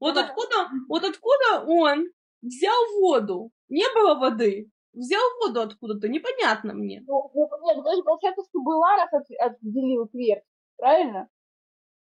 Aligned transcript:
Вот 0.00 0.16
откуда, 0.16 0.70
вот 0.88 1.04
откуда 1.04 1.64
он 1.66 2.08
взял 2.42 3.00
воду? 3.00 3.50
Не 3.68 3.84
было 3.94 4.18
воды. 4.18 4.70
Взял 4.92 5.22
воду 5.40 5.60
откуда-то, 5.60 6.08
непонятно 6.08 6.74
мне. 6.74 7.04
Ну, 7.06 7.30
ну 7.32 7.48
нет, 7.64 7.76
подожди, 7.76 8.02
получается, 8.02 8.42
что 8.48 8.60
была, 8.60 8.96
раз 8.96 9.12
от, 9.12 9.26
отделил 9.38 10.08
твердь, 10.08 10.42
правильно? 10.76 11.28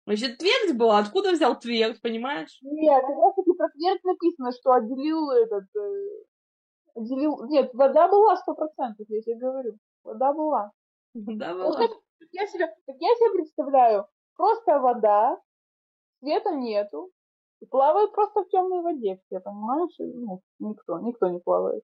Значит, 0.06 0.38
твердь 0.38 0.78
была, 0.78 1.00
откуда 1.00 1.32
взял 1.32 1.58
твердь, 1.58 2.00
понимаешь? 2.02 2.60
Нет, 2.62 3.02
как 3.02 3.18
раз 3.18 3.34
таки 3.34 3.54
про 3.54 3.70
твердь 3.70 4.04
написано, 4.04 4.52
что 4.52 4.74
отделил 4.74 5.32
этот, 5.32 5.64
э, 5.76 6.26
отделил, 6.94 7.44
нет, 7.48 7.74
вода 7.74 8.08
была 8.08 8.38
сто 8.38 8.54
процентов, 8.54 9.08
я 9.10 9.22
тебе 9.22 9.38
говорю, 9.38 9.80
вода 10.04 10.32
была. 10.32 10.72
Вода 11.16 11.54
была. 11.56 11.66
Вот, 11.66 11.90
я 12.32 12.46
себе, 12.46 12.68
как 12.68 12.96
я 13.00 13.16
себе 13.16 13.32
представляю, 13.32 14.06
просто 14.36 14.80
вода, 14.80 15.40
света 16.20 16.52
нету, 16.52 17.10
и 17.66 17.68
плавают 17.68 18.14
просто 18.14 18.44
в 18.44 18.50
темной 18.50 18.82
воде 18.82 19.20
все, 19.26 19.40
понимаешь? 19.40 19.96
Ну, 20.00 20.42
никто, 20.60 21.00
никто 21.00 21.28
не 21.30 21.40
плавает. 21.40 21.84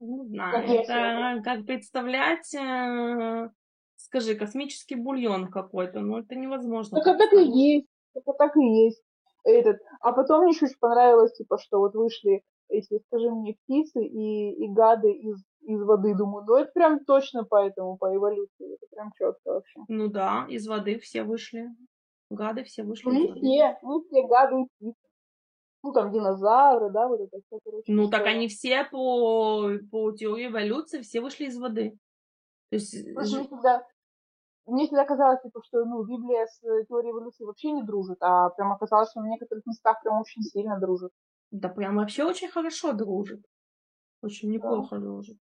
Не 0.00 0.26
знаю, 0.28 0.64
это 0.64 1.42
как 1.42 1.66
представлять, 1.66 2.54
э, 2.54 3.50
скажи, 3.96 4.36
космический 4.36 4.94
бульон 4.94 5.50
какой-то, 5.50 6.00
ну 6.00 6.18
это 6.18 6.36
невозможно. 6.36 7.00
Так 7.00 7.14
это 7.14 7.24
так 7.24 7.32
и 7.32 7.44
есть, 7.44 7.88
это 8.14 8.32
так 8.32 8.56
и 8.56 8.64
есть. 8.64 9.02
Этот. 9.44 9.78
А 10.00 10.12
потом 10.12 10.44
мне 10.44 10.52
чуть 10.52 10.78
понравилось, 10.78 11.32
типа, 11.32 11.58
что 11.58 11.78
вот 11.78 11.94
вышли 11.94 12.42
эти, 12.68 13.00
скажи 13.06 13.30
мне, 13.30 13.56
птицы 13.64 14.04
и, 14.04 14.52
и 14.52 14.68
гады 14.68 15.10
из, 15.10 15.42
из 15.62 15.82
воды. 15.82 16.14
Думаю, 16.14 16.44
ну 16.46 16.56
это 16.56 16.70
прям 16.72 17.04
точно 17.04 17.44
по 17.44 17.66
этому, 17.66 17.96
по 17.96 18.14
эволюции. 18.14 18.74
Это 18.74 18.86
прям 18.90 19.10
четко 19.18 19.54
вообще. 19.54 19.80
Ну 19.88 20.08
да, 20.08 20.46
из 20.48 20.68
воды 20.68 20.98
все 20.98 21.24
вышли. 21.24 21.66
Гады 22.30 22.64
все 22.64 22.82
вышли. 22.82 23.08
Ну 23.08 23.12
не 23.12 23.32
все, 23.32 23.78
ну 23.82 24.02
все 24.02 24.26
гады 24.26 24.66
и. 24.80 24.92
Ну, 25.84 25.92
там 25.92 26.12
динозавры, 26.12 26.90
да, 26.90 27.06
вот 27.06 27.20
это 27.20 27.38
все, 27.46 27.60
короче. 27.64 27.84
Ну, 27.86 28.10
так 28.10 28.26
они 28.26 28.48
все 28.48 28.82
по, 28.84 29.70
по 29.92 30.10
теории 30.10 30.48
эволюции 30.48 31.02
все 31.02 31.20
вышли 31.20 31.44
из 31.44 31.56
воды. 31.56 31.96
То 32.70 32.76
есть... 32.76 32.94
Мне 33.06 33.24
всегда, 33.24 33.86
мне 34.66 34.86
всегда 34.86 35.04
казалось, 35.04 35.40
типа, 35.40 35.62
что, 35.64 35.84
ну, 35.84 36.02
Библия 36.02 36.46
с 36.46 36.58
теорией 36.60 37.12
эволюции 37.12 37.44
вообще 37.44 37.70
не 37.70 37.84
дружит, 37.84 38.18
а 38.20 38.50
прям 38.50 38.72
оказалось, 38.72 39.10
что 39.10 39.20
на 39.20 39.28
некоторых 39.28 39.64
местах 39.66 40.02
прям 40.02 40.20
очень 40.20 40.42
сильно 40.42 40.80
дружит. 40.80 41.12
Да 41.52 41.68
прям 41.68 41.96
вообще 41.96 42.24
очень 42.24 42.48
хорошо 42.48 42.92
дружит. 42.92 43.40
Очень 44.20 44.50
неплохо 44.50 44.96
да. 44.96 45.02
дружит. 45.02 45.38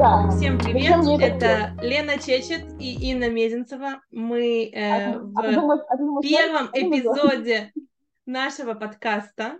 Всем 0.00 0.58
привет! 0.58 1.20
Это 1.20 1.76
Лена 1.82 2.16
Чечет 2.16 2.64
и 2.80 3.10
Инна 3.10 3.28
Мезенцева. 3.28 4.00
Мы 4.10 4.70
э, 4.72 5.18
в 5.18 5.38
а 5.38 6.22
первом 6.22 6.70
эпизоде 6.72 7.70
нашего 8.24 8.72
подкаста 8.72 9.58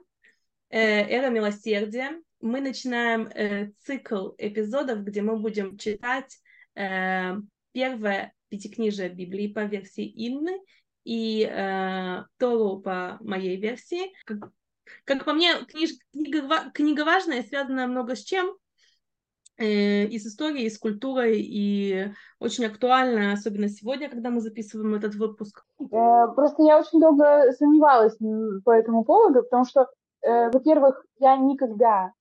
э, 0.70 0.78
«Эра 0.80 1.28
милосердия». 1.28 2.12
Мы 2.40 2.62
начинаем 2.62 3.26
э, 3.26 3.72
цикл 3.84 4.30
эпизодов, 4.38 5.04
где 5.04 5.20
мы 5.20 5.38
будем 5.38 5.76
читать 5.76 6.38
э, 6.74 7.34
первое 7.72 8.32
пятикнижие 8.48 9.10
Библии 9.10 9.48
по 9.48 9.64
версии 9.64 10.10
Инны 10.26 10.58
и 11.04 11.44
э, 11.44 12.24
Тору 12.38 12.80
по 12.80 13.18
моей 13.20 13.60
версии. 13.60 14.14
Как, 14.24 14.38
как 15.04 15.26
по 15.26 15.34
мне, 15.34 15.52
книж, 15.68 15.90
книга, 16.14 16.70
книга 16.72 17.04
важная, 17.04 17.42
связана 17.42 17.86
много 17.86 18.16
с 18.16 18.22
чем– 18.24 18.56
и 19.66 20.18
с 20.18 20.26
историей, 20.26 20.66
и 20.66 20.70
с 20.70 20.78
культурой, 20.78 21.40
и 21.40 22.12
очень 22.38 22.64
актуально, 22.66 23.32
особенно 23.32 23.68
сегодня, 23.68 24.08
когда 24.08 24.30
мы 24.30 24.40
записываем 24.40 24.94
этот 24.94 25.14
выпуск. 25.14 25.64
Э, 25.80 26.26
просто 26.34 26.62
я 26.62 26.78
очень 26.78 27.00
долго 27.00 27.52
сомневалась 27.52 28.16
по 28.64 28.70
этому 28.70 29.04
поводу, 29.04 29.42
потому 29.42 29.64
что, 29.64 29.86
э, 30.22 30.50
во-первых, 30.50 31.04
я 31.18 31.36
никогда, 31.36 32.12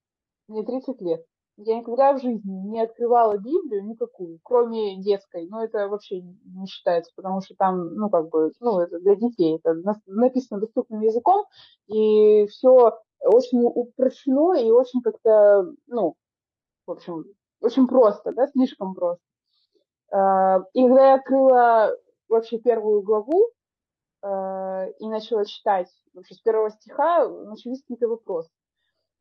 мне 0.48 0.64
30 0.64 1.02
лет, 1.02 1.24
я 1.62 1.78
никогда 1.78 2.14
в 2.14 2.22
жизни 2.22 2.52
не 2.70 2.82
открывала 2.82 3.38
Библию 3.38 3.86
никакую, 3.86 4.40
кроме 4.44 5.02
детской. 5.02 5.46
Но 5.50 5.64
это 5.64 5.90
вообще 5.90 6.22
не 6.22 6.66
считается, 6.68 7.12
потому 7.16 7.42
что 7.42 7.54
там, 7.56 7.96
ну, 7.96 8.10
как 8.10 8.30
бы, 8.30 8.52
ну, 8.62 8.80
это 8.80 9.00
для 9.00 9.16
детей. 9.16 9.58
Это 9.58 9.76
написано 10.08 10.62
доступным 10.62 11.02
языком, 11.02 11.46
и 11.88 12.48
все 12.48 12.94
очень 13.22 13.62
упрощено 13.64 14.54
и 14.54 14.72
очень 14.72 15.02
как-то, 15.02 15.66
ну, 15.88 16.16
в 16.90 16.94
общем, 16.94 17.24
очень 17.62 17.88
просто, 17.88 18.34
да, 18.34 18.48
слишком 18.48 18.96
просто. 18.96 19.24
А, 20.12 20.60
и 20.74 20.82
когда 20.82 21.10
я 21.10 21.14
открыла 21.16 21.96
вообще 22.28 22.58
первую 22.58 23.04
главу 23.04 23.50
а, 24.22 24.88
и 24.98 25.08
начала 25.08 25.46
читать 25.46 25.88
вообще 26.14 26.34
с 26.34 26.42
первого 26.42 26.72
стиха, 26.72 27.28
начались 27.28 27.82
какие-то 27.82 28.08
вопросы. 28.08 28.50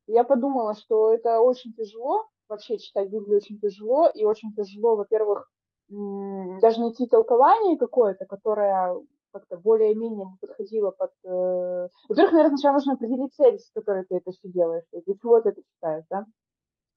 Я 0.06 0.24
подумала, 0.24 0.74
что 0.74 1.12
это 1.12 1.40
очень 1.40 1.74
тяжело, 1.74 2.26
вообще 2.48 2.78
читать 2.78 3.10
Библию 3.10 3.36
очень 3.36 3.60
тяжело, 3.60 4.08
и 4.08 4.24
очень 4.24 4.54
тяжело, 4.54 4.96
во-первых, 4.96 5.50
даже 5.90 6.80
найти 6.80 7.06
толкование 7.06 7.76
какое-то, 7.76 8.24
которое 8.24 8.98
как-то 9.30 9.58
более-менее 9.58 10.26
подходило 10.40 10.90
под... 10.90 11.10
Э... 11.24 11.88
Во-первых, 12.08 12.32
наверное, 12.32 12.56
сначала 12.56 12.74
нужно 12.74 12.94
определить 12.94 13.34
цель, 13.34 13.58
с 13.58 13.70
которой 13.72 14.04
ты 14.04 14.16
это 14.16 14.32
все 14.32 14.48
делаешь, 14.48 14.84
для 14.90 15.14
чего 15.14 15.40
ты 15.42 15.50
это 15.50 15.62
читаешь, 15.74 16.04
да? 16.08 16.24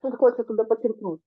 Что 0.09 0.17
хочется 0.17 0.43
туда 0.43 0.63
подчеркнуть. 0.63 1.21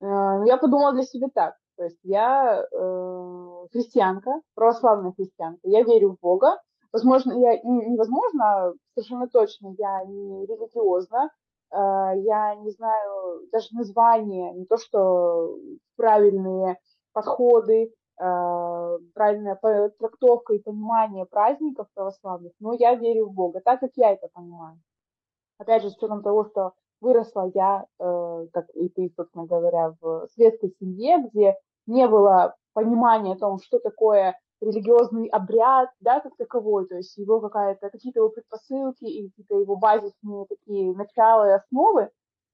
Э, 0.00 0.42
я 0.46 0.56
подумала 0.56 0.92
для 0.92 1.04
себя 1.04 1.28
так. 1.32 1.54
То 1.76 1.84
есть 1.84 1.98
я 2.02 2.62
э, 2.62 3.66
христианка, 3.72 4.40
православная 4.54 5.12
христианка. 5.12 5.60
Я 5.64 5.82
верю 5.82 6.12
в 6.12 6.20
Бога. 6.20 6.60
Возможно, 6.92 7.32
я 7.32 7.60
невозможно, 7.62 8.44
а 8.44 8.72
совершенно 8.94 9.28
точно, 9.28 9.74
я 9.76 10.04
не 10.04 10.46
религиозна. 10.46 11.30
Э, 11.70 12.12
я 12.16 12.54
не 12.56 12.70
знаю 12.70 13.42
даже 13.52 13.68
названия, 13.72 14.52
не 14.54 14.64
то 14.64 14.78
что 14.78 15.58
правильные 15.96 16.78
подходы, 17.12 17.92
э, 18.18 18.98
правильная 19.14 19.56
трактовка 19.98 20.54
и 20.54 20.62
понимание 20.62 21.26
праздников 21.26 21.88
православных, 21.94 22.52
но 22.58 22.72
я 22.72 22.94
верю 22.94 23.26
в 23.26 23.34
Бога, 23.34 23.60
так 23.62 23.80
как 23.80 23.90
я 23.96 24.12
это 24.12 24.28
понимаю. 24.32 24.80
Опять 25.58 25.82
же, 25.82 25.90
с 25.90 25.96
учетом 25.96 26.22
того, 26.22 26.44
что 26.46 26.72
выросла 27.06 27.50
я, 27.54 27.86
э, 27.98 28.46
как 28.52 28.66
и 28.74 28.88
ты, 28.88 29.12
собственно 29.16 29.46
говоря, 29.46 29.94
в 30.00 30.26
светской 30.34 30.74
семье, 30.80 31.28
где 31.30 31.54
не 31.86 32.08
было 32.08 32.54
понимания 32.74 33.34
о 33.34 33.38
том, 33.38 33.58
что 33.60 33.78
такое 33.78 34.36
религиозный 34.60 35.28
обряд, 35.28 35.90
да, 36.00 36.20
как 36.20 36.36
таковой, 36.36 36.86
то 36.86 36.96
есть 36.96 37.16
его 37.16 37.40
какая-то, 37.40 37.90
какие-то 37.90 38.20
его 38.20 38.30
предпосылки 38.30 39.04
и 39.04 39.28
какие-то 39.28 39.60
его 39.60 39.76
базисные 39.76 40.46
такие 40.46 40.94
начала 40.94 41.48
и 41.48 41.52
основы, 41.52 42.10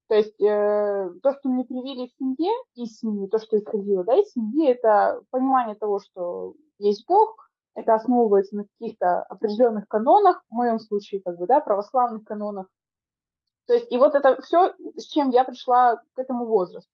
то 0.09 0.15
есть 0.15 0.39
э, 0.41 1.09
то, 1.23 1.33
что 1.33 1.49
мне 1.49 1.63
привили 1.63 2.07
в 2.07 2.17
семье, 2.19 2.51
из 2.75 2.99
семьи, 2.99 3.27
то, 3.27 3.39
что 3.39 3.57
исходило, 3.57 4.03
да, 4.03 4.15
из 4.15 4.31
семьи, 4.31 4.69
это 4.69 5.21
понимание 5.31 5.75
того, 5.75 5.99
что 5.99 6.53
есть 6.77 7.05
Бог, 7.07 7.49
это 7.73 7.95
основывается 7.95 8.55
на 8.57 8.65
каких-то 8.65 9.23
определенных 9.23 9.87
канонах, 9.87 10.43
в 10.49 10.53
моем 10.53 10.79
случае, 10.79 11.21
как 11.21 11.37
бы, 11.37 11.47
да, 11.47 11.61
православных 11.61 12.25
канонах, 12.25 12.67
то 13.67 13.73
есть, 13.73 13.91
и 13.91 13.97
вот 13.97 14.15
это 14.15 14.41
все, 14.41 14.73
с 14.97 15.05
чем 15.05 15.29
я 15.29 15.43
пришла 15.43 15.95
к 15.95 16.19
этому 16.19 16.45
возрасту. 16.45 16.91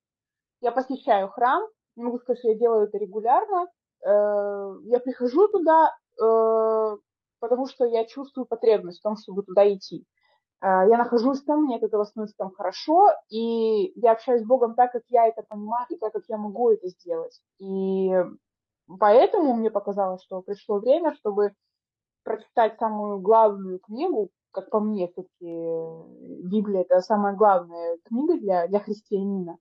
Я 0.62 0.72
посещаю 0.72 1.30
храм, 1.30 1.64
не 1.96 2.04
могу 2.04 2.20
сказать, 2.20 2.40
что 2.40 2.50
я 2.50 2.56
делаю 2.56 2.88
это 2.88 2.98
регулярно. 2.98 3.68
Э, 4.06 4.76
я 4.86 5.00
прихожу 5.00 5.48
туда, 5.48 5.96
э, 6.22 6.98
потому 7.40 7.68
что 7.68 7.86
я 7.86 8.06
чувствую 8.06 8.46
потребность 8.46 9.00
в 9.00 9.04
том, 9.04 9.18
чтобы 9.18 9.44
туда 9.44 9.72
идти. 9.74 10.06
Э, 10.62 10.86
я 10.90 10.98
нахожусь 10.98 11.42
там, 11.44 11.64
мне 11.64 11.78
от 11.78 11.84
этого 11.84 12.04
становится 12.04 12.38
там 12.38 12.52
хорошо, 12.52 13.10
и 13.30 13.92
я 14.00 14.12
общаюсь 14.12 14.44
с 14.44 14.46
Богом 14.48 14.76
так, 14.76 14.92
как 14.92 15.04
я 15.08 15.28
это 15.28 15.44
понимаю, 15.44 15.86
и 15.90 15.98
так, 15.98 16.14
как 16.14 16.24
я 16.28 16.38
могу 16.38 16.72
это 16.72 16.88
сделать. 16.90 17.42
И 17.60 18.12
поэтому 19.00 19.56
мне 19.56 19.72
показалось, 19.72 20.24
что 20.24 20.42
пришло 20.42 20.80
время, 20.80 21.16
чтобы 21.16 21.54
прочитать 22.24 22.78
самую 22.80 23.20
главную 23.20 23.80
книгу, 23.80 24.30
как 24.52 24.70
по 24.70 24.80
мне, 24.80 25.08
все-таки 25.08 26.44
Библия 26.44 26.82
это 26.82 27.02
самая 27.02 27.36
главная 27.36 27.98
книга 28.06 28.38
для, 28.38 28.68
для 28.68 28.80
христианина. 28.80 29.58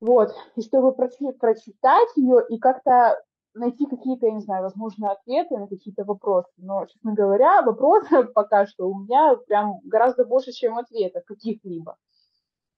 Вот, 0.00 0.34
и 0.56 0.60
чтобы 0.60 0.92
прочитать 0.92 2.08
ее 2.16 2.44
и 2.48 2.58
как-то 2.58 3.22
найти 3.54 3.86
какие-то, 3.86 4.26
я 4.26 4.32
не 4.32 4.40
знаю, 4.40 4.62
возможно, 4.62 5.12
ответы 5.12 5.56
на 5.56 5.66
какие-то 5.68 6.04
вопросы. 6.04 6.50
Но, 6.58 6.84
честно 6.86 7.14
говоря, 7.14 7.62
вопросов 7.62 8.32
пока 8.34 8.66
что 8.66 8.88
у 8.88 8.98
меня 9.00 9.36
прям 9.46 9.80
гораздо 9.84 10.24
больше, 10.24 10.52
чем 10.52 10.76
ответов 10.76 11.24
каких-либо. 11.24 11.96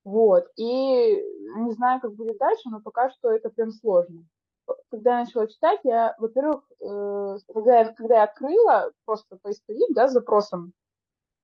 Вот, 0.05 0.47
и 0.57 1.17
не 1.57 1.73
знаю, 1.73 2.01
как 2.01 2.15
будет 2.15 2.39
дальше, 2.39 2.71
но 2.71 2.81
пока 2.81 3.11
что 3.11 3.33
это 3.33 3.51
прям 3.51 3.73
сложно. 3.73 4.25
Когда 4.91 5.19
я 5.19 5.25
начала 5.25 5.47
читать, 5.47 5.81
я, 5.85 6.15
во-первых, 6.19 6.65
э, 6.81 7.37
когда, 7.53 7.79
я, 7.79 7.93
когда 7.93 8.17
я 8.17 8.23
открыла 8.25 8.93
просто 9.05 9.37
поисковик, 9.37 9.95
да, 9.95 10.09
с 10.09 10.13
запросом 10.13 10.73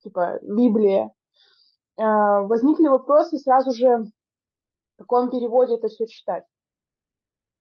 типа 0.02 0.38
Библия, 0.42 1.12
э, 1.96 2.02
возникли 2.02 2.88
вопросы 2.88 3.38
сразу 3.38 3.72
же, 3.72 4.04
в 4.96 4.98
каком 4.98 5.30
переводе 5.30 5.76
это 5.76 5.88
все 5.88 6.06
читать. 6.06 6.44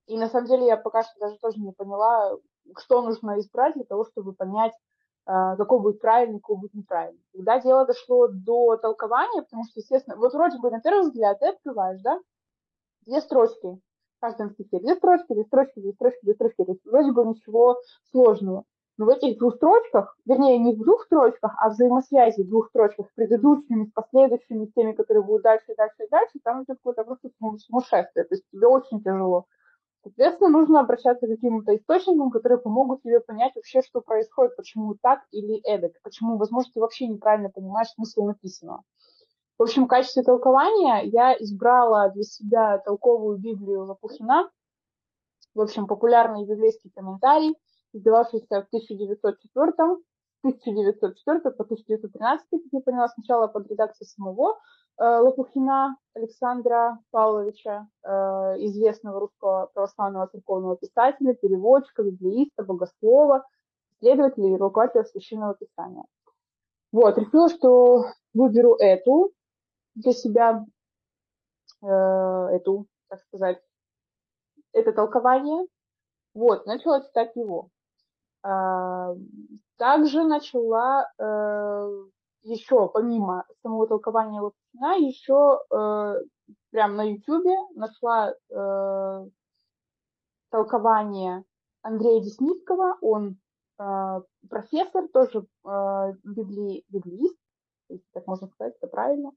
И 0.06 0.16
на 0.16 0.28
самом 0.28 0.46
деле 0.48 0.66
я 0.66 0.76
пока 0.76 1.02
что 1.02 1.12
даже 1.20 1.38
тоже 1.38 1.60
не 1.60 1.72
поняла, 1.72 2.36
что 2.78 3.02
нужно 3.02 3.38
избрать 3.38 3.74
для 3.74 3.84
того, 3.84 4.04
чтобы 4.04 4.32
понять, 4.32 4.72
э, 5.26 5.56
какой 5.56 5.80
будет 5.80 6.00
правильный, 6.00 6.40
какой 6.40 6.56
будет 6.56 6.74
неправильный. 6.74 7.24
Когда 7.32 7.60
дело 7.60 7.86
дошло 7.86 8.28
до 8.28 8.76
толкования, 8.76 9.42
потому 9.42 9.64
что, 9.64 9.80
естественно, 9.80 10.16
вот 10.16 10.32
вроде 10.32 10.58
бы 10.58 10.70
на 10.70 10.80
первый 10.80 11.02
взгляд 11.02 11.38
ты 11.38 11.46
открываешь, 11.46 12.00
да, 12.02 12.20
две 13.02 13.20
строчки 13.20 13.80
каждом 14.22 14.50
стихе, 14.52 14.78
две 14.78 14.94
строчки, 14.94 15.32
две 15.32 15.44
строчки, 15.44 15.80
две 15.80 15.92
строчки, 15.92 16.18
две 16.22 16.34
строчки, 16.34 16.64
то 16.64 16.72
есть 16.72 16.84
вроде 16.86 17.12
бы 17.12 17.24
ничего 17.26 17.80
сложного. 18.10 18.64
Но 18.98 19.06
в 19.06 19.08
этих 19.08 19.38
двух 19.38 19.56
строчках, 19.56 20.16
вернее, 20.26 20.58
не 20.58 20.74
в 20.74 20.78
двух 20.78 21.04
строчках, 21.04 21.54
а 21.58 21.70
в 21.70 21.72
взаимосвязи 21.72 22.42
в 22.42 22.48
двух 22.48 22.68
строчках 22.68 23.08
с 23.08 23.14
предыдущими, 23.14 23.86
с 23.86 23.90
последующими, 23.92 24.66
с 24.66 24.72
теми, 24.74 24.92
которые 24.92 25.24
будут 25.24 25.42
дальше 25.42 25.74
дальше 25.76 26.06
дальше, 26.10 26.38
там 26.44 26.62
идет 26.62 26.76
какое-то 26.76 27.04
просто 27.04 27.30
сумасшествие. 27.66 28.24
То 28.24 28.34
есть 28.34 28.44
тебе 28.52 28.66
очень 28.68 29.02
тяжело. 29.02 29.46
Соответственно, 30.04 30.50
нужно 30.50 30.80
обращаться 30.80 31.26
к 31.26 31.30
каким-то 31.30 31.74
источникам, 31.74 32.30
которые 32.30 32.58
помогут 32.58 33.02
тебе 33.02 33.20
понять 33.20 33.54
вообще, 33.56 33.82
что 33.82 34.00
происходит, 34.00 34.56
почему 34.56 34.94
так 35.00 35.20
или 35.30 35.60
эдак, 35.64 35.92
почему, 36.02 36.36
возможно, 36.36 36.70
ты 36.74 36.80
вообще 36.80 37.06
неправильно 37.06 37.50
понимаешь 37.50 37.88
смысл 37.90 38.26
написанного. 38.26 38.82
В 39.62 39.64
общем, 39.64 39.84
в 39.84 39.86
качестве 39.86 40.24
толкования 40.24 41.02
я 41.04 41.34
избрала 41.34 42.08
для 42.08 42.24
себя 42.24 42.78
толковую 42.78 43.38
Библию 43.38 43.84
Лопухина, 43.84 44.50
в 45.54 45.60
общем, 45.60 45.86
популярный 45.86 46.44
библейский 46.44 46.90
комментарий, 46.90 47.54
издававшийся 47.92 48.62
в 48.62 48.66
1904 48.74 49.72
1904 50.42 51.40
по 51.42 51.62
1913, 51.62 52.46
как 52.50 52.60
я 52.72 52.80
поняла, 52.80 53.06
сначала 53.06 53.46
под 53.46 53.70
редакцией 53.70 54.08
самого 54.08 54.58
э, 54.98 55.04
Лопухина 55.04 55.96
Александра 56.14 56.98
Павловича, 57.12 57.86
э, 58.02 58.10
известного 58.66 59.20
русского 59.20 59.70
православного 59.72 60.26
церковного 60.26 60.76
писателя, 60.76 61.34
переводчика, 61.34 62.02
библеиста, 62.02 62.64
богослова, 62.64 63.46
исследователя 63.94 64.56
и 64.56 64.56
руководителя 64.56 65.04
священного 65.04 65.54
писания. 65.54 66.02
Вот, 66.90 67.16
решила, 67.16 67.48
что 67.48 68.06
выберу 68.34 68.74
эту 68.74 69.32
для 69.94 70.12
себя, 70.12 70.64
э, 71.82 71.86
эту, 71.86 72.86
так 73.08 73.20
сказать, 73.22 73.62
это 74.72 74.92
толкование. 74.92 75.66
Вот, 76.34 76.66
начала 76.66 77.02
читать 77.02 77.34
его. 77.36 77.68
А, 78.42 79.14
также 79.76 80.24
начала 80.24 81.08
э, 81.18 82.04
еще, 82.42 82.88
помимо 82.88 83.44
самого 83.62 83.86
толкования 83.86 84.40
Лапушина, 84.40 84.96
еще 84.98 85.60
э, 85.70 86.22
прям 86.70 86.96
на 86.96 87.02
Ютубе 87.02 87.54
нашла 87.74 88.32
э, 88.32 89.28
толкование 90.50 91.44
Андрея 91.82 92.20
Десницкого. 92.20 92.96
Он 93.00 93.38
э, 93.78 94.20
профессор, 94.48 95.08
тоже 95.08 95.46
э, 95.64 96.12
библи, 96.24 96.84
библиист, 96.88 97.36
если 97.88 98.06
так 98.12 98.26
можно 98.26 98.48
сказать, 98.48 98.74
это 98.76 98.88
правильно. 98.88 99.30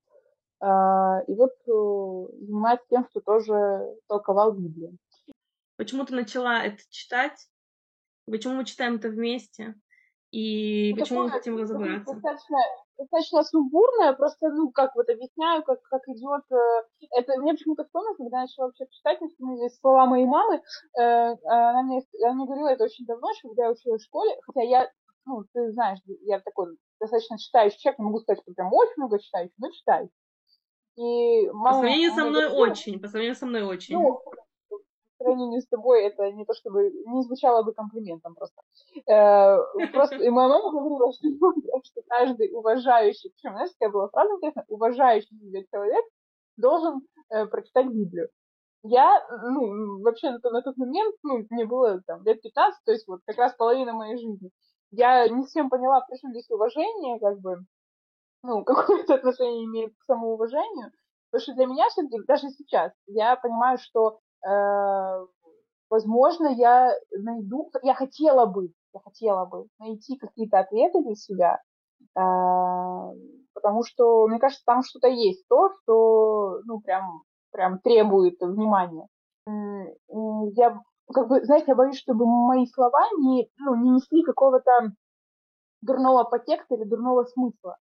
Э, 0.61 1.23
и 1.27 1.35
вот 1.35 1.51
э, 1.67 2.45
занимается 2.45 2.85
тем, 2.89 3.07
что 3.09 3.21
тоже 3.21 3.95
толковал 4.07 4.53
Библию. 4.53 4.97
Почему 5.77 6.05
ты 6.05 6.15
начала 6.15 6.63
это 6.63 6.81
читать? 6.89 7.47
Почему 8.25 8.55
мы 8.55 8.65
читаем 8.65 8.95
это 8.95 9.09
вместе? 9.09 9.75
И 10.31 10.91
это 10.91 10.99
почему 11.01 11.23
мы 11.23 11.29
хотим 11.29 11.57
разобраться? 11.57 12.13
Достаточно, 12.13 12.57
достаточно 12.97 13.43
сумбурное, 13.43 14.13
просто, 14.13 14.49
ну, 14.49 14.71
как 14.71 14.95
вот 14.95 15.09
объясняю, 15.09 15.63
как, 15.63 15.81
как 15.83 16.01
идет... 16.07 16.43
Э, 16.51 16.83
это 17.17 17.39
мне 17.39 17.53
почему-то 17.53 17.83
вспомнилось, 17.83 18.17
когда 18.17 18.37
я 18.37 18.43
начала 18.43 18.67
вообще 18.67 18.85
читать, 18.89 19.19
вспомнились 19.21 19.79
слова 19.79 20.05
моей 20.05 20.25
мамы. 20.25 20.61
Э, 20.99 21.35
она 21.45 21.83
мне, 21.83 22.01
она 22.23 22.33
мне 22.33 22.45
говорила 22.45 22.69
это 22.69 22.85
очень 22.85 23.05
давно, 23.05 23.29
еще 23.29 23.47
когда 23.47 23.65
я 23.65 23.71
училась 23.71 24.01
в 24.01 24.05
школе, 24.05 24.37
хотя 24.45 24.61
я, 24.61 24.91
ну, 25.25 25.43
ты 25.53 25.71
знаешь, 25.71 25.99
я 26.23 26.39
такой 26.39 26.77
достаточно 26.99 27.37
читающий 27.37 27.79
человек, 27.79 27.99
не 27.99 28.05
могу 28.05 28.19
сказать, 28.19 28.41
что 28.41 28.53
прям 28.53 28.73
очень 28.73 28.93
много 28.97 29.19
читающий, 29.19 29.53
но 29.57 29.69
читаю. 29.71 30.09
И 30.95 31.49
мама, 31.49 31.77
по 31.77 31.79
сравнению 31.79 32.11
со 32.11 32.25
мной 32.25 32.49
говорит, 32.49 32.71
очень, 32.71 32.99
по 32.99 33.07
сравнению 33.07 33.35
со 33.35 33.45
мной 33.45 33.63
очень. 33.63 33.95
Ну, 33.95 34.21
сравнению 35.25 35.61
с 35.61 35.67
тобой 35.67 36.03
это 36.03 36.31
не 36.31 36.45
то 36.45 36.53
чтобы 36.53 36.91
не 36.91 37.21
звучало 37.23 37.63
бы 37.63 37.73
комплиментом 37.73 38.35
просто. 38.35 38.61
Э, 39.07 39.57
просто 39.91 40.17
и 40.17 40.29
моя 40.29 40.49
мама 40.49 40.71
говорила, 40.71 41.11
что, 41.13 41.27
что 41.83 42.01
каждый 42.07 42.51
уважающий, 42.53 43.31
причем, 43.31 43.53
знаешь, 43.53 43.71
какая 43.77 43.91
была 43.91 44.09
фраза 44.09 44.33
интересная, 44.35 44.65
уважающий 44.67 45.37
себя 45.37 45.63
человек 45.71 46.05
должен 46.57 47.01
э, 47.29 47.45
прочитать 47.47 47.87
Библию. 47.87 48.29
Я, 48.83 49.25
ну, 49.49 50.01
вообще 50.03 50.29
на, 50.31 50.51
на 50.51 50.61
тот 50.61 50.77
момент, 50.77 51.15
ну, 51.23 51.45
мне 51.49 51.65
было 51.65 52.01
там 52.05 52.23
лет 52.23 52.41
15, 52.41 52.83
то 52.85 52.91
есть 52.91 53.07
вот 53.07 53.21
как 53.25 53.37
раз 53.37 53.53
половина 53.55 53.93
моей 53.93 54.17
жизни. 54.17 54.51
Я 54.91 55.27
не 55.27 55.43
всем 55.45 55.69
поняла, 55.69 56.05
почему 56.07 56.31
здесь 56.31 56.49
уважение, 56.51 57.19
как 57.19 57.39
бы, 57.39 57.65
ну, 58.45 58.63
какое-то 58.65 59.15
отношение 59.15 59.65
имеет 59.65 59.93
к 59.97 60.03
самоуважению. 60.03 60.91
Потому 61.31 61.41
что 61.41 61.53
для 61.55 61.65
меня 61.65 61.89
все-таки, 61.89 62.17
даже 62.27 62.49
сейчас, 62.49 62.91
я 63.07 63.35
понимаю, 63.35 63.77
что 63.77 64.19
Э, 64.45 65.25
возможно, 65.89 66.47
я 66.47 66.93
найду, 67.11 67.71
я 67.81 67.95
хотела 67.95 68.45
бы, 68.45 68.69
я 68.93 68.99
хотела 68.99 69.45
бы 69.45 69.67
найти 69.79 70.17
какие-то 70.17 70.59
ответы 70.59 71.01
для 71.01 71.15
себя, 71.15 71.59
э, 72.15 72.19
потому 73.53 73.83
что, 73.83 74.27
мне 74.27 74.39
кажется, 74.39 74.63
там 74.65 74.83
что-то 74.83 75.07
есть, 75.07 75.47
то, 75.47 75.71
что, 75.81 76.59
ну, 76.65 76.79
прям, 76.79 77.23
прям 77.51 77.79
требует 77.79 78.39
внимания. 78.39 79.07
Я, 79.47 80.81
как 81.13 81.27
бы, 81.27 81.43
знаете, 81.43 81.65
я 81.69 81.75
боюсь, 81.75 81.99
чтобы 81.99 82.25
мои 82.25 82.65
слова 82.67 83.01
не, 83.19 83.49
ну, 83.57 83.75
не 83.75 83.89
несли 83.91 84.23
какого-то 84.23 84.91
дурного 85.81 86.23
подтекста 86.23 86.75
или 86.75 86.83
дурного 86.83 87.25
смысла. 87.25 87.77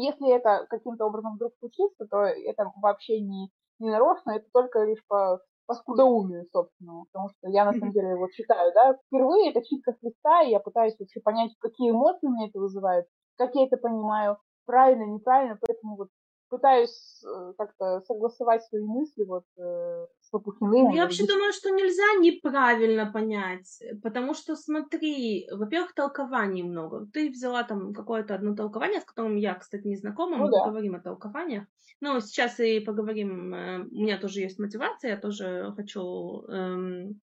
Если 0.00 0.30
это 0.34 0.66
каким-то 0.68 1.06
образом 1.06 1.34
вдруг 1.34 1.52
случится, 1.58 2.06
то 2.10 2.22
это 2.22 2.72
вообще 2.76 3.20
не, 3.20 3.50
не 3.78 3.90
нарочно, 3.90 4.32
это 4.32 4.46
только 4.52 4.84
лишь 4.84 5.04
по 5.06 5.40
по 5.68 5.74
скудоумию 5.74 6.46
собственному, 6.50 7.04
потому 7.12 7.28
что 7.28 7.50
я 7.50 7.66
на 7.66 7.74
самом 7.74 7.92
деле 7.92 8.16
вот 8.16 8.30
читаю, 8.30 8.72
да, 8.72 8.94
впервые 8.94 9.50
это 9.50 9.62
читка 9.62 9.92
Христа, 10.00 10.42
и 10.42 10.50
я 10.50 10.60
пытаюсь 10.60 10.98
вообще 10.98 11.20
понять, 11.20 11.54
какие 11.60 11.90
эмоции 11.90 12.26
мне 12.26 12.48
это 12.48 12.58
вызывает, 12.58 13.04
как 13.36 13.54
я 13.54 13.66
это 13.66 13.76
понимаю, 13.76 14.38
правильно, 14.64 15.04
неправильно, 15.04 15.58
поэтому 15.60 15.96
вот 15.96 16.08
пытаюсь 16.48 17.22
э, 17.24 17.52
как-то 17.56 18.00
согласовать 18.06 18.64
свои 18.64 18.82
мысли 18.82 19.24
вот 19.24 19.44
э, 19.56 20.06
с 20.20 20.32
Лопухиным. 20.32 20.90
Я 20.90 21.02
вообще 21.02 21.26
думаю, 21.26 21.52
что 21.52 21.70
нельзя 21.70 22.20
неправильно 22.20 23.10
понять, 23.10 23.82
потому 24.02 24.34
что 24.34 24.56
смотри, 24.56 25.48
во-первых, 25.50 25.94
толкований 25.94 26.62
много. 26.62 27.06
Ты 27.12 27.30
взяла 27.30 27.62
там 27.64 27.92
какое-то 27.92 28.34
одно 28.34 28.54
толкование, 28.54 29.00
с 29.00 29.04
которым 29.04 29.36
я, 29.36 29.54
кстати, 29.54 29.86
не 29.86 29.96
знакома, 29.96 30.36
ну, 30.36 30.44
мы 30.44 30.50
да. 30.50 30.64
поговорим 30.64 30.94
о 30.94 31.00
толкованиях. 31.00 31.64
Но 32.00 32.20
сейчас 32.20 32.60
и 32.60 32.80
поговорим, 32.80 33.54
э, 33.54 33.78
у 33.80 34.02
меня 34.02 34.18
тоже 34.18 34.40
есть 34.40 34.58
мотивация, 34.58 35.12
я 35.12 35.16
тоже 35.16 35.72
хочу 35.76 36.42
эм, 36.48 37.20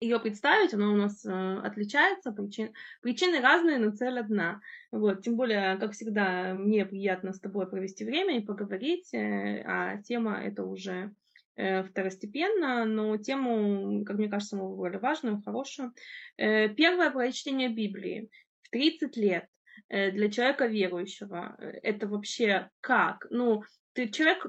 ее 0.00 0.18
представить, 0.20 0.74
она 0.74 0.90
у 0.90 0.96
нас 0.96 1.24
э, 1.24 1.58
отличается, 1.62 2.32
причин, 2.32 2.72
причины 3.00 3.40
разные, 3.40 3.78
но 3.78 3.90
цель 3.90 4.18
одна. 4.18 4.60
Вот, 4.90 5.22
тем 5.22 5.36
более, 5.36 5.76
как 5.78 5.92
всегда, 5.92 6.54
мне 6.54 6.84
приятно 6.84 7.32
с 7.32 7.40
тобой 7.40 7.68
провести 7.68 8.04
время 8.04 8.38
и 8.38 8.44
поговорить, 8.44 9.12
э, 9.14 9.62
а 9.66 10.02
тема 10.02 10.40
это 10.42 10.64
уже 10.64 11.14
э, 11.56 11.82
второстепенно, 11.84 12.84
но 12.84 13.16
тему, 13.16 14.04
как 14.04 14.18
мне 14.18 14.28
кажется, 14.28 14.56
мы 14.56 14.68
выбрали 14.68 14.98
важную, 14.98 15.42
хорошую. 15.42 15.92
Э, 16.36 16.68
первое 16.68 17.10
прочтение 17.10 17.68
Библии 17.68 18.28
в 18.62 18.70
30 18.70 19.16
лет 19.16 19.46
э, 19.88 20.10
для 20.10 20.30
человека 20.30 20.66
верующего. 20.66 21.56
Э, 21.58 21.70
это 21.82 22.08
вообще 22.08 22.68
как? 22.80 23.26
Ну, 23.30 23.62
ты 23.92 24.08
человек 24.08 24.46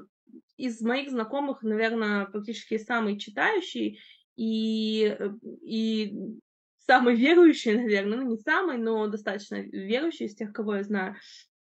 из 0.56 0.80
моих 0.80 1.10
знакомых, 1.10 1.62
наверное, 1.62 2.26
практически 2.26 2.78
самый 2.78 3.18
читающий, 3.18 4.00
и, 4.36 5.16
э, 5.18 5.30
и 5.62 6.38
самый 6.86 7.16
верующий, 7.16 7.76
наверное, 7.76 8.18
ну 8.18 8.24
не 8.24 8.38
самый, 8.38 8.78
но 8.78 9.06
достаточно 9.08 9.56
верующий 9.56 10.26
из 10.26 10.34
тех, 10.34 10.52
кого 10.52 10.76
я 10.76 10.82
знаю. 10.82 11.16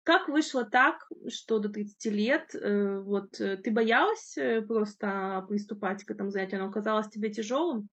Как 0.03 0.27
вышло 0.27 0.65
так, 0.65 1.07
что 1.29 1.59
до 1.59 1.69
30 1.69 2.05
лет 2.13 2.53
э, 2.55 2.99
вот 2.99 3.39
э, 3.39 3.55
ты 3.57 3.71
боялась 3.71 4.35
просто 4.67 5.45
приступать 5.47 6.03
к 6.03 6.11
этому 6.11 6.29
занятию? 6.29 6.61
Оно 6.61 6.71
казалось 6.71 7.07
тебе 7.07 7.31
тяжелым? 7.31 7.87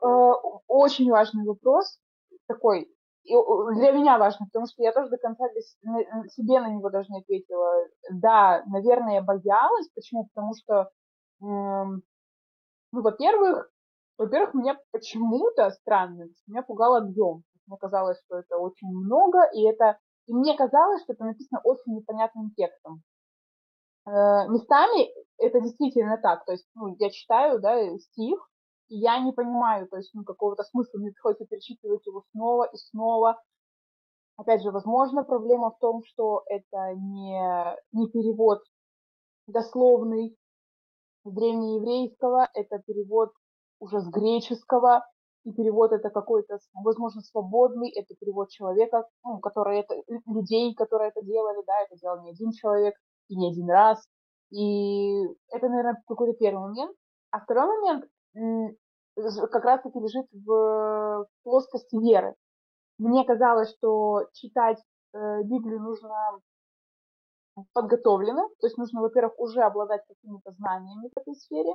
Очень 0.00 1.10
важный 1.10 1.44
вопрос 1.44 2.00
такой. 2.46 2.88
И 3.24 3.34
для 3.74 3.92
меня 3.92 4.16
важно, 4.16 4.46
потому 4.46 4.66
что 4.66 4.82
я 4.82 4.92
тоже 4.92 5.10
до 5.10 5.18
конца 5.18 5.44
себе 6.28 6.60
на 6.60 6.70
него 6.70 6.88
даже 6.88 7.08
не 7.10 7.20
ответила. 7.20 7.86
Да, 8.12 8.62
наверное, 8.66 9.14
я 9.14 9.22
боялась. 9.22 9.88
Почему? 9.94 10.28
Потому 10.32 10.54
что, 10.54 10.90
ну, 11.40 12.00
во-первых, 12.92 13.68
во-первых, 14.18 14.54
меня 14.54 14.76
почему-то 14.90 15.70
странно, 15.70 16.26
меня 16.46 16.62
пугал 16.62 16.96
объем. 16.96 17.44
Мне 17.66 17.78
казалось, 17.78 18.18
что 18.24 18.38
это 18.38 18.58
очень 18.58 18.88
много, 18.88 19.38
и 19.54 19.62
это 19.62 19.98
И 20.26 20.34
мне 20.34 20.56
казалось, 20.56 21.02
что 21.02 21.14
это 21.14 21.24
написано 21.24 21.60
очень 21.64 21.94
непонятным 21.94 22.50
текстом. 22.50 23.02
Э, 24.06 24.48
местами 24.48 25.10
это 25.38 25.60
действительно 25.60 26.18
так. 26.18 26.44
То 26.44 26.52
есть, 26.52 26.66
ну, 26.74 26.96
я 26.98 27.10
читаю, 27.10 27.60
да, 27.60 27.98
стих, 27.98 28.38
и 28.88 28.98
я 28.98 29.18
не 29.20 29.32
понимаю, 29.32 29.86
то 29.88 29.96
есть, 29.96 30.10
ну, 30.14 30.24
какого-то 30.24 30.64
смысла, 30.64 30.98
мне 30.98 31.12
приходится 31.12 31.46
перечитывать 31.46 32.06
его 32.06 32.24
снова 32.32 32.64
и 32.64 32.76
снова. 32.76 33.40
Опять 34.36 34.62
же, 34.62 34.70
возможно, 34.70 35.24
проблема 35.24 35.70
в 35.70 35.78
том, 35.78 36.02
что 36.04 36.42
это 36.46 36.94
не, 36.94 37.76
не 37.92 38.08
перевод 38.08 38.62
дословный 39.46 40.36
древнееврейского, 41.24 42.48
это 42.54 42.78
перевод 42.86 43.32
уже 43.80 44.00
с 44.00 44.08
греческого, 44.08 45.04
и 45.44 45.52
перевод 45.52 45.92
это 45.92 46.10
какой-то, 46.10 46.58
возможно, 46.74 47.22
свободный, 47.22 47.90
это 47.90 48.14
перевод 48.18 48.50
человека, 48.50 49.06
ну, 49.24 49.38
который 49.38 49.80
это, 49.80 49.94
людей, 50.26 50.74
которые 50.74 51.10
это 51.10 51.22
делали, 51.22 51.62
да, 51.66 51.72
это 51.82 51.96
делал 51.96 52.22
не 52.22 52.30
один 52.30 52.50
человек 52.52 52.94
и 53.28 53.36
не 53.36 53.50
один 53.50 53.70
раз. 53.70 54.04
И 54.50 55.24
это, 55.50 55.68
наверное, 55.68 56.02
какой-то 56.06 56.36
первый 56.38 56.68
момент. 56.68 56.96
А 57.30 57.40
второй 57.40 57.66
момент 57.66 58.04
как 59.50 59.64
раз-таки 59.64 59.98
лежит 59.98 60.26
в 60.32 61.26
плоскости 61.42 61.96
веры. 61.96 62.34
Мне 62.98 63.24
казалось, 63.24 63.70
что 63.70 64.26
читать 64.32 64.82
э, 65.14 65.42
Библию 65.44 65.80
нужно 65.80 66.40
подготовлено, 67.72 68.48
то 68.60 68.66
есть 68.66 68.76
нужно, 68.76 69.02
во-первых, 69.02 69.38
уже 69.38 69.62
обладать 69.62 70.02
какими-то 70.06 70.50
знаниями 70.52 71.08
в 71.08 71.18
этой 71.18 71.34
сфере, 71.34 71.74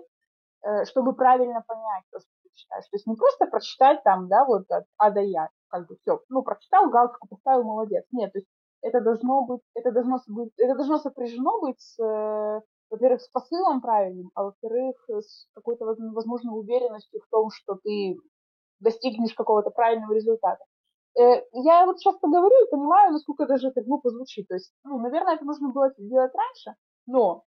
чтобы 0.85 1.13
правильно 1.13 1.63
понять 1.67 2.03
то, 2.11 2.19
что 2.19 2.29
ты 2.43 2.49
читаешь. 2.53 2.85
То 2.85 2.95
есть 2.95 3.07
не 3.07 3.15
просто 3.15 3.47
прочитать 3.47 4.03
там, 4.03 4.27
да, 4.27 4.45
вот 4.45 4.69
от 4.69 4.85
А 4.97 5.11
до 5.11 5.21
Я, 5.21 5.49
как 5.67 5.87
бы 5.87 5.97
все, 6.01 6.21
ну, 6.29 6.43
прочитал, 6.43 6.89
галочку 6.89 7.27
поставил, 7.27 7.63
молодец. 7.63 8.05
Нет, 8.11 8.31
то 8.31 8.39
есть 8.39 8.47
это 8.81 9.01
должно 9.01 9.45
быть, 9.45 9.61
это 9.73 9.91
должно 9.91 10.19
быть, 10.27 10.51
это 10.57 10.75
должно 10.75 10.97
сопряжено 10.99 11.59
быть 11.61 11.79
с, 11.79 11.97
э, 11.99 12.61
во-первых, 12.89 13.21
с 13.21 13.29
посылом 13.29 13.81
правильным, 13.81 14.29
а 14.35 14.43
во-вторых, 14.43 14.95
с 15.09 15.47
какой-то, 15.53 15.85
возможно, 15.85 16.53
уверенностью 16.53 17.21
в 17.21 17.29
том, 17.29 17.49
что 17.49 17.75
ты 17.75 18.17
достигнешь 18.79 19.33
какого-то 19.33 19.69
правильного 19.71 20.13
результата. 20.13 20.63
Э, 21.17 21.43
я 21.53 21.85
вот 21.85 21.99
сейчас 21.99 22.17
поговорю 22.17 22.65
и 22.65 22.69
понимаю, 22.69 23.13
насколько 23.13 23.45
даже 23.45 23.69
это 23.69 23.81
глупо 23.81 24.09
звучит. 24.09 24.47
То 24.47 24.55
есть, 24.55 24.73
ну, 24.83 24.99
наверное, 24.99 25.35
это 25.35 25.45
нужно 25.45 25.69
было 25.69 25.91
сделать 25.97 26.33
раньше, 26.35 26.75
но 27.07 27.43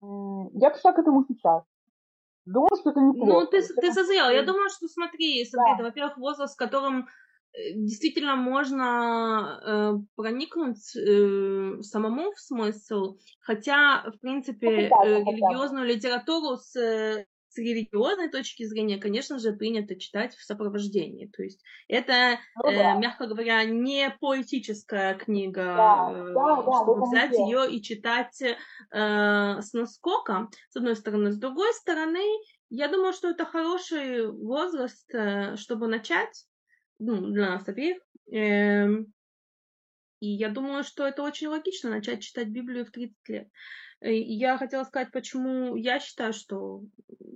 я 0.00 0.70
пришла 0.70 0.92
к 0.92 0.98
этому 0.98 1.24
сейчас. 1.28 1.62
Думаю, 2.44 2.76
что 2.80 2.90
это 2.90 3.00
неплохо. 3.00 3.32
Ну, 3.32 3.46
ты, 3.46 3.62
ты 3.62 3.92
созрела. 3.92 4.30
Я 4.30 4.42
думаю, 4.42 4.68
что 4.68 4.88
смотри, 4.88 5.44
смотри, 5.44 5.72
да. 5.72 5.74
это, 5.74 5.84
во-первых, 5.84 6.18
возраст, 6.18 6.54
в 6.54 6.58
котором 6.58 7.08
э, 7.52 7.72
действительно 7.76 8.34
можно 8.34 9.60
э, 9.64 9.92
проникнуть 10.16 10.96
э, 10.96 11.82
самому 11.82 12.32
в 12.32 12.40
смысл, 12.40 13.18
хотя, 13.40 14.02
в 14.10 14.18
принципе, 14.20 14.88
ну, 14.90 15.04
э, 15.04 15.20
религиозную 15.20 15.86
литературу 15.86 16.56
с 16.56 17.24
с 17.52 17.58
религиозной 17.58 18.30
точки 18.30 18.64
зрения, 18.64 18.98
конечно 18.98 19.38
же, 19.38 19.52
принято 19.52 19.94
читать 19.98 20.34
в 20.34 20.42
сопровождении. 20.42 21.26
То 21.26 21.42
есть 21.42 21.62
это, 21.86 22.38
ну, 22.62 22.70
э, 22.70 22.78
да. 22.78 22.94
мягко 22.94 23.26
говоря, 23.26 23.62
не 23.64 24.10
поэтическая 24.20 25.14
книга, 25.14 25.64
да, 25.64 26.12
э, 26.12 26.32
да, 26.32 26.56
да, 26.56 26.82
чтобы 26.82 27.06
взять 27.06 27.32
ее 27.32 27.70
и 27.70 27.82
читать 27.82 28.40
э, 28.40 28.54
с 28.90 29.72
наскоком, 29.74 30.50
с 30.70 30.76
одной 30.76 30.96
стороны. 30.96 31.30
С 31.30 31.38
другой 31.38 31.72
стороны, 31.74 32.24
я 32.70 32.88
думаю, 32.88 33.12
что 33.12 33.28
это 33.28 33.44
хороший 33.44 34.30
возраст, 34.30 35.14
э, 35.14 35.56
чтобы 35.56 35.88
начать, 35.88 36.46
ну, 36.98 37.20
для 37.20 37.50
нас 37.50 37.68
обеих. 37.68 37.98
Э, 38.32 38.88
и 40.20 40.28
я 40.28 40.48
думаю, 40.48 40.84
что 40.84 41.06
это 41.06 41.22
очень 41.22 41.48
логично 41.48 41.90
начать 41.90 42.22
читать 42.22 42.48
Библию 42.48 42.86
в 42.86 42.90
30 42.90 43.16
лет. 43.28 43.48
Я 44.02 44.58
хотела 44.58 44.84
сказать, 44.84 45.12
почему 45.12 45.76
я 45.76 46.00
считаю, 46.00 46.32
что 46.32 46.82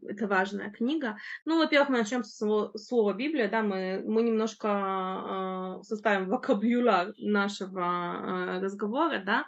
это 0.08 0.26
важная 0.26 0.70
книга. 0.70 1.16
Ну, 1.44 1.58
во-первых, 1.58 1.90
мы 1.90 1.98
начнем 1.98 2.24
с 2.24 2.36
слова 2.76 3.12
Библия, 3.12 3.48
да, 3.48 3.62
мы, 3.62 4.02
мы 4.04 4.22
немножко 4.22 5.78
э, 5.78 5.82
составим 5.82 6.28
вокабуляр 6.28 7.12
нашего 7.18 7.80
э, 7.80 8.60
разговора, 8.60 9.22
да. 9.24 9.46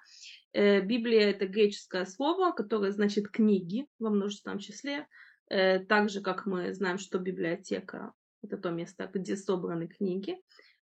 Э, 0.52 0.80
Библия 0.80 1.30
это 1.30 1.46
греческое 1.46 2.04
слово, 2.04 2.52
которое 2.52 2.92
значит 2.92 3.28
книги 3.28 3.86
во 3.98 4.10
множественном 4.10 4.58
числе, 4.58 5.06
э, 5.48 5.80
так 5.80 6.10
же, 6.10 6.20
как 6.20 6.46
мы 6.46 6.72
знаем, 6.74 6.98
что 6.98 7.18
библиотека 7.18 8.12
это 8.42 8.56
то 8.56 8.70
место, 8.70 9.10
где 9.12 9.36
собраны 9.36 9.88
книги. 9.88 10.36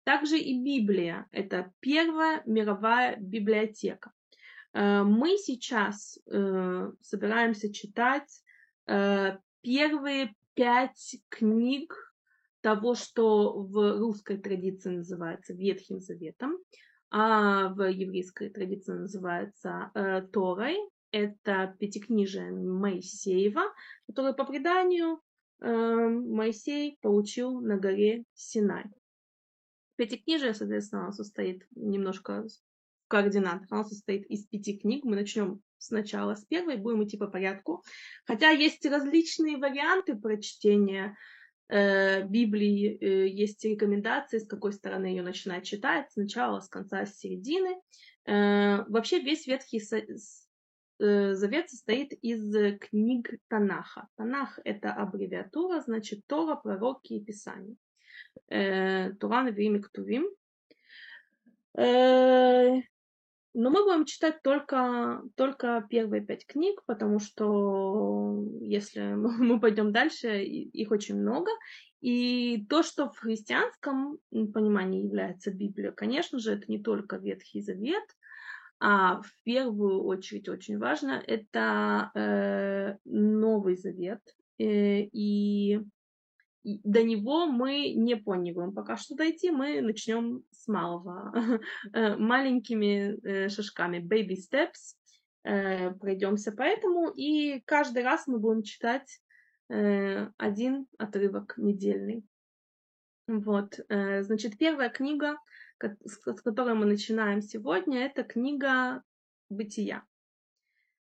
Также 0.04 0.38
и 0.38 0.60
Библия– 0.60 1.28
это 1.32 1.72
первая 1.80 2.42
мировая 2.46 3.16
библиотека. 3.18 4.12
Э, 4.74 5.04
мы 5.04 5.38
сейчас 5.38 6.20
э, 6.26 6.92
собираемся 7.02 7.72
читать 7.72 8.44
э, 8.88 9.38
первые 9.62 10.36
пять 10.56 11.18
книг 11.30 11.96
того, 12.62 12.96
что 12.96 13.54
в 13.54 14.00
русской 14.00 14.38
традиции 14.38 14.90
называется 14.90 15.54
Ветхим 15.54 16.00
Заветом, 16.00 16.58
а 17.10 17.70
в 17.70 17.84
еврейской 17.90 18.50
традиции 18.50 18.94
называется 18.94 19.92
Торой. 20.32 20.78
Это 21.12 21.76
пятикнижие 21.80 22.52
Моисеева, 22.52 23.64
которое 24.08 24.34
по 24.34 24.46
преданию 24.46 25.20
Моисей 25.60 26.98
получил 27.02 27.60
на 27.62 27.78
горе 27.78 28.24
Синай. 28.34 28.86
Пятикнижие, 29.96 30.54
соответственно, 30.54 31.12
состоит 31.12 31.68
немножко 31.76 32.46
координатах. 33.08 33.68
Она 33.72 33.84
состоит 33.84 34.26
из 34.28 34.46
пяти 34.46 34.78
книг. 34.78 35.04
Мы 35.04 35.16
начнем 35.16 35.62
сначала 35.78 36.36
с 36.36 36.46
первой, 36.46 36.78
будем 36.78 37.04
идти 37.04 37.18
по 37.18 37.28
порядку. 37.28 37.84
Хотя 38.26 38.50
есть 38.50 38.86
различные 38.86 39.58
варианты 39.58 40.16
прочтения 40.16 41.18
э, 41.70 42.24
Библии, 42.24 42.98
э, 43.00 43.28
есть 43.28 43.64
рекомендации, 43.66 44.40
с 44.40 44.48
какой 44.48 44.74
стороны 44.74 45.08
ее 45.08 45.22
начинать 45.22 45.66
читать, 45.66 46.12
сначала, 46.12 46.62
с 46.62 46.70
конца, 46.70 47.06
с 47.06 47.18
середины. 47.18 47.76
Э, 48.26 48.84
вообще 48.88 49.20
весь 49.20 49.46
Ветхий 49.48 49.82
э, 51.00 51.34
Завет 51.34 51.70
состоит 51.70 52.14
из 52.22 52.80
книг 52.80 53.32
Танаха. 53.50 54.08
Танах– 54.16 54.60
это 54.64 54.94
аббревиатура, 54.94 55.82
значит, 55.82 56.22
Тора, 56.28 56.56
пророки 56.56 57.14
и 57.14 57.24
Писания. 57.24 57.76
Э, 58.50 59.12
Туран, 59.14 59.54
Вим 59.54 59.76
и 59.76 59.82
Ктувим. 59.82 60.26
Но 63.54 63.70
мы 63.70 63.84
будем 63.84 64.06
читать 64.06 64.42
только, 64.42 65.22
только 65.36 65.86
первые 65.88 66.24
пять 66.24 66.46
книг, 66.48 66.82
потому 66.86 67.20
что 67.20 68.44
если 68.62 69.14
мы 69.14 69.60
пойдем 69.60 69.92
дальше, 69.92 70.44
их 70.44 70.92
очень 70.92 71.20
много. 71.20 71.52
И 72.02 72.66
то, 72.70 72.84
что 72.84 73.10
в 73.10 73.18
христианском 73.18 74.18
понимании 74.32 75.06
является 75.06 75.52
Библия, 75.52 75.92
конечно 75.92 76.40
же, 76.40 76.54
это 76.54 76.66
не 76.68 76.82
только 76.82 77.18
Ветхий 77.18 77.62
Завет, 77.62 78.04
а 78.80 79.22
в 79.22 79.32
первую 79.44 80.04
очередь 80.04 80.50
очень 80.50 80.78
важно 80.78 81.24
это 81.26 82.12
э, 82.16 82.98
Новый 83.06 83.78
Завет. 83.78 84.20
Э, 84.60 85.02
и 85.04 85.80
до 86.64 87.04
него 87.04 87.46
мы 87.46 87.94
не 87.94 88.16
планируем 88.16 88.74
пока 88.74 88.98
что 88.98 89.16
дойти, 89.16 89.52
мы 89.52 89.82
начнем 89.82 90.44
с 90.64 90.68
малого, 90.68 91.32
э, 91.94 92.16
маленькими 92.16 93.20
э, 93.24 93.50
шажками, 93.50 93.98
baby 93.98 94.36
steps, 94.36 94.96
э, 95.44 95.92
пройдемся 95.92 96.52
по 96.52 96.62
этому, 96.62 97.10
и 97.10 97.62
каждый 97.66 98.04
раз 98.04 98.28
мы 98.28 98.40
будем 98.40 98.64
читать 98.64 99.20
один 99.70 100.88
отрывок 101.00 101.56
недельный. 101.58 102.24
Вот, 103.28 103.80
значит, 103.88 104.58
первая 104.60 104.90
книга, 104.90 105.38
с 105.80 106.42
которой 106.42 106.76
мы 106.76 106.86
начинаем 106.86 107.42
сегодня, 107.42 108.06
это 108.06 108.24
книга 108.24 109.02
Бытия. 109.50 110.04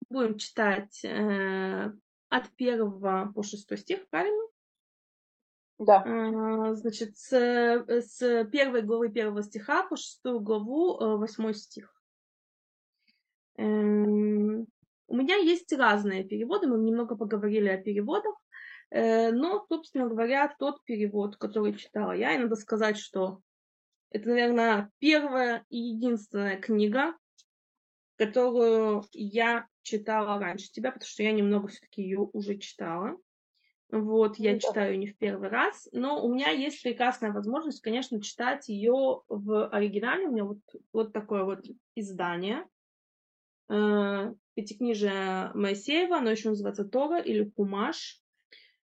Будем 0.10 0.40
читать 0.40 1.06
от 1.06 2.50
первого 2.58 3.32
по 3.34 3.44
шестой 3.44 3.78
стих, 3.78 4.10
правильно? 4.10 4.49
Да. 5.80 6.04
А, 6.06 6.74
значит, 6.76 7.18
с, 7.18 7.32
с 7.32 8.46
первой 8.52 8.82
главы 8.82 9.10
первого 9.10 9.42
стиха 9.42 9.84
по 9.84 9.96
шестую 9.96 10.42
главу 10.42 11.00
э, 11.00 11.18
восьмой 11.18 11.54
стих. 11.54 11.94
Эм, 13.56 14.68
у 15.08 15.16
меня 15.16 15.36
есть 15.38 15.72
разные 15.74 16.26
переводы, 16.26 16.68
мы 16.68 16.78
немного 16.78 17.16
поговорили 17.16 17.70
о 17.70 17.82
переводах, 17.82 18.36
э, 18.90 19.32
но, 19.32 19.66
собственно 19.70 20.08
говоря, 20.08 20.54
тот 20.60 20.84
перевод, 20.84 21.38
который 21.38 21.74
читала 21.76 22.12
я, 22.12 22.36
и 22.36 22.40
надо 22.40 22.56
сказать, 22.56 22.98
что 22.98 23.40
это, 24.12 24.30
наверное, 24.30 24.92
первая 25.00 25.66
и 25.70 25.78
единственная 25.78 26.58
книга, 26.58 27.16
которую 28.18 29.04
я 29.14 29.66
читала 29.82 30.40
раньше 30.40 30.72
тебя, 30.72 30.92
потому 30.92 31.08
что 31.08 31.24
я 31.24 31.32
немного 31.32 31.70
все-таки 31.70 32.02
ее 32.02 32.20
уже 32.20 32.58
читала. 32.58 33.18
Вот, 33.92 34.38
я 34.38 34.54
ну 34.54 34.60
читаю 34.60 35.00
не 35.00 35.08
в 35.08 35.18
первый 35.18 35.50
раз, 35.50 35.90
но 35.92 36.24
у 36.24 36.32
меня 36.32 36.52
есть 36.52 36.82
прекрасная 36.84 37.32
возможность, 37.32 37.82
конечно, 37.82 38.22
читать 38.22 38.70
ее 38.70 39.24
в 39.28 39.68
оригинале. 39.70 40.28
У 40.28 40.32
меня 40.32 40.44
вот, 40.44 40.60
вот 40.94 41.12
такое 41.12 41.44
вот 41.44 41.66
издание. 41.96 42.68
Э, 43.68 44.32
пятикнижие 44.54 45.52
Моисеева, 45.56 46.18
оно 46.18 46.30
еще 46.30 46.50
называется 46.50 46.86
Тора 46.86 47.20
или 47.20 47.46
Кумаш. 47.46 48.22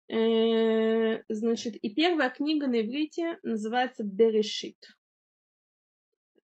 Э, 0.09 1.21
значит, 1.29 1.75
и 1.75 1.93
первая 1.93 2.31
книга 2.31 2.65
на 2.65 2.81
иврите 2.81 3.37
называется 3.43 4.03
Берешит. 4.03 4.77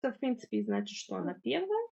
Это, 0.00 0.14
в 0.14 0.18
принципе, 0.18 0.62
значит, 0.64 0.96
что 0.96 1.14
она 1.14 1.34
первая. 1.34 1.88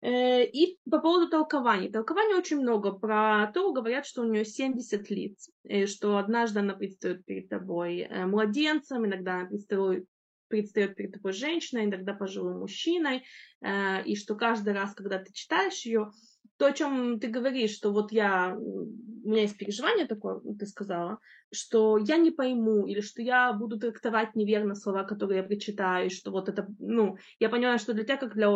Э, 0.00 0.44
и 0.44 0.78
по 0.88 1.00
поводу 1.00 1.28
толкований. 1.28 1.90
Толкований 1.90 2.34
очень 2.34 2.60
много. 2.60 2.92
Про 2.92 3.50
Тору 3.52 3.72
говорят, 3.72 4.06
что 4.06 4.22
у 4.22 4.30
нее 4.30 4.44
70 4.44 5.10
лиц, 5.10 5.50
что 5.86 6.18
однажды 6.18 6.60
она 6.60 6.74
предстает 6.74 7.24
перед 7.24 7.48
тобой 7.48 8.00
э, 8.00 8.26
младенцем, 8.26 9.06
иногда 9.06 9.36
она 9.36 9.46
предстает, 9.46 10.06
предстает 10.48 10.94
перед 10.94 11.12
тобой 11.12 11.32
женщиной, 11.32 11.86
иногда 11.86 12.14
пожилым 12.14 12.60
мужчиной, 12.60 13.24
э, 13.60 14.04
и 14.04 14.14
что 14.14 14.36
каждый 14.36 14.72
раз, 14.72 14.94
когда 14.94 15.18
ты 15.18 15.32
читаешь 15.32 15.84
ее, 15.84 16.12
то, 16.58 16.66
о 16.66 16.72
чем 16.72 17.20
ты 17.20 17.28
говоришь, 17.28 17.74
что 17.74 17.92
вот 17.92 18.12
я, 18.12 18.56
у 18.58 19.28
меня 19.28 19.42
есть 19.42 19.56
переживание 19.56 20.06
такое, 20.06 20.40
ты 20.58 20.66
сказала, 20.66 21.18
что 21.52 21.98
я 21.98 22.16
не 22.16 22.30
пойму, 22.30 22.86
или 22.86 23.00
что 23.00 23.22
я 23.22 23.52
буду 23.52 23.78
трактовать 23.78 24.34
неверно 24.34 24.74
слова, 24.74 25.04
которые 25.04 25.38
я 25.38 25.44
прочитаю, 25.44 26.10
что 26.10 26.30
вот 26.30 26.48
это, 26.48 26.66
ну, 26.78 27.16
я 27.38 27.48
понимаю, 27.48 27.78
что 27.78 27.94
для 27.94 28.04
тебя, 28.04 28.16
как 28.16 28.34
для 28.34 28.48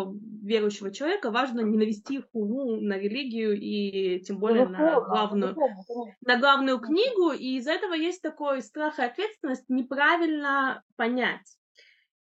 верующего 0.42 0.90
человека, 0.90 1.30
важно 1.30 1.60
не 1.60 1.78
навести 1.78 2.22
хулу 2.32 2.80
на 2.80 2.98
религию 2.98 3.58
и 3.58 4.20
тем 4.20 4.38
более 4.38 4.66
на 4.66 5.00
главную, 5.00 5.56
на 6.26 6.38
главную 6.38 6.80
книгу, 6.80 7.32
и 7.32 7.56
из-за 7.58 7.72
этого 7.72 7.94
есть 7.94 8.20
такой 8.20 8.62
страх 8.62 8.98
и 8.98 9.02
ответственность 9.02 9.68
неправильно 9.68 10.82
понять. 10.96 11.61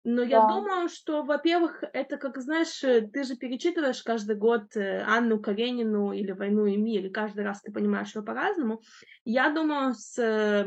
Но 0.02 0.22
да. 0.22 0.28
я 0.28 0.40
думаю, 0.46 0.88
что, 0.88 1.22
во-первых, 1.22 1.84
это 1.92 2.16
как, 2.16 2.38
знаешь, 2.38 2.82
э, 2.82 3.02
ты 3.12 3.22
же 3.24 3.36
перечитываешь 3.36 4.02
каждый 4.02 4.36
год 4.36 4.74
э, 4.74 5.02
Анну 5.02 5.38
Каренину 5.40 6.12
или 6.12 6.32
«Войну 6.32 6.64
и 6.66 6.76
мир», 6.76 7.04
и 7.04 7.10
каждый 7.10 7.44
раз 7.44 7.60
ты 7.60 7.70
понимаешь 7.70 8.14
ее 8.14 8.22
по-разному. 8.22 8.80
Я 9.24 9.50
думаю, 9.52 9.92
с 9.92 10.18
э, 10.18 10.66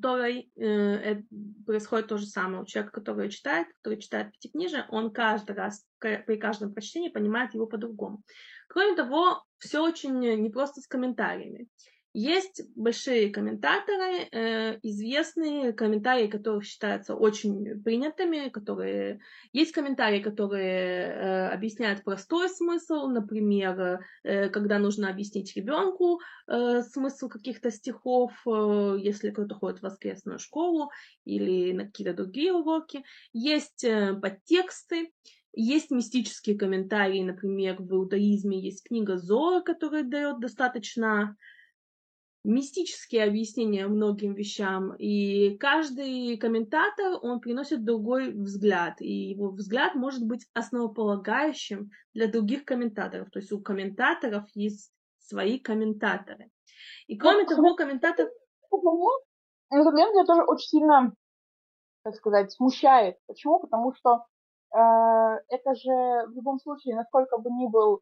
Торой 0.00 0.52
э, 0.56 1.22
происходит 1.66 2.06
то 2.06 2.18
же 2.18 2.26
самое. 2.26 2.62
У 2.62 2.66
человека, 2.66 3.00
который 3.00 3.30
читает, 3.30 3.66
который 3.82 3.98
читает 3.98 4.30
Пятикнижие, 4.32 4.86
он 4.90 5.12
каждый 5.12 5.56
раз 5.56 5.84
при 5.98 6.36
каждом 6.36 6.72
прочтении 6.72 7.08
понимает 7.08 7.54
его 7.54 7.66
по-другому. 7.66 8.22
Кроме 8.68 8.94
того, 8.94 9.42
все 9.58 9.82
очень 9.82 10.20
непросто 10.20 10.80
с 10.80 10.86
комментариями. 10.86 11.66
Есть 12.12 12.62
большие 12.74 13.30
комментаторы, 13.30 14.28
э, 14.32 14.78
известные 14.82 15.72
комментарии, 15.72 16.26
которых 16.26 16.64
считаются 16.64 17.14
очень 17.14 17.80
принятыми, 17.84 18.48
которые 18.48 19.20
есть 19.52 19.70
комментарии, 19.70 20.20
которые 20.20 21.04
э, 21.04 21.48
объясняют 21.50 22.02
простой 22.02 22.48
смысл, 22.48 23.06
например, 23.06 24.00
э, 24.24 24.48
когда 24.48 24.80
нужно 24.80 25.08
объяснить 25.08 25.54
ребенку 25.54 26.20
э, 26.48 26.82
смысл 26.82 27.28
каких-то 27.28 27.70
стихов, 27.70 28.32
э, 28.44 28.96
если 29.00 29.30
кто-то 29.30 29.54
ходит 29.54 29.78
в 29.78 29.84
воскресную 29.84 30.40
школу 30.40 30.90
или 31.24 31.72
на 31.72 31.84
какие-то 31.84 32.14
другие 32.14 32.52
уроки. 32.52 33.04
Есть 33.32 33.84
э, 33.84 34.14
подтексты, 34.14 35.12
есть 35.52 35.90
мистические 35.90 36.56
комментарии, 36.56 37.22
например, 37.22 37.76
в 37.78 37.92
иудаизме 37.92 38.60
есть 38.60 38.84
книга 38.84 39.16
Зора, 39.16 39.60
которая 39.60 40.04
дает 40.04 40.40
достаточно 40.40 41.36
мистические 42.44 43.24
объяснения 43.24 43.86
многим 43.86 44.34
вещам, 44.34 44.94
и 44.96 45.56
каждый 45.58 46.36
комментатор, 46.38 47.18
он 47.22 47.40
приносит 47.40 47.84
другой 47.84 48.32
взгляд, 48.32 49.00
и 49.00 49.30
его 49.30 49.50
взгляд 49.50 49.94
может 49.94 50.26
быть 50.26 50.46
основополагающим 50.54 51.90
для 52.14 52.28
других 52.28 52.64
комментаторов. 52.64 53.30
То 53.30 53.40
есть 53.40 53.52
у 53.52 53.60
комментаторов 53.60 54.44
есть 54.54 54.92
свои 55.18 55.58
комментаторы. 55.58 56.50
И 57.06 57.16
кроме 57.18 57.42
ну, 57.44 57.48
того, 57.48 57.74
комментатор... 57.74 58.28
Этот 59.72 59.84
момент 59.84 60.12
меня 60.14 60.24
тоже 60.24 60.42
очень 60.42 60.68
сильно, 60.68 61.14
так 62.02 62.14
сказать, 62.14 62.52
смущает. 62.52 63.16
Почему? 63.26 63.60
Потому 63.60 63.92
что 63.94 64.24
э, 64.74 64.78
это 65.48 65.74
же 65.74 66.26
в 66.28 66.32
любом 66.34 66.58
случае, 66.58 66.96
насколько 66.96 67.38
бы 67.38 67.50
ни 67.50 67.68
был 67.68 68.00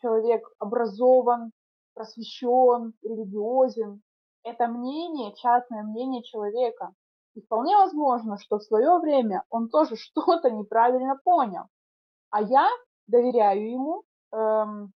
человек 0.00 0.42
образован, 0.58 1.50
просвещен, 1.98 2.94
религиозен. 3.02 4.02
Это 4.44 4.68
мнение, 4.68 5.34
частное 5.34 5.82
мнение 5.82 6.22
человека. 6.22 6.92
И 7.34 7.40
вполне 7.40 7.76
возможно, 7.76 8.38
что 8.38 8.58
в 8.58 8.62
свое 8.62 8.98
время 9.00 9.42
он 9.50 9.68
тоже 9.68 9.96
что-то 9.96 10.50
неправильно 10.50 11.18
понял. 11.24 11.64
А 12.30 12.42
я 12.42 12.68
доверяю 13.08 13.70
ему, 13.70 14.02
эм, 14.32 14.92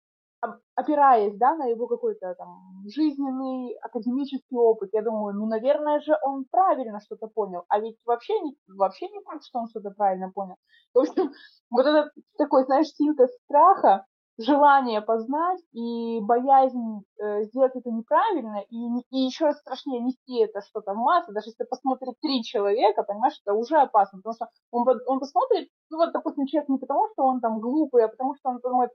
опираясь 0.74 1.36
да, 1.36 1.54
на 1.56 1.66
его 1.66 1.86
какой-то 1.86 2.34
там 2.34 2.84
жизненный, 2.86 3.76
академический 3.82 4.56
опыт. 4.56 4.90
Я 4.92 5.02
думаю, 5.02 5.36
ну, 5.36 5.46
наверное 5.46 6.00
же, 6.00 6.16
он 6.22 6.46
правильно 6.50 7.00
что-то 7.00 7.28
понял. 7.28 7.64
А 7.68 7.78
ведь 7.80 7.98
вообще 8.06 8.38
не, 8.40 8.56
вообще 8.66 9.08
не 9.08 9.20
факт, 9.20 9.44
что 9.44 9.60
он 9.60 9.68
что-то 9.68 9.90
правильно 9.90 10.30
понял. 10.32 10.56
В 10.94 10.98
общем, 11.00 11.30
вот 11.70 11.86
этот 11.86 12.12
такой, 12.38 12.64
знаешь, 12.64 12.88
синтез 12.88 13.30
страха, 13.44 14.06
желание 14.38 15.00
познать 15.02 15.60
и 15.72 16.20
боязнь 16.20 17.02
э, 17.20 17.42
сделать 17.44 17.74
это 17.74 17.90
неправильно, 17.90 18.62
и, 18.70 18.76
и 19.10 19.18
еще 19.26 19.52
страшнее 19.52 20.00
нести 20.00 20.38
это 20.38 20.60
что-то 20.62 20.94
в 20.94 20.96
массы, 20.96 21.32
даже 21.32 21.48
если 21.48 21.64
посмотрит 21.64 22.14
три 22.22 22.42
человека, 22.44 23.02
понимаешь, 23.02 23.40
это 23.44 23.54
уже 23.54 23.76
опасно, 23.76 24.18
потому 24.18 24.34
что 24.34 24.48
он, 24.70 24.86
он 25.06 25.18
посмотрит, 25.18 25.68
ну 25.90 25.98
вот, 25.98 26.12
допустим, 26.12 26.46
человек 26.46 26.68
не 26.68 26.78
потому, 26.78 27.08
что 27.12 27.24
он 27.24 27.40
там 27.40 27.58
глупый, 27.60 28.04
а 28.04 28.08
потому 28.08 28.36
что 28.36 28.50
он 28.50 28.60
думает, 28.62 28.90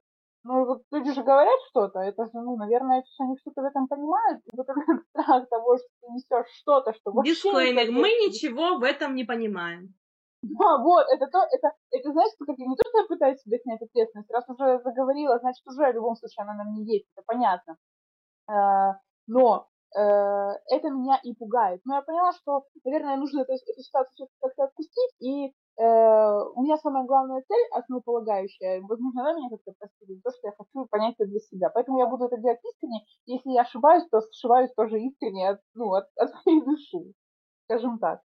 ну 0.45 0.65
вот 0.65 0.83
люди 0.91 1.11
же 1.11 1.23
говорят 1.23 1.59
что-то, 1.69 1.99
это 1.99 2.25
же, 2.25 2.31
ну, 2.33 2.55
наверное, 2.55 3.03
они 3.19 3.37
что-то 3.37 3.61
в 3.61 3.65
этом 3.65 3.87
понимают, 3.87 4.41
и 4.45 4.55
вот 4.55 4.67
этот 4.69 5.05
страх 5.09 5.49
того, 5.49 5.77
что 5.77 5.87
ты 6.01 6.11
несешь 6.13 6.51
что-то, 6.61 6.93
что 6.93 7.11
вообще... 7.11 7.33
Дисклеймер, 7.33 7.91
мы 7.91 8.09
ничего 8.09 8.77
в 8.77 8.83
этом 8.83 9.15
не 9.15 9.25
понимаем. 9.25 9.93
Да, 10.43 10.77
вот, 10.79 11.05
это 11.09 11.27
то, 11.27 11.39
это, 11.51 11.71
это 11.91 12.11
знаешь, 12.11 12.31
как 12.37 12.57
не 12.57 12.75
то, 12.75 12.83
что 12.89 12.97
я 12.99 13.05
пытаюсь 13.07 13.39
себе 13.41 13.59
снять 13.59 13.81
ответственность, 13.81 14.29
раз 14.29 14.43
уже 14.49 14.79
заговорила, 14.83 15.39
значит, 15.39 15.65
уже 15.65 15.89
в 15.89 15.95
любом 15.95 16.15
случае 16.17 16.43
она 16.43 16.53
на 16.55 16.65
мне 16.65 16.83
есть, 16.83 17.07
это 17.15 17.23
понятно. 17.25 17.77
Э, 18.49 18.93
но 19.27 19.67
э, 19.95 20.01
это 20.01 20.89
меня 20.89 21.19
и 21.23 21.33
пугает. 21.35 21.81
Но 21.85 21.95
я 21.95 22.01
поняла, 22.03 22.33
что, 22.33 22.65
наверное, 22.85 23.17
нужно 23.17 23.41
эту, 23.41 23.53
эту 23.53 23.81
ситуацию 23.81 24.27
как-то 24.41 24.65
отпустить, 24.65 25.13
и 25.21 25.47
э, 25.47 25.51
у 25.83 26.63
меня 26.63 26.77
самая 26.77 27.05
главная 27.05 27.43
цель, 27.47 27.67
основополагающая, 27.71 28.81
возможно, 28.81 29.21
она 29.23 29.33
меня 29.33 29.49
как-то 29.49 29.73
простит, 29.79 30.23
то, 30.23 30.31
что 30.31 30.47
я 30.47 30.53
хочу 30.57 30.87
понять 30.89 31.15
это 31.19 31.29
для 31.29 31.39
себя. 31.39 31.69
Поэтому 31.69 31.99
я 31.99 32.07
буду 32.07 32.25
это 32.25 32.37
делать 32.37 32.59
искренне. 32.63 33.05
Если 33.27 33.51
я 33.51 33.61
ошибаюсь, 33.61 34.07
то 34.11 34.19
ошибаюсь 34.19 34.73
тоже 34.75 34.99
искренне 34.99 35.49
от, 35.51 35.59
ну, 35.75 35.93
от, 35.93 36.05
от 36.17 36.31
своей 36.43 36.61
души, 36.65 37.13
скажем 37.65 37.99
так. 37.99 38.21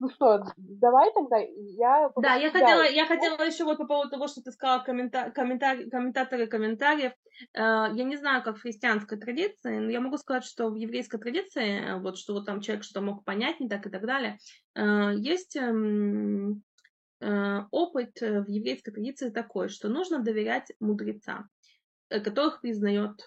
Ну 0.00 0.10
что, 0.10 0.42
давай 0.56 1.12
тогда 1.14 1.36
я... 1.38 2.10
Да, 2.16 2.34
я 2.34 2.50
хотела, 2.50 2.82
я 2.82 3.06
хотела 3.06 3.40
еще 3.42 3.64
вот 3.64 3.78
по 3.78 3.86
поводу 3.86 4.10
того, 4.10 4.26
что 4.26 4.42
ты 4.42 4.50
сказала 4.50 4.82
коммента, 4.82 5.30
комментарий, 5.30 5.88
комментаторы 5.88 6.46
комментариев. 6.46 7.12
Э, 7.54 7.88
я 7.92 8.04
не 8.04 8.16
знаю, 8.16 8.42
как 8.42 8.56
в 8.56 8.62
христианской 8.62 9.18
традиции, 9.18 9.78
но 9.78 9.90
я 9.90 10.00
могу 10.00 10.16
сказать, 10.18 10.44
что 10.44 10.68
в 10.68 10.74
еврейской 10.74 11.18
традиции, 11.18 11.80
э, 11.80 12.00
вот 12.00 12.18
что 12.18 12.34
вот 12.34 12.44
там 12.44 12.60
человек 12.60 12.84
что 12.84 13.00
мог 13.00 13.24
понять 13.24 13.60
не 13.60 13.68
так 13.68 13.86
и 13.86 13.90
так 13.90 14.04
далее, 14.04 14.38
э, 14.74 15.12
есть 15.16 15.56
эм, 15.56 16.62
опыт 17.20 18.20
в 18.20 18.48
еврейской 18.48 18.90
традиции 18.90 19.30
такой, 19.30 19.68
что 19.68 19.88
нужно 19.88 20.18
доверять 20.18 20.72
мудрецам 20.80 21.48
которых 22.10 22.60
признает, 22.60 23.26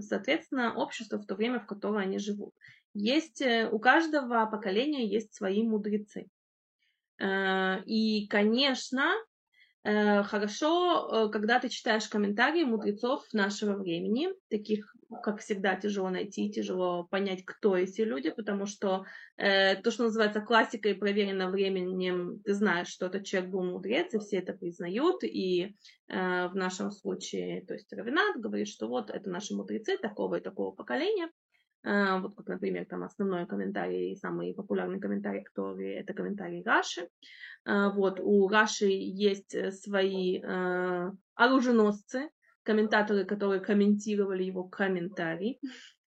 соответственно, 0.00 0.74
общество 0.74 1.16
в 1.16 1.26
то 1.26 1.34
время, 1.34 1.60
в 1.60 1.66
которое 1.66 2.04
они 2.04 2.18
живут 2.18 2.52
есть 2.94 3.40
э, 3.40 3.68
у 3.70 3.78
каждого 3.78 4.46
поколения 4.46 5.06
есть 5.06 5.34
свои 5.34 5.62
мудрецы. 5.62 6.28
Э, 7.18 7.82
и, 7.84 8.26
конечно, 8.28 9.12
э, 9.84 10.22
хорошо, 10.22 11.30
когда 11.32 11.58
ты 11.58 11.68
читаешь 11.68 12.08
комментарии 12.08 12.64
мудрецов 12.64 13.24
нашего 13.32 13.76
времени, 13.76 14.28
таких, 14.48 14.94
как 15.22 15.40
всегда, 15.40 15.74
тяжело 15.76 16.10
найти, 16.10 16.50
тяжело 16.50 17.04
понять, 17.04 17.44
кто 17.44 17.76
эти 17.76 18.02
люди, 18.02 18.30
потому 18.30 18.66
что 18.66 19.04
то, 19.36 19.90
что 19.90 20.04
называется 20.04 20.40
классикой, 20.40 20.94
проверено 20.94 21.50
временем, 21.50 22.40
ты 22.44 22.54
знаешь, 22.54 22.88
что 22.88 23.06
этот 23.06 23.24
человек 23.24 23.50
был 23.50 23.62
мудрец, 23.62 24.14
и 24.14 24.18
все 24.18 24.38
это 24.38 24.54
признают, 24.54 25.24
и 25.24 25.74
в 26.08 26.52
нашем 26.54 26.92
случае, 26.92 27.66
то 27.66 27.74
есть 27.74 27.92
Равинат 27.92 28.40
говорит, 28.40 28.68
что 28.68 28.88
вот 28.88 29.10
это 29.10 29.28
наши 29.28 29.54
мудрецы 29.54 29.98
такого 29.98 30.36
и 30.36 30.40
такого 30.40 30.70
поколения, 30.70 31.28
вот 31.84 32.34
как, 32.36 32.46
например, 32.46 32.84
там 32.84 33.02
основной 33.02 33.46
комментарий, 33.46 34.16
самый 34.16 34.54
популярный 34.54 35.00
комментарий, 35.00 35.42
который 35.42 35.94
это 35.94 36.14
комментарий 36.14 36.62
Раши. 36.62 37.08
А, 37.64 37.90
вот 37.90 38.20
у 38.20 38.48
Раши 38.48 38.86
есть 38.86 39.54
э, 39.54 39.70
свои 39.72 40.40
э, 40.40 41.10
оруженосцы, 41.34 42.30
комментаторы, 42.62 43.24
которые 43.24 43.60
комментировали 43.60 44.44
его 44.44 44.64
комментарий. 44.64 45.60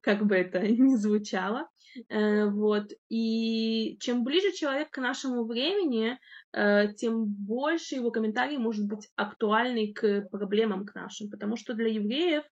как 0.00 0.24
бы 0.24 0.36
это 0.36 0.60
ни 0.60 0.94
звучало. 0.94 1.68
Э, 2.08 2.46
вот. 2.46 2.92
И 3.08 3.96
чем 4.00 4.24
ближе 4.24 4.52
человек 4.52 4.90
к 4.90 4.98
нашему 4.98 5.44
времени, 5.44 6.18
э, 6.52 6.94
тем 6.94 7.24
больше 7.26 7.96
его 7.96 8.10
комментарий 8.10 8.58
может 8.58 8.86
быть 8.86 9.08
актуальный 9.16 9.92
к 9.92 10.28
проблемам 10.30 10.86
к 10.86 10.94
нашим. 10.94 11.30
Потому 11.30 11.56
что 11.56 11.74
для 11.74 11.88
евреев 11.88 12.44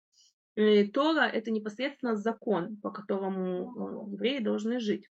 э, 0.57 0.89
Тора— 0.89 1.27
это 1.33 1.51
непосредственно 1.51 2.17
закон, 2.17 2.77
по 2.79 2.91
которому 2.91 4.11
евреи 4.13 4.41
должны 4.41 4.81
жить. 4.81 5.09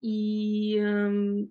И 0.00 0.76
эм, 0.78 1.50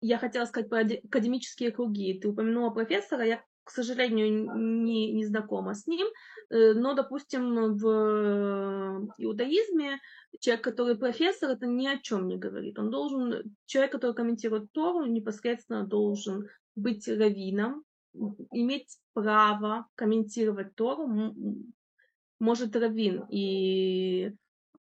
я 0.00 0.18
хотела 0.18 0.44
сказать 0.44 0.68
про 0.68 0.80
академические 0.80 1.70
круги. 1.70 2.18
Ты 2.20 2.28
упомянула 2.28 2.70
профессора, 2.70 3.24
я, 3.24 3.42
к 3.64 3.70
сожалению, 3.70 4.54
не, 4.84 5.12
не 5.12 5.24
знакома 5.24 5.74
с 5.74 5.86
ним, 5.86 6.06
э, 6.50 6.74
но, 6.74 6.94
допустим, 6.94 7.74
в 7.74 9.08
иудаизме 9.18 9.98
человек, 10.40 10.62
который 10.62 10.98
профессор, 10.98 11.50
это 11.50 11.66
ни 11.66 11.86
о 11.86 11.98
чем 11.98 12.28
не 12.28 12.36
говорит. 12.36 12.78
Он 12.78 12.90
должен, 12.90 13.56
человек, 13.66 13.92
который 13.92 14.14
комментирует 14.14 14.70
Тору, 14.72 15.06
непосредственно 15.06 15.86
должен 15.86 16.48
быть 16.76 17.08
раввином, 17.08 17.82
иметь 18.52 18.98
право 19.12 19.86
комментировать 19.94 20.74
Тору, 20.74 21.34
может 22.38 22.76
раввин, 22.76 23.24
и 23.30 24.32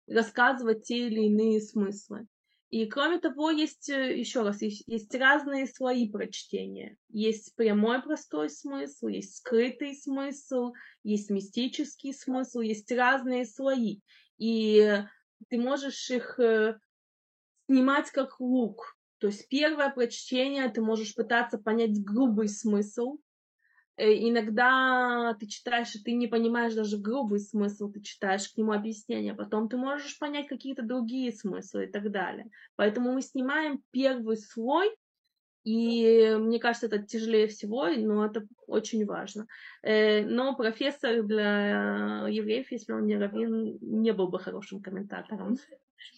рассказывать 0.06 0.84
те 0.84 1.06
или 1.08 1.26
иные 1.26 1.60
смыслы. 1.60 2.26
И 2.70 2.86
кроме 2.86 3.18
того, 3.18 3.50
есть, 3.50 3.88
э, 3.88 4.18
еще 4.18 4.42
раз, 4.42 4.60
есть, 4.60 4.82
есть 4.86 5.14
разные 5.14 5.66
слои 5.66 6.10
прочтения. 6.10 6.96
Есть 7.08 7.54
прямой 7.54 8.02
простой 8.02 8.50
смысл, 8.50 9.06
есть 9.06 9.36
скрытый 9.36 9.94
смысл, 9.94 10.72
есть 11.04 11.30
мистический 11.30 12.12
смысл, 12.12 12.60
есть 12.60 12.90
разные 12.90 13.46
слои. 13.46 14.00
И 14.38 15.00
ты 15.48 15.58
можешь 15.58 16.10
их 16.10 16.40
э, 16.40 16.78
снимать 17.66 18.10
как 18.10 18.40
лук. 18.40 18.95
То 19.18 19.28
есть 19.28 19.48
первое 19.48 19.90
прочтение 19.90 20.68
ты 20.68 20.82
можешь 20.82 21.14
пытаться 21.14 21.58
понять 21.58 22.02
грубый 22.04 22.48
смысл, 22.48 23.18
Э, 23.96 24.12
иногда 24.12 25.34
ты 25.40 25.46
читаешь, 25.46 25.94
и 25.94 26.02
ты 26.02 26.12
не 26.12 26.26
понимаешь 26.26 26.74
даже 26.74 26.98
грубый 26.98 27.40
смысл, 27.40 27.90
ты 27.90 28.02
читаешь 28.02 28.48
к 28.48 28.56
нему 28.56 28.72
объяснение, 28.72 29.34
потом 29.34 29.68
ты 29.68 29.76
можешь 29.76 30.18
понять 30.18 30.48
какие-то 30.48 30.82
другие 30.82 31.32
смыслы 31.32 31.84
и 31.84 31.90
так 31.90 32.10
далее. 32.10 32.50
Поэтому 32.76 33.12
мы 33.12 33.22
снимаем 33.22 33.82
первый 33.92 34.36
слой, 34.36 34.94
и 35.64 36.36
мне 36.38 36.60
кажется, 36.60 36.86
это 36.86 37.02
тяжелее 37.02 37.48
всего, 37.48 37.88
но 37.88 38.26
это 38.26 38.46
очень 38.66 39.04
важно. 39.06 39.46
Э, 39.82 40.24
но 40.24 40.54
профессор 40.54 41.22
для 41.22 42.26
евреев, 42.28 42.70
если 42.70 42.92
он 42.92 43.06
не 43.06 43.16
раввин, 43.16 43.78
не 43.80 44.12
был 44.12 44.28
бы 44.28 44.38
хорошим 44.38 44.82
комментатором. 44.82 45.56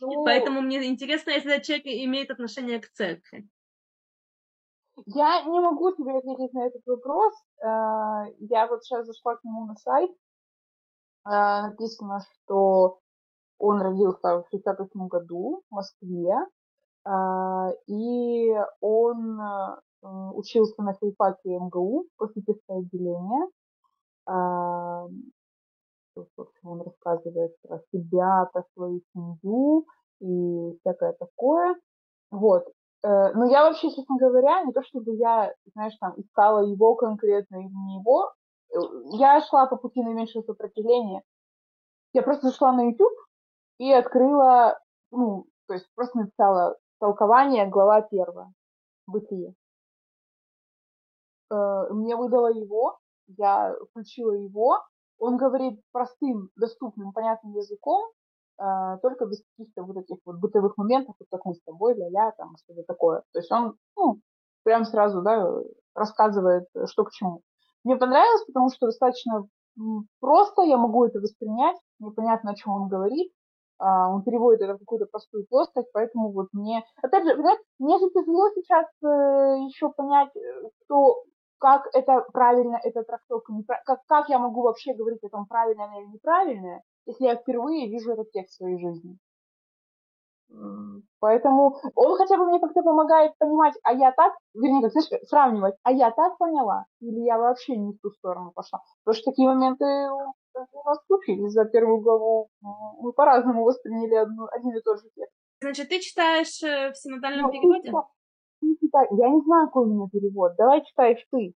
Ну, 0.00 0.24
Поэтому 0.24 0.60
мне 0.60 0.84
интересно, 0.86 1.30
если 1.30 1.52
этот 1.52 1.66
человек 1.66 1.86
имеет 1.86 2.30
отношение 2.30 2.80
к 2.80 2.88
церкви. 2.90 3.48
Я 5.06 5.42
не 5.44 5.60
могу 5.60 5.92
тебе 5.92 6.16
ответить 6.16 6.52
на 6.52 6.66
этот 6.66 6.82
вопрос. 6.86 7.34
Э, 7.62 8.32
я 8.40 8.66
вот 8.68 8.84
сейчас 8.84 9.06
зашла 9.06 9.36
к 9.36 9.44
нему 9.44 9.66
на 9.66 9.76
сайт. 9.76 10.10
Э, 11.24 11.62
написано, 11.68 12.20
что 12.20 12.98
он 13.58 13.80
родился 13.80 14.42
в 14.42 14.46
1968 14.48 15.08
году 15.08 15.62
в 15.70 15.74
Москве. 15.74 16.34
Э, 17.06 17.72
и 17.86 18.54
он 18.80 19.40
учился 20.00 20.80
на 20.82 20.94
филфаке 20.94 21.58
МГУ, 21.58 22.06
классическое 22.16 22.78
отделение. 22.78 23.48
Он 26.62 26.82
рассказывает 26.82 27.54
про 27.62 27.80
себя, 27.92 28.48
про 28.52 28.64
свою 28.74 29.00
семью 29.12 29.86
и 30.20 30.78
всякое 30.80 31.12
такое. 31.12 31.76
Вот. 32.30 32.64
Э, 33.04 33.32
но 33.34 33.46
я 33.46 33.64
вообще, 33.64 33.90
честно 33.90 34.16
говоря, 34.18 34.62
не 34.64 34.72
то 34.72 34.82
чтобы 34.82 35.14
я, 35.14 35.54
знаешь, 35.74 35.96
там 36.00 36.14
искала 36.16 36.60
его 36.66 36.94
конкретно 36.96 37.56
или 37.56 37.72
не 37.72 38.00
его, 38.00 38.32
э, 38.70 38.76
я 39.18 39.40
шла 39.42 39.66
по 39.66 39.76
пути 39.76 40.02
наименьшего 40.02 40.42
сопротивления. 40.42 41.22
Я 42.12 42.22
просто 42.22 42.48
зашла 42.48 42.72
на 42.72 42.88
YouTube 42.88 43.12
и 43.78 43.92
открыла, 43.92 44.80
ну, 45.10 45.46
то 45.66 45.74
есть 45.74 45.86
просто 45.94 46.18
написала 46.18 46.76
толкование, 46.98 47.66
глава 47.66 48.02
первая, 48.02 48.52
бытие. 49.06 49.54
Э, 51.50 51.86
мне 51.90 52.16
выдала 52.16 52.52
его, 52.52 52.98
я 53.28 53.74
включила 53.90 54.32
его, 54.32 54.82
он 55.18 55.36
говорит 55.36 55.80
простым, 55.92 56.50
доступным, 56.56 57.12
понятным 57.12 57.54
языком, 57.54 58.10
а, 58.58 58.98
только 58.98 59.26
без 59.26 59.42
каких-то 59.56 59.82
вот 59.82 59.96
этих 59.96 60.16
вот 60.24 60.36
бытовых 60.36 60.76
моментов, 60.76 61.14
вот 61.18 61.28
как 61.30 61.44
мы 61.44 61.54
с 61.54 61.62
тобой, 61.62 61.94
ля-ля, 61.94 62.32
там 62.36 62.56
что-то 62.56 62.82
такое. 62.84 63.22
То 63.32 63.38
есть 63.38 63.50
он, 63.52 63.76
ну, 63.96 64.20
прям 64.64 64.84
сразу, 64.84 65.22
да, 65.22 65.48
рассказывает, 65.94 66.66
что 66.86 67.04
к 67.04 67.12
чему. 67.12 67.42
Мне 67.84 67.96
понравилось, 67.96 68.44
потому 68.46 68.70
что 68.70 68.86
достаточно 68.86 69.46
просто 70.20 70.62
я 70.62 70.76
могу 70.76 71.04
это 71.04 71.20
воспринять, 71.20 71.76
мне 72.00 72.10
понятно, 72.10 72.50
о 72.50 72.54
чем 72.54 72.72
он 72.72 72.88
говорит, 72.88 73.30
а, 73.78 74.12
он 74.12 74.22
переводит 74.22 74.60
это 74.60 74.74
в 74.74 74.80
какую-то 74.80 75.06
простую 75.06 75.46
плоскость, 75.48 75.88
поэтому 75.92 76.32
вот 76.32 76.48
мне... 76.52 76.84
Опять 77.00 77.24
же, 77.24 77.36
мне 77.78 77.98
же 77.98 78.10
тяжело 78.10 78.50
сейчас 78.56 78.86
э, 79.04 79.66
еще 79.66 79.90
понять, 79.90 80.34
э, 80.34 80.68
как 81.58 81.88
это 81.92 82.24
правильно, 82.32 82.78
эта 82.82 83.02
трактовка, 83.02 83.52
как, 83.84 84.00
как 84.06 84.28
я 84.28 84.38
могу 84.38 84.62
вообще 84.62 84.94
говорить 84.94 85.22
о 85.24 85.28
том, 85.28 85.46
правильно 85.46 85.88
или 85.98 86.06
неправильное, 86.06 86.82
если 87.06 87.24
я 87.24 87.36
впервые 87.36 87.88
вижу 87.88 88.12
этот 88.12 88.30
текст 88.30 88.54
в 88.54 88.56
своей 88.56 88.78
жизни. 88.78 89.18
Поэтому 91.20 91.76
он 91.94 92.16
хотя 92.16 92.38
бы 92.38 92.46
мне 92.46 92.58
как-то 92.58 92.82
помогает 92.82 93.32
понимать, 93.38 93.74
а 93.82 93.92
я 93.92 94.12
так, 94.12 94.32
вернее, 94.54 94.82
как 94.82 94.92
знаешь, 94.92 95.28
сравнивать, 95.28 95.74
а 95.82 95.92
я 95.92 96.10
так 96.10 96.38
поняла, 96.38 96.86
или 97.00 97.20
я 97.20 97.38
вообще 97.38 97.76
не 97.76 97.92
в 97.92 98.00
ту 98.00 98.10
сторону 98.10 98.52
пошла. 98.54 98.80
Потому 99.04 99.20
что 99.20 99.30
такие 99.30 99.48
моменты 99.48 99.84
у 99.84 100.84
нас 100.84 100.98
случились 101.06 101.52
за 101.52 101.64
первую 101.66 102.00
главу. 102.00 102.48
Мы 102.60 103.12
по-разному 103.12 103.64
восприняли 103.64 104.14
одну, 104.14 104.46
один 104.50 104.76
и 104.76 104.80
тот 104.80 105.00
же 105.00 105.08
текст. 105.14 105.34
Значит, 105.60 105.88
ты 105.88 106.00
читаешь 106.00 106.62
э, 106.62 106.92
в 106.92 106.96
синодальном 106.96 107.46
ну, 107.46 107.52
переводе? 107.52 107.92
Я 108.60 109.28
не 109.28 109.40
знаю, 109.42 109.66
какой 109.66 109.86
у 109.86 109.94
меня 109.94 110.08
перевод. 110.10 110.56
Давай 110.56 110.84
читаешь 110.84 111.24
ты. 111.30 111.54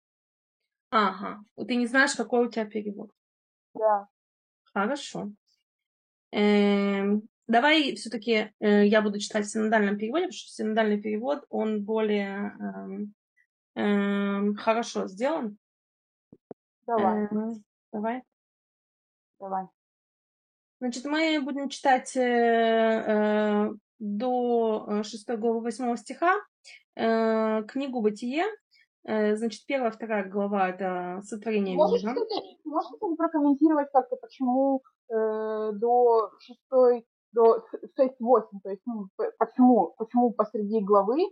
Ага. 0.91 1.43
Ты 1.57 1.77
не 1.77 1.87
знаешь, 1.87 2.15
какой 2.15 2.47
у 2.47 2.51
тебя 2.51 2.67
перевод? 2.67 3.11
Да. 3.75 4.09
Хорошо. 4.75 5.31
Эм, 6.31 7.23
давай 7.47 7.95
все-таки 7.95 8.53
э, 8.61 8.87
я 8.87 9.03
буду 9.03 9.19
читать 9.19 9.47
в 9.47 9.51
синодальном 9.51 9.99
переводе, 9.99 10.25
потому 10.25 10.33
что 10.33 10.51
синодальный 10.51 11.01
перевод, 11.01 11.45
он 11.49 11.83
более 11.83 12.57
эм, 12.61 13.15
эм, 13.75 14.57
хорошо 14.57 15.09
сделан. 15.09 15.59
Давай. 16.87 17.27
Эм, 17.27 17.65
давай. 17.93 18.23
Давай. 19.41 19.67
Значит, 20.81 21.05
мы 21.05 21.41
будем 21.41 21.69
читать 21.69 22.17
э, 22.17 22.21
э, 22.21 23.71
до 23.99 25.03
6 25.05 25.29
главы 25.37 25.61
8 25.61 25.97
стиха 25.97 26.35
э, 26.96 27.62
книгу 27.64 28.00
«Бытие». 28.00 28.44
Э, 29.05 29.35
значит, 29.37 29.66
первая, 29.66 29.90
вторая 29.90 30.28
глава– 30.28 30.68
это 30.70 31.20
сотворение 31.22 31.76
можешь, 31.76 32.02
мира. 32.02 32.14
Можешь 32.64 32.90
прокомментировать 33.16 33.88
как-то, 33.92 34.16
почему 34.16 34.83
э, 35.09 35.72
до 35.74 36.31
шестой, 36.38 37.05
до 37.33 37.64
6-8, 37.98 38.42
то 38.62 38.70
есть 38.70 38.83
ну, 38.87 39.09
почему, 39.38 39.94
почему 39.98 40.33
посреди 40.33 40.81
главы 40.81 41.31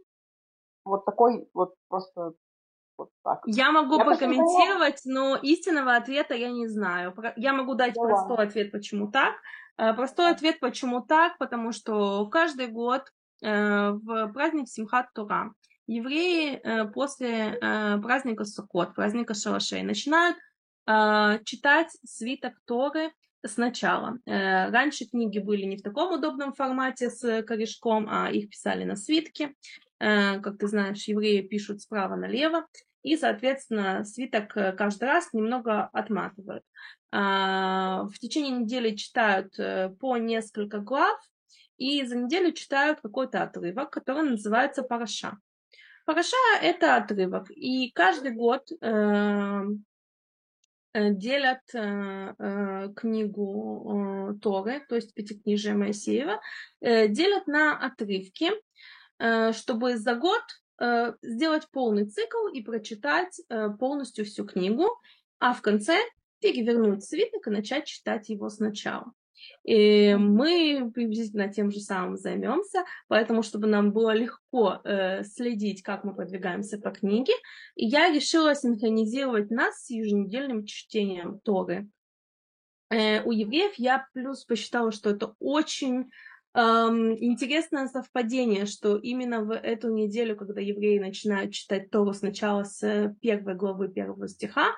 вот 0.85 1.05
такой 1.05 1.49
вот 1.55 1.75
просто 1.89 2.33
вот 2.99 3.11
так. 3.25 3.41
Я 3.47 3.71
могу 3.73 3.99
я 3.99 4.05
прокомментировать, 4.05 5.01
но 5.05 5.37
истинного 5.37 5.97
ответа 5.97 6.35
я 6.35 6.51
не 6.51 6.67
знаю. 6.67 7.15
Я 7.37 7.53
могу 7.53 7.75
дать 7.75 7.95
да 7.95 8.03
простой 8.03 8.31
ладно. 8.31 8.45
ответ, 8.45 8.73
почему 8.73 9.11
так. 9.11 9.35
Э, 9.79 9.95
простой 9.95 10.31
ответ, 10.31 10.61
почему 10.61 11.03
так, 11.03 11.39
потому 11.39 11.73
что 11.73 12.27
каждый 12.27 12.67
год 12.67 13.13
в 13.41 14.33
праздник 14.33 14.69
Симхат 14.69 15.13
Тура 15.15 15.53
евреи 15.87 16.61
э, 16.63 16.87
после 16.87 17.59
праздника 18.03 18.45
Суккот, 18.45 18.95
праздника 18.95 19.35
Шалашей, 19.35 19.83
начинают 19.83 20.37
читать 21.45 21.97
свиток 22.05 22.55
Торы 22.65 23.13
сначала. 23.47 24.19
Раньше 24.27 25.05
книги 25.05 25.39
были 25.39 25.65
не 25.65 25.77
в 25.77 25.83
таком 25.83 26.13
удобном 26.15 26.53
формате 26.53 27.11
с 27.11 27.43
корешком, 27.45 28.09
а 28.11 28.29
их 28.31 28.49
писали 28.49 28.83
на 28.85 28.97
свитке. 28.97 29.55
Как 29.99 30.59
ты 30.59 30.67
знаешь, 30.67 31.05
евреи 31.05 31.43
пишут 31.43 31.83
справа 31.83 32.17
налево 32.17 32.67
и, 33.03 33.17
соответственно, 33.17 34.05
свиток 34.05 34.53
каждый 34.53 35.05
раз 35.05 35.33
немного 35.33 35.85
отматывают. 35.85 36.65
В 37.13 38.13
течение 38.21 38.53
недели 38.53 38.95
читают 38.95 39.59
э, 39.59 39.89
по 39.99 40.17
несколько 40.17 40.79
глав, 40.79 41.19
и 41.81 42.05
за 42.05 42.15
неделю 42.15 42.53
читают 42.53 43.01
какой-то 43.01 43.43
отрывок, 43.43 43.91
который 43.91 44.29
называется 44.29 44.83
Параша. 44.83 45.39
Параша– 46.05 46.37
это 46.63 46.97
отрывок, 46.97 47.51
и 47.51 47.91
каждый 47.93 48.33
год 48.33 48.71
э, 48.71 49.63
э, 50.93 51.11
делят 51.15 51.63
э, 51.75 52.35
э, 52.39 52.89
книгу 52.95 54.39
Торы, 54.43 54.85
то 54.89 54.95
есть 54.95 55.15
Пятикнижие 55.15 55.75
Моисеева, 55.75 56.41
делят 56.81 57.47
на 57.47 57.79
отрывки, 57.79 58.51
чтобы 59.53 59.97
за 59.97 60.15
год 60.15 60.43
сделать 61.23 61.67
полный 61.71 62.07
цикл 62.07 62.47
и 62.53 62.63
прочитать 62.63 63.41
полностью 63.79 64.25
всю 64.25 64.47
книгу, 64.47 64.87
а 65.39 65.53
в 65.53 65.63
конце 65.63 65.99
перевернуть 66.41 67.05
свиток 67.05 67.47
и 67.47 67.51
начать 67.51 67.87
читать 67.87 68.29
его 68.29 68.49
сначала. 68.51 69.13
И 69.65 70.15
мы 70.15 70.91
приблизительно 70.93 71.53
тем 71.53 71.71
же 71.71 71.81
самым 71.81 72.17
займемся, 72.17 72.85
поэтому, 73.09 73.43
чтобы 73.43 73.67
нам 73.67 73.93
было 73.93 74.15
легко 74.15 74.81
э, 74.85 75.23
следить, 75.25 75.83
как 75.83 76.05
мы 76.05 76.15
продвигаемся 76.15 76.79
по 76.79 76.91
книге, 76.91 77.33
я 77.77 78.11
решила 78.11 78.55
синхронизировать 78.55 79.51
нас 79.51 79.85
с 79.85 79.91
еженедельным 79.91 80.65
чтением 80.65 81.41
Торы. 81.41 81.89
Э, 82.91 83.23
у 83.23 83.33
евреев 83.33 83.75
я 83.77 84.07
плюс 84.13 84.45
посчитала, 84.45 84.93
что 84.93 85.11
это 85.11 85.35
очень 85.39 86.11
эм, 86.55 87.13
интересное 87.23 87.87
совпадение, 87.87 88.67
что 88.67 88.97
именно 88.97 89.45
в 89.45 89.53
эту 89.53 89.93
неделю, 89.93 90.37
когда 90.37 90.61
евреи 90.61 90.99
начинают 90.99 91.53
читать 91.53 91.91
Тору 91.91 92.13
сначала 92.13 92.65
с 92.65 93.15
первой 93.21 93.55
главы 93.55 93.89
первого 93.89 94.27
стиха, 94.27 94.69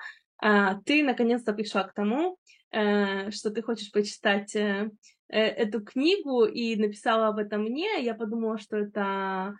э, 0.43 0.75
ты 0.85 1.03
наконец-то 1.03 1.53
пришла 1.53 1.83
к 1.83 1.93
тому, 1.93 2.37
Э, 2.37 2.62
что 2.73 3.51
ты 3.51 3.61
хочешь 3.61 3.91
почитать 3.91 4.55
э, 4.55 4.89
э, 5.29 5.39
эту 5.39 5.83
книгу 5.83 6.45
и 6.45 6.75
написала 6.75 7.27
об 7.27 7.37
этом 7.37 7.63
мне, 7.63 8.03
я 8.03 8.15
подумала, 8.15 8.57
что 8.57 8.77
это 8.77 9.55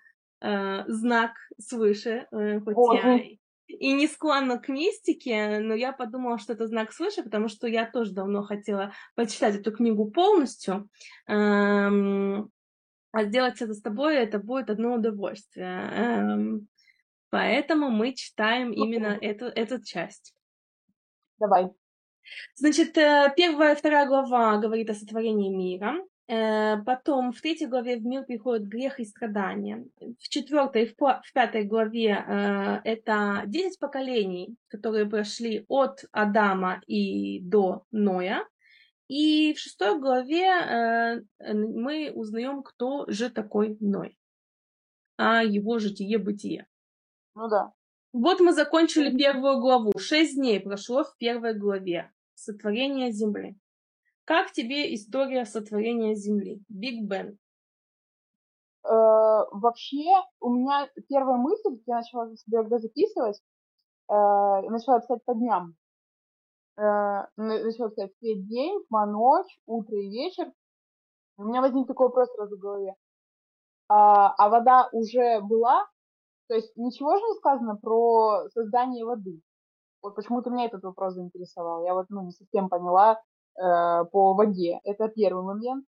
знак 0.88 1.32
свыше, 1.58 2.28
хоть 2.32 2.76
я 3.02 3.22
и 3.68 3.94
не 3.94 4.08
склонна 4.08 4.60
к 4.60 4.68
мистике, 4.68 5.60
но 5.60 5.74
я 5.74 5.94
подумала, 5.94 6.38
что 6.38 6.54
это 6.54 6.68
знак 6.68 6.92
свыше, 6.92 7.24
потому 7.24 7.48
что 7.48 7.68
я 7.68 7.90
тоже 7.90 8.12
давно 8.14 8.44
хотела 8.44 8.94
почитать 9.16 9.56
эту 9.56 9.72
книгу 9.72 10.12
полностью. 10.12 10.90
Эм, 11.28 12.50
а 13.12 13.24
сделать 13.26 13.62
это 13.62 13.74
с 13.74 13.82
тобой, 13.82 14.16
это 14.16 14.40
будет 14.40 14.70
одно 14.70 14.96
удовольствие. 14.96 15.90
Эм, 15.92 16.68
поэтому 17.30 17.90
мы 17.90 18.14
читаем 18.14 18.72
именно 18.72 19.18
эту, 19.22 19.46
эту 19.46 19.84
часть. 19.84 20.34
Давай. 21.40 21.70
Значит, 22.56 22.98
э, 22.98 23.34
первая 23.36 23.74
и 23.74 23.78
вторая 23.78 24.08
глава 24.08 24.58
говорит 24.58 24.90
о 24.90 24.94
сотворении 24.94 25.50
мира. 25.50 25.96
Э, 26.28 26.82
потом 26.84 27.32
в 27.32 27.42
третьей 27.42 27.68
главе 27.68 27.98
в 27.98 28.06
мир 28.06 28.24
приходит 28.24 28.68
грех 28.68 29.00
и 29.00 29.06
страдания. 29.06 29.86
В 30.00 30.30
четвертой 30.30 30.84
и 30.84 30.96
в 30.96 31.34
пятой 31.34 31.64
главе 31.64 32.24
э, 32.26 32.82
это 32.84 33.44
10 33.46 33.80
поколений, 33.80 34.56
которые 34.68 35.06
прошли 35.06 35.66
от 35.68 36.06
Адама 36.12 36.82
и 36.88 37.42
до 37.42 37.86
Ноя. 37.92 38.48
И 39.08 39.54
в 39.54 39.60
шестой 39.60 40.00
главе 40.00 41.22
мы 41.40 42.12
узнаем, 42.16 42.64
кто 42.64 43.06
же 43.10 43.30
такой 43.30 43.78
Ной, 43.82 44.18
а 45.18 45.44
его 45.44 45.78
житие-бытие. 45.78 46.68
Ну 47.36 47.50
да. 47.50 47.74
Вот 48.14 48.40
мы 48.40 48.54
закончили 48.54 49.16
первую 49.18 49.60
главу. 49.60 49.92
Шесть 49.98 50.36
дней 50.36 50.60
прошло 50.60 51.04
в 51.04 51.18
первой 51.18 51.56
главе. 51.56 52.12
Сотворение 52.36 53.12
Земли. 53.12 53.58
Как 54.24 54.52
тебе 54.52 54.94
история 54.94 55.46
сотворения 55.46 56.14
Земли? 56.14 56.62
Биг 56.70 57.10
Бен. 57.10 57.40
Э, 58.86 58.90
вообще, 59.52 60.06
у 60.40 60.54
меня 60.54 60.88
первая 61.10 61.38
мысль, 61.38 61.82
я 61.88 61.96
начала 61.96 62.30
когда 62.52 62.78
записывать, 62.78 63.42
э, 64.08 64.14
начала 64.14 65.00
писать 65.00 65.26
по 65.26 65.34
дням. 65.34 65.76
Э, 66.78 67.26
начала 67.36 67.90
писать 67.90 68.16
свет 68.20 68.48
день, 68.48 68.80
тьма 68.90 69.08
ночь, 69.08 69.60
утро 69.66 69.98
и 69.98 70.10
вечер. 70.10 70.52
У 71.38 71.46
меня 71.46 71.62
возник 71.62 71.88
такой 71.88 72.10
вопрос 72.10 72.32
сразу 72.36 72.58
в 72.58 72.60
голове. 72.60 72.94
А, 73.88 74.36
а 74.38 74.50
вода 74.50 74.88
уже 74.92 75.42
была, 75.42 75.88
то 76.48 76.56
есть 76.56 76.76
ничего 76.76 77.16
же 77.16 77.24
не 77.24 77.36
сказано 77.36 77.76
про 77.78 78.50
создание 78.50 79.06
воды. 79.06 79.42
Вот 80.02 80.16
почему-то 80.16 80.50
меня 80.50 80.66
этот 80.66 80.84
вопрос 80.84 81.14
заинтересовал. 81.14 81.86
Я 81.86 81.94
вот 81.94 82.08
ну, 82.10 82.26
не 82.26 82.32
совсем 82.32 82.68
поняла 82.68 83.22
э, 83.58 84.06
по 84.12 84.34
воде. 84.34 84.80
Это 84.84 85.08
первый 85.08 85.44
момент. 85.44 85.86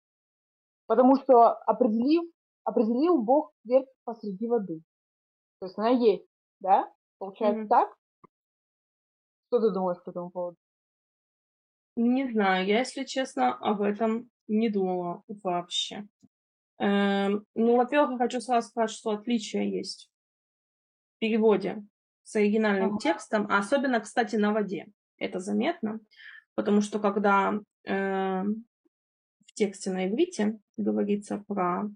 Потому 0.87 1.17
что 1.17 1.49
определив, 1.49 2.23
определил 2.63 3.21
Бог 3.21 3.51
твердь 3.63 3.89
посреди 4.05 4.47
воды. 4.47 4.81
То 5.59 5.65
есть 5.65 5.77
она 5.77 5.89
есть, 5.89 6.25
да? 6.61 6.89
Получается 7.17 7.63
mm-hmm. 7.63 7.67
так? 7.67 7.93
Что 9.47 9.59
ты 9.59 9.73
думаешь 9.73 10.01
по 10.03 10.11
этому 10.11 10.29
поводу? 10.29 10.57
Не 11.97 12.29
знаю, 12.31 12.65
я, 12.65 12.79
если 12.79 13.03
честно, 13.03 13.53
об 13.55 13.81
этом 13.81 14.29
не 14.47 14.69
думала 14.69 15.23
вообще. 15.43 16.07
Эм, 16.77 17.45
ну, 17.55 17.77
во-первых, 17.77 18.11
я 18.11 18.17
хочу 18.17 18.41
сразу 18.41 18.67
сказать, 18.67 18.89
что 18.89 19.11
отличия 19.11 19.63
есть 19.63 20.09
переводе 21.19 21.83
с 22.23 22.35
оригинальным 22.35 22.97
текстом, 22.97 23.47
а 23.49 23.59
особенно, 23.59 23.99
кстати, 23.99 24.35
на 24.35 24.51
воде. 24.51 24.87
Это 25.17 25.39
заметно, 25.39 25.99
потому 26.55 26.81
что 26.81 26.99
когда 26.99 27.59
э, 27.85 28.43
в 28.43 29.53
тексте 29.53 29.91
на 29.91 30.07
иврите 30.07 30.59
говорится 30.75 31.43
про 31.47 31.89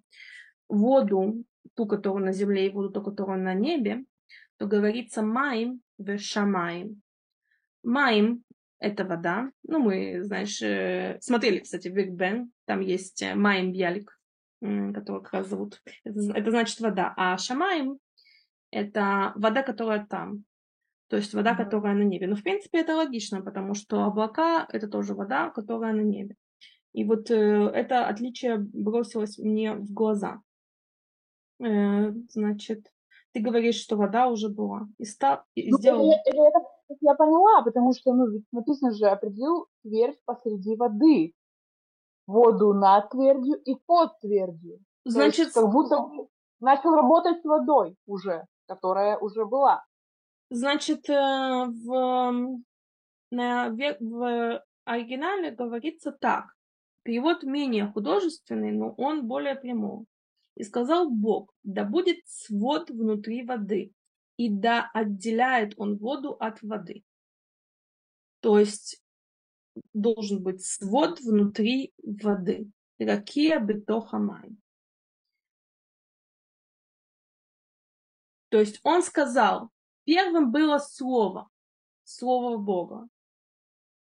воду, 0.69 1.43
ту, 1.75 1.86
которую 1.86 2.25
на 2.25 2.32
земле, 2.32 2.67
и 2.67 2.69
воду, 2.69 2.91
ту, 2.91 3.01
которую 3.01 3.41
на 3.41 3.53
небе, 3.53 4.05
то 4.58 4.67
говорится 4.67 5.21
майм 5.21 5.82
в 5.97 6.17
шамаем. 6.17 7.01
Майм– 7.84 8.43
это 8.79 9.05
вода. 9.05 9.51
Ну, 9.63 9.79
мы, 9.79 10.23
знаешь, 10.23 10.62
э, 10.62 11.17
смотрели, 11.21 11.60
кстати, 11.60 11.88
Биг 11.88 12.12
Бен, 12.12 12.51
там 12.65 12.82
есть 12.82 13.23
майм 13.36 13.71
бьялик, 13.71 14.19
который 14.62 15.23
как 15.23 15.34
раз 15.34 15.47
зовут. 15.47 15.82
Это, 16.03 16.19
это 16.36 16.51
значит 16.51 16.79
вода. 16.79 17.13
А 17.17 17.38
шамаем 17.38 17.97
это 18.71 19.34
вода, 19.36 19.63
которая 19.63 20.05
там. 20.05 20.43
То 21.10 21.15
есть 21.15 21.34
вода, 21.34 21.55
которая 21.55 21.95
на 21.95 22.03
небе. 22.03 22.27
Но 22.27 22.36
в 22.36 22.43
принципе 22.43 22.82
это 22.82 22.95
логично, 22.95 23.41
потому 23.41 23.73
что 23.73 24.03
облака 24.03 24.67
это 24.71 24.88
тоже 24.88 25.15
вода, 25.15 25.49
которая 25.49 25.93
на 25.93 26.01
небе. 26.01 26.36
И 26.93 27.03
вот 27.03 27.32
э, 27.32 27.36
это 27.36 28.08
отличие 28.08 28.58
бросилось 28.58 29.38
мне 29.39 29.73
в 29.73 29.91
глаза. 29.91 30.41
Э, 31.60 32.12
значит, 32.29 32.91
ты 33.34 33.41
говоришь, 33.41 33.82
что 33.82 33.95
вода 33.95 34.27
уже 34.27 34.49
была. 34.49 34.88
И, 34.97 35.05
ста... 35.05 35.43
и 35.55 35.71
ну, 35.71 35.77
сделал... 35.77 36.12
это, 36.12 36.21
это, 36.25 36.60
это, 36.89 36.97
я 37.01 37.15
поняла, 37.15 37.63
потому 37.63 37.93
что 37.93 38.13
ну, 38.13 38.27
ведь 38.29 38.45
написано 38.51 38.91
же 38.91 39.08
определил 39.08 39.67
твердь 39.84 40.19
посреди 40.25 40.75
воды. 40.75 41.34
Воду 42.27 42.73
над 42.75 43.10
твердью 43.10 43.55
и 43.63 43.73
под 43.88 44.19
твердью. 44.19 44.79
Значит, 45.05 45.45
есть, 45.45 45.53
как 45.53 45.71
будто 45.71 45.97
начал 46.60 46.93
работать 46.93 47.41
с 47.41 47.43
водой 47.43 47.95
уже 48.05 48.45
которая 48.69 49.17
уже 49.17 49.45
была. 49.45 49.84
Значит, 50.51 51.10
э, 51.10 51.13
в, 51.13 52.62
на, 53.32 53.69
в 53.99 54.63
оригинале 54.86 55.51
говорится 55.51 56.12
так. 56.12 56.45
Перевод 57.03 57.43
менее 57.43 57.88
художественный, 57.88 58.71
но 58.71 58.91
он 58.91 59.27
более 59.27 59.55
прямой. 59.55 60.05
И 60.55 60.63
сказал 60.63 61.10
Бог, 61.10 61.51
да 61.63 61.84
будет 61.84 62.19
свод 62.25 62.89
внутри 62.89 63.43
воды, 63.43 63.91
и 64.38 64.49
да 64.49 64.89
отделяет 64.93 65.73
он 65.77 65.97
воду 65.97 66.34
от 66.39 66.62
воды. 66.62 67.03
То 68.41 68.60
есть 68.60 69.01
должен 69.93 70.43
быть 70.43 70.63
свод 70.63 71.19
внутри 71.21 71.93
воды. 72.03 72.69
Ракия 72.99 73.60
бетохамай. 73.60 74.49
То 78.50 78.60
есть 78.60 78.80
он 78.84 79.04
сказал, 79.04 79.70
первым 80.06 80.52
было 80.52 80.80
слово, 80.80 81.50
слово 82.04 82.58
Бога. 82.58 83.08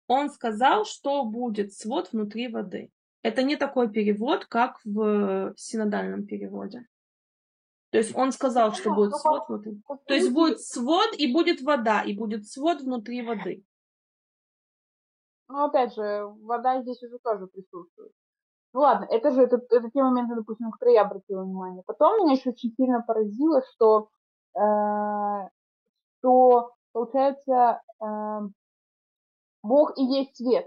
Он 0.08 0.30
сказал, 0.30 0.84
что 0.84 1.24
будет 1.24 1.72
свод 1.72 2.12
внутри 2.12 2.48
воды. 2.48 2.90
Это 3.22 3.42
не 3.42 3.56
такой 3.56 3.90
перевод, 3.90 4.46
как 4.46 4.78
в 4.84 5.52
синодальном 5.56 6.26
переводе. 6.26 6.86
То 7.90 7.98
есть 7.98 8.14
он 8.14 8.30
сказал, 8.30 8.72
что 8.72 8.94
будет 8.94 9.16
свод 9.16 9.48
внутри. 9.48 9.82
То 10.06 10.14
есть 10.14 10.30
будет 10.32 10.60
свод 10.60 11.14
и 11.18 11.32
будет 11.32 11.60
вода, 11.62 12.02
и 12.02 12.16
будет 12.16 12.46
свод 12.46 12.82
внутри 12.82 13.22
воды. 13.22 13.64
Ну, 15.48 15.64
опять 15.64 15.94
же, 15.94 16.26
вода 16.42 16.82
здесь 16.82 17.02
уже 17.02 17.18
тоже 17.18 17.46
присутствует. 17.46 18.12
Ну 18.72 18.80
ладно, 18.80 19.06
это 19.10 19.30
же 19.32 19.42
это, 19.42 19.56
это 19.70 19.90
те 19.90 20.02
моменты, 20.02 20.34
допустим, 20.34 20.66
на 20.66 20.72
которые 20.72 20.96
я 20.96 21.02
обратила 21.02 21.44
внимание. 21.44 21.82
Потом 21.86 22.22
меня 22.22 22.34
еще 22.34 22.50
очень 22.50 22.74
сильно 22.76 23.00
поразило, 23.00 23.62
что 23.72 24.10
Э, 24.56 25.48
то, 26.22 26.72
получается, 26.92 27.82
э, 28.00 28.40
Бог 29.62 29.98
и 29.98 30.02
есть 30.02 30.36
свет. 30.36 30.66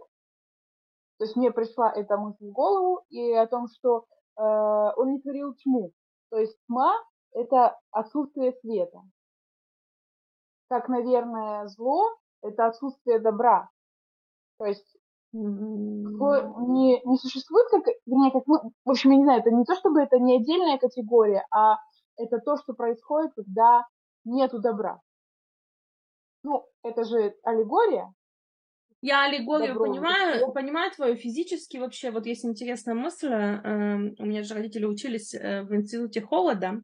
То 1.17 1.25
есть 1.25 1.35
мне 1.35 1.51
пришла 1.51 1.91
эта 1.91 2.17
мысль 2.17 2.49
в 2.49 2.51
голову 2.51 3.03
и 3.09 3.33
о 3.33 3.47
том, 3.47 3.67
что 3.67 4.05
э, 4.37 4.41
он 4.41 5.13
не 5.13 5.21
творил 5.21 5.53
тьму. 5.55 5.91
То 6.29 6.37
есть 6.37 6.57
тьма– 6.67 6.93
это 7.33 7.77
отсутствие 7.91 8.53
света. 8.61 9.01
Как, 10.69 10.87
наверное, 10.87 11.67
зло– 11.67 12.15
это 12.41 12.67
отсутствие 12.67 13.19
добра. 13.19 13.69
То 14.59 14.65
есть 14.65 14.97
не, 15.33 17.01
не 17.05 17.17
существует 17.17 17.67
как, 17.69 17.83
вернее, 18.05 18.31
как, 18.31 18.47
ну, 18.47 18.71
в 18.85 18.89
общем, 18.89 19.11
я 19.11 19.17
не 19.17 19.23
знаю, 19.23 19.41
это 19.41 19.51
не 19.51 19.63
то, 19.63 19.75
чтобы 19.75 20.01
это 20.01 20.17
не 20.19 20.37
отдельная 20.37 20.77
категория, 20.77 21.45
а 21.51 21.77
это 22.19 22.39
то, 22.39 22.57
что 22.57 22.73
происходит, 22.73 23.33
когда 23.35 23.85
нету 24.25 24.59
добра. 24.59 24.99
Ну, 26.43 26.65
это 26.83 27.03
же 27.03 27.35
аллегория. 27.43 28.13
Я 29.01 29.25
аллегорию 29.25 29.73
Добро, 29.73 29.91
понимаю, 29.91 30.35
это... 30.35 30.47
понимаю 30.51 30.91
твою 30.91 31.15
физически 31.15 31.77
вообще. 31.77 32.11
Вот 32.11 32.25
есть 32.25 32.43
интересная 32.43 32.95
мысль. 32.95 33.31
Э, 33.31 33.95
у 33.95 34.25
меня 34.25 34.43
же 34.43 34.53
родители 34.53 34.85
учились 34.85 35.33
э, 35.33 35.63
в 35.63 35.73
институте 35.73 36.21
холода. 36.21 36.81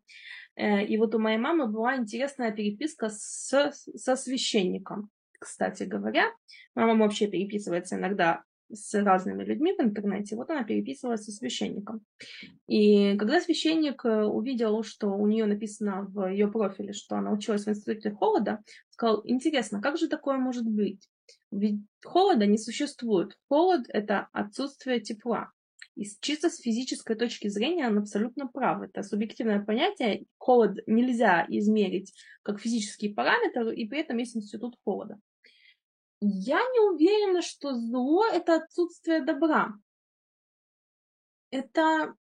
Э, 0.56 0.82
и 0.84 0.98
вот 0.98 1.14
у 1.14 1.20
моей 1.20 1.38
мамы 1.38 1.68
была 1.68 1.98
интересная 1.98 2.52
переписка 2.52 3.10
с, 3.10 3.72
со 3.72 4.16
священником 4.16 5.10
кстати 5.46 5.84
говоря. 5.84 6.32
Мама 6.74 7.04
вообще 7.04 7.28
переписывается 7.28 7.96
иногда 7.96 8.44
с 8.72 8.94
разными 9.02 9.44
людьми 9.44 9.74
в 9.74 9.82
интернете. 9.82 10.36
Вот 10.36 10.50
она 10.50 10.64
переписывалась 10.64 11.24
со 11.24 11.32
священником. 11.32 12.02
И 12.68 13.18
когда 13.18 13.40
священник 13.42 14.04
э, 14.06 14.24
увидел, 14.24 14.84
что 14.84 15.10
у 15.10 15.28
нее 15.28 15.46
написано 15.46 16.04
в 16.04 16.30
ее 16.30 16.48
профиле, 16.48 16.94
что 16.94 17.16
она 17.16 17.32
училась 17.32 17.66
в 17.66 17.70
институте 17.70 18.12
холода, 18.12 18.64
сказал, 18.90 19.22
интересно, 19.26 19.82
как 19.82 19.98
же 19.98 20.08
такое 20.08 20.38
может 20.38 20.66
быть? 20.66 21.08
Ведь 21.52 21.80
холода 22.04 22.46
не 22.46 22.58
существует. 22.58 23.38
Холод– 23.48 23.86
это 23.90 24.28
отсутствие 24.32 25.00
тепла. 25.00 25.52
И 25.96 26.04
чисто 26.20 26.50
с 26.50 26.60
физической 26.60 27.16
точки 27.16 27.48
зрения 27.48 27.88
он 27.88 28.00
абсолютно 28.00 28.48
прав. 28.48 28.82
Это 28.82 29.02
субъективное 29.02 29.64
понятие. 29.64 30.26
Холод 30.38 30.80
нельзя 30.88 31.46
измерить 31.48 32.14
как 32.44 32.60
физический 32.60 33.14
параметр, 33.14 33.70
и 33.70 33.88
при 33.88 34.02
этом 34.02 34.18
есть 34.18 34.36
институт 34.36 34.76
холода. 34.84 35.20
Я 36.22 36.60
не 36.60 36.80
уверена, 36.80 37.42
что 37.42 37.74
зло– 37.74 38.26
это 38.32 38.56
отсутствие 38.56 39.24
добра. 39.24 39.74
Это, 41.52 42.16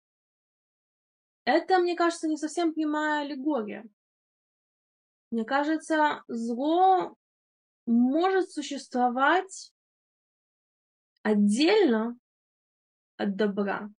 это, 1.44 1.78
мне 1.78 1.94
кажется, 1.96 2.28
не 2.28 2.36
совсем 2.36 2.74
прямая 2.74 3.22
аллегория. 3.22 3.84
Мне 5.30 5.44
кажется, 5.44 6.22
зло 6.28 7.16
может 7.86 8.50
существовать 8.50 9.72
отдельно 11.22 12.18
от 13.16 13.36
добра. 13.36 13.90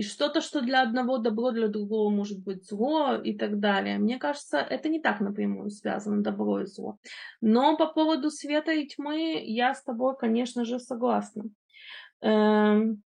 И 0.00 0.02
что-то, 0.02 0.40
что 0.40 0.62
для 0.62 0.80
одного 0.80 1.18
добро, 1.18 1.50
для 1.50 1.68
другого 1.68 2.08
может 2.08 2.42
быть 2.42 2.66
зло 2.66 3.16
и 3.16 3.36
так 3.36 3.60
далее. 3.60 3.98
Мне 3.98 4.16
кажется, 4.18 4.56
это 4.56 4.88
не 4.88 4.98
так 4.98 5.20
напрямую 5.20 5.68
связано, 5.68 6.22
добро 6.22 6.62
и 6.62 6.64
зло. 6.64 6.98
Но 7.42 7.76
по 7.76 7.86
поводу 7.86 8.30
света 8.30 8.72
и 8.72 8.86
тьмы 8.86 9.42
я 9.44 9.74
с 9.74 9.82
тобой, 9.82 10.16
конечно 10.16 10.64
же, 10.64 10.78
согласна. 10.78 11.50
Эм... 12.22 13.02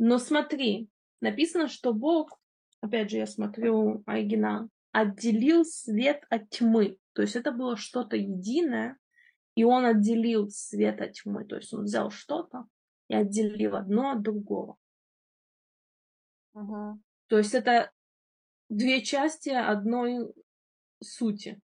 Но 0.00 0.18
смотри, 0.18 0.88
написано, 1.20 1.68
что 1.68 1.92
Бог, 1.92 2.40
опять 2.80 3.08
же, 3.08 3.18
я 3.18 3.28
смотрю 3.28 4.02
оригинал, 4.06 4.70
отделил 4.90 5.64
свет 5.64 6.24
от 6.30 6.50
тьмы. 6.50 6.98
То 7.12 7.22
есть 7.22 7.36
это 7.36 7.52
было 7.52 7.76
что-то 7.76 8.16
единое, 8.16 8.98
и 9.54 9.62
он 9.62 9.84
отделил 9.84 10.50
свет 10.50 11.00
от 11.00 11.12
тьмы. 11.12 11.44
То 11.44 11.54
есть 11.54 11.72
он 11.72 11.84
взял 11.84 12.10
что-то 12.10 12.64
и 13.06 13.14
отделил 13.14 13.76
одно 13.76 14.10
от 14.10 14.22
другого. 14.22 14.76
Угу. 16.56 17.00
То 17.28 17.38
есть 17.38 17.54
это 17.54 17.92
две 18.68 19.02
части 19.02 19.50
одной 19.50 20.32
сути. 21.02 21.60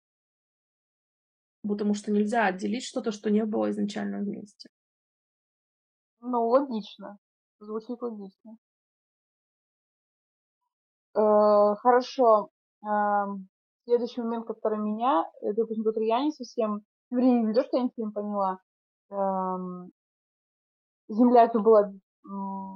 Потому 1.63 1.95
что 1.95 2.11
нельзя 2.11 2.47
отделить 2.47 2.85
что-то, 2.85 3.13
что 3.13 3.31
не 3.31 3.45
было 3.45 3.71
изначально 3.71 4.19
вместе. 4.19 4.69
Ну, 6.21 6.49
логично. 6.49 7.19
Звучит 7.61 8.03
логично. 8.03 8.57
Э, 11.15 11.77
хорошо. 11.77 12.51
Э, 12.83 13.27
следующий 13.85 14.23
момент, 14.23 14.47
который 14.47 14.79
меня, 14.79 15.25
допустим, 15.43 15.85
который 15.85 16.09
я 16.09 16.25
не 16.25 16.33
совсем, 16.33 16.81
вернее, 17.11 17.43
не 17.43 17.55
то, 17.55 17.63
что 17.63 17.77
я 17.77 17.83
не 17.85 17.89
совсем 17.91 18.13
поняла, 18.13 18.59
э, 19.11 19.15
Земля 21.11 21.51
же 21.53 21.59
была, 21.59 21.93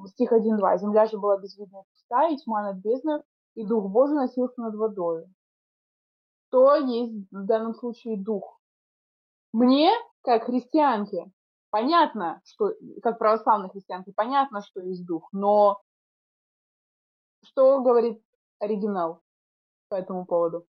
стих 0.09 0.33
1-2, 0.33 0.79
земля 0.79 1.07
же 1.07 1.19
была 1.19 1.39
безвидна 1.39 1.79
и 1.79 1.91
пуста, 1.91 2.29
и 2.29 2.37
тьма 2.37 2.63
над 2.63 2.77
бездной, 2.79 3.23
и 3.55 3.67
Дух 3.67 3.91
Божий 3.91 4.17
носился 4.17 4.61
над 4.61 4.75
водой. 4.75 5.27
Что 6.49 6.77
есть 6.77 7.31
в 7.31 7.47
данном 7.47 7.75
случае 7.75 8.17
Дух? 8.17 8.61
Мне, 9.53 9.91
как 10.23 10.45
христианке, 10.45 11.31
понятно, 11.71 12.41
что, 12.45 12.73
как 13.03 13.19
православной 13.19 13.71
христианке, 13.71 14.13
понятно, 14.15 14.63
что 14.63 14.81
есть 14.81 15.07
Дух, 15.07 15.29
но 15.33 15.81
что 17.45 17.81
говорит 17.83 18.23
оригинал 18.59 19.23
по 19.89 19.97
этому 19.97 20.27
поводу? 20.27 20.67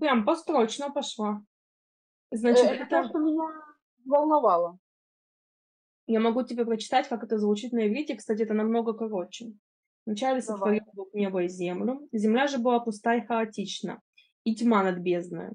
Прям 0.00 0.24
построчно 0.24 0.90
пошла. 0.90 1.42
Значит, 2.30 2.64
это, 2.64 2.74
это 2.74 3.02
то, 3.02 3.08
что 3.08 3.18
меня 3.18 3.44
волновало. 4.04 4.78
Я 6.06 6.20
могу 6.20 6.42
тебе 6.42 6.64
прочитать, 6.64 7.08
как 7.08 7.24
это 7.24 7.38
звучит 7.38 7.72
на 7.72 7.86
иврите. 7.86 8.14
Кстати, 8.14 8.42
это 8.42 8.54
намного 8.54 8.92
короче. 8.92 9.52
Вначале 10.06 10.40
сотворил 10.40 10.84
Бог 10.92 11.12
небо 11.14 11.42
и 11.42 11.48
землю. 11.48 12.08
Земля 12.12 12.46
же 12.46 12.58
была 12.58 12.78
пуста 12.78 13.16
и 13.16 13.26
хаотична, 13.26 14.00
и 14.44 14.54
тьма 14.54 14.84
над 14.84 14.98
бездной. 14.98 15.50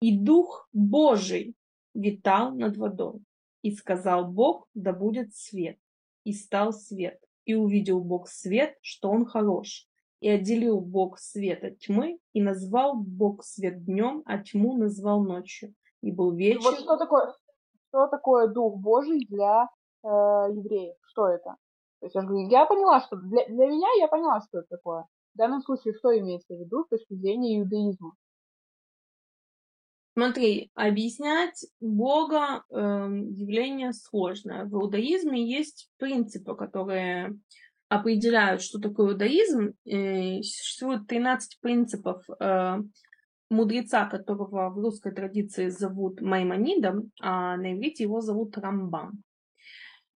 И 0.00 0.18
Дух 0.18 0.68
Божий 0.72 1.54
витал 1.94 2.54
над 2.54 2.76
водой. 2.76 3.20
И 3.62 3.72
сказал 3.72 4.30
Бог, 4.30 4.68
да 4.74 4.92
будет 4.92 5.34
свет. 5.34 5.78
И 6.24 6.32
стал 6.32 6.72
свет. 6.72 7.18
И 7.46 7.54
увидел 7.54 8.00
Бог 8.00 8.28
свет, 8.28 8.76
что 8.82 9.10
он 9.10 9.24
хорош. 9.24 9.87
И 10.20 10.28
отделил 10.28 10.80
Бог 10.80 11.18
свет 11.18 11.62
от 11.64 11.78
тьмы, 11.78 12.18
и 12.32 12.42
назвал 12.42 12.96
Бог 12.96 13.44
свет 13.44 13.84
днем, 13.84 14.22
а 14.26 14.38
тьму 14.38 14.76
назвал 14.76 15.22
ночью. 15.22 15.74
И 16.02 16.10
был 16.10 16.32
вечер. 16.32 16.62
Вот 16.62 16.78
что 16.80 16.96
такое, 16.96 17.34
что 17.88 18.06
такое 18.08 18.48
Дух 18.48 18.78
Божий 18.78 19.26
для 19.26 19.68
э, 20.04 20.08
евреев? 20.08 20.96
Что 21.06 21.28
это? 21.28 21.56
То 22.00 22.06
есть 22.06 22.14
я, 22.14 22.22
говорю, 22.22 22.48
я 22.48 22.66
поняла, 22.66 23.00
что 23.00 23.16
для, 23.16 23.46
для 23.46 23.66
меня 23.66 23.88
я 23.98 24.08
поняла, 24.08 24.40
что 24.40 24.58
это 24.58 24.68
такое. 24.70 25.06
В 25.34 25.38
данном 25.38 25.62
случае, 25.62 25.94
что 25.94 26.16
имеется 26.16 26.54
в 26.54 26.58
виду 26.58 26.84
с 26.84 26.88
точки 26.88 27.14
зрения 27.14 27.60
иудаизма? 27.60 28.12
Смотри, 30.14 30.72
объяснять 30.74 31.64
Бога 31.80 32.64
э, 32.70 32.76
явление 32.76 33.92
сложное. 33.92 34.64
В 34.64 34.74
иудаизме 34.74 35.48
есть 35.48 35.90
принципы, 35.96 36.56
которые 36.56 37.38
определяют, 37.88 38.62
что 38.62 38.78
такое 38.78 39.12
иудаизм. 39.12 39.74
Существует 39.84 41.06
13 41.06 41.58
принципов 41.60 42.22
э, 42.38 42.78
мудреца, 43.50 44.06
которого 44.06 44.70
в 44.70 44.78
русской 44.78 45.12
традиции 45.12 45.68
зовут 45.68 46.20
Маймонидом, 46.20 47.12
а 47.20 47.56
на 47.56 47.74
иврите 47.74 48.04
его 48.04 48.20
зовут 48.20 48.58
Рамбам. 48.58 49.22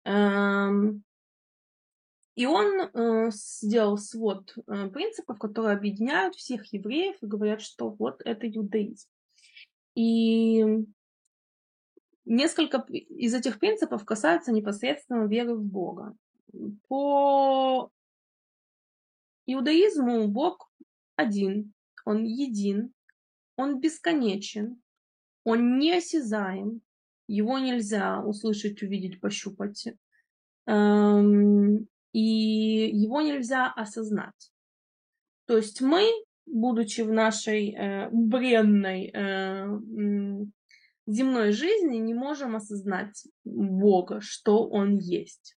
Эм, 0.04 1.04
и 2.36 2.46
он 2.46 2.82
э, 2.82 3.30
сделал 3.32 3.98
свод 3.98 4.54
э, 4.56 4.90
принципов, 4.90 5.38
которые 5.38 5.78
объединяют 5.78 6.36
всех 6.36 6.66
евреев 6.74 7.18
и 7.22 7.28
говорят, 7.28 7.62
что 7.62 7.90
вот 7.90 8.22
это 8.26 8.50
иудаизм. 8.50 9.08
И 9.96 10.66
несколько 12.26 12.78
из 12.90 13.34
этих 13.34 13.60
принципов 13.60 14.06
касаются 14.06 14.52
непосредственно 14.52 15.26
веры 15.28 15.56
в 15.56 15.64
Бога. 15.64 16.16
По 16.88 17.92
иудаизму 19.46 20.28
Бог 20.28 20.72
один, 21.16 21.74
он 22.06 22.24
един, 22.24 22.94
он 23.56 23.80
бесконечен, 23.80 24.82
он 25.44 25.80
неосязаем, 25.80 26.82
его 27.28 27.60
нельзя 27.60 28.22
услышать, 28.22 28.82
увидеть, 28.82 29.20
пощупать, 29.20 29.88
эм, 30.68 31.88
и 32.12 32.20
его 32.20 33.22
нельзя 33.22 33.72
осознать. 33.72 34.52
То 35.46 35.58
есть 35.58 35.82
мы, 35.82 36.08
будучи 36.46 37.02
в 37.02 37.12
нашей 37.12 37.74
э, 37.74 38.10
бренной 38.12 39.12
э, 39.14 39.80
земной 41.08 41.52
жизни, 41.52 41.98
не 41.98 42.14
можем 42.14 42.56
осознать 42.56 43.28
Бога, 43.44 44.22
что 44.22 44.68
Он 44.68 44.98
есть. 44.98 45.58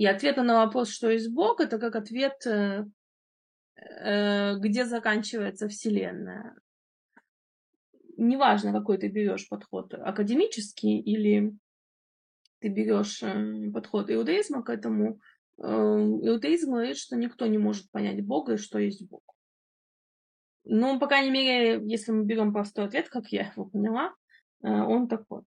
И 0.00 0.06
ответ 0.06 0.38
на 0.38 0.64
вопрос, 0.64 0.88
что 0.88 1.10
есть 1.10 1.30
Бог, 1.30 1.60
это 1.60 1.78
как 1.78 1.94
ответ, 1.94 2.46
э, 2.46 2.86
э, 3.76 4.56
где 4.56 4.86
заканчивается 4.86 5.68
Вселенная. 5.68 6.56
Неважно, 8.16 8.72
какой 8.72 8.96
ты 8.96 9.08
берешь 9.08 9.46
подход, 9.46 9.92
академический 9.92 10.98
или 10.98 11.54
ты 12.60 12.68
берешь 12.68 13.22
э, 13.22 13.70
подход 13.74 14.10
иудаизма 14.10 14.62
к 14.62 14.70
этому, 14.70 15.20
иудаизм 15.58 16.70
говорит, 16.70 16.96
что 16.96 17.16
никто 17.16 17.46
не 17.46 17.58
может 17.58 17.90
понять 17.90 18.24
Бога 18.24 18.54
и 18.54 18.56
что 18.56 18.78
есть 18.78 19.06
Бог. 19.06 19.22
Ну, 20.64 20.98
по 20.98 21.08
крайней 21.08 21.30
мере, 21.30 21.82
если 21.86 22.12
мы 22.12 22.24
берем 22.24 22.54
простой 22.54 22.86
ответ, 22.86 23.10
как 23.10 23.26
я 23.26 23.52
его 23.52 23.66
поняла, 23.66 24.14
он 24.62 25.08
такой. 25.08 25.42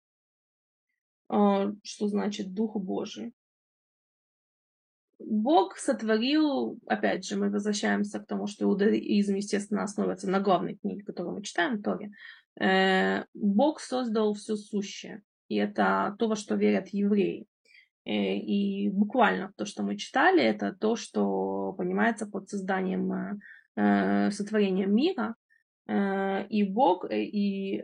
Что 1.27 2.07
значит 2.07 2.53
Дух 2.53 2.75
Божий? 2.75 3.33
Бог 5.25 5.77
сотворил, 5.77 6.79
опять 6.85 7.25
же, 7.25 7.35
мы 7.35 7.49
возвращаемся 7.49 8.19
к 8.19 8.27
тому, 8.27 8.47
что 8.47 8.65
иудаизм, 8.65 9.35
естественно, 9.35 9.83
основывается 9.83 10.29
на 10.29 10.39
главной 10.39 10.75
книге, 10.75 11.03
которую 11.03 11.35
мы 11.35 11.43
читаем, 11.43 11.81
Торе. 11.81 12.11
Э, 12.59 13.23
Бог 13.33 13.79
создал 13.79 14.33
все 14.33 14.55
сущее. 14.55 15.21
И 15.49 15.55
это 15.55 16.15
то, 16.19 16.27
во 16.27 16.35
что 16.35 16.55
верят 16.55 16.89
евреи. 16.89 17.45
Э, 18.05 18.11
и 18.11 18.89
буквально 18.89 19.53
то, 19.55 19.65
что 19.65 19.83
мы 19.83 19.97
читали, 19.97 20.43
это 20.43 20.73
то, 20.73 20.95
что 20.95 21.73
понимается 21.77 22.25
под 22.25 22.49
созданием, 22.49 23.39
э, 23.75 24.31
сотворением 24.31 24.93
мира. 24.93 25.35
И 25.85 26.63
Бог, 26.63 27.05
и 27.11 27.81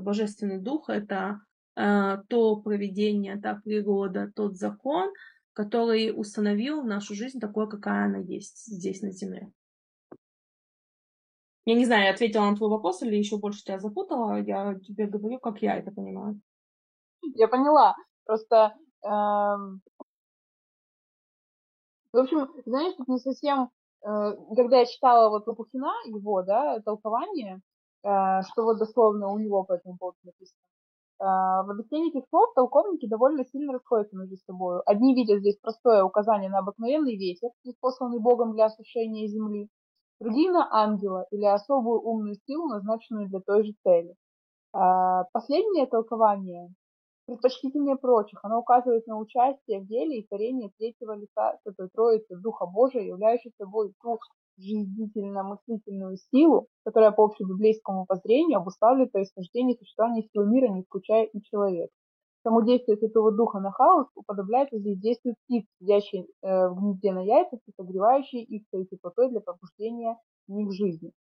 Божественный 0.00 0.58
Дух– 0.58 0.88
это 0.88 1.40
то 1.74 2.56
проведение, 2.64 3.36
та 3.38 3.60
природа, 3.62 4.32
тот 4.34 4.56
закон– 4.56 5.12
который 5.54 6.12
установил 6.14 6.82
нашу 6.82 7.14
жизнь 7.14 7.40
такой, 7.40 7.68
какая 7.68 8.06
она 8.06 8.18
есть 8.18 8.66
здесь 8.66 9.02
на 9.02 9.12
Земле. 9.12 9.50
Я 11.64 11.76
не 11.76 11.86
знаю, 11.86 12.04
я 12.04 12.10
ответила 12.10 12.44
на 12.50 12.56
твой 12.56 12.68
вопрос 12.68 13.02
или 13.02 13.16
еще 13.16 13.38
больше 13.38 13.64
тебя 13.64 13.78
запутала. 13.78 14.42
Я 14.42 14.74
тебе 14.80 15.06
говорю, 15.06 15.38
как 15.38 15.62
я 15.62 15.76
это 15.76 15.90
понимаю. 15.92 16.40
Я 17.22 17.48
поняла. 17.48 17.96
Просто, 18.26 18.74
эм... 19.02 19.80
в 22.12 22.18
общем, 22.18 22.48
знаешь, 22.66 22.94
тут 22.96 23.08
не 23.08 23.18
совсем, 23.18 23.70
э, 24.02 24.32
когда 24.54 24.80
я 24.80 24.86
читала 24.86 25.30
вот 25.30 25.46
Лопухина, 25.46 25.92
его, 26.06 26.42
да, 26.42 26.80
толкование, 26.80 27.60
э, 28.02 28.42
что 28.42 28.64
вот 28.64 28.78
дословно 28.78 29.28
у 29.28 29.38
него 29.38 29.64
по 29.64 29.74
этому 29.74 29.96
поводу 29.96 30.18
написано, 30.22 30.60
в 31.18 31.70
объяснении 31.70 32.10
этих 32.10 32.28
слов 32.28 32.52
толковники 32.54 33.06
довольно 33.06 33.44
сильно 33.44 33.72
расходятся 33.72 34.16
между 34.16 34.36
собой. 34.46 34.80
Одни 34.86 35.14
видят 35.14 35.40
здесь 35.40 35.56
простое 35.58 36.02
указание 36.02 36.50
на 36.50 36.58
обыкновенный 36.58 37.16
ветер, 37.16 37.50
посланный 37.80 38.20
Богом 38.20 38.52
для 38.52 38.66
осушения 38.66 39.28
земли, 39.28 39.68
другие 40.20 40.50
на 40.50 40.68
ангела 40.72 41.26
или 41.30 41.44
особую 41.44 42.00
умную 42.00 42.36
силу, 42.46 42.68
назначенную 42.68 43.28
для 43.28 43.40
той 43.40 43.64
же 43.64 43.72
цели. 43.84 44.14
А, 44.72 45.24
последнее 45.32 45.86
толкование 45.86 46.74
предпочтительнее 47.26 47.96
прочих. 47.96 48.40
Оно 48.42 48.58
указывает 48.58 49.06
на 49.06 49.18
участие 49.18 49.80
в 49.80 49.86
деле 49.86 50.18
и 50.18 50.26
творение 50.26 50.70
третьего 50.78 51.16
лица 51.16 51.56
Святой 51.62 51.88
Троицы, 51.94 52.36
Духа 52.36 52.66
Божия, 52.66 53.02
являющей 53.02 53.52
собой 53.58 53.92
ту 54.02 54.18
жизненно-мыслительную 54.56 56.16
силу, 56.30 56.68
которая 56.84 57.10
по 57.12 57.24
общебиблейскому 57.24 58.06
воззрению 58.08 58.58
обуславливает 58.58 59.12
происхождение 59.12 59.76
существования 59.76 60.22
всего 60.22 60.44
мира, 60.44 60.68
не 60.68 60.82
включая 60.82 61.24
и 61.24 61.42
человека. 61.42 61.92
Само 62.44 62.60
действие 62.60 62.98
Святого 62.98 63.32
Духа 63.32 63.58
на 63.58 63.72
хаос 63.72 64.06
уподобляется 64.14 64.78
здесь 64.78 64.98
действию 64.98 65.34
птиц, 65.44 65.64
сидящей 65.80 66.28
э, 66.42 66.68
в 66.68 66.78
гнезде 66.78 67.12
на 67.12 67.22
яйцах 67.24 67.58
и 67.66 67.72
согревающей 67.74 68.42
их 68.42 68.64
своей 68.68 68.84
теплотой 68.86 69.30
для 69.30 69.40
пробуждения 69.40 70.18
в 70.46 70.52
них 70.52 70.70
жизни. 70.72 71.12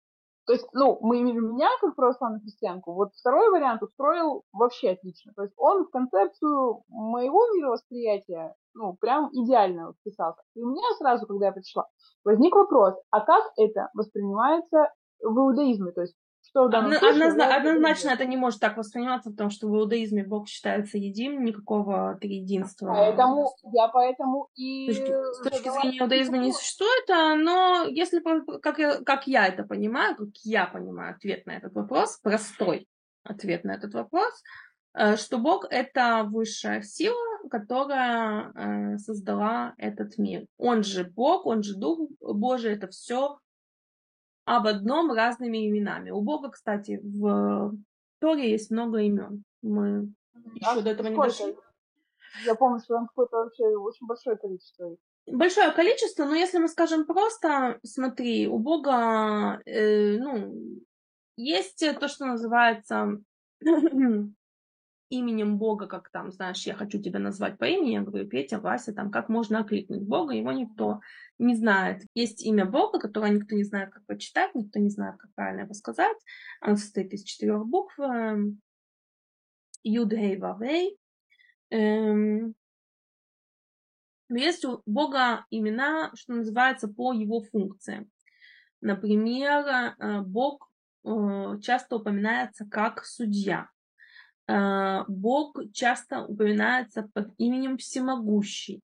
То 0.46 0.54
есть, 0.54 0.66
ну, 0.72 0.98
мы 1.00 1.20
имеем 1.20 1.54
меня 1.54 1.68
как 1.80 1.94
православную 1.94 2.40
христианку. 2.40 2.94
Вот 2.94 3.14
второй 3.14 3.50
вариант 3.50 3.82
устроил 3.82 4.42
вообще 4.52 4.90
отлично. 4.90 5.32
То 5.36 5.42
есть 5.42 5.54
он 5.56 5.84
в 5.84 5.90
концепцию 5.90 6.82
моего 6.88 7.46
мировосприятия, 7.54 8.54
ну, 8.74 8.96
прям 9.00 9.30
идеально 9.32 9.92
вписался. 10.00 10.42
И 10.54 10.62
у 10.62 10.70
меня 10.70 10.88
сразу, 10.98 11.26
когда 11.26 11.46
я 11.46 11.52
пришла, 11.52 11.86
возник 12.24 12.54
вопрос, 12.54 12.94
а 13.10 13.20
как 13.20 13.52
это 13.56 13.88
воспринимается 13.94 14.92
в 15.20 15.38
иудаизме? 15.38 15.92
То 15.92 16.00
есть 16.00 16.16
что 16.52 16.64
Одно, 16.66 16.90
случае, 16.90 17.10
однозначно, 17.10 17.56
однозначно 17.56 18.10
это 18.10 18.26
не 18.26 18.36
может 18.36 18.60
так 18.60 18.76
восприниматься, 18.76 19.30
потому 19.30 19.48
что 19.48 19.68
в 19.68 19.76
иудаизме 19.76 20.22
Бог 20.22 20.48
считается 20.48 20.98
единым, 20.98 21.44
никакого 21.44 22.18
триединства. 22.20 22.88
Поэтому 22.88 23.50
я 23.72 23.88
поэтому 23.88 24.48
и... 24.54 24.92
С 24.92 24.98
точки, 24.98 25.12
с 25.12 25.42
точки 25.42 25.68
зрения 25.70 25.98
иудаизма 25.98 26.36
не 26.36 26.52
существует, 26.52 27.10
а, 27.10 27.34
но 27.36 27.86
если, 27.88 28.22
как 28.60 28.78
я, 28.78 29.02
как 29.02 29.26
я 29.26 29.46
это 29.46 29.64
понимаю, 29.64 30.14
как 30.16 30.28
я 30.44 30.66
понимаю 30.66 31.14
ответ 31.14 31.46
на 31.46 31.52
этот 31.52 31.72
вопрос, 31.74 32.18
простой 32.18 32.86
ответ 33.24 33.64
на 33.64 33.72
этот 33.72 33.94
вопрос, 33.94 34.42
э, 34.94 35.16
что 35.16 35.38
Бог— 35.38 35.66
это 35.70 36.24
высшая 36.30 36.82
сила, 36.82 37.48
которая 37.50 38.52
э, 38.54 38.98
создала 38.98 39.72
этот 39.78 40.18
мир. 40.18 40.44
Он 40.58 40.82
же 40.82 41.04
Бог, 41.04 41.46
он 41.46 41.62
же 41.62 41.76
Дух 41.76 42.10
Божий, 42.20 42.74
это 42.74 42.88
все 42.88 43.38
об 44.44 44.66
одном 44.66 45.12
разными 45.12 45.68
именами. 45.68 46.10
У 46.10 46.20
Бога, 46.20 46.50
кстати, 46.50 47.00
в 47.02 47.74
Торе 48.20 48.50
есть 48.50 48.70
много 48.70 48.98
имен. 48.98 49.44
Мы 49.62 50.12
а 50.62 50.72
еще 50.72 50.82
до 50.82 50.90
этого 50.90 51.08
не 51.08 51.16
дошли. 51.16 51.56
Я 52.44 52.54
помню, 52.54 52.80
что 52.80 52.94
там 52.94 53.06
какое-то 53.08 53.36
вообще 53.36 53.64
очень 53.76 54.06
большое 54.06 54.36
количество. 54.36 54.96
Большое 55.26 55.70
количество, 55.70 56.24
но 56.24 56.34
если 56.34 56.58
мы 56.58 56.68
скажем 56.68 57.04
просто, 57.04 57.78
смотри, 57.84 58.48
у 58.48 58.58
Бога, 58.58 59.60
э, 59.66 60.18
ну, 60.18 60.52
есть 61.36 61.84
то, 62.00 62.08
что 62.08 62.26
называется 62.26 63.18
именем 65.12 65.58
Бога, 65.58 65.86
как 65.86 66.10
там, 66.10 66.32
знаешь, 66.32 66.66
я 66.66 66.74
хочу 66.74 67.00
тебя 67.00 67.18
назвать 67.18 67.58
по 67.58 67.64
имени, 67.64 67.92
я 67.92 68.00
говорю, 68.00 68.26
Петя, 68.26 68.58
Вася, 68.58 68.94
там, 68.94 69.10
как 69.10 69.28
можно 69.28 69.60
окликнуть 69.60 70.02
Бога, 70.02 70.32
его 70.32 70.52
никто 70.52 71.00
не 71.38 71.54
знает. 71.54 72.02
Есть 72.14 72.42
имя 72.42 72.64
Бога, 72.64 72.98
которое 72.98 73.30
никто 73.30 73.54
не 73.54 73.64
знает, 73.64 73.90
как 73.90 74.06
прочитать, 74.06 74.54
никто 74.54 74.78
не 74.78 74.88
знает, 74.88 75.18
как 75.18 75.30
правильно 75.34 75.62
его 75.62 75.74
сказать. 75.74 76.16
Оно 76.60 76.76
состоит 76.76 77.12
из 77.12 77.24
четырех 77.24 77.66
букв. 77.66 77.98
Эм, 78.00 78.60
Юд, 79.82 80.10
Гей, 80.10 80.38
Вавей. 80.38 80.96
Эм, 81.70 82.54
но 84.30 84.38
есть 84.38 84.64
у 84.64 84.80
Бога 84.86 85.44
имена, 85.50 86.10
что 86.14 86.32
называется, 86.32 86.88
по 86.88 87.12
его 87.12 87.42
функциям. 87.42 88.10
Например, 88.80 89.66
э, 89.66 90.20
Бог 90.22 90.70
э, 91.04 91.58
часто 91.60 91.96
упоминается 91.96 92.64
как 92.64 93.04
судья. 93.04 93.68
Э, 94.48 95.04
Бог 95.08 95.58
часто 95.72 96.24
упоминается 96.24 97.08
под 97.12 97.32
именем 97.38 97.76
Всемогущий 97.76 98.80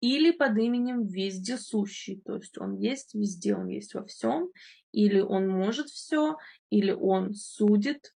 или 0.00 0.32
под 0.32 0.58
именем 0.58 1.06
Вездесущий, 1.06 2.20
то 2.24 2.36
есть 2.36 2.58
он 2.58 2.76
есть 2.76 3.14
везде, 3.14 3.56
он 3.56 3.68
есть 3.68 3.94
во 3.94 4.04
всем, 4.04 4.50
или 4.92 5.20
он 5.20 5.48
может 5.48 5.88
все, 5.88 6.36
или 6.70 6.92
он 6.92 7.34
судит 7.34 8.14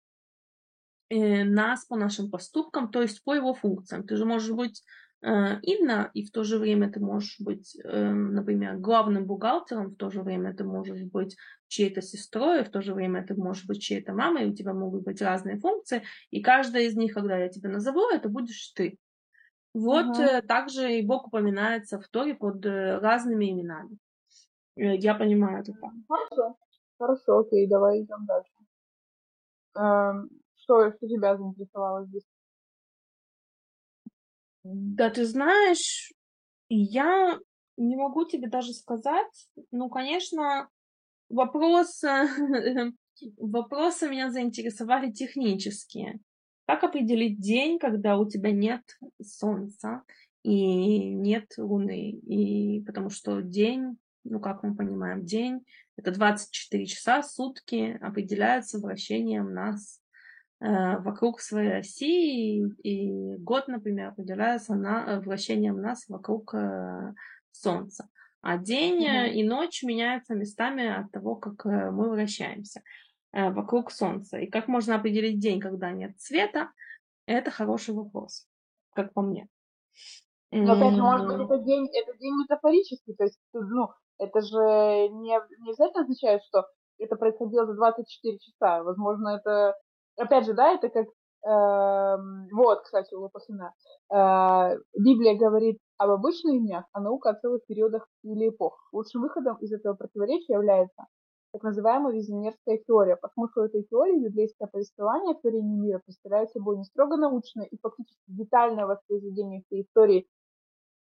э, 1.10 1.44
нас 1.44 1.86
по 1.86 1.96
нашим 1.96 2.32
поступкам, 2.32 2.90
то 2.90 3.02
есть 3.02 3.24
по 3.24 3.36
его 3.36 3.54
функциям. 3.54 4.06
Ты 4.06 4.16
же 4.16 4.26
можешь 4.26 4.52
быть 4.52 4.84
Инна, 5.22 6.11
и 6.13 6.24
в 6.24 6.32
то 6.32 6.43
же 6.43 6.59
время 6.59 6.91
ты 6.91 6.99
можешь 6.99 7.39
быть, 7.39 7.76
эм, 7.84 8.34
например, 8.34 8.78
главным 8.78 9.26
бухгалтером, 9.26 9.88
в 9.88 9.95
то 9.95 10.11
же 10.11 10.22
время 10.22 10.53
ты 10.53 10.63
можешь 10.63 11.01
быть 11.01 11.36
чьей-то 11.68 12.01
сестрой, 12.01 12.63
в 12.63 12.70
то 12.70 12.82
же 12.82 12.93
время 12.93 13.26
ты 13.26 13.34
можешь 13.34 13.66
быть 13.66 13.82
чьей-то 13.82 14.13
мамой, 14.13 14.49
у 14.49 14.53
тебя 14.53 14.74
могут 14.74 15.03
быть 15.03 15.22
разные 15.22 15.57
функции, 15.57 16.03
и 16.30 16.41
каждая 16.41 16.84
из 16.84 16.95
них, 16.95 17.13
когда 17.13 17.38
я 17.38 17.49
тебя 17.49 17.70
назову, 17.70 18.07
это 18.09 18.30
будешь 18.30 18.72
ты. 18.76 18.99
Вот 19.74 20.18
uh-huh. 20.18 20.41
также 20.43 20.99
и 20.99 21.05
Бог 21.05 21.28
упоминается 21.28 21.99
в 21.99 22.07
Торе 22.07 22.36
под 22.36 22.66
э, 22.66 22.99
разными 22.99 23.51
именами. 23.51 23.97
Я 24.76 25.16
понимаю 25.16 25.61
это 25.61 25.74
так. 25.74 25.91
Хорошо, 26.07 26.57
хорошо, 26.97 27.39
окей, 27.39 27.68
давай 27.68 28.01
идем 28.01 28.26
дальше. 28.26 28.51
Эм, 29.76 30.30
что, 30.55 30.91
что 30.91 31.07
тебя 31.07 31.36
заинтересовало 31.36 32.05
здесь? 32.05 32.24
Да, 34.68 35.11
ты 35.11 35.26
знаешь, 35.26 36.11
я 36.70 37.39
не 37.78 37.95
могу 37.95 38.26
тебе 38.26 38.47
даже 38.47 38.74
сказать. 38.74 39.47
Ну, 39.70 39.89
конечно, 39.89 40.70
вопрос, 41.30 42.01
вопросы 43.38 44.09
меня 44.09 44.32
заинтересовали 44.32 45.11
технические. 45.11 46.20
Как 46.66 46.84
определить 46.84 47.39
день, 47.39 47.78
когда 47.78 48.18
у 48.18 48.28
тебя 48.28 48.51
нет 48.51 48.82
солнца 49.24 50.01
и 50.41 51.13
нет 51.13 51.45
луны? 51.59 52.09
И 52.09 52.82
потому 52.86 53.11
что 53.11 53.41
день, 53.41 53.97
ну 54.24 54.39
как 54.39 54.63
мы 54.63 54.76
понимаем, 54.76 55.24
день 55.24 55.63
это 55.95 56.09
24 56.09 56.88
часа, 56.88 57.22
сутки 57.22 57.99
определяются 58.01 58.80
вращением 58.80 59.53
нас 59.53 60.01
вокруг 60.60 61.41
своей 61.41 61.80
оси, 61.80 62.60
и 62.82 63.36
год, 63.38 63.68
например, 63.68 64.10
определяется 64.10 64.74
на, 64.76 65.06
э, 65.06 65.20
вращением 65.20 65.82
нас 65.82 66.08
вокруг 66.08 66.53
э, 66.53 67.14
Солнца. 67.51 68.10
А 68.41 68.58
день 68.58 69.06
mm-hmm. 69.06 69.30
и 69.32 69.43
ночь 69.43 69.84
меняются 69.84 70.34
местами 70.34 70.88
от 70.88 71.12
того, 71.12 71.36
как 71.36 71.66
мы 71.66 72.10
вращаемся 72.10 72.82
вокруг 73.34 73.91
Солнца. 73.91 74.38
И 74.38 74.47
как 74.47 74.68
можно 74.68 74.95
определить 74.95 75.39
день, 75.39 75.60
когда 75.60 75.91
нет 75.91 76.20
света, 76.20 76.70
это 77.26 77.51
хороший 77.51 77.95
вопрос, 77.95 78.47
как 78.93 79.14
по 79.14 79.22
мне. 79.22 79.49
Но 80.51 80.74
опять 80.74 80.93
же, 80.93 81.01
может 81.01 81.28
быть, 81.28 81.45
это 81.45 81.58
день, 81.58 81.89
это 81.91 82.18
день 82.18 82.34
метафорический, 82.36 83.16
то 83.16 83.24
есть, 83.24 83.39
ну, 83.51 83.89
это 84.20 84.41
же 84.41 85.10
не, 85.10 85.38
не 85.60 85.70
обязательно 85.70 86.03
означает, 86.03 86.41
что 86.43 86.66
это 86.97 87.16
происходило 87.16 87.66
за 87.66 87.74
24 87.74 88.38
часа. 88.39 88.84
Возможно, 88.84 89.39
это, 89.39 89.76
опять 90.18 90.45
же, 90.45 90.53
да, 90.53 90.74
это 90.74 90.89
как, 90.89 91.05
э, 91.07 92.18
вот, 92.53 92.82
кстати, 92.82 93.13
у 93.13 93.22
Лопахина, 93.22 93.74
э, 94.13 94.78
Библия 94.97 95.38
говорит 95.38 95.80
об 95.97 96.11
обычных 96.11 96.61
днях, 96.61 96.86
а 96.93 97.01
наука 97.01 97.30
о 97.30 97.39
целых 97.39 97.66
периодах 97.66 98.07
или 98.24 98.49
эпох. 98.49 98.78
Лучшим 98.91 99.22
выходом 99.22 99.57
из 99.57 99.72
этого 99.72 99.95
противоречия 99.95 100.53
является 100.53 101.05
так 101.55 101.63
называемая 101.63 102.13
визионерская 102.13 102.80
теория. 102.86 103.16
По 103.16 103.30
смыслу 103.30 103.63
этой 103.63 103.84
теории 103.84 104.28
библейское 104.28 104.68
повествование 104.68 105.36
о 105.36 105.39
творении 105.39 105.80
мира 105.80 106.01
представляет 106.03 106.51
собой 106.51 106.78
не 106.78 106.84
строго 106.84 107.16
научное 107.16 107.66
и 107.66 107.78
фактически 107.82 108.20
детальное 108.28 108.86
воспроизведение 108.86 109.61
всей 109.61 109.84
истории 109.84 110.28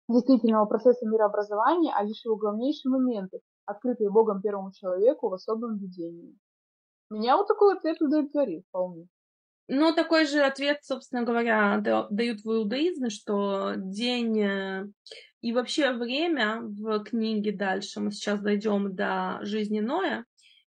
действительного 0.08 0.66
процесса 0.66 1.06
мирообразования, 1.06 1.94
а 1.94 2.02
лишь 2.04 2.24
его 2.24 2.38
главнейшие 2.38 2.90
моменты, 2.90 3.42
открытые 3.66 4.10
Богом 4.10 4.42
первому 4.42 4.72
человеку 4.72 5.28
в 5.28 5.34
особом 5.34 5.80
видении. 5.80 6.38
Меня 7.10 7.38
вот 7.38 7.48
такой 7.48 7.76
ответ 7.76 8.02
удовлетворил 8.02 8.64
вполне. 8.70 9.08
Ну, 9.70 9.94
такой 9.94 10.26
же 10.26 10.42
ответ, 10.42 10.80
собственно 10.84 11.24
говоря, 11.24 11.80
дают 11.80 12.42
в 12.42 12.48
иудаизме, 12.48 13.10
что 13.10 13.74
день 13.76 14.40
э, 14.42 14.88
и 15.42 15.52
вообще 15.52 15.92
время 15.92 16.62
в 16.62 17.04
книге 17.04 17.52
дальше, 17.52 18.00
мы 18.00 18.12
сейчас 18.12 18.40
дойдем 18.40 18.96
до 18.96 19.40
жизни 19.42 19.82
Ноя, 19.82 20.24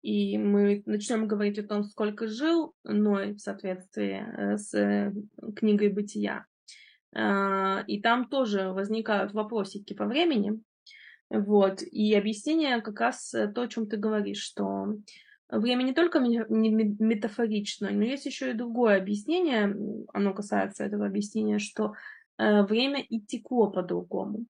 и 0.03 0.37
мы 0.37 0.83
начнем 0.85 1.27
говорить 1.27 1.59
о 1.59 1.67
том, 1.67 1.85
сколько 1.85 2.27
жил 2.27 2.75
Ной 2.85 3.33
в 3.33 3.39
соответствии 3.39 4.27
э, 4.27 4.59
с 4.59 4.75
э, 4.75 5.11
книгой 5.57 5.89
Бытия. 5.89 6.47
И 7.15 8.01
там 8.01 8.27
тоже 8.31 8.71
возникают 8.73 9.35
вопросики 9.35 9.93
по 9.93 10.07
времени. 10.07 10.63
Вот. 11.29 11.83
И 11.83 12.15
объяснение 12.15 12.81
как 12.81 12.99
раз 13.01 13.35
то, 13.55 13.61
о 13.61 13.69
чем 13.69 13.87
ты 13.87 13.99
говоришь, 13.99 14.41
что 14.41 14.95
время 15.59 15.83
не 15.83 15.93
только 15.93 16.19
метафорично, 16.19 17.91
но 17.91 18.03
есть 18.03 18.27
еще 18.27 18.51
и 18.51 18.55
другое 18.55 18.97
объяснение, 18.97 19.77
оно 20.13 20.33
касается 20.33 20.85
этого 20.85 21.07
объяснения, 21.07 21.59
что 21.59 21.93
э, 22.39 22.63
время 22.63 23.03
и 23.03 23.21
текло 23.21 23.71
по-другому, 23.71 24.47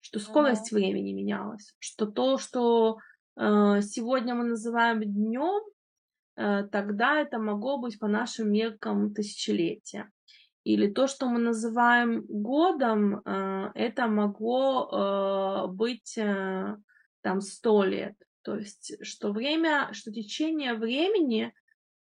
что 0.00 0.18
скорость 0.18 0.72
uh-huh. 0.72 0.76
времени 0.76 1.12
менялась, 1.12 1.74
что 1.78 2.06
то, 2.06 2.38
что 2.38 2.98
э, 3.36 3.80
сегодня 3.82 4.34
мы 4.34 4.44
называем 4.44 5.02
днем, 5.02 5.62
э, 6.36 6.66
тогда 6.72 7.20
это 7.20 7.38
могло 7.38 7.78
быть 7.78 7.98
по 7.98 8.08
нашим 8.08 8.50
меркам 8.50 9.12
тысячелетия. 9.12 10.10
Или 10.64 10.90
то, 10.90 11.06
что 11.06 11.28
мы 11.28 11.38
называем 11.38 12.26
годом, 12.28 13.22
это 13.24 14.06
могло 14.06 15.66
быть 15.68 16.18
там 17.22 17.40
сто 17.40 17.84
лет. 17.84 18.14
То 18.48 18.56
есть, 18.56 18.94
что 19.02 19.30
время, 19.30 19.90
что 19.92 20.10
течение 20.10 20.72
времени 20.72 21.52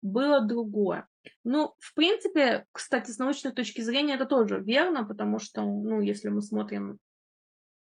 было 0.01 0.41
другое. 0.41 1.09
Ну, 1.43 1.75
в 1.81 1.93
принципе, 1.93 2.67
кстати, 2.71 3.11
с 3.11 3.19
научной 3.19 3.51
точки 3.51 3.81
зрения 3.81 4.15
это 4.15 4.27
тоже 4.27 4.61
верно, 4.61 5.05
потому 5.05 5.41
что, 5.41 5.63
ну, 5.63 6.01
если 6.01 6.29
мы 6.29 6.43
смотрим 6.43 7.01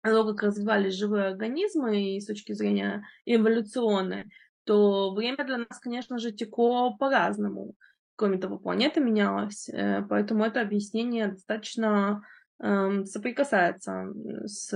то, 0.04 0.24
как 0.24 0.44
развивались 0.44 0.94
живые 0.94 1.26
организмы 1.26 2.16
и 2.16 2.22
с 2.22 2.28
точки 2.28 2.54
зрения 2.54 3.06
эволюционной, 3.26 4.32
то 4.64 5.14
время 5.14 5.44
для 5.44 5.58
нас, 5.58 5.78
конечно 5.82 6.18
же, 6.18 6.32
текло 6.32 6.96
по-разному. 6.96 7.76
Кроме 8.16 8.38
того, 8.38 8.58
планета 8.58 9.02
менялась, 9.02 9.68
э, 9.68 10.02
поэтому 10.10 10.46
это 10.46 10.62
объяснение 10.62 11.28
достаточно 11.28 12.24
соприкасается 12.58 14.14
с, 14.46 14.70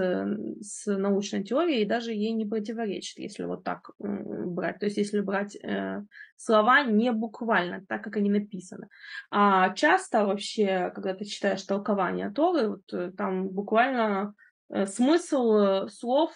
с 0.61 0.85
научной 0.85 1.43
теорией 1.43 1.83
и 1.83 1.87
даже 1.87 2.11
ей 2.11 2.33
не 2.33 2.45
противоречит, 2.45 3.19
если 3.19 3.45
вот 3.45 3.63
так 3.63 3.91
брать. 3.97 4.79
То 4.79 4.85
есть 4.85 4.97
если 4.97 5.21
брать 5.21 5.55
э, 5.55 6.03
слова 6.35 6.83
не 6.83 7.11
буквально, 7.11 7.85
так 7.87 8.03
как 8.03 8.17
они 8.17 8.29
написаны. 8.29 8.89
А 9.31 9.73
часто 9.73 10.25
вообще, 10.25 10.91
когда 10.93 11.13
ты 11.13 11.25
читаешь 11.25 11.63
толкование 11.63 12.29
Торы, 12.31 12.69
вот, 12.69 12.93
э, 12.93 13.11
там 13.17 13.47
буквально 13.47 14.33
э, 14.69 14.85
смысл 14.85 15.87
слов 15.87 16.31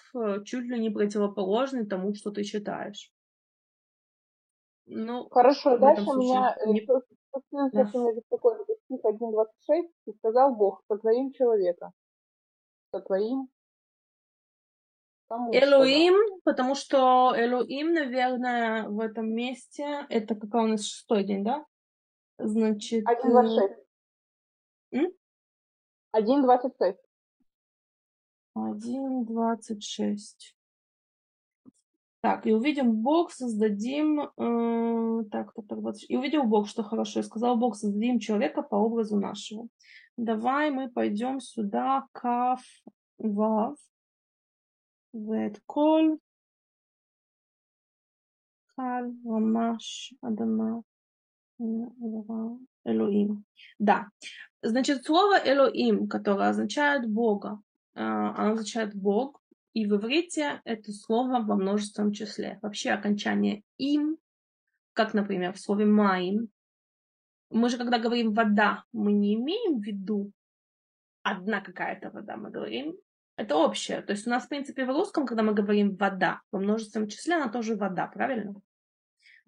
чуть 0.46 0.66
ли 0.66 0.80
не 0.80 0.89
противоположный 0.89 1.86
тому, 1.86 2.14
что 2.14 2.32
ты 2.32 2.44
читаешь. 2.44 3.12
Ну, 4.86 5.28
Хорошо, 5.30 5.78
дальше 5.78 6.04
у 6.04 6.18
меня 6.18 6.56
не... 6.68 6.88
собственно, 7.34 7.70
да. 7.72 7.84
беспокоит 8.14 8.62
стих 8.86 9.04
1.26, 9.04 9.92
и 10.06 10.14
сказал 10.14 10.56
Бог, 10.56 10.84
сотворим 10.88 11.34
человека. 11.34 11.92
Сотворим. 12.92 13.50
Элоим, 15.52 16.14
потому 16.44 16.76
что 16.76 17.34
Элоим, 17.36 17.94
наверное, 17.94 18.88
в 18.88 19.00
этом 19.00 19.34
месте, 19.34 20.06
это 20.10 20.36
какой 20.36 20.66
у 20.66 20.68
нас 20.68 20.86
шестой 20.86 21.24
день, 21.24 21.44
да? 21.44 21.66
Значит... 22.38 23.04
1.26. 23.06 23.84
1.26. 26.16 26.98
1.26. 28.56 30.54
Так, 32.24 32.47
и 32.47 32.53
увидим 32.53 32.93
Бог, 32.93 33.32
создадим... 33.32 34.21
Э, 34.21 35.26
так, 35.30 35.53
так, 35.53 35.67
так, 35.67 35.80
вот. 35.80 35.95
И 36.07 36.15
увидел 36.15 36.43
Бог, 36.43 36.69
что 36.69 36.82
хорошо. 36.82 37.19
И 37.19 37.24
сказал 37.24 37.57
Бог, 37.57 37.76
создадим 37.76 38.17
человека 38.19 38.61
по 38.61 38.76
образу 38.76 39.19
нашего. 39.19 39.67
Давай 40.15 40.71
мы 40.71 40.89
пойдем 40.89 41.41
сюда, 41.41 42.07
Каф, 42.13 42.61
Вав, 43.17 43.76
Вет, 45.11 45.59
Коль, 45.65 46.17
Халь, 48.78 49.11
Ламаш, 49.26 50.13
Адама, 50.21 50.84
Элоим. 51.59 53.43
Да. 53.80 54.07
Значит, 54.61 55.05
слово 55.05 55.41
Элоим, 55.43 56.07
которое 56.07 56.47
означает 56.47 57.05
Бога, 57.05 57.59
э, 57.95 58.01
оно 58.01 58.53
означает 58.53 58.95
Бог, 58.95 59.43
и 59.74 59.86
в 59.86 59.95
иврите 59.95 60.61
это 60.65 60.91
слово 60.91 61.41
во 61.41 61.55
множественном 61.55 62.13
числе. 62.13 62.59
Вообще 62.61 62.91
окончание 62.91 63.63
им, 63.78 64.17
как, 64.93 65.13
например, 65.13 65.53
в 65.53 65.59
слове 65.59 65.86
маим, 65.86 66.49
мы 67.49 67.69
же, 67.69 67.78
когда 67.78 67.99
говорим 67.99 68.34
вода, 68.34 68.84
мы 68.91 69.11
не 69.11 69.36
имеем 69.36 69.80
в 69.80 69.84
виду 69.84 70.32
одна 71.21 71.61
какая-то 71.61 72.09
вода, 72.09 72.36
мы 72.36 72.49
говорим, 72.49 72.95
это 73.36 73.55
общее. 73.55 74.01
То 74.01 74.13
есть 74.13 74.28
у 74.28 74.30
нас, 74.30 74.45
в 74.45 74.49
принципе, 74.49 74.86
в 74.86 74.89
русском, 74.89 75.26
когда 75.26 75.43
мы 75.43 75.53
говорим 75.53 75.95
вода, 75.95 76.41
во 76.51 76.59
множественном 76.59 77.07
числе, 77.07 77.36
она 77.36 77.49
тоже 77.49 77.76
вода, 77.76 78.07
правильно? 78.07 78.51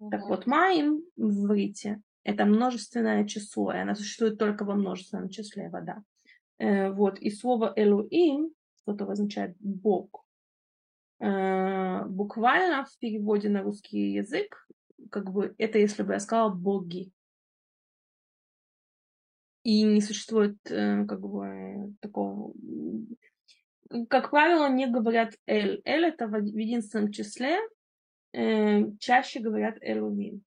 Mm-hmm. 0.00 0.10
Так 0.10 0.26
вот, 0.26 0.46
маим 0.46 1.02
в 1.16 1.46
иврите 1.46 2.00
это 2.24 2.44
множественное 2.44 3.24
число, 3.26 3.72
и 3.72 3.78
она 3.78 3.94
существует 3.94 4.38
только 4.38 4.64
во 4.64 4.74
множественном 4.74 5.28
числе 5.28 5.68
вода. 5.68 6.02
Э, 6.58 6.90
вот, 6.90 7.20
и 7.20 7.30
слово 7.30 7.72
Элуим 7.76 8.50
что-то 8.86 9.10
означает 9.10 9.56
Бог. 9.58 10.24
Э, 11.18 12.04
буквально 12.04 12.84
в 12.84 12.98
переводе 12.98 13.48
на 13.48 13.62
русский 13.62 14.12
язык, 14.12 14.68
как 15.10 15.30
бы 15.30 15.54
это 15.58 15.78
если 15.78 16.02
бы 16.04 16.12
я 16.12 16.20
сказала 16.20 16.50
боги. 16.50 17.10
И 19.64 19.82
не 19.82 20.00
существует 20.00 20.56
э, 20.70 21.04
как 21.06 21.20
бы 21.20 21.94
такого... 22.00 22.52
Как 24.08 24.30
правило, 24.30 24.68
не 24.68 24.86
говорят 24.86 25.34
«эль». 25.46 25.80
«Эль»— 25.84 26.04
это 26.06 26.26
в 26.26 26.36
единственном 26.36 27.10
числе. 27.10 27.58
Э, 28.32 28.90
чаще 28.98 29.40
говорят 29.40 29.78
«элумин». 29.80 30.44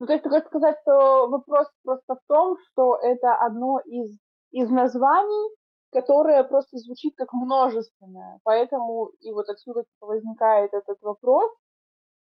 Ну, 0.00 0.06
то 0.06 0.12
есть 0.12 0.24
хочешь 0.24 0.46
сказать, 0.46 0.76
что 0.82 1.28
вопрос 1.28 1.66
просто 1.82 2.14
в 2.14 2.20
том, 2.28 2.56
что 2.70 2.96
это 3.02 3.34
одно 3.34 3.80
из, 3.80 4.16
из 4.52 4.70
названий, 4.70 5.56
которое 5.90 6.44
просто 6.44 6.78
звучит 6.78 7.14
как 7.16 7.32
множественное. 7.32 8.40
Поэтому 8.44 9.10
и 9.20 9.32
вот 9.32 9.48
отсюда 9.48 9.82
типа, 9.82 10.06
возникает 10.06 10.74
этот 10.74 11.00
вопрос, 11.02 11.50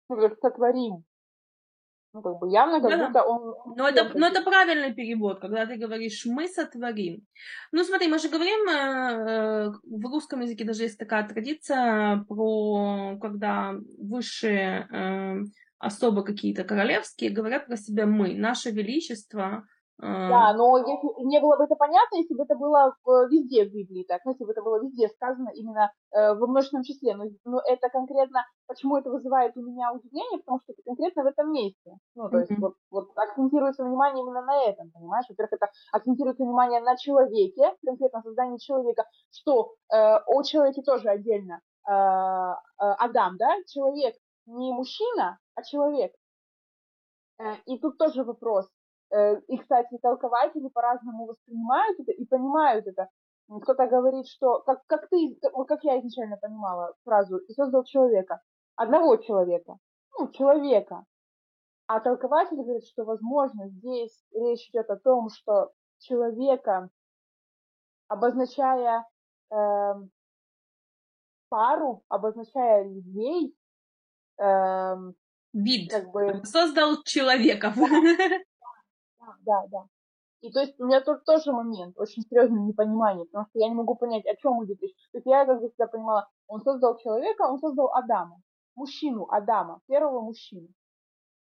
ну, 0.09 0.17
как 0.17 0.37
сотворим. 0.39 1.03
Ну, 2.11 2.23
как 2.23 2.39
бы 2.39 2.49
явно, 2.49 2.81
как 2.81 2.89
да, 2.89 3.05
будто 3.05 3.23
он... 3.23 3.75
Но 3.77 3.87
это, 3.87 4.17
но 4.17 4.25
это 4.25 4.41
правильный 4.41 4.93
перевод, 4.93 5.39
когда 5.39 5.67
ты 5.67 5.75
говоришь 5.75 6.25
«мы 6.25 6.47
сотворим». 6.47 7.27
Ну, 7.71 7.83
смотри, 7.83 8.07
мы 8.07 8.17
же 8.17 8.29
говорим, 8.29 8.67
э, 8.67 9.69
в 9.83 10.05
русском 10.11 10.41
языке 10.41 10.65
даже 10.65 10.83
есть 10.83 10.97
такая 10.97 11.27
традиция 11.27 12.25
про, 12.27 13.15
когда 13.21 13.75
высшие 13.99 14.87
э, 14.91 15.43
особо 15.77 16.23
какие-то 16.23 16.63
королевские 16.63 17.29
говорят 17.29 17.67
про 17.67 17.77
себя 17.77 18.07
«мы», 18.07 18.33
«наше 18.33 18.71
величество», 18.71 19.67
да, 20.01 20.53
но 20.53 20.77
если, 20.77 21.25
не 21.25 21.39
было 21.41 21.57
бы 21.57 21.65
это 21.65 21.75
понятно, 21.75 22.17
если 22.17 22.33
бы 22.33 22.43
это 22.43 22.55
было 22.55 22.95
везде 23.29 23.65
в 23.65 23.73
Библии 23.73 24.05
так, 24.07 24.21
ну, 24.23 24.31
если 24.31 24.45
бы 24.45 24.51
это 24.51 24.61
было 24.61 24.81
везде 24.81 25.09
сказано 25.09 25.49
именно 25.53 25.91
э, 26.11 26.33
во 26.35 26.47
множественном 26.47 26.83
числе. 26.83 27.15
Но, 27.15 27.25
но 27.43 27.59
это 27.67 27.89
конкретно, 27.89 28.45
почему 28.67 28.97
это 28.97 29.09
вызывает 29.09 29.57
у 29.57 29.61
меня 29.61 29.91
удивление, 29.91 30.39
потому 30.39 30.59
что 30.63 30.71
это 30.71 30.81
конкретно 30.85 31.23
в 31.23 31.27
этом 31.27 31.51
месте. 31.51 31.97
Ну, 32.15 32.29
то 32.29 32.37
mm-hmm. 32.37 32.39
есть 32.39 32.59
вот, 32.59 32.75
вот 32.91 33.09
акцентируется 33.15 33.83
внимание 33.83 34.23
именно 34.23 34.41
на 34.41 34.63
этом, 34.63 34.89
понимаешь? 34.91 35.25
Во-первых, 35.27 35.53
это 35.53 35.67
акцентируется 35.91 36.43
внимание 36.43 36.79
на 36.79 36.95
человеке, 36.95 37.75
конкретно 37.85 38.21
создании 38.21 38.57
человека, 38.57 39.03
что 39.31 39.73
э, 39.91 40.15
о 40.25 40.43
человеке 40.43 40.81
тоже 40.81 41.09
отдельно. 41.09 41.59
Э, 41.89 41.93
э, 41.93 42.55
Адам, 42.77 43.35
да, 43.37 43.53
человек 43.67 44.15
не 44.45 44.71
мужчина, 44.71 45.39
а 45.55 45.63
человек. 45.63 46.13
Э, 47.39 47.55
и 47.65 47.77
тут 47.79 47.97
тоже 47.97 48.23
вопрос. 48.23 48.67
Э, 49.11 49.39
и, 49.47 49.57
кстати, 49.57 49.97
толкователи 50.01 50.67
по-разному 50.69 51.25
воспринимают 51.25 51.99
это 51.99 52.11
и 52.11 52.25
понимают 52.25 52.87
это. 52.87 53.09
Кто-то 53.49 53.87
говорит, 53.87 54.27
что, 54.27 54.59
как, 54.59 54.85
как 54.85 55.09
ты, 55.09 55.39
как 55.67 55.83
я 55.83 55.99
изначально 55.99 56.37
понимала 56.37 56.93
фразу, 57.03 57.37
и 57.37 57.53
создал 57.53 57.83
человека, 57.83 58.41
одного 58.75 59.17
человека, 59.17 59.77
ну, 60.17 60.29
человека. 60.31 61.03
А 61.87 61.99
толкователь 61.99 62.57
говорит, 62.57 62.85
что, 62.85 63.03
возможно, 63.03 63.67
здесь 63.69 64.23
речь 64.33 64.69
идет 64.69 64.89
о 64.91 64.97
том, 64.97 65.29
что 65.29 65.71
человека, 65.97 66.89
обозначая 68.07 69.07
э, 69.51 69.93
пару, 71.49 72.03
обозначая 72.07 72.83
людей, 72.83 73.55
э, 74.39 74.95
вид, 75.53 75.91
как 75.91 76.11
бы... 76.11 76.45
создал 76.45 77.01
человека. 77.03 77.73
Да, 77.75 77.85
да, 79.45 79.65
да. 79.67 79.85
И 80.41 80.51
то 80.51 80.61
есть 80.61 80.79
у 80.79 80.85
меня 80.85 81.01
тут 81.01 81.25
тоже 81.25 81.51
момент 81.51 81.97
очень 81.97 82.23
серьезное 82.23 82.61
непонимание, 82.61 83.25
потому 83.25 83.45
что 83.49 83.59
я 83.59 83.67
не 83.67 83.75
могу 83.75 83.95
понять, 83.95 84.25
о 84.25 84.35
чем 84.37 84.63
идет 84.63 84.81
речь. 84.81 84.95
То 85.11 85.17
есть 85.17 85.27
я 85.27 85.45
как 85.45 85.59
бы 85.59 85.67
всегда 85.67 85.87
понимала, 85.87 86.29
он 86.47 86.61
создал 86.61 86.97
человека, 86.97 87.41
он 87.43 87.59
создал 87.59 87.93
Адама, 87.93 88.41
мужчину 88.75 89.27
Адама, 89.29 89.81
первого 89.87 90.21
мужчину. 90.21 90.69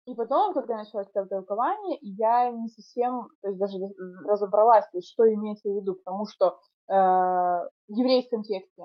И 0.06 0.14
потом, 0.14 0.54
когда 0.54 0.76
начала 0.76 1.04
читать 1.04 1.28
толкование, 1.28 1.98
я 2.00 2.50
не 2.50 2.68
совсем, 2.68 3.28
то 3.42 3.48
есть 3.48 3.60
даже 3.60 3.76
разобралась, 4.24 4.88
то 4.90 4.98
есть, 4.98 5.10
что 5.10 5.30
имеется 5.32 5.68
в 5.68 5.76
виду, 5.76 5.94
потому 5.94 6.26
что 6.26 6.58
э, 6.88 6.94
в 6.94 7.68
еврейском 7.88 8.42
тексте 8.42 8.84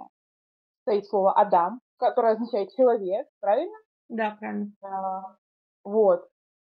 стоит 0.82 1.08
слово 1.08 1.34
Адам, 1.34 1.80
которое 1.98 2.34
означает 2.34 2.72
человек, 2.76 3.28
правильно? 3.40 3.78
Да, 4.10 4.36
правильно. 4.40 4.72
А, 4.84 5.38
вот. 5.84 6.28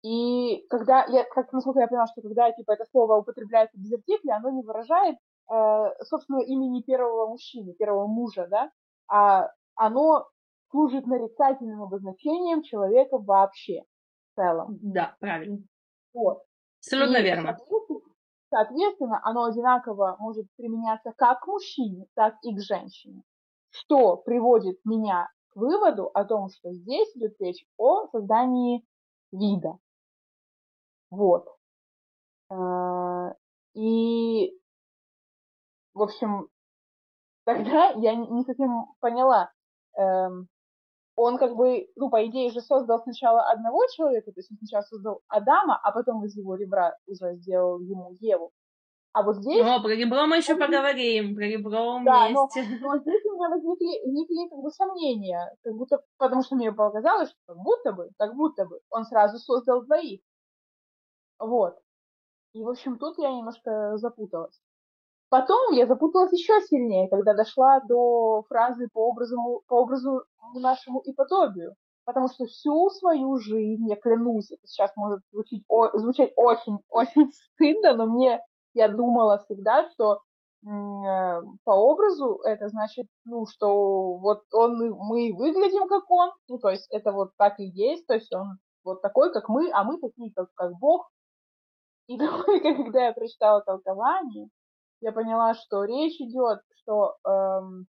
И 0.02 0.66
когда 0.68 1.04
я, 1.06 1.24
как 1.24 1.52
насколько 1.52 1.80
я 1.80 1.88
поняла, 1.88 2.06
что 2.06 2.22
когда 2.22 2.50
типа 2.52 2.72
это 2.72 2.84
слово 2.90 3.18
употребляется 3.18 3.78
без 3.78 3.92
артикля, 3.92 4.36
оно 4.36 4.50
не 4.50 4.62
выражает 4.62 5.16
э, 5.52 6.04
собственно 6.04 6.40
имени 6.40 6.82
первого 6.82 7.28
мужчины, 7.28 7.74
первого 7.74 8.06
мужа, 8.06 8.46
да, 8.50 8.70
а 9.08 9.50
оно 9.74 10.26
служит 10.70 11.06
нарицательным 11.06 11.82
обозначением 11.82 12.62
человека 12.62 13.18
вообще 13.18 13.82
в 14.32 14.36
целом. 14.36 14.78
Да, 14.80 15.16
правильно. 15.20 15.58
Вот. 16.14 16.42
Абсолютно 16.78 17.18
и, 17.18 17.22
верно. 17.22 17.56
Соответственно, 17.58 18.00
соответственно, 18.48 19.20
оно 19.22 19.44
одинаково 19.44 20.16
может 20.18 20.46
применяться 20.56 21.12
как 21.16 21.40
к 21.40 21.46
мужчине, 21.46 22.06
так 22.14 22.34
и 22.42 22.54
к 22.54 22.60
женщине. 22.60 23.22
Что 23.70 24.16
приводит 24.16 24.78
меня 24.84 25.28
к 25.50 25.56
выводу 25.56 26.10
о 26.14 26.24
том, 26.24 26.48
что 26.48 26.72
здесь 26.72 27.14
идет 27.16 27.34
речь 27.38 27.64
о 27.76 28.06
создании 28.08 28.84
вида. 29.32 29.78
Вот. 31.10 31.46
А, 32.50 33.34
и, 33.74 34.52
в 35.94 36.02
общем, 36.02 36.48
тогда 37.44 37.90
я 37.90 38.14
не 38.14 38.44
совсем 38.44 38.86
поняла. 39.00 39.50
Эм, 39.96 40.48
он 41.16 41.36
как 41.36 41.54
бы, 41.54 41.88
ну, 41.96 42.08
по 42.08 42.24
идее 42.26 42.50
же 42.50 42.60
создал 42.60 43.00
сначала 43.00 43.42
одного 43.50 43.84
человека, 43.94 44.32
то 44.32 44.38
есть 44.38 44.50
он 44.50 44.58
сначала 44.58 44.82
создал 44.82 45.20
Адама, 45.28 45.78
а 45.82 45.92
потом 45.92 46.24
из 46.24 46.36
его 46.36 46.54
ребра 46.54 46.96
уже 47.06 47.34
сделал 47.36 47.80
ему 47.80 48.16
Еву. 48.20 48.52
А 49.12 49.22
вот 49.22 49.36
здесь... 49.36 49.60
О, 49.66 49.82
про 49.82 49.90
ребро 49.90 50.26
мы 50.26 50.36
еще 50.36 50.54
поговорим, 50.54 51.34
про 51.34 51.42
ребро 51.42 52.00
да, 52.04 52.28
вместе. 52.28 52.62
Но, 52.80 52.92
но 52.94 52.98
здесь 52.98 53.24
у 53.24 53.34
меня 53.34 53.48
возникли, 53.48 54.06
возникли 54.06 54.48
как 54.48 54.58
бы 54.60 54.70
сомнения, 54.70 55.56
как 55.64 55.74
будто, 55.74 55.98
потому 56.16 56.42
что 56.42 56.54
мне 56.54 56.72
показалось, 56.72 57.30
что 57.30 57.38
как 57.46 57.56
будто 57.56 57.92
бы, 57.92 58.10
как 58.16 58.34
будто 58.36 58.66
бы 58.66 58.80
он 58.88 59.04
сразу 59.04 59.38
создал 59.38 59.82
двоих. 59.82 60.20
Вот. 61.40 61.76
И, 62.52 62.62
в 62.62 62.68
общем, 62.68 62.98
тут 62.98 63.18
я 63.18 63.32
немножко 63.32 63.96
запуталась. 63.96 64.60
Потом 65.30 65.72
я 65.72 65.86
запуталась 65.86 66.32
еще 66.32 66.60
сильнее, 66.62 67.08
когда 67.08 67.34
дошла 67.34 67.80
до 67.80 68.42
фразы 68.48 68.88
по 68.92 69.08
образу, 69.08 69.62
по 69.68 69.74
образу 69.74 70.24
нашему 70.54 71.00
и 71.00 71.12
подобию. 71.12 71.74
Потому 72.04 72.28
что 72.28 72.46
всю 72.46 72.90
свою 72.90 73.38
жизнь, 73.38 73.88
я 73.88 73.96
клянусь, 73.96 74.50
это 74.50 74.66
сейчас 74.66 74.90
может 74.96 75.20
звучить, 75.32 75.64
о, 75.68 75.96
звучать 75.96 76.32
очень-очень 76.36 77.30
стыдно, 77.54 77.94
но 77.94 78.06
мне 78.06 78.40
я 78.74 78.88
думала 78.88 79.38
всегда, 79.38 79.88
что 79.90 80.14
э, 80.14 81.42
по 81.64 81.70
образу 81.70 82.40
это 82.44 82.68
значит, 82.68 83.06
ну, 83.24 83.46
что 83.46 84.16
вот 84.16 84.42
он, 84.52 84.78
мы 84.78 85.32
выглядим 85.32 85.86
как 85.86 86.10
он, 86.10 86.32
ну, 86.48 86.58
то 86.58 86.70
есть 86.70 86.88
это 86.90 87.12
вот 87.12 87.30
так 87.36 87.60
и 87.60 87.64
есть, 87.64 88.06
то 88.06 88.14
есть 88.14 88.32
он 88.34 88.58
вот 88.82 89.02
такой, 89.02 89.32
как 89.32 89.48
мы, 89.48 89.70
а 89.72 89.84
мы 89.84 90.00
такие, 90.00 90.32
как, 90.34 90.48
как 90.54 90.72
Бог. 90.78 91.08
И 92.10 92.18
только 92.18 92.58
когда 92.60 93.06
я 93.06 93.12
прочитала 93.12 93.62
толкование, 93.62 94.48
я 95.00 95.12
поняла, 95.12 95.54
что 95.54 95.84
речь 95.84 96.20
идет, 96.20 96.58
что 96.80 97.14
эм, 97.24 97.86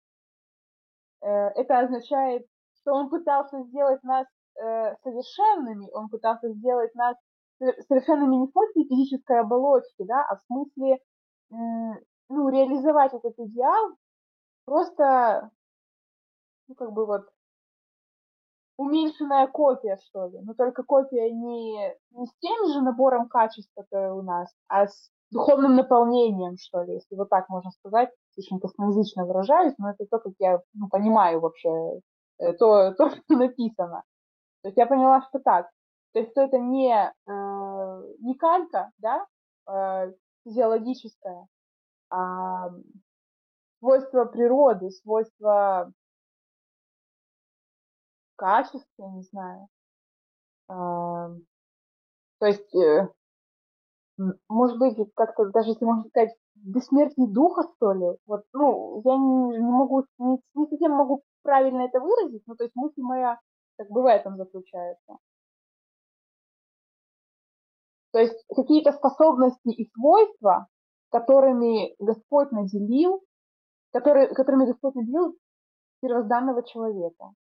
э, 1.22 1.28
это 1.28 1.78
означает, 1.78 2.44
что 2.80 2.94
он 2.94 3.10
пытался 3.10 3.62
сделать 3.62 4.02
нас 4.02 4.26
э, 4.56 4.96
совершенными, 5.04 5.88
он 5.92 6.08
пытался 6.08 6.52
сделать 6.52 6.92
нас 6.96 7.16
совершенными 7.60 8.36
не 8.36 8.46
в 8.46 8.50
смысле 8.50 8.84
физической 8.84 9.40
оболочки, 9.40 10.04
да, 10.04 10.26
а 10.28 10.36
в 10.36 10.40
смысле, 10.42 10.98
ну, 11.50 12.48
реализовать 12.50 13.14
этот 13.14 13.36
идеал 13.36 13.96
просто, 14.64 15.50
ну, 16.68 16.74
как 16.76 16.92
бы 16.92 17.04
вот, 17.04 17.22
уменьшенная 18.78 19.48
копия, 19.48 19.98
что 20.06 20.28
ли. 20.28 20.38
Но 20.40 20.54
только 20.54 20.84
копия 20.84 21.30
не, 21.30 21.94
не 22.12 22.26
с 22.26 22.32
тем 22.40 22.72
же 22.72 22.80
набором 22.80 23.28
качеств, 23.28 23.70
которые 23.74 24.14
у 24.14 24.22
нас, 24.22 24.48
а 24.68 24.86
с 24.86 25.10
духовным 25.30 25.74
наполнением, 25.74 26.56
что 26.56 26.82
ли, 26.84 26.94
если 26.94 27.16
вот 27.16 27.28
так 27.28 27.48
можно 27.48 27.70
сказать. 27.72 28.10
Слишком 28.34 28.60
косноязычно 28.60 29.26
выражаюсь, 29.26 29.74
но 29.78 29.90
это 29.90 30.06
то, 30.08 30.20
как 30.20 30.32
я 30.38 30.60
ну, 30.74 30.88
понимаю 30.88 31.40
вообще 31.40 31.68
э, 32.38 32.52
то, 32.54 32.92
то, 32.98 33.10
что 33.10 33.36
написано. 33.36 34.04
То 34.62 34.68
есть 34.68 34.78
я 34.78 34.86
поняла, 34.86 35.22
что 35.22 35.40
так. 35.40 35.68
То 36.12 36.20
есть 36.20 36.30
что 36.30 36.42
это 36.42 36.58
не, 36.58 36.94
э, 36.94 38.02
не 38.20 38.34
калька, 38.36 38.92
да, 38.98 39.26
э, 39.68 40.12
физиологическая, 40.44 41.46
а 42.10 42.70
свойства 43.80 44.24
природы, 44.24 44.90
свойства 44.90 45.92
качества, 48.38 49.10
не 49.10 49.22
знаю. 49.22 49.68
То 50.68 52.46
есть, 52.46 52.74
э, 52.74 53.08
может 54.48 54.78
быть, 54.78 54.96
как-то, 55.14 55.50
даже 55.50 55.70
если 55.70 55.84
можно 55.84 56.04
сказать, 56.08 56.34
бессмертие 56.54 57.28
духа, 57.28 57.64
что 57.76 57.92
ли. 57.92 58.06
Вот, 58.26 58.44
ну, 58.52 59.02
я 59.04 59.16
не, 59.16 59.58
не 59.58 59.70
могу, 59.70 60.04
не, 60.18 60.38
не 60.54 60.66
совсем 60.66 60.92
могу 60.92 61.22
правильно 61.42 61.82
это 61.82 62.00
выразить, 62.00 62.42
но 62.46 62.54
то 62.54 62.64
есть 62.64 62.76
мысль 62.76 63.00
моя 63.00 63.38
как 63.76 63.90
бы 63.90 64.02
в 64.02 64.06
этом 64.06 64.36
заключается. 64.36 65.18
То 68.12 68.20
есть 68.20 68.44
какие-то 68.54 68.92
способности 68.92 69.68
и 69.68 69.90
свойства, 69.92 70.66
которыми 71.10 71.94
Господь 71.98 72.50
наделил, 72.52 73.22
которые, 73.92 74.28
которыми 74.28 74.66
Господь 74.66 74.94
наделил 74.94 75.36
первозданного 76.00 76.64
человека 76.64 77.32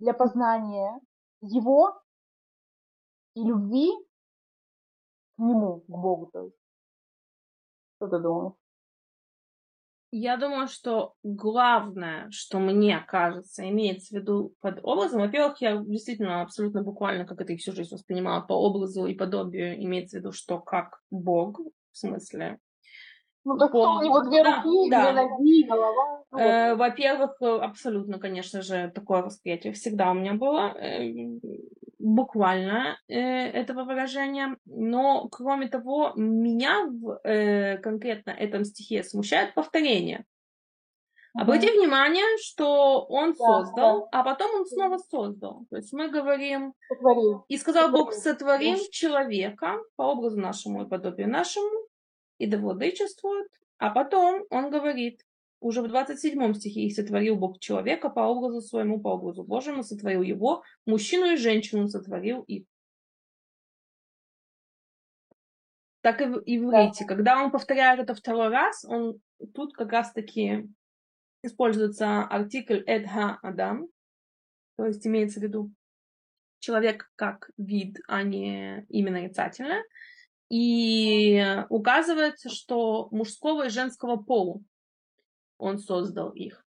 для 0.00 0.14
познания 0.14 0.98
его 1.40 2.00
и 3.34 3.44
любви 3.44 3.90
к 5.36 5.38
нему, 5.38 5.80
к 5.80 5.88
Богу, 5.88 6.30
то 6.32 6.44
есть. 6.44 6.56
Что 7.96 8.08
ты 8.08 8.18
думаешь? 8.18 8.54
Я 10.12 10.36
думаю, 10.36 10.66
что 10.66 11.14
главное, 11.22 12.28
что 12.32 12.58
мне 12.58 12.98
кажется, 13.06 13.68
имеется 13.68 14.08
в 14.08 14.18
виду 14.18 14.54
под 14.60 14.80
образом, 14.82 15.20
во-первых, 15.20 15.60
я 15.60 15.76
действительно 15.76 16.42
абсолютно 16.42 16.82
буквально, 16.82 17.24
как 17.24 17.40
это 17.40 17.52
и 17.52 17.56
всю 17.56 17.72
жизнь 17.72 17.94
воспринимала, 17.94 18.40
по 18.40 18.54
образу 18.54 19.06
и 19.06 19.14
подобию 19.14 19.80
имеется 19.84 20.16
в 20.16 20.20
виду, 20.20 20.32
что 20.32 20.58
как 20.58 21.00
Бог, 21.10 21.60
в 21.60 21.96
смысле, 21.96 22.58
ну, 23.44 23.58
так 23.58 23.72
по... 23.72 23.78
у 23.78 24.02
него 24.02 24.20
две 24.22 24.42
руки, 24.42 24.90
да, 24.90 25.12
две 25.12 25.22
ноги, 25.22 25.66
голова. 25.66 26.22
Ну, 26.30 26.38
э, 26.38 26.74
во-первых, 26.74 27.40
абсолютно, 27.40 28.18
конечно 28.18 28.62
же, 28.62 28.90
такое 28.94 29.22
восприятие 29.22 29.72
всегда 29.72 30.10
у 30.10 30.14
меня 30.14 30.34
было. 30.34 30.74
Э, 30.78 31.00
буквально 32.00 32.98
э, 33.08 33.14
этого 33.14 33.84
выражения. 33.84 34.56
Но, 34.64 35.28
кроме 35.28 35.68
того, 35.68 36.12
меня 36.16 36.86
в 36.86 37.20
э, 37.24 37.78
конкретно 37.78 38.30
этом 38.30 38.64
стихе 38.64 39.04
смущает 39.04 39.54
повторение. 39.54 40.24
Mm-hmm. 41.36 41.42
Обрати 41.42 41.70
внимание, 41.70 42.24
что 42.42 43.04
он 43.04 43.34
да, 43.34 43.36
создал, 43.38 44.08
да. 44.10 44.20
а 44.20 44.24
потом 44.24 44.52
он 44.54 44.66
снова 44.66 44.98
создал. 44.98 45.64
То 45.70 45.76
есть 45.76 45.92
мы 45.92 46.08
говорим, 46.08 46.74
Сотворил. 46.88 47.44
и 47.46 47.56
сказал 47.56 47.84
Сотворил. 47.84 48.04
Бог, 48.04 48.14
сотворим 48.14 48.76
да. 48.76 48.84
человека 48.90 49.78
по 49.96 50.02
образу 50.10 50.40
нашему 50.40 50.84
и 50.84 50.88
подобию 50.88 51.28
нашему, 51.28 51.86
и 52.40 52.46
да 52.46 52.58
владычествует. 52.58 53.48
А 53.78 53.90
потом 53.90 54.44
он 54.50 54.70
говорит, 54.70 55.20
уже 55.60 55.82
в 55.82 55.88
27 55.88 56.54
стихе 56.54 56.80
их 56.80 56.94
сотворил 56.94 57.36
Бог 57.36 57.60
человека 57.60 58.08
по 58.08 58.20
образу 58.20 58.62
своему, 58.62 58.98
по 58.98 59.08
образу 59.08 59.44
Божьему, 59.44 59.82
сотворил 59.82 60.22
его, 60.22 60.62
мужчину 60.86 61.32
и 61.32 61.36
женщину 61.36 61.86
сотворил 61.86 62.42
их. 62.42 62.64
Так 66.00 66.22
и 66.22 66.24
в 66.24 66.42
иврите. 66.46 67.04
Да. 67.04 67.14
Когда 67.14 67.44
он 67.44 67.50
повторяет 67.50 68.00
это 68.00 68.14
второй 68.14 68.48
раз, 68.48 68.86
он 68.86 69.20
тут 69.54 69.74
как 69.74 69.92
раз-таки 69.92 70.66
используется 71.42 72.22
артикль 72.22 72.82
«эдха 72.86 73.38
адам», 73.42 73.88
то 74.76 74.86
есть 74.86 75.06
имеется 75.06 75.40
в 75.40 75.42
виду 75.42 75.70
человек 76.58 77.10
как 77.16 77.50
вид, 77.58 77.98
а 78.08 78.22
не 78.22 78.86
именно 78.88 79.20
нарицательное. 79.20 79.84
И 80.50 81.64
указывается, 81.68 82.48
что 82.48 83.08
мужского 83.12 83.66
и 83.66 83.70
женского 83.70 84.16
полу 84.16 84.62
он 85.58 85.78
создал 85.78 86.30
их. 86.30 86.66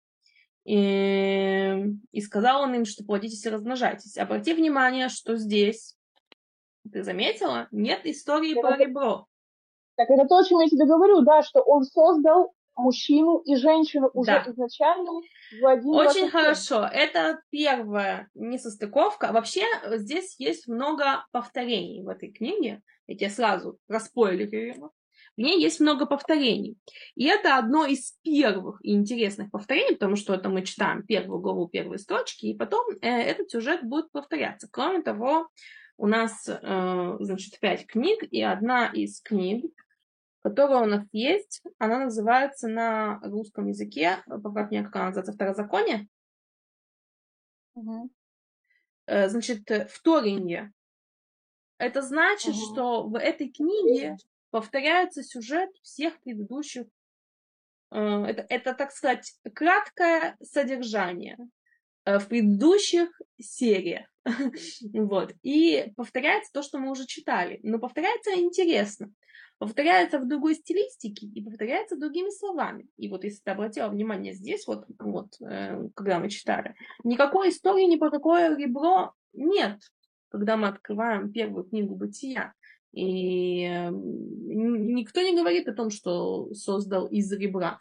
И, 0.65 1.75
и 2.13 2.21
сказал 2.21 2.63
он 2.63 2.75
им, 2.75 2.85
что 2.85 3.05
плодитесь 3.05 3.45
и 3.47 3.49
размножайтесь. 3.49 4.19
Обрати 4.19 4.53
внимание, 4.53 5.09
что 5.09 5.37
здесь, 5.37 5.97
ты 6.93 7.03
заметила, 7.03 7.69
нет 7.71 8.05
истории 8.05 8.55
про 8.55 8.77
ребро. 8.77 9.27
Так 9.97 10.11
это 10.11 10.29
то, 10.29 10.39
о 10.39 10.45
чем 10.45 10.61
я 10.61 10.69
тебе 10.69 10.85
говорю, 10.85 11.23
да, 11.23 11.43
что 11.43 11.61
он 11.63 11.85
создал 11.85 12.53
мужчину 12.81 13.39
и 13.39 13.57
женщину 13.57 14.11
уже 14.13 14.43
да. 14.45 14.45
изначально 14.51 15.11
в 15.61 15.67
один 15.67 15.95
Очень 15.95 16.31
хорошо. 16.31 16.89
Это 16.91 17.41
первая 17.51 18.29
несостыковка. 18.35 19.33
Вообще 19.33 19.65
здесь 19.97 20.37
есть 20.39 20.69
много 20.69 21.25
повторений 21.33 22.03
в 22.03 22.09
этой 22.09 22.33
книге. 22.33 22.83
Я 23.07 23.17
тебе 23.17 23.31
сразу 23.31 23.79
распойлерю. 23.89 24.93
В 25.37 25.41
ней 25.41 25.63
есть 25.63 25.81
много 25.81 26.07
повторений. 26.07 26.77
И 27.15 27.25
это 27.27 27.57
одно 27.57 27.87
из 27.87 28.13
первых 28.23 28.79
и 28.83 28.93
интересных 28.93 29.51
повторений, 29.51 29.95
потому 29.95 30.17
что 30.17 30.35
это 30.35 30.49
мы 30.49 30.63
читаем 30.63 31.03
первую 31.05 31.41
главу, 31.41 31.69
первые 31.69 31.99
строчки, 31.99 32.47
и 32.47 32.57
потом 32.57 32.85
э, 33.01 33.09
этот 33.09 33.51
сюжет 33.51 33.83
будет 33.83 34.11
повторяться. 34.11 34.69
Кроме 34.71 35.03
того, 35.03 35.49
у 35.97 36.07
нас, 36.07 36.49
э, 36.49 37.17
значит, 37.21 37.59
пять 37.61 37.87
книг, 37.87 38.23
и 38.31 38.43
одна 38.43 38.89
из 38.89 39.21
книг, 39.21 39.73
которая 40.43 40.83
у 40.83 40.87
нас 40.87 41.05
есть, 41.13 41.63
она 41.79 42.05
называется 42.05 42.69
на 42.69 43.21
русском 43.23 43.69
языке, 43.69 44.23
поправь 44.27 44.71
меня, 44.71 44.85
как 44.85 44.97
она 44.97 45.07
называется, 45.07 45.33
второзаконие. 45.33 46.09
Угу. 47.75 48.11
Значит, 49.07 49.69
вторенье. 49.91 50.73
Это 51.79 52.03
значит, 52.03 52.55
угу. 52.55 52.73
что 52.73 53.03
в 53.05 53.19
этой 53.19 53.49
книге 53.49 54.17
повторяется 54.51 55.23
сюжет 55.23 55.71
всех 55.83 56.21
предыдущих. 56.21 56.87
Э, 57.91 58.25
это, 58.25 58.47
это, 58.49 58.75
так 58.75 58.93
сказать, 58.93 59.35
краткое 59.55 60.37
содержание 60.43 61.39
э, 62.05 62.19
в 62.19 62.29
предыдущих 62.29 63.09
сериях. 63.41 64.07
вот. 64.93 65.33
И 65.43 65.93
повторяется 65.97 66.53
то, 66.53 66.63
что 66.63 66.79
мы 66.79 66.91
уже 66.91 67.07
читали. 67.07 67.61
Но 67.63 67.79
повторяется 67.79 68.35
интересно. 68.35 69.11
Повторяется 69.61 70.19
в 70.19 70.27
другой 70.27 70.55
стилистике 70.55 71.27
и 71.27 71.45
повторяется 71.45 71.95
другими 71.95 72.31
словами. 72.31 72.87
И 72.97 73.11
вот 73.11 73.25
если 73.25 73.43
ты 73.45 73.51
обратила 73.51 73.89
внимание 73.89 74.33
здесь, 74.33 74.67
вот, 74.67 74.87
вот 74.99 75.35
э, 75.43 75.87
когда 75.95 76.19
мы 76.19 76.31
читали, 76.31 76.75
никакой 77.05 77.51
истории 77.51 77.85
ни 77.85 77.97
про 77.97 78.11
какое 78.11 78.57
ребро 78.57 79.13
нет, 79.35 79.79
когда 80.31 80.57
мы 80.57 80.69
открываем 80.69 81.31
первую 81.31 81.65
книгу 81.65 81.95
бытия. 81.95 82.55
И 82.93 83.67
никто 83.91 85.21
не 85.21 85.37
говорит 85.37 85.69
о 85.69 85.75
том, 85.75 85.91
что 85.91 86.55
создал 86.55 87.07
из 87.09 87.31
ребра. 87.31 87.81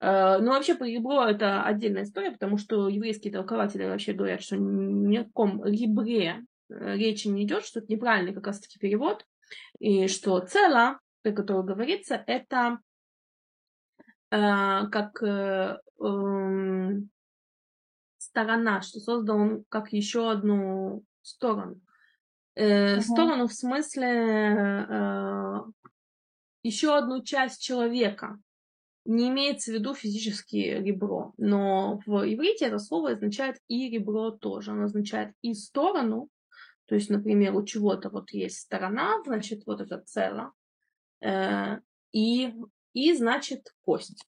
Э, 0.00 0.38
Но 0.38 0.44
ну, 0.44 0.50
вообще 0.52 0.74
по 0.74 0.84
ребро 0.84 1.26
это 1.26 1.64
отдельная 1.64 2.04
история, 2.04 2.30
потому 2.30 2.56
что 2.56 2.88
еврейские 2.88 3.30
толкователи 3.30 3.84
вообще 3.84 4.14
говорят, 4.14 4.40
что 4.40 4.56
ни 4.56 5.18
о 5.18 5.24
каком 5.24 5.62
ребре 5.66 6.46
э, 6.70 6.96
речи 6.96 7.28
не 7.28 7.44
идет, 7.44 7.66
что 7.66 7.80
это 7.80 7.92
неправильный 7.92 8.32
как 8.32 8.46
раз 8.46 8.58
таки 8.58 8.78
перевод, 8.78 9.26
и 9.78 10.06
что 10.08 10.40
цело, 10.40 10.98
про 11.22 11.32
которое 11.32 11.62
говорится, 11.62 12.22
это 12.26 12.80
э, 14.30 14.86
как 14.90 15.22
э, 15.22 15.78
э, 16.02 16.90
сторона, 18.18 18.82
что 18.82 19.00
создал 19.00 19.36
он 19.36 19.64
как 19.68 19.92
еще 19.92 20.30
одну 20.30 21.04
сторону. 21.22 21.80
Э, 22.54 22.96
uh 22.96 23.00
Сторону 23.00 23.46
в 23.46 23.52
смысле 23.52 24.06
э, 24.88 25.60
еще 26.62 26.96
одну 26.96 27.22
часть 27.22 27.62
человека. 27.62 28.38
Не 29.06 29.30
имеется 29.30 29.72
в 29.72 29.74
виду 29.74 29.94
физически 29.94 30.56
ребро, 30.56 31.32
но 31.38 32.00
в 32.04 32.22
иврите 32.32 32.66
это 32.66 32.78
слово 32.78 33.12
означает 33.12 33.56
и 33.66 33.88
ребро 33.88 34.30
тоже. 34.30 34.72
Оно 34.72 34.84
означает 34.84 35.34
и 35.40 35.54
сторону, 35.54 36.28
то 36.86 36.96
есть, 36.96 37.08
например, 37.08 37.54
у 37.54 37.64
чего-то 37.64 38.10
вот 38.10 38.30
есть 38.32 38.58
сторона, 38.58 39.22
значит, 39.24 39.62
вот 39.64 39.80
это 39.80 39.98
цело, 40.00 40.52
и, 41.22 42.54
и 42.92 43.14
значит 43.14 43.74
кость. 43.84 44.26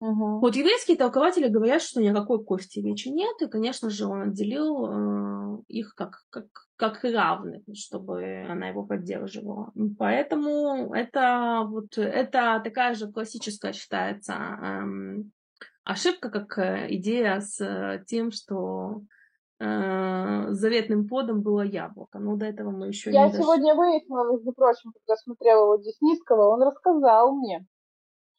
Угу. 0.00 0.40
Вот 0.40 0.56
еврейские 0.56 0.96
толкователи 0.96 1.48
говорят, 1.48 1.82
что 1.82 2.00
никакой 2.00 2.42
кости 2.42 2.80
речи 2.80 3.08
нет, 3.08 3.36
и, 3.42 3.48
конечно 3.48 3.90
же, 3.90 4.06
он 4.06 4.22
отделил 4.22 4.86
э, 4.86 5.62
их 5.68 5.94
как, 5.94 6.22
как, 6.30 6.46
как 6.76 7.04
равных, 7.04 7.62
чтобы 7.74 8.46
она 8.48 8.68
его 8.68 8.82
поддерживала. 8.82 9.72
Поэтому 9.98 10.94
это, 10.94 11.64
вот, 11.66 11.98
это 11.98 12.62
такая 12.64 12.94
же 12.94 13.12
классическая 13.12 13.74
считается 13.74 14.32
эм, 14.32 15.32
ошибка, 15.84 16.30
как 16.30 16.56
э, 16.56 16.86
идея 16.94 17.40
с 17.40 18.02
тем, 18.06 18.30
что 18.30 19.02
э, 19.58 19.64
заветным 20.50 21.08
плодом 21.08 21.42
было 21.42 21.62
яблоко. 21.62 22.18
Но 22.18 22.36
до 22.36 22.46
этого 22.46 22.70
мы 22.70 22.88
еще 22.88 23.10
Я 23.10 23.26
не 23.26 23.32
Я 23.32 23.40
сегодня 23.40 23.74
выяснила, 23.74 24.30
между 24.30 24.52
прочим, 24.52 24.92
когда 24.92 25.16
смотрела 25.16 25.64
его 25.64 25.76
Десниского, 25.76 26.48
он 26.48 26.62
рассказал 26.62 27.32
мне, 27.32 27.66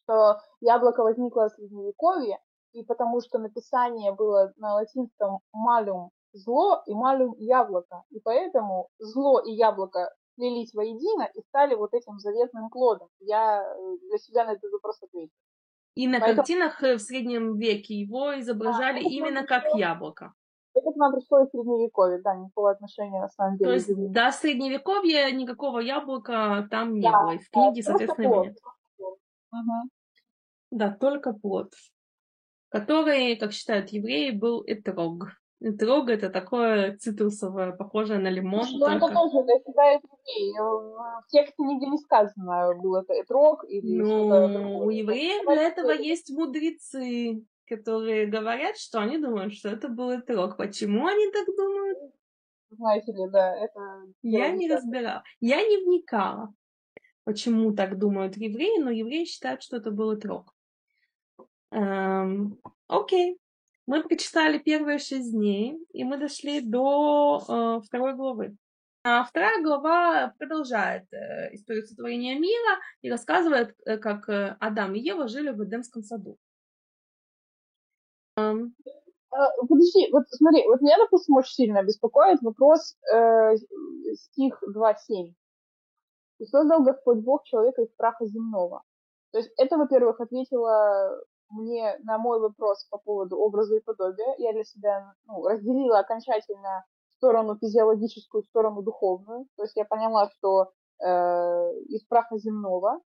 что 0.03 0.37
яблоко 0.59 1.03
возникло 1.03 1.49
в 1.49 1.53
Средневековье, 1.53 2.37
и 2.73 2.83
потому 2.83 3.21
что 3.21 3.39
написание 3.39 4.13
было 4.13 4.53
на 4.57 4.75
латинском 4.75 5.39
«малюм» 5.51 6.09
зло 6.33 6.81
и 6.85 6.93
малюм 6.93 7.35
яблоко, 7.37 8.03
и 8.09 8.19
поэтому 8.19 8.87
зло 8.99 9.41
и 9.41 9.51
яблоко 9.51 10.09
слились 10.35 10.73
воедино 10.73 11.29
и 11.33 11.41
стали 11.49 11.75
вот 11.75 11.93
этим 11.93 12.19
заветным 12.19 12.69
плодом. 12.69 13.09
Я 13.19 13.63
э, 13.63 13.97
для 14.07 14.17
себя 14.17 14.45
на 14.45 14.53
этот 14.53 14.71
вопрос 14.71 15.01
ответила. 15.01 15.37
И 15.95 16.07
на 16.07 16.19
Поэтому... 16.19 16.37
картинах 16.37 16.83
э, 16.83 16.95
в 16.95 17.01
среднем 17.01 17.57
веке 17.57 17.95
его 17.95 18.39
изображали 18.39 18.99
а, 18.99 19.07
именно 19.09 19.45
как 19.45 19.65
яблоко. 19.75 20.33
Это 20.73 20.91
к 20.91 20.95
нам 20.95 21.13
пришло 21.13 21.43
из 21.43 21.49
средневековья, 21.49 22.21
да, 22.23 22.35
никакого 22.35 22.71
отношения 22.71 23.19
на 23.19 23.29
самом 23.29 23.57
деле. 23.57 23.69
То 23.69 23.73
есть 23.73 24.11
до 24.11 24.31
средневековья 24.31 25.29
никакого 25.31 25.79
яблока 25.79 26.67
там 26.71 26.93
не 26.93 27.01
да, 27.01 27.23
было. 27.23 27.31
И 27.31 27.37
в 27.39 27.49
книге, 27.49 27.81
да, 27.83 27.89
соответственно, 27.89 28.43
нет. 28.43 28.57
Угу. 28.99 29.89
Да, 30.71 30.89
только 30.91 31.33
плод, 31.33 31.73
который, 32.69 33.35
как 33.35 33.51
считают 33.51 33.89
евреи, 33.89 34.31
был 34.31 34.63
этрог. 34.65 35.27
Этрог 35.59 36.09
это 36.09 36.29
такое 36.29 36.97
цитрусовое, 36.97 37.73
похожее 37.73 38.19
на 38.19 38.29
лимон. 38.29 38.65
Ну, 38.71 38.79
только... 38.79 38.95
это 38.95 39.13
тоже, 39.13 39.37
это 39.39 39.59
всегда 39.61 39.91
евреи. 39.91 40.57
В 40.57 41.27
тексте 41.27 41.63
нигде 41.63 41.87
не 41.87 41.97
сказано, 41.97 42.73
был 42.81 42.95
это 42.95 43.13
этрог 43.21 43.65
или 43.67 44.01
Ну, 44.01 44.85
у 44.85 44.89
евреев 44.89 45.45
для 45.45 45.61
этого 45.63 45.91
есть 45.91 46.31
мудрецы, 46.31 47.43
которые 47.71 48.27
говорят, 48.27 48.77
что 48.77 48.99
они 48.99 49.17
думают, 49.17 49.53
что 49.53 49.69
это 49.69 49.87
был 49.87 50.13
этрог. 50.13 50.57
Почему 50.57 51.07
они 51.07 51.31
так 51.31 51.45
думают? 51.55 51.97
Знаете 52.69 53.11
ли, 53.13 53.29
да, 53.31 53.55
это... 53.55 53.79
Я 54.21 54.51
не 54.51 54.69
разбирала. 54.69 55.23
Я 55.39 55.61
не 55.65 55.77
вникала, 55.77 56.53
почему 57.23 57.73
так 57.73 57.97
думают 57.97 58.37
евреи, 58.37 58.81
но 58.81 58.91
евреи 58.91 59.25
считают, 59.25 59.63
что 59.63 59.77
это 59.77 59.91
был 59.91 60.15
этрог. 60.15 60.53
Эм, 61.71 62.59
окей. 62.87 63.37
Мы 63.87 64.03
прочитали 64.03 64.57
первые 64.57 64.99
шесть 64.99 65.31
дней, 65.31 65.77
и 65.91 66.03
мы 66.03 66.17
дошли 66.17 66.61
до 66.61 67.41
э, 67.47 67.85
второй 67.85 68.15
главы. 68.15 68.55
А 69.03 69.23
вторая 69.23 69.63
глава 69.63 70.33
продолжает 70.37 71.11
э, 71.11 71.55
историю 71.55 71.83
сотворения 71.85 72.35
мира 72.35 72.79
и 73.01 73.09
рассказывает, 73.09 73.75
э, 73.85 73.97
как 73.97 74.29
э, 74.29 74.55
Адам 74.59 74.93
и 74.93 74.99
Ева 74.99 75.27
жили 75.27 75.49
в 75.49 75.63
Эдемском 75.63 76.03
саду. 76.03 76.37
Um. 78.37 78.73
Подожди, 79.69 80.11
вот 80.11 80.23
смотри, 80.29 80.67
вот 80.67 80.81
меня, 80.81 80.97
допустим, 80.97 81.35
очень 81.37 81.53
сильно 81.53 81.83
беспокоит 81.83 82.41
вопрос 82.41 82.97
э, 83.13 83.55
стих 84.13 84.61
2.7. 84.75 85.33
«И 86.39 86.45
создал 86.45 86.83
Господь 86.83 87.19
Бог 87.19 87.45
человека 87.45 87.81
из 87.81 87.89
праха 87.95 88.25
земного». 88.25 88.83
То 89.31 89.37
есть 89.37 89.51
это, 89.57 89.77
во-первых, 89.77 90.19
ответило 90.19 91.17
мне 91.49 91.97
на 92.03 92.17
мой 92.17 92.41
вопрос 92.41 92.85
по 92.89 92.97
поводу 92.97 93.37
образа 93.37 93.77
и 93.77 93.81
подобия, 93.81 94.35
я 94.37 94.51
для 94.51 94.65
себя 94.65 95.13
ну, 95.27 95.47
разделила 95.47 95.99
окончательно 95.99 96.85
сторону 97.15 97.57
физиологическую, 97.57 98.43
сторону 98.43 98.81
духовную. 98.81 99.45
То 99.55 99.63
есть 99.63 99.77
я 99.77 99.85
поняла, 99.85 100.29
что 100.29 100.71
э, 100.99 101.05
из 101.87 102.03
праха 102.03 102.37
земного 102.37 102.99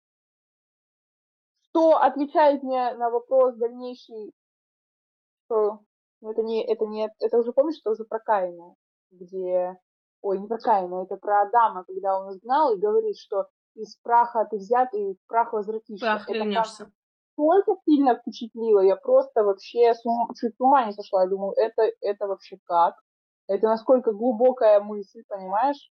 что 1.73 1.97
отвечает 1.97 2.61
мне 2.61 2.93
на 2.93 3.09
вопрос 3.09 3.55
дальнейший, 3.55 4.31
что 5.45 5.79
ну, 6.21 6.31
это 6.31 6.41
не, 6.41 6.65
это 6.65 6.85
не, 6.85 7.09
это 7.19 7.37
уже 7.37 7.51
помнишь, 7.51 7.77
что 7.77 7.91
уже 7.91 8.05
про 8.05 8.19
Каина, 8.19 8.75
где, 9.11 9.77
ой, 10.21 10.39
не 10.39 10.47
про 10.47 10.57
Каина, 10.57 11.03
это 11.03 11.17
про 11.17 11.41
Адама, 11.41 11.83
когда 11.83 12.17
он 12.17 12.31
изгнал 12.31 12.73
и 12.73 12.79
говорит, 12.79 13.17
что 13.17 13.47
из 13.75 13.95
праха 13.97 14.45
ты 14.49 14.57
взят 14.57 14.93
и 14.93 15.15
в 15.15 15.27
прах 15.27 15.53
возвратишься. 15.53 16.05
Прах 16.05 16.29
это 16.29 16.37
вернешься. 16.37 16.91
Только 17.35 17.75
сильно 17.85 18.15
впечатлило, 18.15 18.81
я 18.81 18.95
просто 18.95 19.43
вообще 19.43 19.93
с 19.93 20.05
ума, 20.05 20.27
чуть 20.39 20.55
с 20.55 20.59
ума 20.59 20.85
не 20.85 20.93
сошла, 20.93 21.23
я 21.23 21.29
думаю, 21.29 21.53
это, 21.57 21.91
это 22.01 22.27
вообще 22.27 22.57
как? 22.63 22.95
Это 23.47 23.67
насколько 23.67 24.13
глубокая 24.13 24.79
мысль, 24.79 25.23
понимаешь? 25.27 25.91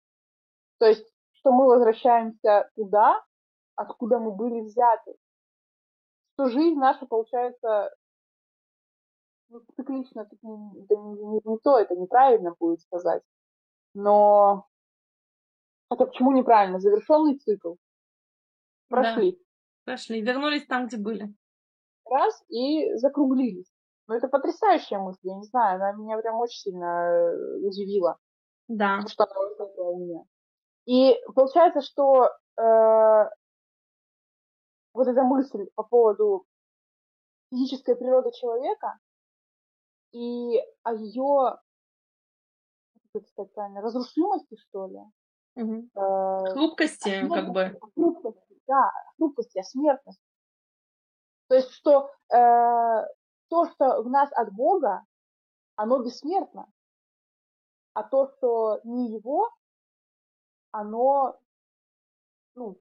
То 0.80 0.88
есть, 0.88 1.06
что 1.34 1.52
мы 1.52 1.68
возвращаемся 1.68 2.70
туда, 2.76 3.22
откуда 3.76 4.20
мы 4.20 4.32
были 4.32 4.62
взяты. 4.62 5.16
Что 6.34 6.50
жизнь 6.50 6.78
наша, 6.78 7.06
получается, 7.06 7.93
ну, 9.50 9.62
циклично, 9.76 10.22
это 10.22 10.36
не, 10.41 10.84
это 10.84 10.95
не, 10.95 11.41
не, 11.45 11.58
то, 11.60 11.78
это 11.78 11.95
неправильно 11.95 12.54
будет 12.60 12.82
сказать. 12.82 13.24
Но 13.93 14.68
это 15.89 16.06
почему 16.06 16.32
неправильно? 16.34 16.80
Завершенный 16.80 17.38
цикл. 17.38 17.76
Прошли. 18.89 19.32
Да, 19.32 19.38
прошли. 19.86 20.22
Вернулись 20.22 20.66
там, 20.68 20.88
где 20.88 20.98
были. 20.98 21.34
Раз 22.06 22.43
и 22.50 22.93
закруглились. 22.95 23.72
Ну, 24.08 24.16
это 24.16 24.30
потрясающая 24.30 25.00
мысль, 25.00 25.20
я 25.24 25.36
не 25.36 25.43
знаю, 25.43 25.76
она 25.76 25.91
меня 25.91 26.18
прям 26.18 26.36
очень 26.39 26.60
сильно 26.60 26.86
э, 26.86 27.58
удивила. 27.58 28.18
Да. 28.70 29.02
Что 29.06 29.26
она 29.26 29.36
возникла 29.36 29.84
у 29.84 30.00
меня. 30.00 30.24
И 30.86 31.18
получается, 31.36 31.82
что 31.82 32.30
э, 32.58 33.30
вот 34.93 35.08
эта 35.08 35.24
мысль 35.24 35.68
по 35.76 35.84
поводу 35.84 36.45
физической 37.50 37.98
природы 37.98 38.32
человека 38.32 38.98
и 40.18 40.61
о 40.84 40.93
ее, 40.93 41.59
как 43.13 43.28
сказать 43.28 43.53
правильно, 43.53 43.82
разрушимости, 43.82 44.55
что 44.57 44.88
ли. 44.88 44.99
Угу. 45.55 45.89
Э, 45.95 46.53
хрупкости, 46.53 47.28
как 47.28 47.51
бы. 47.51 47.80
Хрупкости, 47.95 48.61
да, 48.68 48.91
хрупкости, 49.18 49.59
о 49.59 49.63
смертности. 49.63 50.24
То 51.47 51.55
есть, 51.55 51.72
что 51.72 52.09
э, 52.34 53.05
то, 53.49 53.70
что 53.72 54.01
в 54.01 54.09
нас 54.09 54.30
от 54.34 54.51
Бога, 54.53 55.05
оно 55.76 56.03
бессмертно. 56.03 56.68
А 57.93 58.03
то, 58.03 58.32
что 58.38 58.80
не 58.84 59.11
его, 59.11 59.49
оно 60.72 61.39
ну, 62.55 62.80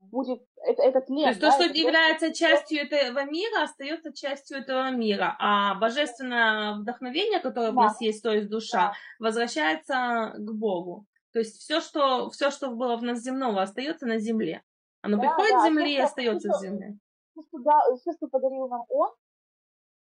будет 0.00 0.42
это, 0.64 0.82
этот 0.82 1.06
тлен. 1.06 1.24
То 1.24 1.28
есть 1.28 1.40
да, 1.40 1.50
то, 1.50 1.62
что 1.62 1.72
является 1.72 2.32
частью 2.32 2.80
этого 2.80 3.24
мира, 3.24 3.62
остается 3.62 4.12
частью 4.12 4.58
этого 4.58 4.90
мира, 4.90 5.36
а 5.38 5.74
божественное 5.76 6.74
вдохновение, 6.74 7.40
которое 7.40 7.72
да. 7.72 7.72
в 7.72 7.76
нас 7.76 8.00
есть, 8.00 8.22
то 8.22 8.32
есть 8.32 8.48
душа, 8.48 8.92
да. 9.18 9.26
возвращается 9.26 10.34
к 10.36 10.52
Богу. 10.52 11.06
То 11.32 11.38
есть 11.38 11.60
все, 11.60 11.80
что, 11.80 12.28
все, 12.30 12.50
что 12.50 12.70
было 12.70 12.96
в 12.96 13.02
нас 13.02 13.20
земного, 13.20 13.62
остается 13.62 14.06
на 14.06 14.18
земле. 14.18 14.62
Оно 15.02 15.16
да, 15.16 15.22
приходит 15.22 15.52
да. 15.52 15.60
с 15.60 15.64
земли 15.64 15.94
и 15.94 16.00
остается 16.00 16.48
все, 16.48 16.58
в 16.58 16.60
земле. 16.60 16.98
Все 17.32 17.42
что, 17.42 17.58
да, 17.58 17.80
все, 18.00 18.12
что 18.12 18.28
подарил 18.28 18.68
нам 18.68 18.84
Он, 18.88 19.10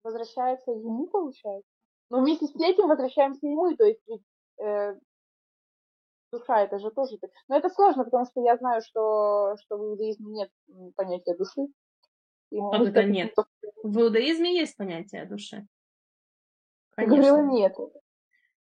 возвращается 0.03 0.71
ему, 0.71 1.07
получается. 1.07 1.69
Но 2.09 2.19
вместе 2.19 2.45
с 2.45 2.55
этим 2.55 2.87
возвращаемся 2.87 3.47
и 3.47 3.49
мы. 3.49 3.75
То 3.75 3.85
есть 3.85 4.01
э, 4.59 4.95
душа 6.31 6.61
это 6.61 6.79
же 6.79 6.91
тоже... 6.91 7.17
Но 7.47 7.57
это 7.57 7.69
сложно, 7.69 8.03
потому 8.03 8.25
что 8.25 8.41
я 8.41 8.57
знаю, 8.57 8.81
что, 8.81 9.55
что 9.61 9.77
в 9.77 9.81
иудаизме 9.81 10.31
нет 10.31 10.49
понятия 10.95 11.35
души. 11.35 11.67
И 12.51 12.59
как 12.59 12.81
это 12.81 13.03
нет? 13.03 13.33
В 13.83 13.99
иудаизме 13.99 14.57
есть 14.57 14.77
понятие 14.77 15.25
души. 15.25 15.65
Конечно. 16.95 17.15
Ты 17.15 17.29
говорила 17.31 17.51
нет. 17.51 17.75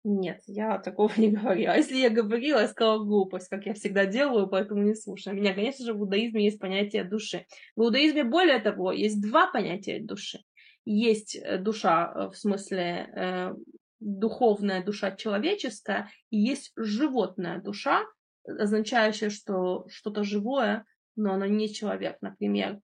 Нет, 0.03 0.41
я 0.47 0.79
такого 0.79 1.11
не 1.17 1.29
говорила. 1.29 1.73
А 1.73 1.77
если 1.77 1.97
я 1.97 2.09
говорила, 2.09 2.59
я 2.59 2.67
сказала 2.67 3.03
глупость, 3.03 3.49
как 3.49 3.65
я 3.65 3.73
всегда 3.73 4.05
делаю, 4.05 4.47
поэтому 4.47 4.81
не 4.81 4.95
слушай 4.95 5.33
меня. 5.33 5.53
Конечно 5.53 5.85
же, 5.85 5.93
в 5.93 5.99
иудаизме 5.99 6.45
есть 6.45 6.59
понятие 6.59 7.03
души. 7.03 7.45
В 7.75 7.83
иудаизме, 7.83 8.23
более 8.23 8.59
того, 8.59 8.91
есть 8.91 9.21
два 9.21 9.47
понятия 9.51 9.99
души. 9.99 10.39
Есть 10.85 11.35
э, 11.35 11.59
душа, 11.59 12.11
э, 12.13 12.27
в 12.29 12.35
смысле, 12.35 13.09
э, 13.15 13.53
духовная 14.01 14.83
душа 14.83 15.11
человеческая, 15.11 16.09
и 16.31 16.37
есть 16.37 16.73
животная 16.75 17.61
душа, 17.61 18.03
означающая, 18.45 19.29
что 19.29 19.85
что-то 19.89 20.23
живое, 20.23 20.85
но 21.15 21.33
оно 21.33 21.45
не 21.45 21.71
человек. 21.71 22.17
Например, 22.21 22.79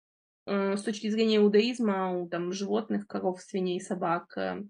э, 0.46 0.76
с 0.76 0.82
точки 0.82 1.10
зрения 1.10 1.38
иудаизма, 1.38 2.16
у 2.16 2.28
там, 2.28 2.52
животных, 2.52 3.06
коров, 3.06 3.42
свиней, 3.42 3.80
собак, 3.80 4.36
э, 4.38 4.62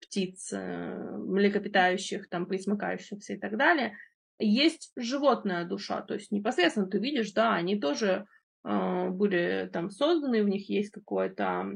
птиц, 0.00 0.52
э, 0.52 1.16
млекопитающих, 1.16 2.28
там, 2.28 2.46
присмыкающихся 2.46 3.32
и 3.32 3.38
так 3.38 3.56
далее, 3.56 3.96
есть 4.38 4.92
животная 4.94 5.64
душа, 5.64 6.02
то 6.02 6.14
есть 6.14 6.30
непосредственно 6.30 6.86
ты 6.86 7.00
видишь, 7.00 7.32
да, 7.32 7.54
они 7.54 7.80
тоже 7.80 8.26
были 8.62 9.70
там 9.72 9.90
созданы, 9.90 10.42
у 10.42 10.48
них 10.48 10.68
есть 10.68 10.90
какое-то 10.90 11.72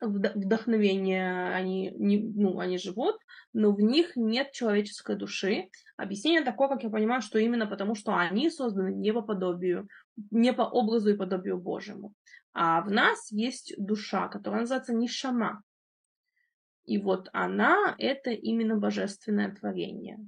вдохновение, 0.00 1.50
они, 1.54 1.92
не, 1.96 2.18
ну, 2.18 2.58
они 2.58 2.78
живут, 2.78 3.16
но 3.52 3.72
в 3.72 3.80
них 3.80 4.16
нет 4.16 4.52
человеческой 4.52 5.16
души. 5.16 5.68
Объяснение 5.96 6.42
такое, 6.42 6.68
как 6.68 6.82
я 6.82 6.90
понимаю, 6.90 7.22
что 7.22 7.38
именно 7.38 7.66
потому, 7.66 7.94
что 7.94 8.16
они 8.16 8.50
созданы 8.50 8.94
не 8.94 9.12
по 9.12 9.22
подобию, 9.22 9.88
не 10.30 10.52
по 10.52 10.62
образу 10.62 11.10
и 11.10 11.16
подобию 11.16 11.58
Божьему. 11.58 12.14
А 12.52 12.80
в 12.82 12.90
нас 12.90 13.30
есть 13.30 13.74
душа, 13.76 14.28
которая 14.28 14.62
называется 14.62 14.94
Нишама. 14.94 15.62
И 16.84 16.98
вот 16.98 17.28
она— 17.32 17.94
это 17.98 18.30
именно 18.30 18.76
божественное 18.76 19.54
творение. 19.54 20.18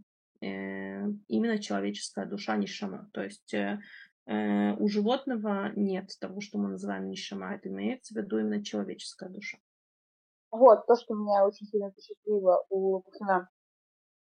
Э, 0.40 1.08
именно 1.28 1.58
человеческая 1.58 2.26
душа 2.26 2.56
Нишама. 2.56 3.08
То 3.12 3.22
есть 3.22 3.54
Э, 3.54 3.80
у 4.26 4.88
животного 4.88 5.72
нет 5.74 6.10
того, 6.20 6.40
что 6.40 6.58
мы 6.58 6.68
называем 6.68 7.08
нишама, 7.08 7.54
это 7.54 7.68
имеется 7.68 8.14
в 8.14 8.16
виду 8.16 8.38
именно 8.38 8.64
человеческая 8.64 9.28
душа. 9.28 9.58
Вот, 10.50 10.86
то, 10.86 10.96
что 10.96 11.14
меня 11.14 11.46
очень 11.46 11.66
сильно 11.66 11.90
впечатлило 11.90 12.64
у 12.68 13.00
Пухина. 13.00 13.48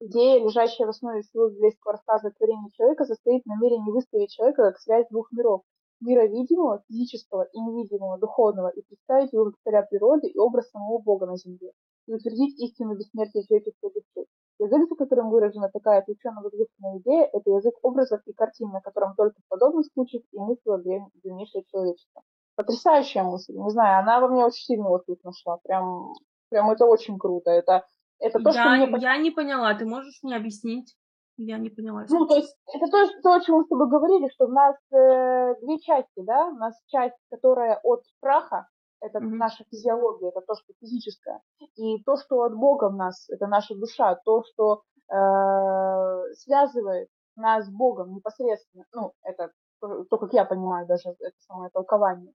Идея, 0.01 0.43
лежащая 0.43 0.86
в 0.86 0.90
основе 0.90 1.22
всего 1.22 1.49
библейского 1.49 1.93
рассказа 1.93 2.28
о 2.28 2.30
творении 2.32 2.70
человека, 2.70 3.05
состоит 3.05 3.43
в 3.45 3.49
намерении 3.49 3.90
выставить 3.90 4.30
человека 4.30 4.70
как 4.70 4.78
связь 4.78 5.07
двух 5.11 5.30
миров. 5.32 5.62
Мира 6.01 6.26
видимого, 6.26 6.82
физического 6.88 7.45
и 7.53 7.61
невидимого, 7.61 8.18
духовного, 8.18 8.68
и 8.68 8.82
представить 8.82 9.32
его 9.32 9.47
как 9.47 9.55
царя 9.62 9.82
природы 9.82 10.28
и 10.28 10.38
образ 10.38 10.70
самого 10.70 10.99
Бога 10.99 11.26
на 11.26 11.36
земле, 11.36 11.72
и 12.09 12.12
утвердить 12.12 12.59
истину 12.61 12.97
бессмертия 12.97 13.45
человеческой 13.45 13.93
души. 13.93 14.26
Язык, 14.62 14.88
за 14.88 14.94
которым 14.96 15.30
выражена 15.30 15.68
такая 15.70 16.00
отвлеченно 16.00 16.40
возвышенная 16.40 16.98
идея, 16.98 17.28
это 17.32 17.50
язык 17.50 17.74
образов 17.82 18.20
и 18.26 18.32
картин, 18.32 18.70
на 18.70 18.80
котором 18.80 19.14
только 19.16 19.40
в 19.40 19.48
подобных 19.48 19.86
случаях 19.92 20.22
и 20.30 20.38
мыслило 20.38 20.78
древнейшее 20.78 21.64
человечество. 21.64 22.22
Потрясающая 22.54 23.24
мысль, 23.24 23.54
не 23.54 23.70
знаю, 23.70 24.00
она 24.00 24.20
во 24.20 24.28
мне 24.28 24.44
очень 24.44 24.64
сильно 24.64 24.98
тут 25.00 25.24
нашла. 25.24 25.58
Прям, 25.64 26.12
прям 26.50 26.70
это 26.70 26.84
очень 26.86 27.18
круто. 27.18 27.50
Это, 27.50 27.84
это 28.20 28.38
то, 28.38 28.50
я, 28.50 28.76
что 28.76 28.86
мне... 28.86 29.00
Я 29.00 29.16
не 29.16 29.30
поняла, 29.30 29.74
ты 29.74 29.84
можешь 29.84 30.20
мне 30.22 30.36
объяснить? 30.36 30.94
Я 31.38 31.58
не 31.58 31.70
поняла. 31.70 32.04
Ну, 32.08 32.26
то 32.26 32.36
есть, 32.36 32.54
это 32.72 32.86
то, 32.86 33.08
то, 33.22 33.32
о 33.32 33.40
чем 33.40 33.56
мы 33.56 33.64
с 33.64 33.68
тобой 33.68 33.88
говорили, 33.88 34.28
что 34.28 34.44
у 34.44 34.52
нас 34.52 34.76
э, 34.92 35.54
две 35.62 35.78
части, 35.80 36.22
да? 36.22 36.48
У 36.48 36.54
нас 36.54 36.80
часть, 36.86 37.16
которая 37.30 37.80
от 37.82 38.02
праха, 38.20 38.68
это 39.03 39.18
mm-hmm. 39.18 39.36
наша 39.36 39.64
физиология, 39.70 40.28
это 40.28 40.40
то, 40.40 40.55
что 40.55 40.72
физическое. 40.80 41.40
И 41.76 42.03
то, 42.05 42.16
что 42.16 42.42
от 42.42 42.55
Бога 42.55 42.88
в 42.88 42.94
нас, 42.94 43.28
это 43.30 43.46
наша 43.46 43.74
душа, 43.74 44.14
то, 44.24 44.44
что 44.44 44.82
э, 45.12 46.34
связывает 46.34 47.09
нас 47.36 47.66
с 47.66 47.70
Богом 47.70 48.14
непосредственно, 48.14 48.84
ну, 48.92 49.12
это 49.22 49.50
то, 49.80 50.18
как 50.18 50.32
я 50.32 50.44
понимаю 50.44 50.86
даже 50.86 51.11
это 51.18 51.36
самое 51.40 51.70
толкование. 51.70 52.32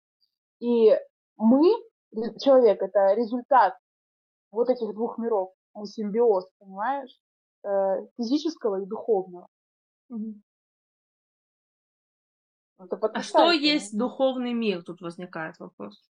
И 0.60 0.92
мы, 1.38 1.72
человек, 2.40 2.82
это 2.82 3.14
результат 3.14 3.78
вот 4.52 4.70
этих 4.70 4.94
двух 4.94 5.18
миров, 5.18 5.54
он 5.74 5.86
симбиоз, 5.86 6.50
понимаешь, 6.60 7.18
э, 7.64 8.06
физического 8.18 8.82
и 8.82 8.86
духовного. 8.86 9.48
Mm-hmm. 10.12 10.42
а 13.14 13.22
что 13.22 13.52
есть 13.52 13.98
духовный 13.98 14.54
мир? 14.54 14.84
Тут 14.84 15.00
возникает 15.02 15.58
вопрос. 15.60 16.10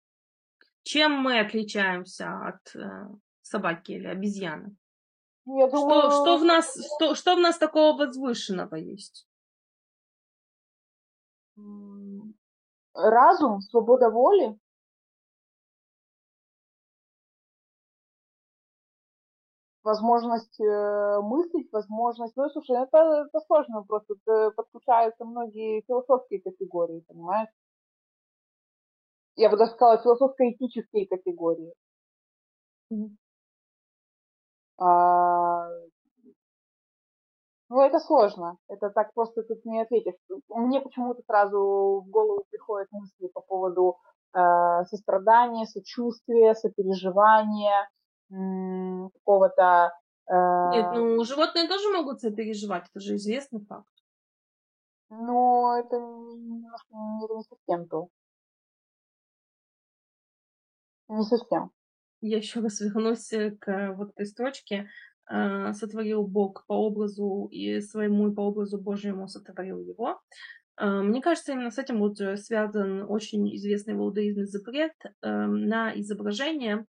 Чем 0.84 1.12
мы 1.12 1.38
отличаемся 1.38 2.26
от 2.46 2.74
э, 2.74 3.08
собаки 3.42 3.92
или 3.92 4.06
обезьяны? 4.06 4.76
Я 5.44 5.68
думаю... 5.68 6.10
что, 6.10 6.10
что, 6.10 6.38
в 6.38 6.44
нас, 6.44 6.94
что, 6.96 7.14
что 7.14 7.36
в 7.36 7.40
нас 7.40 7.58
такого 7.58 7.96
возвышенного 7.96 8.76
есть? 8.76 9.26
Разум, 12.94 13.60
свобода 13.60 14.10
воли. 14.10 14.58
возможность 19.84 20.60
э, 20.60 21.20
мыслить, 21.22 21.72
возможность... 21.72 22.36
Ну, 22.36 22.48
слушай, 22.50 22.76
это, 22.76 23.26
это 23.26 23.40
сложный 23.46 23.76
вопрос. 23.80 24.04
Тут 24.06 24.20
э, 24.28 24.50
подключаются 24.52 25.24
многие 25.24 25.82
философские 25.82 26.40
категории, 26.40 27.00
понимаешь? 27.00 27.48
Я 29.36 29.50
бы 29.50 29.56
даже 29.56 29.72
сказала, 29.72 29.98
философско-этические 29.98 31.06
категории. 31.08 31.72
Mm-hmm. 32.92 33.16
А, 34.78 35.68
ну, 37.68 37.80
это 37.80 38.00
сложно. 38.00 38.58
Это 38.68 38.90
так 38.90 39.14
просто 39.14 39.42
тут 39.42 39.64
не 39.64 39.80
ответишь. 39.80 40.14
Мне 40.48 40.80
почему-то 40.80 41.22
сразу 41.22 42.02
в 42.04 42.10
голову 42.10 42.44
приходят 42.50 42.88
мысли 42.92 43.28
по 43.28 43.40
поводу 43.40 43.96
э, 44.34 44.84
сострадания, 44.84 45.64
сочувствия, 45.66 46.54
сопереживания, 46.54 47.88
какого-то... 48.28 49.92
Э... 50.26 50.70
Нет, 50.70 50.92
ну, 50.92 51.24
животные 51.24 51.68
тоже 51.68 51.88
могут 51.90 52.20
сопереживать, 52.20 52.84
это 52.90 53.00
же 53.00 53.16
известный 53.16 53.64
факт. 53.64 53.88
Но 55.10 55.78
это 55.78 55.96
немножко 55.96 56.88
не, 56.92 57.36
не 57.36 57.42
совсем 57.42 57.88
то. 57.88 58.08
Не 61.12 61.24
совсем. 61.24 61.70
Я 62.22 62.38
еще 62.38 62.60
раз 62.60 62.80
вернусь 62.80 63.28
к 63.60 63.94
вот 63.96 64.10
этой 64.10 64.26
строчке. 64.26 64.88
Э, 65.30 65.72
сотворил 65.72 66.26
Бог 66.26 66.64
по 66.66 66.72
образу 66.72 67.48
и 67.50 67.80
своему 67.80 68.30
и 68.30 68.34
по 68.34 68.40
образу 68.40 68.80
Божьему 68.80 69.28
сотворил 69.28 69.80
его. 69.80 70.20
Э, 70.78 71.02
мне 71.02 71.20
кажется, 71.20 71.52
именно 71.52 71.70
с 71.70 71.78
этим 71.78 71.98
вот 71.98 72.16
связан 72.38 73.04
очень 73.08 73.54
известный 73.56 73.94
в 73.94 73.98
иудаизме 73.98 74.46
запрет 74.46 74.92
э, 75.04 75.28
на 75.30 75.92
изображение, 76.00 76.86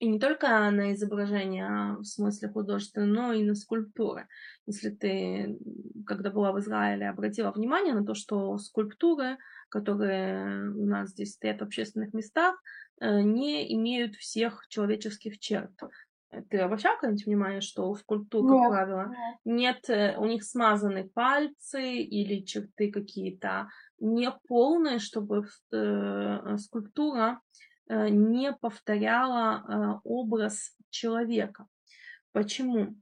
и 0.00 0.08
не 0.08 0.18
только 0.18 0.48
на 0.70 0.94
изображение 0.94 1.98
в 1.98 2.04
смысле 2.04 2.48
художественное, 2.48 3.06
но 3.06 3.32
и 3.34 3.44
на 3.44 3.54
скульптуры. 3.54 4.28
Если 4.66 4.88
ты, 4.88 5.58
когда 6.06 6.30
была 6.30 6.52
в 6.52 6.58
Израиле, 6.58 7.10
обратила 7.10 7.52
внимание 7.52 7.92
на 7.92 8.04
то, 8.04 8.14
что 8.14 8.56
скульптуры, 8.56 9.36
которые 9.68 10.70
у 10.70 10.86
нас 10.86 11.10
здесь 11.10 11.34
стоят 11.34 11.60
в 11.60 11.64
общественных 11.64 12.14
местах, 12.14 12.56
не 13.00 13.74
имеют 13.74 14.16
всех 14.16 14.66
человеческих 14.68 15.38
черт. 15.38 15.72
Ты 16.48 16.58
обращал 16.58 16.94
когда-нибудь 16.94 17.26
внимание, 17.26 17.60
что 17.60 17.90
у 17.90 17.96
скульптур, 17.96 18.46
как 18.46 18.56
нет, 18.56 18.70
правило, 18.70 19.08
нет. 19.08 19.38
нет, 19.44 19.90
э, 19.90 20.16
у 20.16 20.26
них 20.26 20.44
смазаны 20.44 21.08
пальцы 21.08 21.96
или 21.96 22.44
черты 22.44 22.92
какие-то 22.92 23.68
не 23.98 24.30
полные, 24.46 25.00
чтобы 25.00 25.44
э, 25.72 26.56
скульптура 26.58 27.40
э, 27.88 28.08
не 28.10 28.52
повторяла 28.52 30.00
образ 30.04 30.76
человека. 30.90 31.66
Почему? 32.30 32.96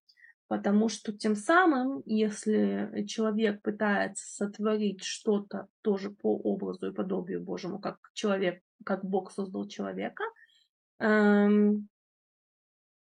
Потому 0.46 0.88
что 0.88 1.12
тем 1.12 1.36
самым, 1.36 2.02
если 2.06 3.04
человек 3.06 3.60
пытается 3.60 4.24
сотворить 4.24 5.04
что-то 5.04 5.68
тоже 5.82 6.10
по 6.10 6.34
образу 6.34 6.86
и 6.86 6.94
подобию 6.94 7.44
Божьему, 7.44 7.78
как 7.78 7.98
человек, 8.14 8.62
как 8.84 9.04
Бог 9.04 9.30
создал 9.30 9.66
человека, 9.68 10.24
эм, 10.98 11.88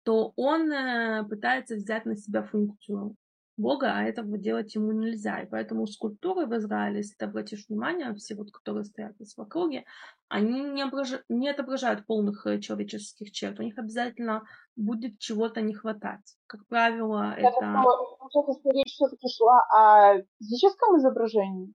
то 0.03 0.33
он 0.35 0.71
э, 0.71 1.23
пытается 1.27 1.75
взять 1.75 2.05
на 2.05 2.15
себя 2.15 2.43
функцию 2.43 3.15
Бога, 3.55 3.91
а 3.93 4.03
этого 4.03 4.37
делать 4.37 4.73
ему 4.73 4.91
нельзя. 4.91 5.41
И 5.41 5.45
поэтому 5.45 5.85
скульптуры 5.85 6.47
в 6.47 6.55
Израиле, 6.57 6.97
если 6.97 7.15
ты 7.15 7.25
обратишь 7.25 7.65
внимание, 7.69 8.13
все 8.15 8.35
вот, 8.35 8.51
которые 8.51 8.83
стоят 8.83 9.15
в 9.17 9.41
округе, 9.41 9.85
они 10.27 10.63
не, 10.63 10.81
ображ... 10.81 11.23
не 11.29 11.49
отображают 11.49 12.05
полных 12.07 12.47
э, 12.47 12.59
человеческих 12.59 13.31
черт. 13.31 13.59
У 13.59 13.63
них 13.63 13.77
обязательно 13.77 14.43
будет 14.75 15.19
чего-то 15.19 15.61
не 15.61 15.75
хватать. 15.75 16.35
Как 16.47 16.65
правило, 16.67 17.35
Я 17.37 17.49
это... 17.49 17.83
Получается, 18.17 18.69
речь 18.71 18.93
все-таки 18.93 19.27
шла 19.29 19.59
о 19.71 20.21
физическом 20.39 20.97
изображении? 20.97 21.73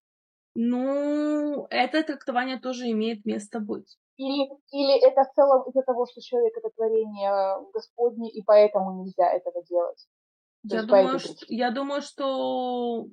Ну, 0.55 1.67
это 1.71 2.03
трактование 2.03 2.59
тоже 2.59 2.91
имеет 2.91 3.25
место 3.25 3.61
быть. 3.61 3.97
Или, 4.17 4.51
или 4.73 5.07
это 5.07 5.23
в 5.23 5.33
целом 5.35 5.69
из-за 5.69 5.83
того, 5.83 6.07
что 6.07 6.21
человек 6.21 6.57
это 6.57 6.71
творение 6.75 7.71
Господне, 7.73 8.31
и 8.31 8.43
поэтому 8.43 9.05
нельзя 9.05 9.31
этого 9.31 9.63
делать? 9.65 10.09
Я 10.65 10.83
думаю, 10.83 11.19
что, 11.21 11.47
я 11.49 11.71
думаю, 11.71 12.03
что, 12.03 13.07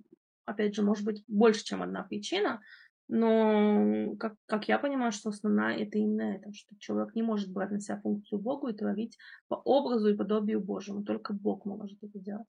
опять 0.45 0.73
же, 0.73 0.81
может 0.81 1.05
быть, 1.05 1.23
больше, 1.27 1.63
чем 1.63 1.83
одна 1.83 2.03
причина, 2.03 2.59
но, 3.07 4.15
как, 4.17 4.33
как 4.47 4.67
я 4.67 4.79
понимаю, 4.79 5.11
что 5.11 5.29
основная 5.29 5.77
это 5.77 5.99
именно 5.99 6.37
это, 6.37 6.51
что 6.53 6.75
человек 6.79 7.13
не 7.13 7.21
может 7.21 7.53
брать 7.53 7.69
на 7.69 7.79
себя 7.79 8.01
функцию 8.01 8.41
Богу 8.41 8.67
и 8.67 8.73
творить 8.73 9.15
по 9.47 9.55
образу 9.55 10.09
и 10.09 10.17
подобию 10.17 10.59
Божьему. 10.59 11.03
Только 11.03 11.33
Бог 11.33 11.65
может 11.65 12.01
это 12.01 12.17
делать. 12.17 12.47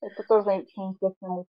Это 0.00 0.22
тоже 0.22 0.50
очень 0.50 0.90
интересная 0.90 1.30
мысль. 1.30 1.50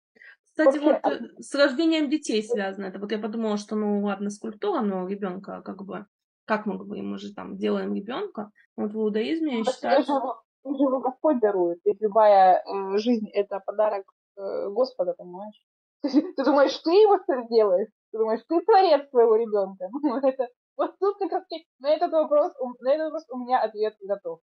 Кстати, 0.56 0.78
вот 0.78 0.98
а 1.02 1.14
э, 1.14 1.20
с 1.40 1.52
рождением 1.54 2.08
детей 2.08 2.40
связано 2.42 2.86
это. 2.86 3.00
Вот 3.00 3.10
я 3.10 3.18
подумала, 3.18 3.56
что, 3.56 3.74
ну 3.74 4.04
ладно, 4.04 4.30
скульптура, 4.30 4.82
но 4.82 5.08
ребенка 5.08 5.62
как 5.62 5.84
бы, 5.84 6.06
как 6.44 6.66
мы 6.66 6.78
говорим, 6.78 7.10
мы 7.10 7.18
же 7.18 7.34
там 7.34 7.56
делаем 7.56 7.92
ребенка. 7.92 8.50
Вот 8.76 8.92
в 8.92 8.96
иудаизме 8.96 9.58
я 9.58 9.64
считаю, 9.64 10.02
что... 10.04 10.40
Его 10.64 11.00
Господь 11.00 11.40
дарует. 11.40 11.80
Ведь 11.84 12.00
любая 12.00 12.62
э, 12.62 12.98
жизнь 12.98 13.28
это 13.32 13.60
подарок 13.66 14.04
э, 14.36 14.68
Господа, 14.70 15.14
понимаешь? 15.18 15.60
Ты 16.02 16.44
думаешь, 16.44 16.78
ты 16.78 16.90
его 16.90 17.18
сделаешь? 17.46 17.88
Ты 18.12 18.18
думаешь, 18.18 18.40
ты 18.48 18.60
творец 18.60 19.10
своего 19.10 19.36
ребенка? 19.36 19.88
Ну, 20.02 20.16
это, 20.18 20.48
вот 20.76 20.96
тут 21.00 21.18
как 21.18 21.32
раз 21.32 21.44
на 21.80 21.90
этот 21.90 22.12
вопрос, 22.12 22.52
на 22.80 22.92
этот 22.92 23.06
вопрос 23.06 23.24
у 23.30 23.38
меня 23.38 23.60
ответ 23.60 23.94
готов. 24.00 24.40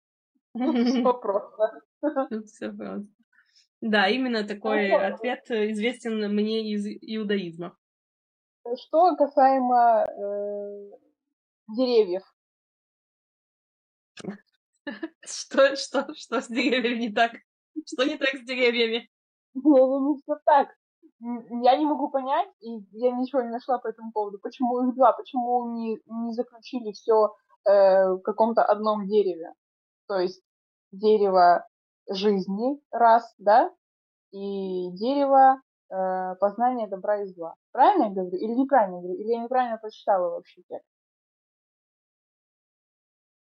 Все 0.54 1.12
просто. 1.14 1.80
Все 2.46 2.72
просто. 2.72 3.08
Да, 3.80 4.08
именно 4.08 4.46
такой 4.46 4.88
ну, 4.88 4.98
ответ 4.98 5.50
известен 5.50 6.34
мне 6.34 6.72
из 6.72 6.86
иудаизма. 6.86 7.76
Что 8.74 9.14
касаемо 9.16 10.06
э, 10.06 10.90
деревьев. 11.68 12.22
Что, 15.24 15.74
что, 15.74 16.14
что 16.14 16.40
с 16.40 16.46
деревьями 16.46 17.00
не 17.00 17.12
так? 17.12 17.32
Что 17.86 18.04
не 18.04 18.16
так 18.16 18.36
с 18.36 18.42
деревьями? 18.42 19.10
Не 19.54 20.20
все 20.20 20.36
так. 20.44 20.68
Я 21.18 21.76
не 21.76 21.84
могу 21.84 22.08
понять, 22.10 22.48
и 22.60 22.68
я 22.92 23.10
ничего 23.10 23.42
не 23.42 23.48
нашла 23.48 23.78
по 23.78 23.88
этому 23.88 24.12
поводу, 24.12 24.38
почему 24.38 24.86
их 24.86 24.94
два, 24.94 25.12
почему 25.12 25.74
не, 25.74 25.98
не 26.06 26.32
заключили 26.34 26.92
все 26.92 27.34
э, 27.68 28.12
в 28.12 28.20
каком-то 28.20 28.62
одном 28.62 29.06
дереве. 29.06 29.52
То 30.06 30.20
есть 30.20 30.42
дерево 30.92 31.66
жизни, 32.08 32.80
раз, 32.90 33.34
да, 33.38 33.72
и 34.32 34.90
дерево 34.92 35.60
э, 35.90 36.34
познания 36.40 36.88
добра 36.88 37.22
и 37.22 37.26
зла. 37.26 37.54
Правильно 37.72 38.04
я 38.04 38.10
говорю? 38.10 38.36
Или 38.36 38.52
неправильно 38.52 39.00
говорю? 39.00 39.18
Или 39.18 39.28
я 39.28 39.42
неправильно 39.42 39.78
прочитала 39.78 40.30
вообще 40.30 40.62
текст? 40.68 40.86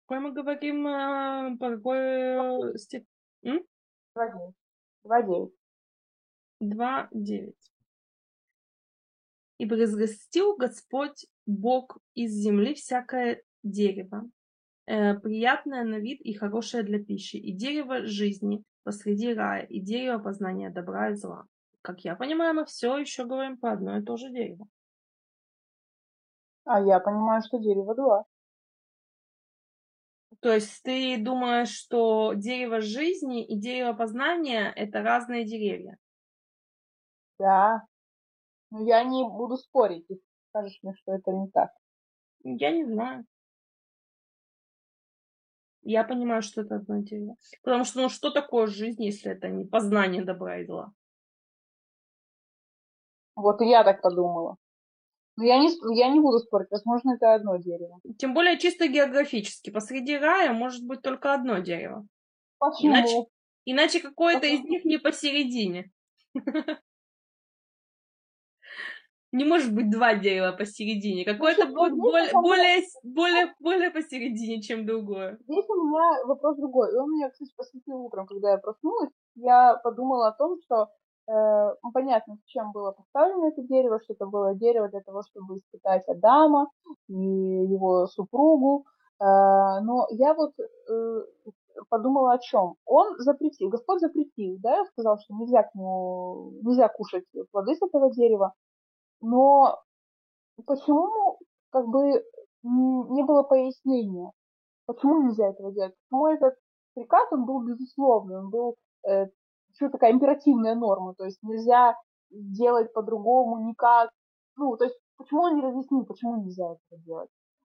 Какой 0.05 0.19
мы 0.19 0.31
говорим, 0.33 0.87
э, 0.87 1.57
по 1.57 1.75
какой 1.75 2.77
стих? 2.77 3.03
2.9. 3.43 4.53
2.9. 5.05 5.51
2.9. 6.61 7.53
И 9.57 9.65
произрастил 9.67 10.55
Господь 10.57 11.27
Бог 11.45 11.97
из 12.15 12.31
земли 12.31 12.73
всякое 12.73 13.43
дерево, 13.63 14.29
э, 14.91 15.19
приятное 15.19 15.83
на 15.85 15.99
вид 15.99 16.21
и 16.21 16.33
хорошее 16.33 16.83
для 16.83 17.03
пищи, 17.03 17.37
и 17.37 17.53
дерево 17.53 18.05
жизни 18.05 18.63
посреди 18.83 19.33
рая, 19.33 19.63
и 19.63 19.79
дерево 19.79 20.19
познания 20.19 20.69
добра 20.69 21.11
и 21.11 21.15
зла. 21.15 21.45
Как 21.81 22.01
я 22.01 22.15
понимаю, 22.15 22.53
мы 22.53 22.65
все 22.65 22.97
еще 22.97 23.25
говорим 23.25 23.57
про 23.57 23.73
одно 23.73 23.97
и 23.97 24.03
то 24.03 24.17
же 24.17 24.29
дерево. 24.29 24.67
А 26.65 26.81
я 26.81 26.99
понимаю, 26.99 27.41
что 27.41 27.57
дерево 27.57 27.95
два. 27.95 28.25
То 30.41 30.53
есть 30.53 30.83
ты 30.83 31.17
думаешь, 31.17 31.69
что 31.69 32.33
дерево 32.33 32.81
жизни 32.81 33.45
и 33.45 33.55
дерево 33.57 33.93
познания 33.93 34.73
это 34.75 35.01
разные 35.01 35.45
деревья? 35.45 35.97
Да. 37.39 37.83
Но 38.71 38.85
я 38.85 39.03
не 39.03 39.23
буду 39.23 39.57
спорить, 39.57 40.05
если 40.09 40.23
скажешь 40.49 40.79
мне, 40.81 40.93
что 40.95 41.13
это 41.13 41.31
не 41.31 41.49
так. 41.49 41.69
Я 42.43 42.71
не 42.71 42.85
знаю. 42.85 43.25
Я 45.83 46.03
понимаю, 46.03 46.41
что 46.41 46.61
это 46.61 46.75
одно 46.75 46.99
дело. 46.99 47.35
Потому 47.63 47.85
что, 47.85 48.01
ну, 48.01 48.09
что 48.09 48.29
такое 48.29 48.67
жизнь, 48.67 49.03
если 49.03 49.31
это 49.31 49.49
не 49.49 49.65
познание 49.65 50.23
добра 50.23 50.59
и 50.59 50.65
зла? 50.65 50.91
Вот 53.35 53.61
и 53.61 53.67
я 53.67 53.83
так 53.83 54.01
подумала. 54.01 54.57
Но 55.37 55.45
я 55.45 55.57
не, 55.57 55.69
я 55.97 56.09
не 56.09 56.19
буду 56.19 56.39
спорить, 56.39 56.69
возможно, 56.69 57.15
это 57.15 57.33
одно 57.33 57.57
дерево. 57.57 57.99
Тем 58.17 58.33
более 58.33 58.59
чисто 58.59 58.87
географически. 58.87 59.69
Посреди 59.69 60.17
рая 60.17 60.53
может 60.53 60.85
быть 60.85 61.01
только 61.01 61.33
одно 61.33 61.59
дерево. 61.59 62.05
Почему? 62.59 62.91
Иначе, 62.93 63.25
иначе 63.65 63.99
какое-то 64.01 64.45
из 64.45 64.61
них 64.63 64.85
не 64.85 64.99
посередине. 64.99 65.91
не 69.31 69.45
может 69.45 69.73
быть 69.73 69.89
два 69.89 70.15
дерева 70.15 70.51
посередине. 70.51 71.25
Какое-то 71.25 71.67
будет 71.67 71.95
более, 71.97 72.31
более, 72.33 72.83
более, 73.03 73.53
более 73.59 73.91
посередине, 73.91 74.61
чем 74.61 74.85
другое. 74.85 75.37
Здесь 75.47 75.69
у 75.69 75.87
меня 75.87 76.25
вопрос 76.25 76.57
другой. 76.57 76.93
И 76.93 76.97
он 76.97 77.11
меня, 77.11 77.29
кстати, 77.29 77.51
посвятил 77.55 78.01
утром, 78.01 78.25
когда 78.25 78.51
я 78.51 78.57
проснулась. 78.57 79.11
Я 79.35 79.79
подумала 79.83 80.27
о 80.27 80.37
том, 80.37 80.57
что 80.65 80.89
Э, 81.31 81.73
ну, 81.83 81.91
понятно, 81.93 82.35
зачем 82.35 82.71
было 82.71 82.91
поставлено 82.91 83.47
это 83.49 83.61
дерево, 83.63 83.99
что 84.03 84.13
это 84.13 84.25
было 84.25 84.55
дерево 84.55 84.89
для 84.89 85.01
того, 85.01 85.21
чтобы 85.23 85.57
испытать 85.57 86.07
Адама 86.07 86.67
и 87.07 87.13
его 87.13 88.07
супругу. 88.07 88.85
Э, 89.19 89.79
но 89.81 90.07
я 90.09 90.33
вот 90.33 90.51
э, 90.59 91.23
подумала 91.89 92.33
о 92.33 92.39
чем. 92.39 92.75
Он 92.85 93.15
запретил, 93.19 93.69
Господь 93.69 94.01
запретил, 94.01 94.57
да, 94.59 94.83
сказал, 94.85 95.19
что 95.19 95.33
нельзя 95.35 95.63
к 95.63 95.75
нему, 95.75 96.51
нельзя 96.63 96.89
кушать 96.89 97.25
плоды 97.51 97.75
с 97.75 97.81
этого 97.81 98.11
дерева. 98.11 98.53
Но 99.21 99.79
почему 100.65 101.39
как 101.71 101.87
бы 101.87 102.23
не 102.63 103.23
было 103.23 103.43
пояснения, 103.43 104.31
почему 104.85 105.23
нельзя 105.23 105.49
этого 105.49 105.71
делать? 105.71 105.93
Почему 106.03 106.27
этот 106.27 106.55
приказ, 106.93 107.27
он 107.31 107.45
был 107.45 107.63
безусловный, 107.63 108.37
он 108.37 108.49
был 108.49 108.75
э, 109.07 109.27
что 109.75 109.89
такая 109.89 110.11
императивная 110.11 110.75
норма, 110.75 111.13
то 111.15 111.25
есть 111.25 111.39
нельзя 111.43 111.95
делать 112.29 112.93
по-другому 112.93 113.67
никак. 113.67 114.09
Ну, 114.57 114.75
то 114.77 114.85
есть 114.85 114.97
почему 115.17 115.43
он 115.43 115.55
не 115.55 115.61
разъяснил, 115.61 116.05
почему 116.05 116.43
нельзя 116.43 116.65
это 116.73 117.01
делать. 117.03 117.29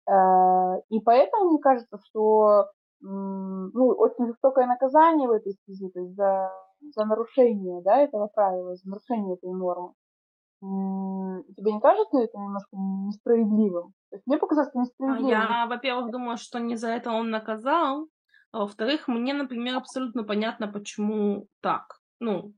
Э, 0.09 0.81
и 0.89 0.99
поэтому 0.99 1.51
мне 1.51 1.59
кажется, 1.59 1.97
что 2.05 2.71
ну, 3.03 3.87
очень 3.97 4.27
жестокое 4.27 4.67
наказание 4.67 5.27
в 5.27 5.31
этой 5.31 5.53
связи, 5.65 5.89
то 5.89 5.99
есть 6.01 6.15
за, 6.15 6.51
за 6.95 7.05
нарушение 7.05 7.81
да, 7.81 7.97
этого 7.97 8.27
правила, 8.27 8.75
за 8.75 8.87
нарушение 8.87 9.35
этой 9.35 9.51
нормы. 9.51 9.93
Тебе 10.61 11.73
не 11.73 11.81
кажется 11.81 12.19
это 12.19 12.37
немножко 12.37 12.69
несправедливым? 12.75 13.93
То 14.09 14.15
есть 14.15 14.27
мне 14.27 14.37
показалось, 14.37 14.69
что 14.69 14.79
несправедливым. 14.79 15.29
Я, 15.29 15.65
во-первых, 15.67 16.11
думаю, 16.11 16.37
что 16.37 16.59
не 16.59 16.75
за 16.75 16.89
это 16.89 17.11
он 17.11 17.31
наказал, 17.31 18.07
а 18.51 18.59
во-вторых, 18.59 19.07
мне, 19.07 19.33
например, 19.33 19.77
абсолютно 19.77 20.23
понятно, 20.23 20.67
почему 20.67 21.47
так. 21.61 21.99
Ну, 22.19 22.53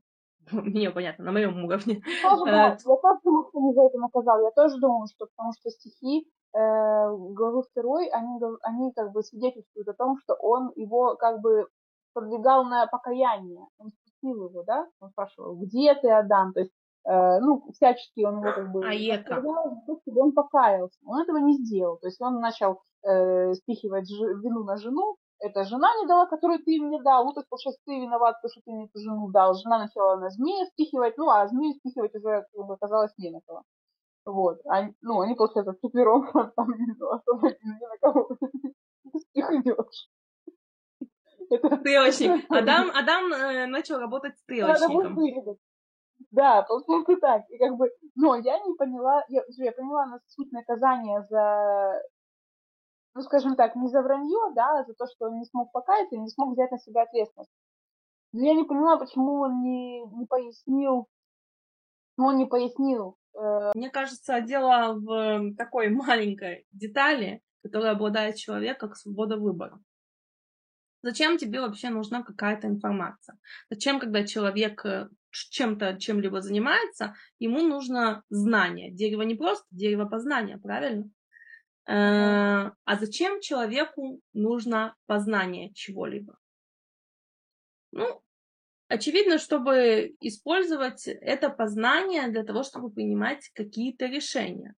мне 0.52 0.90
понятно, 0.90 1.24
на 1.24 1.32
моем 1.32 1.64
уровне. 1.64 2.02
Тоже, 2.22 2.44
да, 2.44 2.66
я 2.66 2.76
тоже 2.76 3.20
думаю, 3.22 3.46
что 3.48 3.60
не 3.60 3.74
за 3.74 3.82
это 3.82 3.98
наказал. 3.98 4.42
Я 4.42 4.50
тоже 4.50 4.78
думаю, 4.78 5.06
что 5.06 5.26
потому 5.26 5.52
что 5.52 5.70
стихи 5.70 6.26
э, 6.54 6.58
главы 6.58 7.62
второй, 7.62 8.08
они, 8.08 8.40
они 8.62 8.92
как 8.92 9.12
бы 9.12 9.22
свидетельствуют 9.22 9.88
о 9.88 9.94
том, 9.94 10.18
что 10.18 10.34
он 10.34 10.72
его 10.76 11.16
как 11.16 11.40
бы 11.40 11.68
подвигал 12.12 12.64
на 12.64 12.86
покаяние. 12.86 13.66
Он 13.78 13.90
спустил 13.90 14.48
его, 14.48 14.62
да? 14.64 14.86
Он 15.00 15.10
спрашивал, 15.10 15.56
где 15.56 15.94
ты, 15.94 16.10
Адам? 16.10 16.52
То 16.52 16.60
есть, 16.60 16.72
э, 16.72 16.83
ну, 17.06 17.64
всячески 17.72 18.24
он 18.24 18.40
его 18.40 18.52
как 18.52 18.72
бы... 18.72 18.86
А 18.86 18.92
Ека. 18.92 19.42
чтобы 20.02 20.20
он 20.20 20.32
покаялся. 20.32 20.98
Он 21.04 21.20
этого 21.22 21.38
не 21.38 21.54
сделал. 21.54 21.98
То 21.98 22.08
есть 22.08 22.20
он 22.20 22.40
начал 22.40 22.80
э, 23.02 23.52
спихивать 23.54 24.10
вину 24.10 24.64
на 24.64 24.76
жену, 24.76 25.16
это 25.40 25.64
жена 25.64 25.88
не 26.00 26.06
дала, 26.06 26.26
которую 26.26 26.60
ты 26.64 26.80
мне 26.80 27.02
дал, 27.02 27.32
то 27.34 27.40
есть, 27.40 27.48
получается, 27.48 27.82
ты 27.84 28.00
виноват, 28.00 28.36
потому 28.40 28.50
что 28.50 28.60
ты 28.64 28.72
мне 28.72 28.84
эту 28.86 28.98
жену 28.98 29.30
дал. 29.30 29.54
Жена 29.54 29.78
начала 29.78 30.16
на 30.16 30.30
змея 30.30 30.64
спихивать, 30.66 31.18
ну, 31.18 31.28
а 31.28 31.46
змею 31.46 31.74
спихивать 31.74 32.14
уже 32.14 32.46
как 32.52 32.66
бы, 32.66 32.74
оказалось 32.74 33.12
не 33.18 33.30
на 33.30 33.40
кого. 33.46 33.62
Вот. 34.24 34.58
А, 34.66 34.88
ну, 35.02 35.20
они, 35.20 35.34
получается, 35.34 35.74
вчетвером 35.74 36.30
там 36.32 36.50
особо 36.56 37.48
не 37.48 37.72
на 37.72 37.98
кого 38.00 38.28
спихнешь. 39.18 40.08
Стрелочник. 41.80 42.46
Адам, 42.50 42.90
Адам 42.94 43.32
э, 43.32 43.66
начал 43.66 43.98
работать 43.98 44.38
стрелочником. 44.38 45.18
Да, 46.30 46.62
получается 46.62 47.16
так. 47.20 47.42
И 47.50 47.58
как 47.58 47.76
бы, 47.76 47.90
но 48.14 48.36
я 48.36 48.58
не 48.58 48.74
поняла, 48.74 49.24
я, 49.28 49.42
я 49.48 49.72
поняла 49.72 50.06
на 50.06 50.20
суть 50.26 50.52
наказания 50.52 51.22
за 51.30 52.00
ну, 53.14 53.22
скажем 53.22 53.54
так, 53.54 53.76
не 53.76 53.88
за 53.88 54.02
вранье, 54.02 54.52
да, 54.54 54.80
а 54.80 54.84
за 54.84 54.94
то, 54.94 55.06
что 55.06 55.26
он 55.26 55.38
не 55.38 55.44
смог 55.44 55.70
покаяться 55.70 56.16
не 56.16 56.28
смог 56.28 56.52
взять 56.52 56.72
на 56.72 56.78
себя 56.78 57.02
ответственность. 57.02 57.50
Но 58.32 58.44
я 58.44 58.54
не 58.54 58.64
поняла, 58.64 58.96
почему 58.96 59.40
он 59.40 59.62
не, 59.62 60.02
не 60.02 60.26
пояснил, 60.26 61.08
ну, 62.16 62.26
он 62.26 62.36
не 62.36 62.46
пояснил. 62.46 63.16
Э... 63.34 63.72
Мне 63.74 63.90
кажется, 63.90 64.40
дело 64.40 64.94
в 64.94 65.54
такой 65.56 65.88
маленькой 65.90 66.66
детали, 66.72 67.42
которая 67.62 67.92
обладает 67.92 68.36
человек 68.36 68.78
как 68.78 68.96
свобода 68.96 69.36
выбора. 69.36 69.80
Зачем 71.02 71.36
тебе 71.36 71.60
вообще 71.60 71.90
нужна 71.90 72.22
какая-то 72.22 72.66
информация? 72.66 73.38
Зачем, 73.70 74.00
когда 74.00 74.26
человек 74.26 74.84
э, 74.86 75.08
чем-то, 75.34 75.98
чем-либо 75.98 76.40
занимается, 76.40 77.14
ему 77.38 77.60
нужно 77.62 78.22
знание. 78.28 78.90
Дерево 78.90 79.22
не 79.22 79.34
просто 79.34 79.66
дерево 79.70 80.06
познания, 80.06 80.58
правильно? 80.58 81.10
Э, 81.86 82.70
а 82.84 82.96
зачем 82.98 83.40
человеку 83.40 84.20
нужно 84.32 84.94
познание 85.06 85.72
чего-либо? 85.74 86.38
Ну, 87.92 88.22
очевидно, 88.88 89.38
чтобы 89.38 90.14
использовать 90.20 91.06
это 91.06 91.50
познание 91.50 92.28
для 92.28 92.44
того, 92.44 92.62
чтобы 92.62 92.90
принимать 92.90 93.50
какие-то 93.54 94.06
решения. 94.06 94.74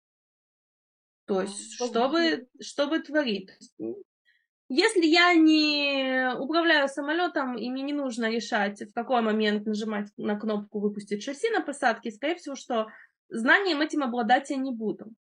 То 1.27 1.43
есть, 1.43 1.75
чтобы, 1.75 2.49
чтобы 2.61 3.01
творить. 3.01 3.51
Если 4.69 5.07
я 5.07 5.33
не 5.35 6.35
управляю 6.37 6.89
самолетом, 6.89 7.57
и 7.57 7.71
мне 7.71 7.83
не 7.83 7.93
нужно 7.93 8.29
решать, 8.29 8.81
в 8.83 8.93
какой 8.93 9.23
момент 9.23 9.64
нажимать 9.64 10.09
на 10.17 10.39
кнопку 10.39 10.81
выпустить 10.81 11.23
шасси 11.23 11.51
на 11.51 11.61
посадке, 11.61 12.11
скорее 12.11 12.35
всего, 12.35 12.57
что 12.57 12.89
знанием 13.29 13.81
этим 13.81 14.03
обладать 14.03 14.51
я 14.51 14.57
не 14.57 14.73
буду. 14.73 15.12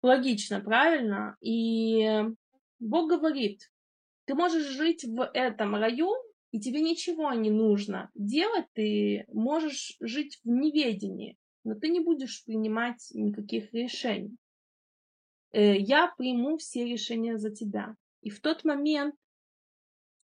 Логично, 0.00 0.60
правильно? 0.60 1.36
И 1.40 2.22
Бог 2.78 3.10
говорит, 3.10 3.68
ты 4.26 4.34
можешь 4.34 4.66
жить 4.66 5.04
в 5.04 5.28
этом 5.34 5.74
раю, 5.74 6.14
и 6.52 6.60
тебе 6.60 6.80
ничего 6.80 7.32
не 7.32 7.50
нужно 7.50 8.10
делать, 8.14 8.66
ты 8.74 9.24
можешь 9.32 9.96
жить 10.00 10.38
в 10.44 10.48
неведении, 10.48 11.36
но 11.64 11.74
ты 11.74 11.88
не 11.88 11.98
будешь 11.98 12.44
принимать 12.44 13.08
никаких 13.12 13.72
решений. 13.74 14.36
Э, 15.52 15.76
я 15.76 16.12
приму 16.16 16.58
все 16.58 16.84
решения 16.84 17.38
за 17.38 17.50
тебя. 17.50 17.94
И 18.22 18.30
в 18.30 18.40
тот 18.40 18.64
момент, 18.64 19.14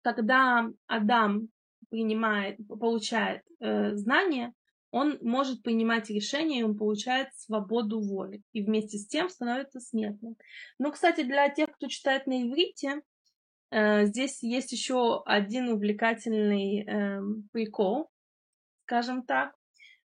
когда 0.03 0.69
Адам 0.87 1.49
принимает, 1.91 2.59
получает 2.67 3.43
э, 3.61 3.95
знания, 3.95 4.53
он 4.91 5.19
может 5.23 5.63
принимать 5.65 6.09
решения, 6.09 6.61
и 6.61 6.63
он 6.63 6.77
получает 6.77 7.35
свободу 7.35 8.01
воли. 8.01 8.43
И 8.53 8.63
вместе 8.63 8.97
с 8.97 9.09
тем 9.09 9.29
становится 9.29 9.81
смертным. 9.81 10.37
Но, 10.79 10.93
кстати, 10.93 11.23
для 11.23 11.49
тех, 11.49 11.69
кто 11.73 11.89
читает 11.89 12.29
на 12.29 12.45
иврите, 12.45 13.03
э, 13.71 14.07
здесь 14.07 14.43
есть 14.45 14.71
еще 14.71 15.23
один 15.25 15.69
увлекательный 15.71 16.85
э, 16.85 17.21
прикол, 17.51 18.09
скажем 18.85 19.25
так, 19.25 19.57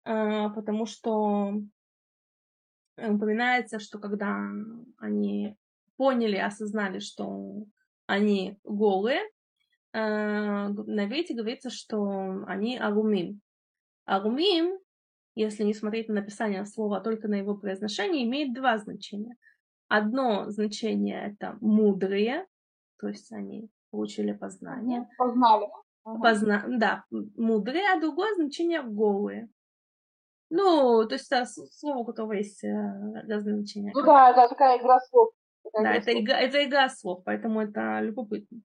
э, 0.04 0.50
потому 0.54 0.86
что 0.86 1.60
упоминается, 3.10 3.78
что 3.78 3.98
когда 3.98 4.38
они 4.98 5.56
поняли, 5.96 6.36
осознали, 6.36 6.98
что 6.98 7.64
они 8.06 8.58
голые, 8.64 9.20
э, 9.92 9.98
на 9.98 11.06
иврите 11.06 11.34
говорится, 11.34 11.70
что 11.70 12.44
они 12.46 12.78
агумим, 12.78 13.40
Арумим, 14.04 14.78
если 15.34 15.64
не 15.64 15.74
смотреть 15.74 16.08
на 16.08 16.14
написание 16.14 16.64
слова, 16.66 16.98
а 16.98 17.00
только 17.00 17.28
на 17.28 17.36
его 17.36 17.56
произношение, 17.56 18.24
имеет 18.24 18.54
два 18.54 18.78
значения. 18.78 19.36
Одно 19.88 20.50
значение 20.50 21.32
это 21.32 21.56
мудрые, 21.60 22.46
то 22.98 23.08
есть 23.08 23.32
они 23.32 23.70
получили 23.90 24.32
познание. 24.32 25.08
Познали. 25.16 25.66
Позна... 26.02 26.64
Да, 26.68 27.04
мудрые, 27.10 27.84
а 27.92 28.00
другое 28.00 28.34
значение 28.34 28.82
голые. 28.82 29.48
Ну, 30.54 31.06
то 31.08 31.14
есть 31.14 31.32
это 31.32 31.46
слово, 31.46 32.00
у 32.00 32.04
которого 32.04 32.32
есть 32.34 32.62
э, 32.62 32.68
разные 33.26 33.56
значения. 33.56 33.90
Ну 33.94 34.02
да, 34.02 34.34
да, 34.34 34.48
такая 34.48 34.78
игра 34.78 35.00
слов. 35.00 35.30
Такая 35.64 35.82
да, 35.82 35.90
игра 35.90 35.96
это, 35.96 36.10
слов. 36.10 36.22
Игра, 36.22 36.40
это 36.40 36.64
игра 36.64 36.88
слов, 36.90 37.22
поэтому 37.24 37.60
это 37.62 38.00
любопытно. 38.00 38.58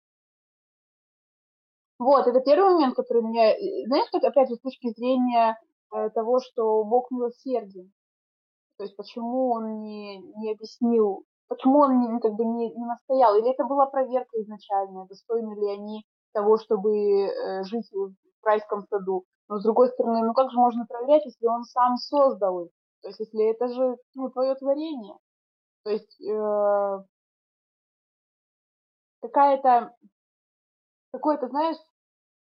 Вот, 1.99 2.25
это 2.25 2.39
первый 2.41 2.73
момент, 2.73 2.95
который 2.95 3.21
меня... 3.21 3.51
Э, 3.51 3.85
знаешь, 3.85 4.09
как, 4.11 4.23
опять 4.23 4.49
же, 4.49 4.55
с 4.55 4.61
точки 4.61 4.89
зрения 4.97 5.59
э, 5.95 6.09
того, 6.09 6.39
что 6.39 6.83
Бог 6.85 7.11
милосерден. 7.11 7.93
То 8.77 8.83
есть 8.85 8.95
почему 8.97 9.51
он 9.51 9.83
не, 9.83 10.17
не 10.17 10.53
объяснил, 10.53 11.23
почему 11.47 11.81
он 11.81 11.99
не, 11.99 12.19
как 12.19 12.33
бы 12.33 12.45
не, 12.45 12.71
не 12.73 12.85
настоял, 12.85 13.37
или 13.37 13.51
это 13.51 13.63
была 13.63 13.85
проверка 13.85 14.41
изначальная, 14.41 15.05
достойны 15.05 15.53
ли 15.53 15.69
они 15.69 16.03
того, 16.33 16.57
чтобы 16.57 17.27
э, 17.27 17.63
жить 17.63 17.91
в 17.93 18.11
райском 18.43 18.81
саду. 18.89 19.23
Но 19.47 19.59
с 19.59 19.63
другой 19.63 19.89
стороны, 19.89 20.25
ну 20.25 20.33
как 20.33 20.51
же 20.51 20.57
можно 20.57 20.85
проверять, 20.85 21.25
если 21.25 21.45
он 21.45 21.63
сам 21.63 21.97
создал 21.97 22.65
их? 22.65 22.71
То 23.01 23.09
есть 23.09 23.19
если 23.19 23.51
это 23.51 23.67
же 23.67 23.97
ну, 24.15 24.29
твое 24.31 24.55
творение. 24.55 25.15
То 25.83 25.91
есть 25.91 26.19
э, 26.21 27.03
какая-то 29.21 29.95
какой-то, 31.11 31.47
знаешь, 31.47 31.77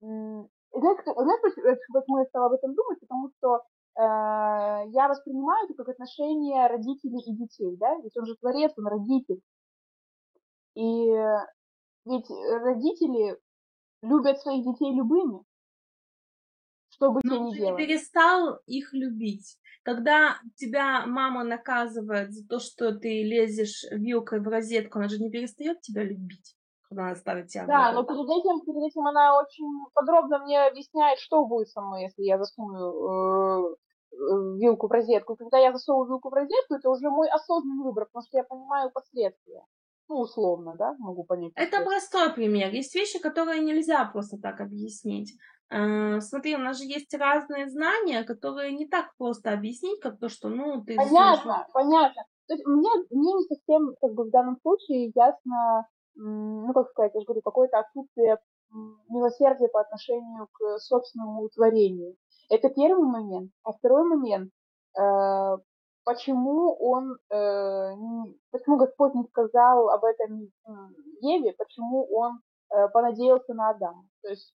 знаешь, 0.01 0.99
знаешь 1.05 1.79
почему 1.93 2.19
я 2.19 2.25
стала 2.27 2.47
об 2.47 2.53
этом 2.53 2.75
думать? 2.75 2.99
Потому 3.01 3.29
что 3.37 3.57
э, 3.57 4.89
я 4.91 5.09
воспринимаю 5.09 5.67
это 5.67 5.75
как 5.75 5.91
отношение 5.91 6.67
родителей 6.67 7.21
и 7.21 7.37
детей, 7.37 7.77
да? 7.77 7.95
Ведь 7.97 8.17
он 8.17 8.25
же 8.25 8.35
творец, 8.37 8.73
он 8.79 8.87
родитель. 8.87 9.41
И 10.75 11.13
ведь 12.07 12.29
родители 12.31 13.39
любят 14.03 14.41
своих 14.41 14.65
детей 14.65 14.95
любыми. 14.95 15.45
Что 16.95 17.11
бы 17.11 17.21
Но 17.25 17.37
ты 17.37 17.43
ни 17.43 17.57
делали. 17.57 17.73
не 17.73 17.87
перестал 17.87 18.59
их 18.67 18.93
любить. 18.93 19.59
Когда 19.83 20.37
тебя 20.57 21.05
мама 21.07 21.45
наказывает 21.45 22.33
за 22.33 22.47
то, 22.49 22.59
что 22.59 22.93
ты 22.93 23.23
лезешь 23.23 23.85
вилкой 23.91 24.41
в 24.41 24.49
розетку, 24.49 24.99
она 24.99 25.09
же 25.09 25.19
не 25.19 25.31
перестает 25.31 25.81
тебя 25.83 26.03
любить, 26.03 26.57
когда 26.89 27.07
она 27.07 27.15
ставит 27.17 27.49
тебя 27.49 27.67
Да, 27.67 27.93
но 27.93 28.03
перед 28.05 28.25
этим, 28.25 28.65
перед 28.65 28.91
этим 28.91 29.07
она 29.07 29.39
очень 29.39 29.67
подробно 29.93 30.39
мне 30.39 30.67
объясняет, 30.67 31.19
что 31.19 31.45
будет 31.45 31.69
со 31.69 31.83
мной, 31.83 32.05
если 32.05 32.23
я 32.23 32.39
засуну 32.39 32.79
э, 32.79 33.75
э, 34.13 34.59
вилку 34.59 34.87
в 34.89 34.91
розетку. 34.93 35.37
Когда 35.37 35.59
я 35.59 35.73
засовываю 35.73 36.09
вилку 36.09 36.31
в 36.31 36.33
розетку, 36.33 36.75
это 36.75 36.89
уже 36.89 37.11
мой 37.11 37.29
осознанный 37.29 37.85
выбор, 37.85 38.07
потому 38.07 38.23
что 38.27 38.39
я 38.39 38.45
понимаю 38.45 38.91
последствия. 38.91 39.65
Ну, 40.09 40.21
условно, 40.21 40.75
да, 40.79 40.95
могу 40.99 41.25
понять. 41.25 41.53
Это 41.57 41.83
простой 41.83 42.33
пример. 42.35 42.71
Есть 42.73 42.95
вещи, 42.95 43.19
которые 43.19 43.61
нельзя 43.61 44.05
просто 44.05 44.39
так 44.39 44.61
объяснить. 44.61 45.33
Э, 45.71 46.21
смотри, 46.21 46.57
у 46.57 46.59
нас 46.59 46.79
же 46.79 46.85
есть 46.85 47.15
разные 47.15 47.69
знания, 47.69 48.25
которые 48.25 48.73
не 48.73 48.87
так 48.87 49.07
просто 49.19 49.53
объяснить, 49.53 50.01
как 50.01 50.19
то, 50.19 50.29
что, 50.29 50.49
ну, 50.49 50.85
ты... 50.85 50.97
Понятно, 50.97 51.43
знаешь... 51.43 51.67
понятно. 51.73 52.23
То 52.47 52.55
есть 52.55 52.67
мне, 52.67 52.91
мне 53.11 53.33
не 53.33 53.45
совсем, 53.45 53.95
как 54.01 54.13
бы, 54.13 54.25
в 54.25 54.31
данном 54.31 54.59
случае 54.61 55.13
ясно, 55.15 55.89
ну, 56.15 56.73
как 56.75 56.91
сказать, 56.91 57.13
я 57.15 57.21
же 57.21 57.27
говорю, 57.27 57.43
какое-то 57.43 57.79
отсутствие 57.79 58.39
милосердия 59.09 59.69
по 59.69 59.81
отношению 59.81 60.49
к 60.53 60.79
собственному 60.79 61.49
творению. 61.51 62.17
Это 62.51 62.69
первый 62.69 63.07
момент. 63.07 63.51
А 63.63 63.73
второй 63.73 64.05
момент, 64.05 64.51
э, 64.99 65.57
почему 66.05 66.77
он, 66.81 67.17
э, 67.31 67.95
почему 68.51 68.77
Господь 68.77 69.15
не 69.15 69.25
сказал 69.25 69.91
об 69.91 70.05
этом 70.05 70.51
Еве, 71.21 71.55
почему 71.57 72.07
он 72.13 72.41
э, 72.71 72.89
понадеялся 72.89 73.55
на 73.55 73.71
Адама. 73.71 74.05
То 74.23 74.29
есть 74.31 74.55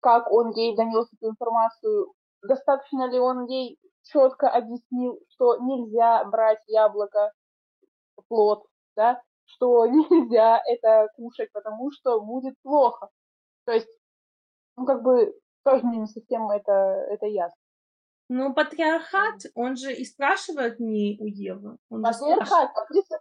как 0.00 0.30
он 0.30 0.50
ей 0.50 0.76
донес 0.76 1.06
эту 1.12 1.30
информацию, 1.30 2.12
достаточно 2.42 3.10
ли 3.10 3.18
он 3.18 3.46
ей 3.46 3.78
четко 4.04 4.48
объяснил, 4.48 5.18
что 5.30 5.56
нельзя 5.58 6.24
брать 6.24 6.62
яблоко, 6.66 7.32
плод, 8.28 8.64
да, 8.96 9.22
что 9.44 9.86
нельзя 9.86 10.60
это 10.66 11.08
кушать, 11.16 11.50
потому 11.52 11.90
что 11.92 12.20
будет 12.20 12.54
плохо. 12.62 13.08
То 13.64 13.72
есть, 13.72 13.88
ну, 14.76 14.86
как 14.86 15.02
бы, 15.02 15.34
тоже 15.64 15.84
мне 15.84 15.98
не 15.98 16.06
совсем 16.06 16.50
это, 16.50 16.72
это 17.10 17.26
ясно. 17.26 17.56
Ну, 18.30 18.52
патриархат, 18.52 19.40
он 19.54 19.76
же 19.76 19.94
и 19.94 20.04
спрашивает 20.04 20.78
не 20.80 21.16
у 21.18 21.24
Евы. 21.24 21.78
Он 21.88 22.02
патриархат, 22.02 22.70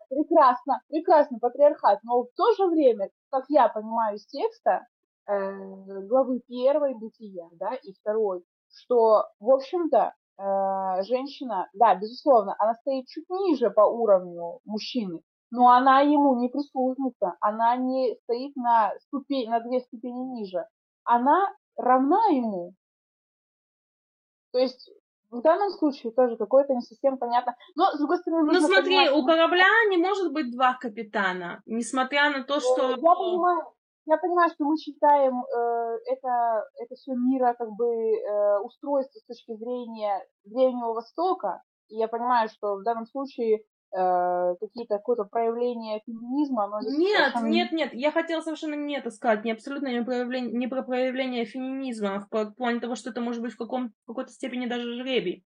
прекрасно, 0.09 0.81
прекрасно, 0.89 1.39
патриархат. 1.39 1.99
Но 2.03 2.23
в 2.23 2.27
то 2.35 2.51
же 2.53 2.67
время, 2.67 3.09
как 3.31 3.45
я 3.47 3.69
понимаю 3.69 4.17
из 4.17 4.25
текста, 4.27 4.85
главы 5.27 6.41
первой 6.47 6.93
бытия, 6.95 7.47
да, 7.53 7.75
и 7.75 7.93
второй, 7.93 8.43
что, 8.69 9.25
в 9.39 9.51
общем-то, 9.51 10.13
э, 10.37 11.03
женщина, 11.03 11.69
да, 11.73 11.95
безусловно, 11.95 12.55
она 12.59 12.75
стоит 12.75 13.07
чуть 13.07 13.29
ниже 13.29 13.69
по 13.69 13.81
уровню 13.81 14.59
мужчины, 14.65 15.21
но 15.51 15.69
она 15.69 16.01
ему 16.01 16.39
не 16.39 16.49
прислужница, 16.49 17.35
она 17.41 17.75
не 17.75 18.15
стоит 18.23 18.55
на, 18.55 18.93
ступень, 18.99 19.49
на 19.49 19.59
две 19.59 19.81
ступени 19.81 20.39
ниже, 20.39 20.65
она 21.03 21.53
равна 21.75 22.27
ему. 22.27 22.73
То 24.51 24.59
есть 24.59 24.89
в 25.29 25.41
данном 25.41 25.69
случае 25.71 26.13
тоже 26.13 26.37
какое-то 26.37 26.73
не 26.73 26.81
совсем 26.81 27.17
понятно. 27.17 27.55
Но, 27.75 27.91
с 27.91 27.97
другой 27.97 28.17
стороны... 28.19 28.51
Ну, 28.51 28.59
смотри, 28.61 28.95
понимать, 28.95 29.11
у 29.11 29.25
корабля 29.25 29.67
не 29.89 29.97
может 29.97 30.31
быть 30.31 30.51
два 30.51 30.73
капитана, 30.75 31.61
несмотря 31.65 32.29
на 32.29 32.43
то, 32.43 32.57
э, 32.57 32.59
что... 32.59 32.89
Я 32.91 32.95
понимаю, 32.95 33.65
я 34.07 34.17
понимаю, 34.17 34.49
что 34.49 34.63
мы 34.63 34.77
считаем 34.77 35.33
э, 35.43 35.97
это, 36.05 36.63
это 36.81 36.95
все 36.95 37.13
мира 37.13 37.53
как 37.57 37.69
бы 37.71 37.85
э, 37.85 38.59
устройство 38.59 39.19
с 39.19 39.25
точки 39.25 39.53
зрения 39.55 40.25
Древнего 40.45 40.93
Востока. 40.93 41.61
И 41.89 41.97
я 41.97 42.07
понимаю, 42.07 42.47
что 42.49 42.77
в 42.77 42.83
данном 42.83 43.05
случае 43.05 43.57
э, 43.57 44.55
какие-то 44.59 44.97
какое-то 44.97 45.25
проявление 45.25 46.01
феминизма, 46.05 46.67
но 46.67 46.81
здесь 46.81 46.97
Нет, 46.97 47.17
совершенно... 47.17 47.47
нет, 47.47 47.71
нет, 47.73 47.93
я 47.93 48.11
хотела 48.11 48.41
совершенно 48.41 48.75
не 48.75 48.97
это 48.97 49.11
сказать, 49.11 49.43
не 49.43 49.51
абсолютно 49.51 49.87
не, 49.87 50.03
проявление, 50.03 50.53
не 50.53 50.67
про 50.67 50.83
проявление 50.83 51.43
феминизма, 51.43 52.15
а 52.15 52.45
в 52.45 52.53
плане 52.55 52.79
того, 52.79 52.95
что 52.95 53.09
это 53.09 53.19
может 53.19 53.41
быть 53.41 53.53
в, 53.53 53.57
каком, 53.57 53.89
в 54.03 54.07
какой-то 54.07 54.31
степени 54.31 54.67
даже 54.67 54.93
жребий. 54.93 55.43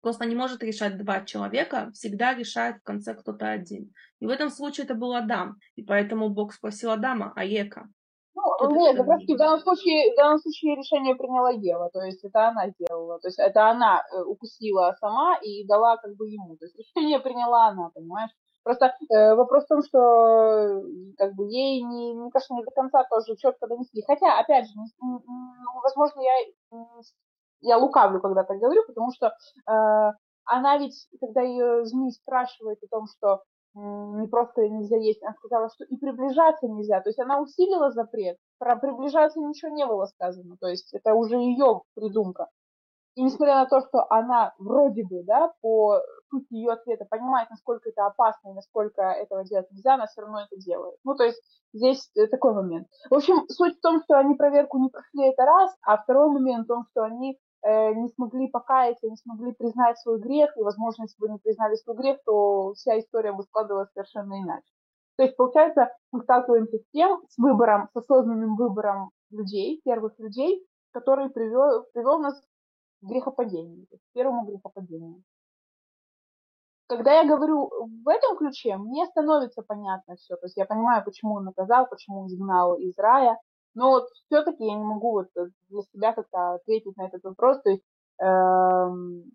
Просто 0.00 0.26
не 0.26 0.34
может 0.34 0.62
решать 0.62 0.96
два 0.96 1.24
человека, 1.24 1.90
всегда 1.92 2.34
решает 2.34 2.76
в 2.76 2.84
конце 2.84 3.14
кто-то 3.14 3.50
один. 3.50 3.92
И 4.20 4.26
в 4.26 4.30
этом 4.30 4.50
случае 4.50 4.84
это 4.84 4.94
был 4.94 5.12
Адам. 5.12 5.56
И 5.76 5.82
поэтому 5.82 6.28
Бог 6.28 6.52
спросил 6.52 6.90
Адама, 6.90 7.32
а 7.34 7.44
Ека. 7.44 7.88
Ну, 8.34 8.70
нет, 8.76 8.96
как 8.96 9.06
раз 9.08 9.22
в 9.22 9.36
данном 9.36 9.60
случае, 9.60 10.12
в 10.12 10.16
данном 10.16 10.38
случае 10.38 10.76
решение 10.76 11.16
приняла 11.16 11.50
Ева, 11.50 11.90
то 11.92 12.00
есть 12.02 12.24
это 12.24 12.48
она 12.48 12.68
сделала, 12.70 13.18
то 13.18 13.28
есть 13.28 13.38
это 13.38 13.68
она 13.68 14.00
э, 14.00 14.22
укусила 14.22 14.94
сама 15.00 15.36
и 15.42 15.66
дала 15.66 15.96
как 15.96 16.14
бы 16.14 16.28
ему, 16.28 16.56
то 16.56 16.66
есть 16.66 16.76
решение 16.78 17.18
приняла 17.18 17.68
она, 17.68 17.90
понимаешь? 17.92 18.30
Просто 18.62 18.92
э, 19.10 19.34
вопрос 19.34 19.64
в 19.64 19.68
том, 19.68 19.82
что 19.82 20.82
как 21.16 21.34
бы 21.34 21.44
ей 21.48 21.82
не, 21.82 22.14
мне 22.14 22.30
кажется, 22.30 22.54
не 22.54 22.62
до 22.62 22.70
конца 22.70 23.02
тоже 23.08 23.34
четко 23.36 23.66
донесли. 23.66 24.02
Хотя, 24.06 24.38
опять 24.38 24.66
же, 24.66 24.72
ну, 25.00 25.20
возможно, 25.82 26.20
я 26.20 26.32
я 27.60 27.76
лукавлю, 27.78 28.20
когда 28.20 28.44
так 28.44 28.58
говорю, 28.58 28.82
потому 28.86 29.12
что 29.12 29.32
э, 29.70 30.12
она 30.48 30.78
ведь, 30.78 31.08
когда 31.20 31.42
ее 31.42 31.84
змей 31.84 32.10
спрашивает 32.12 32.78
о 32.82 32.88
том, 32.88 33.06
что 33.06 33.34
э, 33.34 33.78
не 33.78 34.26
просто 34.28 34.68
нельзя 34.68 34.96
есть, 34.96 35.22
она 35.22 35.34
сказала, 35.34 35.68
что 35.68 35.84
и 35.84 35.96
приближаться 35.96 36.66
нельзя. 36.66 37.00
То 37.00 37.10
есть 37.10 37.20
она 37.20 37.40
усилила 37.40 37.90
запрет. 37.90 38.38
Про 38.58 38.76
приближаться 38.76 39.40
ничего 39.40 39.70
не 39.70 39.86
было 39.86 40.06
сказано. 40.06 40.56
То 40.60 40.68
есть 40.68 40.92
это 40.94 41.14
уже 41.14 41.36
ее 41.36 41.82
придумка. 41.94 42.48
И 43.14 43.22
несмотря 43.22 43.56
на 43.56 43.66
то, 43.66 43.80
что 43.80 44.06
она 44.10 44.54
вроде 44.58 45.04
бы, 45.04 45.24
да, 45.24 45.52
по 45.60 46.00
сути 46.30 46.54
ее 46.54 46.70
ответа 46.70 47.04
понимает, 47.04 47.50
насколько 47.50 47.90
это 47.90 48.06
опасно 48.06 48.50
и 48.50 48.54
насколько 48.54 49.02
этого 49.02 49.44
делать 49.44 49.70
нельзя, 49.72 49.94
она 49.94 50.06
все 50.06 50.20
равно 50.22 50.42
это 50.42 50.56
делает. 50.56 50.96
Ну, 51.02 51.16
то 51.16 51.24
есть 51.24 51.42
здесь 51.74 52.10
такой 52.30 52.54
момент. 52.54 52.86
В 53.10 53.14
общем, 53.14 53.48
суть 53.48 53.76
в 53.76 53.80
том, 53.80 54.00
что 54.04 54.18
они 54.18 54.36
проверку 54.36 54.78
не 54.78 54.88
прошли, 54.88 55.30
это 55.30 55.44
раз, 55.44 55.74
а 55.82 55.96
второй 55.96 56.30
момент 56.30 56.66
в 56.66 56.68
том, 56.68 56.84
что 56.90 57.02
они 57.02 57.36
Э, 57.36 57.47
не 57.64 58.08
смогли 58.14 58.48
покаяться, 58.48 59.08
не 59.08 59.16
смогли 59.16 59.52
признать 59.52 59.98
свой 59.98 60.20
грех, 60.20 60.56
и, 60.56 60.62
возможно, 60.62 61.02
если 61.02 61.20
бы 61.20 61.28
не 61.28 61.38
признали 61.38 61.74
свой 61.74 61.96
грех, 61.96 62.18
то 62.24 62.72
вся 62.74 62.98
история 62.98 63.32
бы 63.32 63.42
складывалась 63.42 63.90
совершенно 63.92 64.40
иначе. 64.40 64.70
То 65.16 65.24
есть, 65.24 65.36
получается, 65.36 65.90
мы 66.12 66.22
сталкиваемся 66.22 66.78
с 66.78 66.84
тем, 66.92 67.20
с 67.28 67.36
выбором, 67.38 67.88
с 67.92 67.96
осознанным 67.96 68.56
выбором 68.56 69.10
людей, 69.30 69.80
первых 69.84 70.18
людей, 70.18 70.64
который 70.92 71.28
привел, 71.30 71.84
привел 71.92 72.20
нас 72.20 72.40
к 72.40 72.44
грехопадению, 73.02 73.86
к 73.86 74.12
первому 74.14 74.46
грехопадению. 74.46 75.22
Когда 76.88 77.20
я 77.20 77.28
говорю 77.28 77.68
в 77.68 78.08
этом 78.08 78.38
ключе, 78.38 78.76
мне 78.76 79.04
становится 79.06 79.62
понятно 79.62 80.16
все. 80.16 80.36
То 80.36 80.46
есть 80.46 80.56
я 80.56 80.64
понимаю, 80.64 81.04
почему 81.04 81.34
он 81.34 81.44
наказал, 81.44 81.86
почему 81.88 82.20
он 82.20 82.28
изгнал 82.28 82.76
из 82.76 82.96
рая, 82.96 83.36
но 83.78 83.90
вот 83.90 84.08
все-таки 84.26 84.64
я 84.64 84.74
не 84.74 84.84
могу 84.84 85.12
вот 85.12 85.28
э, 85.36 85.46
для 85.68 85.82
себя 85.82 86.12
как-то 86.12 86.54
ответить 86.54 86.96
на 86.96 87.06
этот 87.06 87.22
вопрос. 87.22 87.62
То 87.62 87.70
есть, 87.70 87.84
эм, 88.20 89.30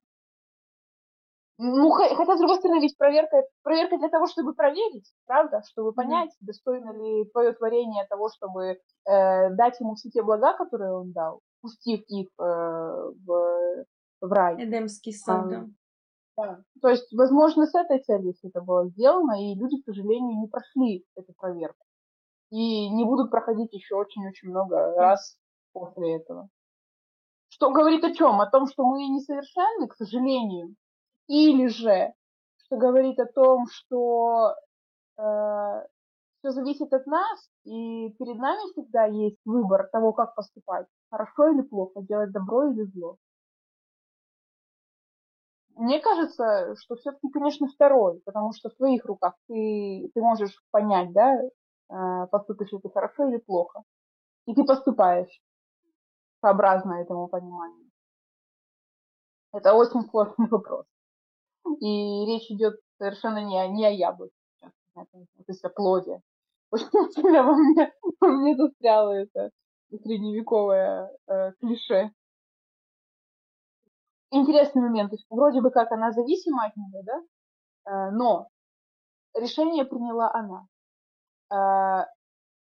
ну, 1.57 1.89
хотя, 1.91 2.35
с 2.35 2.39
другой 2.39 2.57
стороны, 2.57 2.81
ведь 2.81 2.97
проверка, 2.97 3.43
проверка 3.63 3.97
для 3.97 4.09
того, 4.09 4.27
чтобы 4.27 4.53
проверить, 4.53 5.09
правда, 5.25 5.61
чтобы 5.71 5.93
понять, 5.93 6.31
mm-hmm. 6.31 6.45
достойно 6.45 6.91
ли 6.91 7.25
твое 7.31 7.53
творение 7.53 8.05
того, 8.09 8.29
чтобы 8.35 8.63
э, 8.65 9.49
дать 9.51 9.79
ему 9.79 9.95
все 9.95 10.09
те 10.09 10.21
блага, 10.21 10.57
которые 10.57 10.91
он 10.91 11.13
дал, 11.13 11.39
пустив 11.61 12.01
их 12.09 12.27
э, 12.37 12.43
в, 12.43 13.85
в 14.19 14.31
рай. 14.33 14.61
Эдемский 14.61 15.13
сад, 15.13 15.47
да. 15.49 15.65
Да. 16.35 16.59
То 16.81 16.89
есть, 16.89 17.13
возможно, 17.13 17.65
с 17.65 17.75
этой 17.75 17.99
целью 17.99 18.33
все 18.33 18.49
это 18.49 18.59
было 18.59 18.89
сделано, 18.89 19.39
и 19.39 19.55
люди, 19.55 19.79
к 19.81 19.85
сожалению, 19.85 20.37
не 20.37 20.47
прошли 20.47 21.05
эту 21.15 21.31
проверку 21.31 21.85
и 22.53 22.88
не 22.89 23.03
будут 23.03 23.31
проходить 23.31 23.73
еще 23.73 23.95
очень-очень 23.95 24.49
много 24.49 24.93
раз 24.95 25.38
после 25.71 26.17
этого. 26.17 26.49
Что 27.49 27.71
говорит 27.71 28.03
о 28.03 28.13
чем? 28.13 28.41
О 28.41 28.49
том, 28.49 28.67
что 28.67 28.85
мы 28.85 29.07
несовершенны, 29.07 29.88
к 29.88 29.95
сожалению, 29.95 30.75
или 31.27 31.65
же, 31.65 32.13
что 32.65 32.77
говорит 32.77 33.17
о 33.19 33.25
том, 33.25 33.65
что 33.71 34.53
э, 35.17 35.23
все 36.39 36.51
зависит 36.51 36.93
от 36.93 37.07
нас, 37.07 37.49
и 37.63 38.11
перед 38.19 38.38
нами 38.38 38.71
всегда 38.71 39.05
есть 39.05 39.39
выбор 39.45 39.89
того, 39.91 40.13
как 40.13 40.35
поступать, 40.35 40.85
хорошо 41.09 41.49
или 41.49 41.61
плохо, 41.61 42.03
делать 42.03 42.31
добро 42.31 42.71
или 42.71 42.84
зло. 42.84 43.17
Мне 45.75 45.99
кажется, 45.99 46.75
что 46.80 46.97
все-таки, 46.97 47.31
конечно, 47.31 47.67
второй, 47.67 48.21
потому 48.25 48.53
что 48.53 48.69
в 48.69 48.75
твоих 48.75 49.05
руках 49.05 49.34
ты, 49.47 50.11
ты 50.13 50.21
можешь 50.21 50.63
понять, 50.69 51.11
да, 51.13 51.35
поступишь 52.31 52.71
ли 52.71 52.79
ты 52.79 52.89
хорошо 52.89 53.29
или 53.29 53.37
плохо. 53.37 53.83
И 54.45 54.53
ты 54.53 54.63
поступаешь 54.63 55.41
сообразно 56.41 57.01
этому 57.01 57.27
пониманию. 57.27 57.89
Это 59.53 59.73
очень 59.73 60.01
сложный 60.09 60.47
вопрос. 60.51 60.85
И 61.79 62.25
речь 62.25 62.51
идет 62.51 62.79
совершенно 62.97 63.43
не 63.43 63.57
о, 63.59 63.67
не 63.67 63.85
о 63.85 63.89
яблоке, 63.89 64.33
то 64.93 65.07
есть 65.47 65.63
о 65.63 65.69
плоде. 65.69 66.21
Очень 66.71 67.11
сильно 67.11 67.43
во 67.43 67.53
мне, 67.53 67.93
во 68.19 68.27
мне 68.27 68.55
застряло 68.55 69.11
это 69.11 69.51
средневековое 69.89 71.09
э, 71.27 71.51
клише. 71.59 72.11
интересный 74.31 74.81
момент. 74.81 75.11
То 75.11 75.15
есть 75.15 75.27
вроде 75.29 75.61
бы 75.61 75.69
как 75.69 75.91
она 75.91 76.11
зависима 76.11 76.65
от 76.65 76.75
него, 76.75 77.03
да? 77.03 77.21
Э, 77.85 78.11
но 78.11 78.47
решение 79.35 79.85
приняла 79.85 80.31
она. 80.33 80.67
Э, 81.53 82.05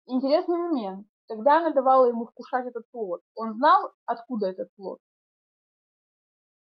интересный 0.08 0.58
момент. 0.58 1.08
Когда 1.28 1.58
она 1.58 1.72
давала 1.72 2.06
ему 2.08 2.26
вкушать 2.28 2.68
этот 2.68 2.90
плод, 2.91 3.22
он 3.36 3.54
знал, 3.54 3.91
откуда 4.06 4.48
этот 4.48 4.70
плод? 4.76 4.99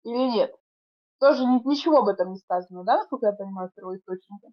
Или 0.05 0.31
нет? 0.31 0.55
Тоже 1.19 1.45
ничего 1.45 1.99
об 1.99 2.09
этом 2.09 2.33
не 2.33 2.39
сказано, 2.39 2.85
да, 2.85 2.99
насколько 2.99 3.27
я 3.27 3.33
понимаю, 3.33 3.71
в 3.71 3.75
первоисточнике? 3.75 4.49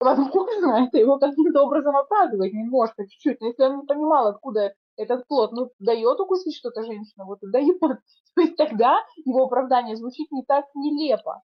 Возможно, 0.00 0.84
это 0.86 0.98
его 0.98 1.18
каким-то 1.18 1.62
образом 1.62 1.96
оправдывает 1.96 2.52
немножко, 2.52 3.06
чуть-чуть. 3.08 3.40
Но 3.40 3.48
если 3.48 3.64
он 3.64 3.80
не 3.80 3.86
понимал, 3.86 4.28
откуда 4.28 4.74
этот 4.96 5.26
плод, 5.26 5.52
ну, 5.52 5.70
дает 5.78 6.20
укусить 6.20 6.56
что-то 6.56 6.84
женщина, 6.84 7.24
вот 7.24 7.42
и 7.42 7.50
дает. 7.50 7.80
То 7.80 8.40
есть 8.40 8.56
тогда 8.56 9.04
его 9.24 9.44
оправдание 9.44 9.96
звучит 9.96 10.30
не 10.30 10.44
так 10.44 10.66
нелепо. 10.74 11.42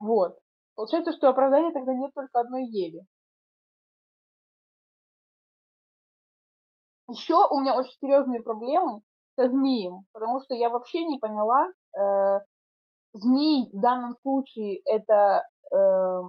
Вот. 0.00 0.38
Получается, 0.74 1.12
что 1.12 1.28
оправдания 1.28 1.72
тогда 1.72 1.94
нет 1.94 2.12
только 2.14 2.40
одной 2.40 2.64
Еве. 2.66 3.04
Еще 7.08 7.34
у 7.50 7.60
меня 7.60 7.74
очень 7.76 7.92
серьезные 8.00 8.42
проблемы 8.42 9.02
со 9.36 9.48
змеем, 9.48 10.04
потому 10.12 10.40
что 10.42 10.54
я 10.54 10.70
вообще 10.70 11.04
не 11.04 11.18
поняла, 11.18 11.68
э, 11.98 12.40
змей 13.12 13.70
в 13.72 13.80
данном 13.80 14.16
случае 14.22 14.80
это 14.86 15.46
э, 15.70 16.22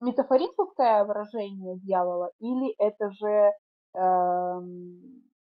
метафорическое 0.00 1.04
выражение 1.04 1.78
дьявола 1.78 2.30
или 2.38 2.74
это 2.78 3.10
же, 3.10 3.52
э, 3.94 4.60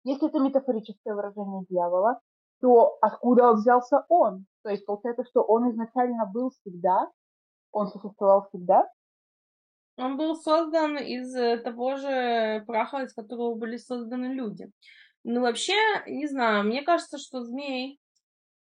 если 0.04 0.30
это 0.30 0.40
метафорическое 0.40 1.14
выражение 1.14 1.66
дьявола, 1.70 2.20
то 2.62 2.98
откуда 3.02 3.54
взялся 3.54 4.06
он? 4.10 4.46
То 4.64 4.70
есть 4.72 4.86
получается, 4.86 5.24
что 5.26 5.44
он 5.44 5.70
изначально 5.72 6.26
был 6.26 6.50
всегда, 6.52 7.10
он 7.72 7.88
существовал 7.88 8.48
всегда. 8.48 8.88
Он 9.98 10.16
был 10.18 10.36
создан 10.36 10.98
из 10.98 11.36
э, 11.36 11.58
того 11.58 11.98
же 11.98 12.64
праха, 12.66 13.04
из 13.04 13.14
которого 13.14 13.56
были 13.56 13.78
созданы 13.78 14.34
люди. 14.34 14.72
Ну, 15.24 15.42
вообще, 15.42 15.74
не 16.08 16.28
знаю, 16.28 16.64
мне 16.64 16.82
кажется, 16.84 17.18
что 17.18 17.44
змей 17.44 18.00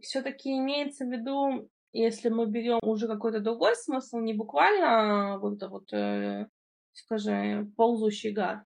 все-таки 0.01 0.57
имеется 0.57 1.05
в 1.05 1.09
виду, 1.09 1.69
если 1.93 2.29
мы 2.29 2.45
берем 2.45 2.79
уже 2.81 3.07
какой-то 3.07 3.39
другой 3.39 3.75
смысл, 3.75 4.17
не 4.17 4.33
буквально 4.33 5.39
вот 5.39 5.55
это 5.55 5.69
вот, 5.69 5.93
э, 5.93 6.47
скажем, 6.91 7.71
ползущий 7.71 8.31
гад, 8.31 8.59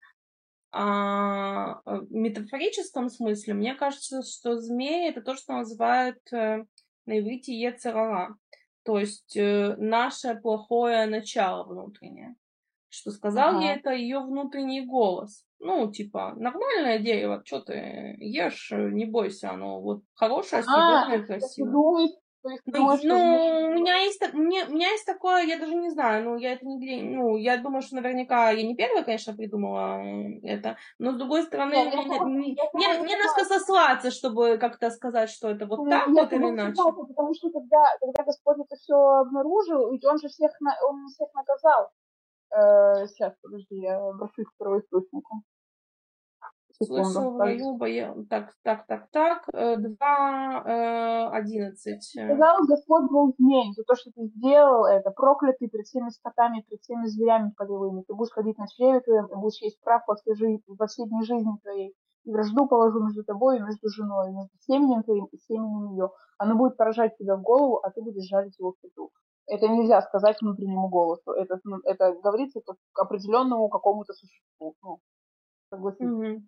а 0.72 1.82
в 1.84 2.10
метафорическом 2.10 3.10
смысле, 3.10 3.52
мне 3.52 3.74
кажется, 3.74 4.22
что 4.22 4.56
змей 4.56 5.10
это 5.10 5.20
то, 5.20 5.36
что 5.36 5.52
называют 5.52 6.18
э, 6.32 6.64
на 7.04 7.18
иврите 7.18 7.52
ецерара. 7.52 8.36
То 8.84 8.98
есть 8.98 9.36
э, 9.36 9.76
наше 9.76 10.34
плохое 10.34 11.06
начало 11.06 11.64
внутреннее. 11.64 12.36
Что 12.88 13.10
сказал 13.10 13.56
ага. 13.56 13.60
ей 13.60 13.76
это 13.76 13.90
ее 13.92 14.20
внутренний 14.20 14.84
голос. 14.84 15.46
Ну, 15.60 15.90
типа, 15.90 16.34
нормальное 16.36 16.98
дерево, 16.98 17.42
что 17.44 17.60
ты 17.60 18.16
ешь, 18.18 18.70
не 18.72 19.06
бойся, 19.06 19.52
оно 19.52 19.80
вот 19.80 20.02
хорошее, 20.14 20.62
съедобное, 20.62 21.24
красивое. 21.24 21.72
То 21.72 21.98
есть, 22.50 22.62
ну, 22.66 22.72
думаешь, 22.72 23.00
ну 23.04 23.16
у 23.68 23.74
меня 23.74 23.96
есть 23.96 24.20
мне, 24.32 24.64
у 24.64 24.72
меня 24.72 24.90
есть 24.90 25.06
такое, 25.06 25.44
я 25.44 25.58
даже 25.58 25.74
не 25.74 25.90
знаю, 25.90 26.24
ну 26.24 26.36
я 26.36 26.52
это 26.52 26.66
не 26.66 27.02
ну 27.02 27.36
я 27.36 27.58
думаю, 27.58 27.82
что 27.82 27.96
наверняка 27.96 28.50
я 28.50 28.66
не 28.66 28.74
первая, 28.74 29.04
конечно, 29.04 29.34
придумала 29.34 30.02
это, 30.42 30.76
но 30.98 31.12
с 31.12 31.16
другой 31.16 31.42
стороны 31.42 31.74
я, 31.74 31.84
мне, 31.84 31.92
я, 31.92 32.22
мне, 32.24 32.52
я, 32.52 32.64
мне, 32.72 33.02
мне 33.02 33.16
нужно 33.16 33.44
сослаться, 33.44 34.10
чтобы 34.10 34.58
как-то 34.58 34.90
сказать, 34.90 35.30
что 35.30 35.48
это 35.48 35.66
вот 35.66 35.80
ну, 35.80 35.90
так 35.90 36.06
я 36.08 36.12
вот 36.12 36.32
или 36.32 36.48
иначе. 36.48 36.74
Потому 36.76 37.34
что 37.34 37.50
когда, 37.50 37.84
когда 38.00 38.24
Господь 38.24 38.58
это 38.64 38.76
все 38.76 38.94
обнаружил, 38.94 39.92
ведь 39.92 40.04
он 40.04 40.18
же 40.18 40.28
всех 40.28 40.52
на, 40.60 40.74
он 40.88 41.06
всех 41.08 41.28
наказал. 41.34 41.90
Э, 42.54 43.06
сейчас, 43.06 43.34
подожди, 43.42 43.76
я 43.76 43.98
обращусь 43.98 44.46
к 44.46 44.58
первоисточнику. 44.58 45.42
Слышал 46.80 47.32
в 47.32 47.38
раю 47.38 47.76
боя... 47.76 48.14
Так, 48.30 48.54
так, 48.62 48.86
так, 48.86 49.10
так. 49.10 49.42
Э, 49.52 49.76
два 49.76 50.62
э, 50.64 51.28
одиннадцать. 51.30 52.02
Сказал 52.04 52.58
Господь 52.66 53.10
был 53.10 53.34
змей 53.38 53.72
за 53.74 53.84
то, 53.84 53.94
что 53.94 54.10
ты 54.12 54.26
сделал 54.26 54.84
это. 54.84 55.10
Проклятый 55.10 55.68
перед 55.68 55.86
всеми 55.86 56.10
скотами, 56.10 56.64
перед 56.68 56.80
всеми 56.82 57.06
зверями 57.06 57.52
полевыми. 57.56 58.02
Ты 58.06 58.14
будешь 58.14 58.32
ходить 58.32 58.58
на 58.58 58.66
чреве 58.68 59.00
твоем, 59.00 59.26
и 59.26 59.34
будешь 59.34 59.60
есть 59.62 59.80
прав 59.82 60.02
во 60.06 60.14
все, 60.16 60.34
жизни, 60.34 60.62
во 60.66 60.86
дни 60.86 61.24
жизни 61.24 61.52
твоей. 61.62 61.94
И 62.24 62.30
вражду 62.30 62.66
положу 62.68 63.02
между 63.02 63.24
тобой 63.24 63.58
и 63.58 63.62
между 63.62 63.88
женой, 63.88 64.30
между 64.30 64.56
семенем 64.60 65.02
твоим 65.02 65.26
и 65.26 65.38
семенем 65.38 65.92
ее. 65.92 66.10
Оно 66.38 66.56
будет 66.56 66.76
поражать 66.76 67.16
тебя 67.18 67.36
в 67.36 67.42
голову, 67.42 67.80
а 67.82 67.90
ты 67.90 68.00
будешь 68.00 68.28
жарить 68.28 68.58
его 68.58 68.72
в 68.72 68.80
пету. 68.80 69.10
Это 69.46 69.66
нельзя 69.66 70.00
сказать 70.02 70.40
внутреннему 70.40 70.88
голосу. 70.88 71.32
Это, 71.32 71.58
ну, 71.64 71.78
это 71.84 72.14
говорится 72.22 72.60
определенному 72.94 73.68
какому-то 73.68 74.12
существу. 74.12 74.76
Ну, 74.82 75.00
согласитесь. 75.68 76.06
Mm-hmm. 76.06 76.40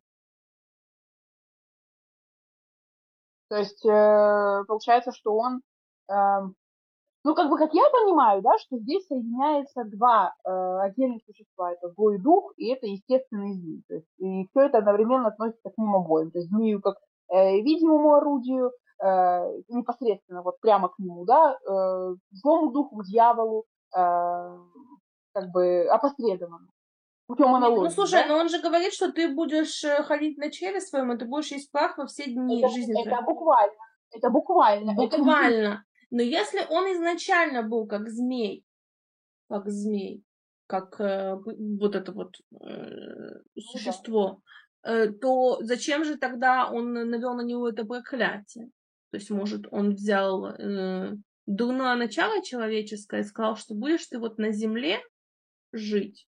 То 3.54 3.58
есть 3.58 3.86
э, 3.86 4.64
получается, 4.66 5.12
что 5.12 5.36
он, 5.36 5.60
э, 6.10 6.14
ну 7.24 7.34
как 7.36 7.48
бы 7.48 7.56
как 7.56 7.72
я 7.72 7.84
понимаю, 7.88 8.42
да, 8.42 8.58
что 8.58 8.78
здесь 8.78 9.06
соединяется 9.06 9.84
два 9.84 10.34
э, 10.44 10.78
отдельных 10.80 11.22
существа, 11.24 11.70
это 11.70 11.88
злой 11.90 12.18
дух 12.18 12.52
и 12.56 12.72
это 12.72 12.88
естественный 12.88 13.54
змей. 13.54 13.84
То 13.86 13.94
есть, 13.94 14.08
и 14.18 14.48
все 14.48 14.62
это 14.62 14.78
одновременно 14.78 15.28
относится 15.28 15.70
к 15.70 15.78
ним 15.78 15.94
обоим. 15.94 16.32
То 16.32 16.40
есть 16.40 16.50
змею 16.50 16.80
как 16.80 16.96
э, 17.32 17.60
видимому 17.60 18.14
орудию, 18.14 18.72
непосредственно 19.68 20.42
вот 20.42 20.58
прямо 20.60 20.88
к 20.88 20.98
нему, 20.98 21.24
да, 21.26 21.58
злому 22.30 22.70
духу, 22.70 23.02
дьяволу, 23.02 23.64
как 23.90 25.50
бы 25.52 25.86
опосредованно 25.90 26.68
путем 27.26 27.54
аналогии. 27.54 27.84
Ну, 27.84 27.90
слушай, 27.90 28.22
да? 28.22 28.26
но 28.26 28.38
он 28.38 28.48
же 28.48 28.60
говорит, 28.60 28.92
что 28.92 29.12
ты 29.12 29.32
будешь 29.32 29.82
э, 29.84 30.02
ходить 30.02 30.38
на 30.38 30.50
чреве 30.50 30.80
своем, 30.80 31.12
и 31.12 31.18
ты 31.18 31.24
будешь 31.24 31.52
есть 31.52 31.70
прах 31.70 31.98
во 31.98 32.06
все 32.06 32.24
дни 32.24 32.60
это, 32.60 32.68
жизни. 32.68 33.00
Это 33.00 33.10
твоей. 33.10 33.24
буквально. 33.24 33.76
Это 34.10 34.30
буквально. 34.30 34.94
Буквально. 34.94 35.56
Это... 35.56 35.82
Но 36.10 36.22
если 36.22 36.60
он 36.70 36.92
изначально 36.92 37.62
был 37.62 37.86
как 37.86 38.08
змей, 38.08 38.64
как 39.48 39.68
змей, 39.68 40.22
как 40.66 41.00
э, 41.00 41.36
вот 41.80 41.94
это 41.94 42.12
вот 42.12 42.36
э, 42.60 43.40
существо, 43.58 44.40
э, 44.82 45.08
то 45.08 45.58
зачем 45.62 46.04
же 46.04 46.16
тогда 46.16 46.70
он 46.70 46.92
навел 46.92 47.34
на 47.34 47.42
него 47.42 47.68
это 47.68 47.84
проклятие? 47.84 48.70
То 49.10 49.18
есть, 49.18 49.30
может, 49.30 49.66
он 49.70 49.94
взял 49.94 50.46
э, 50.46 51.12
дурное 51.46 51.94
начало 51.96 52.42
человеческое 52.42 53.20
и 53.20 53.24
сказал, 53.24 53.56
что 53.56 53.74
будешь 53.74 54.06
ты 54.06 54.18
вот 54.18 54.38
на 54.38 54.50
земле 54.50 55.00
жить, 55.72 56.26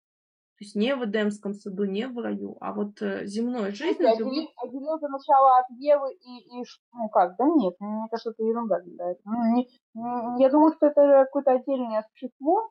то 0.60 0.64
есть 0.64 0.76
не 0.76 0.94
в 0.94 1.02
Эдемском 1.06 1.54
саду, 1.54 1.84
не 1.84 2.06
в 2.06 2.18
раю, 2.18 2.58
а 2.60 2.74
вот 2.74 3.00
э, 3.00 3.24
земной 3.24 3.72
жизнью. 3.72 3.96
Ты 3.96 4.08
отделил, 4.08 4.50
отделил 4.56 4.98
за 4.98 5.08
начало 5.08 5.58
от 5.60 5.70
Евы 5.70 6.12
и, 6.12 6.60
и 6.60 6.64
ну 6.92 7.08
как, 7.08 7.34
да 7.38 7.46
нет, 7.46 7.76
мне 7.80 8.06
кажется, 8.10 8.32
это 8.32 8.42
ерунда. 8.42 8.76
Да. 8.84 9.14
Ну, 9.24 9.54
не, 9.54 9.70
не, 9.94 10.42
я 10.42 10.50
думаю, 10.50 10.74
что 10.76 10.88
это 10.88 11.24
какое-то 11.24 11.52
отдельное 11.52 12.06
существо, 12.10 12.70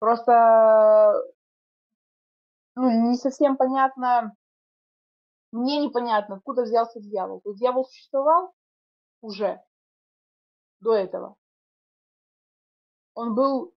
просто 0.00 1.14
ну, 2.76 3.08
не 3.08 3.16
совсем 3.16 3.56
понятно, 3.56 4.36
мне 5.50 5.78
непонятно, 5.78 6.36
откуда 6.36 6.64
взялся 6.64 7.00
дьявол. 7.00 7.40
То 7.40 7.52
есть 7.52 7.60
дьявол 7.60 7.86
существовал 7.86 8.52
уже 9.22 9.62
до 10.80 10.92
этого. 10.92 11.36
Он 13.14 13.34
был, 13.34 13.72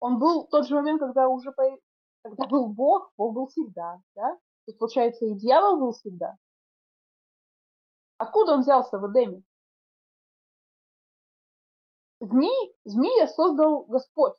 он 0.00 0.18
был 0.18 0.44
в 0.44 0.50
тот 0.50 0.68
же 0.68 0.74
момент, 0.74 1.00
когда 1.00 1.30
уже 1.30 1.50
когда 2.22 2.46
был 2.46 2.68
Бог, 2.68 3.12
Бог 3.16 3.34
был 3.34 3.46
всегда, 3.46 4.00
да? 4.14 4.34
То 4.34 4.38
есть, 4.66 4.78
получается, 4.78 5.24
и 5.24 5.34
дьявол 5.34 5.78
был 5.78 5.92
всегда. 5.92 6.36
Откуда 8.18 8.52
он 8.52 8.60
взялся 8.60 8.98
в 8.98 9.10
Эдеме? 9.10 9.42
Змей, 12.20 12.74
змея 12.84 13.26
создал 13.28 13.84
Господь, 13.84 14.34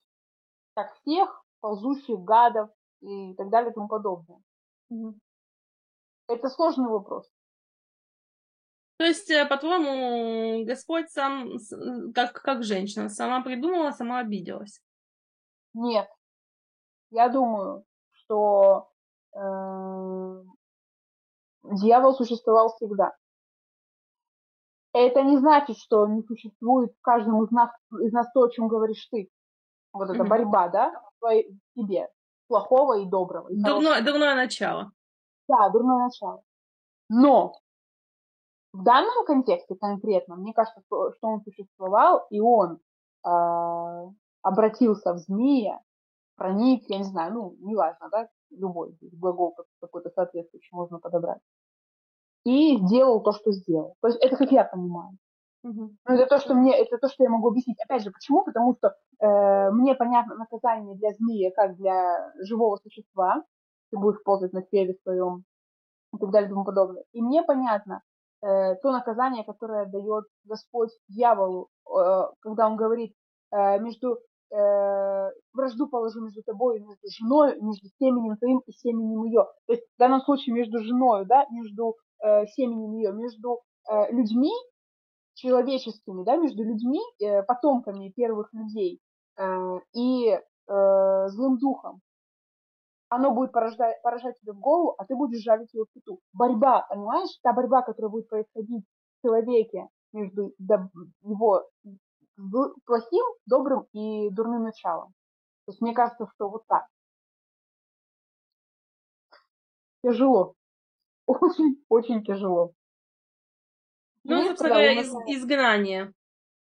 как 0.75 0.93
всех 0.97 1.43
ползущих 1.61 2.19
гадов 2.19 2.69
и 3.01 3.33
так 3.33 3.49
далее 3.49 3.71
и 3.71 3.73
тому 3.73 3.87
подобное. 3.87 4.39
Угу. 4.89 5.17
Это 6.27 6.49
сложный 6.49 6.89
вопрос. 6.89 7.27
То 8.97 9.05
есть, 9.05 9.31
э, 9.31 9.47
по-твоему, 9.47 10.63
Господь 10.63 11.09
сам, 11.09 11.57
как, 12.13 12.33
как 12.33 12.63
женщина, 12.63 13.09
сама 13.09 13.41
придумала, 13.41 13.89
сама 13.89 14.19
обиделась? 14.19 14.79
Нет, 15.73 16.07
я 17.11 17.29
думаю, 17.29 17.83
что 18.11 18.89
э, 19.35 20.43
дьявол 21.63 22.13
существовал 22.13 22.69
всегда. 22.75 23.13
Это 24.93 25.21
не 25.21 25.37
значит, 25.37 25.77
что 25.77 26.07
не 26.07 26.21
существует 26.23 26.91
в 26.93 27.01
каждом 27.01 27.43
из 27.43 27.51
нас, 27.51 27.69
из 28.01 28.11
нас 28.11 28.27
то, 28.33 28.43
о 28.43 28.49
чем 28.49 28.67
говоришь 28.67 29.07
ты. 29.11 29.29
Вот 29.93 30.09
эта 30.09 30.23
mm-hmm. 30.23 30.27
борьба, 30.27 30.69
да, 30.69 30.93
в 31.19 31.29
тебе, 31.75 32.09
плохого 32.47 32.99
и 32.99 33.05
доброго. 33.05 33.49
И 33.49 33.61
дурное, 33.61 34.01
дурное 34.03 34.35
начало. 34.35 34.91
Да, 35.47 35.69
дурное 35.69 36.05
начало. 36.05 36.41
Но 37.09 37.53
в 38.73 38.83
данном 38.83 39.25
контексте 39.25 39.75
конкретно, 39.75 40.35
мне 40.35 40.53
кажется, 40.53 40.81
что 40.87 41.13
он 41.21 41.41
существовал, 41.43 42.25
и 42.29 42.39
он 42.39 42.79
э, 43.25 43.29
обратился 44.41 45.13
в 45.13 45.17
змея, 45.17 45.81
проник, 46.35 46.83
я 46.89 46.97
не 46.97 47.03
знаю, 47.03 47.33
ну, 47.33 47.55
неважно, 47.59 48.09
да, 48.11 48.27
любой 48.49 48.97
глагол 49.01 49.55
какой-то 49.79 50.09
соответствующий 50.09 50.75
можно 50.75 50.99
подобрать. 50.99 51.41
И 52.43 52.77
сделал 52.77 53.21
то, 53.21 53.31
что 53.33 53.51
сделал. 53.51 53.95
То 54.01 54.07
есть 54.07 54.19
это 54.21 54.35
как 54.35 54.51
я 54.51 54.63
понимаю. 54.63 55.17
Угу. 55.63 55.91
Ну, 56.07 56.15
это 56.15 56.25
то, 56.25 56.39
что 56.39 56.55
мне, 56.55 56.75
это 56.75 56.97
то, 56.97 57.07
что 57.07 57.23
я 57.23 57.29
могу 57.29 57.49
объяснить. 57.49 57.79
Опять 57.83 58.03
же, 58.03 58.11
почему? 58.11 58.43
Потому 58.43 58.75
что 58.75 58.95
э, 59.19 59.71
мне 59.71 59.93
понятно 59.93 60.35
наказание 60.35 60.95
для 60.95 61.11
змеи, 61.11 61.51
как 61.55 61.75
для 61.77 62.33
живого 62.39 62.77
существа. 62.77 63.43
Ты 63.91 63.99
будешь 63.99 64.23
ползать 64.23 64.53
на 64.53 64.63
теле 64.63 64.95
своем 65.03 65.43
и 66.13 66.17
так 66.17 66.31
далее 66.31 66.47
и 66.47 66.51
тому 66.51 66.65
подобное. 66.65 67.03
И 67.11 67.21
мне 67.21 67.43
понятно 67.43 68.01
э, 68.41 68.75
то 68.75 68.91
наказание, 68.91 69.43
которое 69.43 69.85
дает 69.85 70.25
Господь 70.45 70.91
дьяволу, 71.07 71.69
э, 71.87 72.23
когда 72.39 72.67
он 72.67 72.75
говорит 72.75 73.13
э, 73.51 73.79
между 73.79 74.19
э, 74.51 75.31
вражду 75.53 75.87
положу 75.87 76.21
между 76.21 76.43
тобой 76.43 76.79
между 76.79 77.07
женой, 77.19 77.59
между 77.61 77.87
семенем 77.99 78.37
твоим 78.37 78.59
и 78.65 78.71
семенем 78.71 79.23
ее. 79.25 79.45
То 79.67 79.73
есть 79.73 79.83
в 79.83 79.99
данном 79.99 80.21
случае 80.21 80.55
между 80.55 80.79
женой, 80.79 81.25
да, 81.25 81.45
между 81.51 81.95
э, 82.23 82.45
семенем 82.47 82.93
ее, 82.93 83.13
между 83.13 83.61
э, 83.89 84.11
людьми 84.11 84.51
человеческими, 85.35 86.23
да, 86.23 86.37
между 86.37 86.63
людьми, 86.63 86.99
э, 87.19 87.43
потомками 87.43 88.09
первых 88.09 88.53
людей 88.53 88.99
э, 89.37 89.79
и 89.93 90.29
э, 90.31 91.27
злым 91.27 91.57
духом. 91.57 92.01
Оно 93.09 93.31
будет 93.31 93.51
поражать, 93.51 94.01
поражать 94.03 94.39
тебе 94.39 94.53
в 94.53 94.59
голову, 94.59 94.95
а 94.97 95.05
ты 95.05 95.15
будешь 95.15 95.43
жалить 95.43 95.73
его 95.73 95.85
в 95.85 95.93
пету. 95.93 96.19
Борьба, 96.33 96.85
понимаешь? 96.89 97.37
Та 97.43 97.51
борьба, 97.51 97.81
которая 97.81 98.09
будет 98.09 98.29
происходить 98.29 98.85
в 98.85 99.27
человеке 99.27 99.87
между 100.13 100.53
его 101.21 101.63
плохим, 102.35 103.25
добрым 103.45 103.87
и 103.93 104.29
дурным 104.29 104.63
началом. 104.63 105.13
То 105.65 105.71
есть 105.71 105.81
мне 105.81 105.93
кажется, 105.93 106.27
что 106.33 106.49
вот 106.49 106.65
так. 106.67 106.87
Тяжело. 110.03 110.55
Очень, 111.27 111.83
очень 111.87 112.23
тяжело. 112.25 112.73
Ну, 114.23 114.43
собственно 114.43 114.71
говоря, 114.71 114.99
из, 114.99 115.13
изгнание 115.27 116.13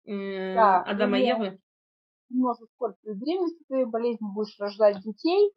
э, 0.06 0.56
да, 0.56 0.82
Адама 0.82 1.20
и 1.20 1.26
Евы. 1.26 1.60
Скорость 2.76 3.00
беременности 3.04 3.64
твоей 3.68 3.86
болезни, 3.86 4.28
будешь 4.34 4.60
рождать 4.60 5.02
детей, 5.02 5.54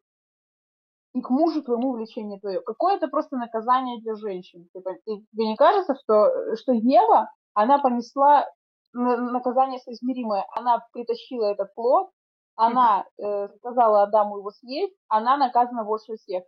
и 1.15 1.21
к 1.21 1.31
мужу 1.31 1.63
твоему 1.63 1.93
влечение 1.93 2.39
твое. 2.39 2.61
Какое 2.61 2.97
это 2.97 3.09
просто 3.09 3.37
наказание 3.37 4.01
для 4.01 4.15
женщин? 4.15 4.69
Типа, 4.73 4.95
тебе 5.05 5.49
не 5.49 5.57
кажется, 5.57 5.97
что, 5.97 6.55
что 6.57 6.73
Ева, 6.73 7.31
она 7.55 7.79
понесла 7.79 8.47
наказание 8.93 9.79
соизмеримое. 9.81 10.47
Она 10.53 10.85
притащила 10.93 11.47
этот 11.47 11.75
плод, 11.75 12.11
она 12.57 13.07
э, 13.19 13.49
сказала 13.59 14.03
Адаму 14.03 14.39
его 14.39 14.51
съесть, 14.51 14.95
она 15.09 15.37
наказана 15.37 15.85
больше 15.85 16.17
всех. 16.17 16.45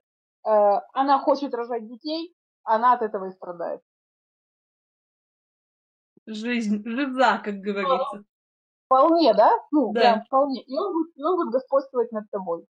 Э, 0.46 0.80
она 0.92 1.20
хочет 1.20 1.54
рожать 1.54 1.88
детей, 1.88 2.34
она 2.64 2.94
от 2.94 3.02
этого 3.02 3.26
и 3.26 3.32
страдает. 3.32 3.80
Жизнь, 6.26 6.82
жиза, 6.84 7.40
как 7.42 7.54
говорится. 7.56 8.24
Вполне, 8.86 9.34
да? 9.34 9.50
Ну, 9.70 9.92
да. 9.92 10.00
прям 10.00 10.24
вполне. 10.24 10.62
И 10.62 10.76
он, 10.76 10.92
будет, 10.92 11.16
и 11.16 11.24
он 11.24 11.36
будет 11.36 11.52
господствовать 11.52 12.12
над 12.12 12.30
тобой. 12.30 12.66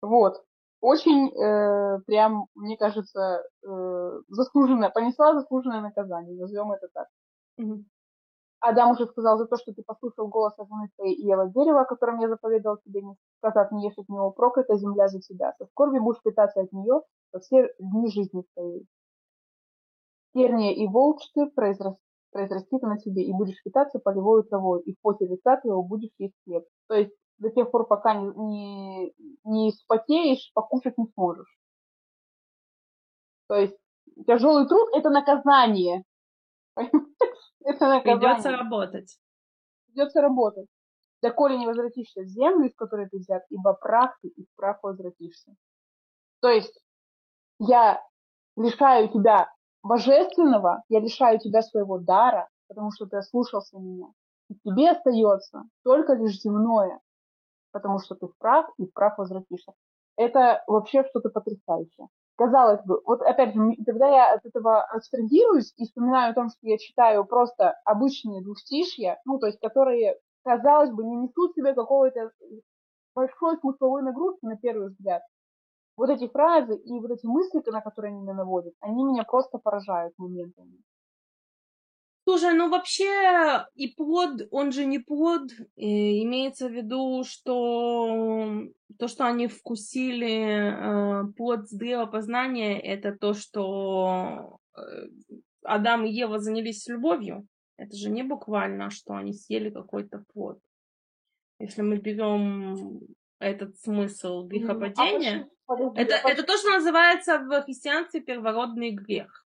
Вот. 0.00 0.44
Очень, 0.80 1.28
э, 1.28 2.00
прям, 2.06 2.46
мне 2.54 2.76
кажется, 2.76 3.44
э, 3.62 4.20
заслуженное, 4.28 4.90
понесла 4.90 5.34
заслуженное 5.34 5.80
наказание, 5.80 6.36
назовем 6.40 6.72
это 6.72 6.88
так. 6.92 7.08
Угу. 7.58 7.84
Адам 8.60 8.92
уже 8.92 9.06
сказал 9.06 9.38
за 9.38 9.46
то, 9.46 9.56
что 9.56 9.72
ты 9.72 9.82
послушал 9.82 10.28
голос 10.28 10.54
жены 10.56 10.88
твоей 10.96 11.14
и 11.14 11.24
дерева, 11.24 11.80
о 11.80 11.84
котором 11.84 12.20
я 12.20 12.28
заповедовал 12.28 12.78
тебе, 12.84 13.02
не 13.02 13.16
сказав, 13.38 13.72
не 13.72 13.88
ешь 13.88 13.98
от 13.98 14.08
него 14.08 14.30
проклята 14.30 14.76
земля 14.76 15.08
за 15.08 15.20
тебя. 15.20 15.52
Со 15.58 15.66
скорби 15.66 15.98
будешь 15.98 16.22
питаться 16.22 16.60
от 16.60 16.72
нее 16.72 17.00
во 17.32 17.40
все 17.40 17.74
дни 17.80 18.08
жизни 18.10 18.44
твоей. 18.54 18.86
Терния 20.34 20.72
и 20.72 20.86
волчцы 20.86 21.46
произрастут 21.54 21.98
произрастит 22.32 22.82
на 22.82 22.98
тебе, 22.98 23.22
и 23.22 23.32
будешь 23.32 23.62
питаться 23.62 23.98
полевой 23.98 24.42
травой, 24.42 24.80
и 24.82 24.94
в 24.94 25.00
поте 25.00 25.26
лица 25.26 25.58
твоего 25.58 25.82
будешь 25.82 26.10
есть 26.18 26.34
хлеб. 26.44 26.64
То 26.88 26.94
есть 26.94 27.12
до 27.38 27.50
тех 27.50 27.70
пор, 27.70 27.86
пока 27.86 28.14
не, 28.14 28.32
не, 28.34 29.14
не 29.44 29.70
спотеешь, 29.70 30.50
покушать 30.54 30.98
не 30.98 31.06
сможешь. 31.14 31.58
То 33.48 33.56
есть 33.56 33.76
тяжелый 34.26 34.66
труд– 34.66 34.88
это 34.94 35.10
наказание. 35.10 36.04
Это 36.76 37.88
наказание. 37.88 38.18
Придется 38.18 38.50
работать. 38.50 39.18
Придется 39.86 40.20
работать. 40.20 40.66
Доколе 41.22 41.56
не 41.58 41.66
возвратишься 41.66 42.22
в 42.22 42.26
землю, 42.26 42.66
из 42.66 42.74
которой 42.74 43.08
ты 43.08 43.18
взят, 43.18 43.44
ибо 43.50 43.74
прах 43.74 44.18
ты, 44.22 44.28
и 44.28 44.44
в 44.44 44.54
прах 44.56 44.82
возвратишься. 44.82 45.54
То 46.40 46.48
есть 46.48 46.82
я 47.60 48.02
лишаю 48.56 49.08
тебя 49.08 49.52
божественного, 49.82 50.82
я 50.88 51.00
лишаю 51.00 51.38
тебя 51.38 51.62
своего 51.62 51.98
дара, 51.98 52.48
потому 52.68 52.90
что 52.92 53.06
ты 53.06 53.18
ослушался 53.18 53.78
меня. 53.78 54.08
И 54.48 54.54
тебе 54.64 54.90
остается 54.90 55.62
только 55.84 56.14
лишь 56.14 56.40
земное, 56.40 57.00
потому 57.70 58.00
что 58.00 58.16
ты 58.16 58.26
в 58.26 58.36
прах, 58.38 58.68
и 58.78 58.86
в 58.86 58.92
прах 58.92 59.18
возвратишься. 59.18 59.72
Это 60.16 60.62
вообще 60.66 61.04
что-то 61.04 61.30
потрясающее. 61.30 62.08
Казалось 62.42 62.84
бы, 62.84 63.00
вот 63.06 63.22
опять 63.22 63.54
же, 63.54 63.60
когда 63.86 64.08
я 64.08 64.34
от 64.34 64.44
этого 64.44 64.82
абстрагируюсь 64.82 65.72
и 65.76 65.84
вспоминаю 65.84 66.32
о 66.32 66.34
том, 66.34 66.48
что 66.48 66.58
я 66.62 66.76
читаю 66.76 67.24
просто 67.24 67.76
обычные 67.84 68.42
двустишья, 68.42 69.20
ну, 69.24 69.38
то 69.38 69.46
есть, 69.46 69.60
которые, 69.60 70.18
казалось 70.42 70.90
бы, 70.90 71.04
не 71.04 71.14
несут 71.14 71.52
в 71.52 71.54
себе 71.54 71.72
какого-то 71.72 72.32
большой 73.14 73.58
смысловой 73.58 74.02
нагрузки 74.02 74.44
на 74.44 74.56
первый 74.56 74.88
взгляд, 74.88 75.22
вот 75.96 76.10
эти 76.10 76.26
фразы 76.26 76.74
и 76.74 76.98
вот 76.98 77.12
эти 77.12 77.26
мысли, 77.26 77.62
на 77.70 77.80
которые 77.80 78.10
они 78.10 78.22
меня 78.22 78.34
наводят, 78.34 78.74
они 78.80 79.04
меня 79.04 79.22
просто 79.22 79.58
поражают 79.58 80.12
моментами. 80.18 80.78
Слушай, 82.24 82.54
ну 82.54 82.70
вообще 82.70 83.66
и 83.74 83.88
плод, 83.88 84.42
он 84.52 84.70
же 84.70 84.84
не 84.84 85.00
плод, 85.00 85.50
и 85.74 86.22
имеется 86.22 86.68
в 86.68 86.72
виду, 86.72 87.24
что 87.24 88.62
то, 88.98 89.08
что 89.08 89.26
они 89.26 89.48
вкусили 89.48 91.24
э, 91.26 91.32
плод 91.36 91.68
с 91.68 91.72
древа 91.72 92.06
познания, 92.06 92.80
это 92.80 93.12
то, 93.12 93.34
что 93.34 94.58
э, 94.76 94.80
Адам 95.64 96.04
и 96.04 96.12
Ева 96.12 96.38
занялись 96.38 96.86
любовью. 96.86 97.46
Это 97.76 97.96
же 97.96 98.08
не 98.10 98.22
буквально, 98.22 98.90
что 98.90 99.14
они 99.14 99.32
съели 99.32 99.70
какой-то 99.70 100.24
плод. 100.32 100.60
Если 101.58 101.82
мы 101.82 101.96
берем 101.96 103.00
этот 103.40 103.76
смысл 103.80 104.46
грехопадения, 104.46 105.48
а 105.66 105.74
это, 105.96 106.14
это 106.14 106.42
то, 106.44 106.56
что 106.56 106.70
называется 106.70 107.38
в 107.40 107.62
христианстве 107.62 108.20
первородный 108.20 108.92
грех. 108.92 109.41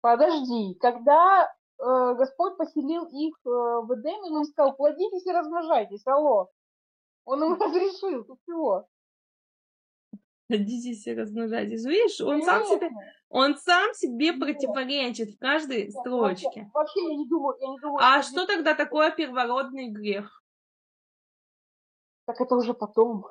Подожди, 0.00 0.74
когда 0.80 1.44
э, 1.44 2.14
Господь 2.14 2.56
поселил 2.56 3.04
их 3.06 3.34
э, 3.44 3.48
в 3.48 3.94
Эдеме, 3.94 4.36
он 4.36 4.44
сказал, 4.44 4.76
плодитесь 4.76 5.26
и 5.26 5.32
размножайтесь, 5.32 6.06
алло. 6.06 6.48
Он 7.24 7.44
им 7.44 7.54
разрешил, 7.60 8.24
ты 8.24 8.34
чего? 8.46 8.86
Плодитесь 10.46 11.06
и 11.06 11.14
размножайтесь. 11.14 11.84
Видишь, 11.84 12.20
он 12.20 12.42
сам 12.42 12.64
себе, 12.64 12.90
он 13.28 13.56
сам 13.56 13.92
себе 13.92 14.32
противоречит 14.32 15.30
в 15.30 15.38
каждой 15.38 15.90
строчке. 15.90 16.70
Вообще, 16.72 17.02
я 17.02 17.16
не 17.16 17.28
думаю, 17.28 17.58
я 17.60 17.68
не 17.68 17.78
думаю. 17.80 17.98
А 18.00 18.22
что 18.22 18.46
тогда 18.46 18.74
такое 18.74 19.10
первородный 19.10 19.88
грех? 19.90 20.42
Так 22.24 22.40
это 22.40 22.54
уже 22.54 22.72
потом. 22.72 23.26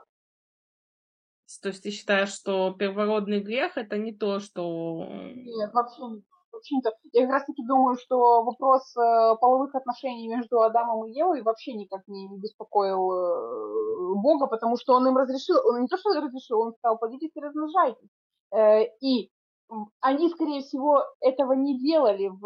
То 1.61 1.69
есть 1.69 1.81
ты 1.81 1.91
считаешь, 1.91 2.33
что 2.33 2.73
первородный 2.73 3.39
грех 3.39 3.77
это 3.77 3.97
не 3.97 4.13
то, 4.13 4.39
что... 4.39 5.07
Нет, 5.07 5.73
вообще 5.73 6.01
не 6.03 6.23
общем-то, 6.57 6.91
я 7.13 7.23
как 7.23 7.31
раз 7.33 7.45
таки 7.45 7.65
думаю, 7.65 7.95
что 7.97 8.43
вопрос 8.43 8.95
э, 8.95 9.35
половых 9.39 9.73
отношений 9.75 10.27
между 10.27 10.61
Адамом 10.61 11.05
и 11.05 11.11
Евой 11.11 11.41
вообще 11.41 11.73
никак 11.73 12.01
не, 12.07 12.27
беспокоил 12.39 13.11
э, 13.11 14.15
Бога, 14.21 14.47
потому 14.47 14.77
что 14.77 14.93
он 14.93 15.07
им 15.07 15.17
разрешил, 15.17 15.57
он 15.65 15.81
не 15.81 15.87
то, 15.87 15.97
что 15.97 16.09
разрешил, 16.19 16.61
он 16.61 16.73
сказал, 16.73 16.97
пойдите 16.97 17.27
и 17.33 17.39
размножайтесь. 17.39 18.09
Э, 18.53 18.83
и 19.01 19.29
они, 20.01 20.29
скорее 20.29 20.61
всего, 20.61 21.03
этого 21.19 21.53
не 21.53 21.79
делали 21.79 22.27
в, 22.27 22.41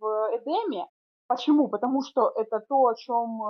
в 0.00 0.38
Эдеме. 0.38 0.86
Почему? 1.26 1.68
Потому 1.68 2.02
что 2.02 2.32
это 2.34 2.60
то, 2.66 2.86
о 2.86 2.94
чем 2.94 3.42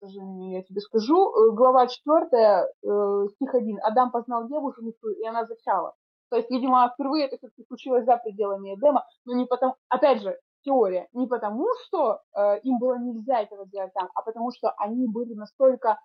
я 0.00 0.62
тебе 0.62 0.80
скажу, 0.80 1.52
глава 1.52 1.88
4, 1.88 2.68
стих 3.34 3.54
1. 3.54 3.80
Адам 3.82 4.12
познал 4.12 4.46
Еву, 4.48 4.72
жену 4.72 4.92
и 5.20 5.26
она 5.26 5.44
зачала. 5.46 5.94
То 6.30 6.36
есть, 6.36 6.50
видимо, 6.50 6.90
впервые 6.94 7.26
это 7.26 7.36
все-таки 7.36 7.64
случилось 7.66 8.04
за 8.04 8.16
пределами 8.16 8.74
Эдема, 8.74 9.04
но 9.24 9.34
не 9.34 9.46
потому, 9.46 9.76
опять 9.88 10.22
же, 10.22 10.38
теория, 10.64 11.08
не 11.12 11.26
потому, 11.26 11.66
что 11.86 12.20
э, 12.36 12.60
им 12.60 12.78
было 12.78 12.98
нельзя 12.98 13.40
этого 13.40 13.66
делать 13.66 13.92
там, 13.94 14.08
а 14.14 14.22
потому 14.22 14.50
что 14.52 14.70
они 14.76 15.06
были 15.06 15.34
настолько, 15.34 15.98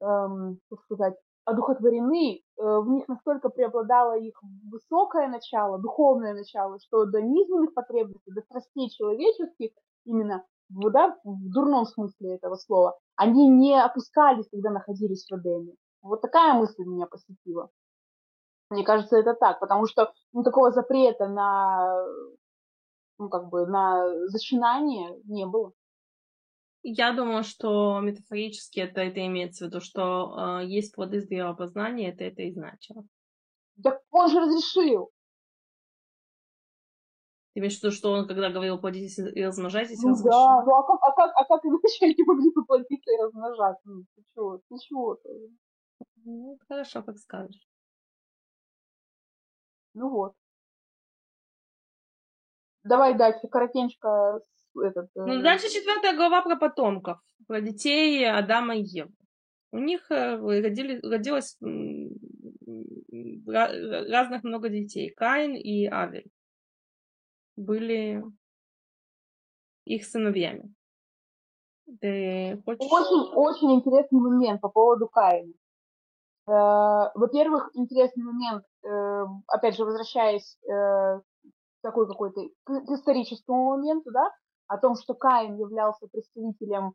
эм, 0.00 0.58
как 0.68 0.80
сказать, 0.82 1.14
одухотворены 1.44 2.40
э, 2.56 2.62
в 2.62 2.88
них 2.88 3.06
настолько 3.08 3.48
преобладало 3.48 4.18
их 4.18 4.40
высокое 4.70 5.28
начало, 5.28 5.78
духовное 5.78 6.34
начало, 6.34 6.78
что 6.80 7.04
до 7.04 7.20
низменных 7.20 7.74
потребностей, 7.74 8.32
до 8.32 8.40
страстей 8.42 8.90
человеческих, 8.90 9.70
именно 10.04 10.44
в, 10.70 10.90
да, 10.90 11.16
в 11.24 11.50
дурном 11.50 11.84
смысле 11.84 12.36
этого 12.36 12.56
слова, 12.56 12.98
они 13.16 13.48
не 13.48 13.80
опускались, 13.80 14.48
когда 14.50 14.70
находились 14.70 15.26
в 15.28 15.36
Эдеме. 15.36 15.74
Вот 16.02 16.20
такая 16.20 16.54
мысль 16.54 16.84
меня 16.84 17.06
посетила. 17.06 17.70
Мне 18.70 18.84
кажется, 18.84 19.16
это 19.16 19.34
так, 19.34 19.60
потому 19.60 19.86
что 19.86 20.12
ну, 20.32 20.42
такого 20.42 20.70
запрета 20.70 21.28
на, 21.28 22.04
ну, 23.18 23.28
как 23.28 23.48
бы, 23.48 23.66
на 23.66 24.28
зачинание 24.28 25.20
не 25.24 25.46
было. 25.46 25.72
Я 26.82 27.12
думаю, 27.12 27.44
что 27.44 28.00
метафорически 28.00 28.80
это, 28.80 29.00
это 29.00 29.26
имеется 29.26 29.64
в 29.64 29.68
виду, 29.68 29.80
что 29.80 30.60
э, 30.60 30.66
есть 30.66 30.94
плоды 30.94 31.20
здравого 31.20 31.56
познания, 31.56 32.12
это 32.12 32.24
это 32.24 32.42
и 32.42 32.52
значило. 32.52 33.04
Так 33.82 34.02
он 34.10 34.28
же 34.28 34.40
разрешил. 34.40 35.10
Ты 37.54 37.60
имеешь 37.60 37.78
в 37.78 37.82
виду, 37.82 37.90
что 37.90 38.12
он, 38.12 38.26
когда 38.26 38.50
говорил 38.50 38.78
плодитесь 38.78 39.18
и 39.18 39.44
размножайтесь, 39.44 40.02
ну, 40.02 40.10
разрешил? 40.10 40.30
Да, 40.30 40.62
ну 40.64 40.74
а 40.74 40.82
как, 40.82 40.98
а 41.02 41.12
как, 41.12 41.32
а 41.36 41.44
как 41.44 41.64
иначе 41.64 42.04
они 42.04 42.24
могли 42.26 42.50
бы 42.52 42.64
плодиться 42.66 43.10
и 43.10 43.22
размножаться? 43.22 43.82
Ну, 43.88 44.04
ты 44.14 44.22
чего, 44.34 44.58
ты 44.68 44.76
чего-то? 44.86 45.28
Ну, 46.24 46.58
хорошо, 46.68 47.02
как 47.02 47.16
скажешь. 47.16 47.66
Ну 49.94 50.10
вот. 50.10 50.34
Давай 52.82 53.16
дальше, 53.16 53.48
коротенько 53.48 54.40
этот... 54.76 55.08
Ну, 55.14 55.40
э, 55.40 55.42
дальше 55.42 55.68
четвертая 55.70 56.14
глава 56.14 56.42
про 56.42 56.56
потомков, 56.56 57.18
про 57.46 57.60
детей 57.60 58.28
Адама 58.28 58.76
и 58.76 58.82
Евы. 58.82 59.12
У 59.72 59.78
них 59.78 60.10
э, 60.10 60.36
родили, 60.36 61.00
родилось 61.02 61.56
разных 63.46 64.44
много 64.44 64.68
детей. 64.68 65.10
Каин 65.10 65.54
и 65.54 65.86
Авель 65.86 66.30
были 67.56 68.22
их 69.84 70.04
сыновьями. 70.04 70.74
Ты 72.00 72.60
хочешь... 72.64 72.80
Очень, 72.80 73.32
очень 73.34 73.74
интересный 73.74 74.20
момент 74.20 74.60
по 74.60 74.68
поводу 74.68 75.08
Каина. 75.08 75.52
Э, 76.46 77.10
во-первых, 77.14 77.70
интересный 77.74 78.24
момент, 78.24 78.64
э, 78.82 79.24
опять 79.48 79.76
же, 79.76 79.84
возвращаясь 79.84 80.58
э, 80.68 81.20
такой 81.82 82.06
какой-то 82.06 82.40
к 82.64 82.70
историческому 82.92 83.76
моменту, 83.76 84.10
да, 84.12 84.30
о 84.66 84.78
том, 84.78 84.94
что 84.94 85.14
Каин 85.14 85.56
являлся 85.56 86.06
представителем, 86.10 86.94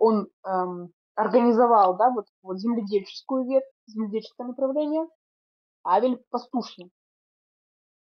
он 0.00 0.28
эм, 0.46 0.90
организовал, 1.14 1.96
да, 1.96 2.10
вот, 2.10 2.26
вот 2.42 2.58
земледельческую 2.58 3.46
ветвь, 3.46 3.66
земледельческое 3.86 4.46
направление, 4.46 5.06
Авель 5.84 6.22
пастушник. 6.30 6.90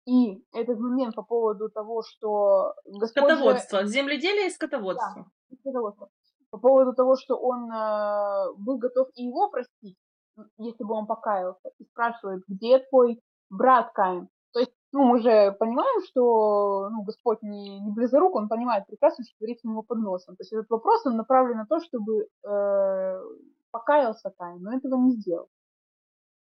И 0.06 0.44
этот 0.54 0.80
момент 0.80 1.16
по 1.16 1.24
поводу 1.24 1.70
того, 1.70 2.02
что 2.04 2.74
Господь 2.86 3.24
Скотоводство, 3.24 3.82
же... 3.82 3.88
земледелие 3.88 4.48
и 4.48 4.50
скотоводство. 4.50 5.14
Да, 5.16 5.56
скотоводство. 5.60 6.10
По 6.50 6.58
поводу 6.58 6.94
того, 6.94 7.16
что 7.16 7.38
он 7.38 7.72
э, 7.72 8.54
был 8.58 8.78
готов 8.78 9.10
и 9.14 9.26
его 9.26 9.50
простить, 9.50 9.98
если 10.58 10.84
бы 10.84 10.94
он 10.94 11.08
покаялся, 11.08 11.70
и 11.78 11.84
спрашивает, 11.86 12.44
где 12.48 12.80
твой 12.80 13.22
брат 13.50 13.92
Каин? 13.94 14.30
То 14.54 14.60
есть, 14.60 14.72
ну, 14.92 15.04
мы 15.04 15.20
же 15.20 15.56
понимаем, 15.60 16.04
что 16.06 16.90
ну, 16.90 17.04
Господь 17.04 17.42
не, 17.42 17.80
не 17.80 17.92
близорук, 17.92 18.36
он 18.36 18.50
понимает 18.50 18.88
прекрасно, 18.88 19.24
что 19.24 19.38
творится 19.38 19.68
у 19.68 19.72
него 19.72 19.84
под 19.84 20.00
носом. 20.00 20.36
То 20.36 20.42
есть 20.42 20.54
этот 20.54 20.70
вопрос, 20.70 21.06
он 21.06 21.18
направлен 21.18 21.58
на 21.58 21.66
то, 21.66 21.80
чтобы 21.80 22.28
э, 22.44 23.22
покаялся 23.72 24.34
Каин, 24.38 24.62
но 24.62 24.74
этого 24.74 24.96
не 24.96 25.12
сделал. 25.12 25.48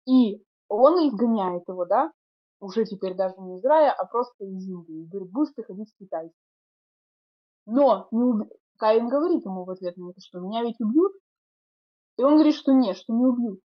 И 0.08 0.44
он 0.68 1.08
изгоняет 1.10 1.68
его, 1.68 1.86
да, 1.86 2.12
уже 2.60 2.86
теперь 2.86 3.16
даже 3.16 3.36
не 3.40 3.58
из 3.58 3.66
рая, 3.66 3.92
а 3.92 4.06
просто 4.06 4.46
из 4.46 4.64
земли. 4.64 5.04
И 5.04 5.08
говорит, 5.08 5.32
будешь 5.32 5.54
ты 5.56 5.64
ходить 5.64 5.92
в 5.92 5.98
Китай. 5.98 6.32
Но 7.66 8.08
не 8.12 8.24
уб... 8.24 8.50
Каин 8.78 9.08
говорит 9.08 9.46
ему 9.46 9.64
в 9.64 9.70
ответ 9.70 9.98
на 9.98 10.10
это, 10.10 10.22
что 10.22 10.40
меня 10.40 10.64
ведь 10.64 10.80
убьют. 10.80 11.14
И 12.18 12.24
он 12.24 12.34
говорит, 12.34 12.56
что 12.56 12.72
нет, 12.74 12.98
что 12.98 13.14
не 13.14 13.26
убьют. 13.26 13.60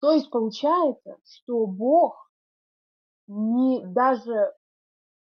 То 0.00 0.12
есть 0.12 0.30
получается, 0.30 1.16
что 1.24 1.66
Бог 1.66 2.30
не 3.26 3.84
даже 3.86 4.52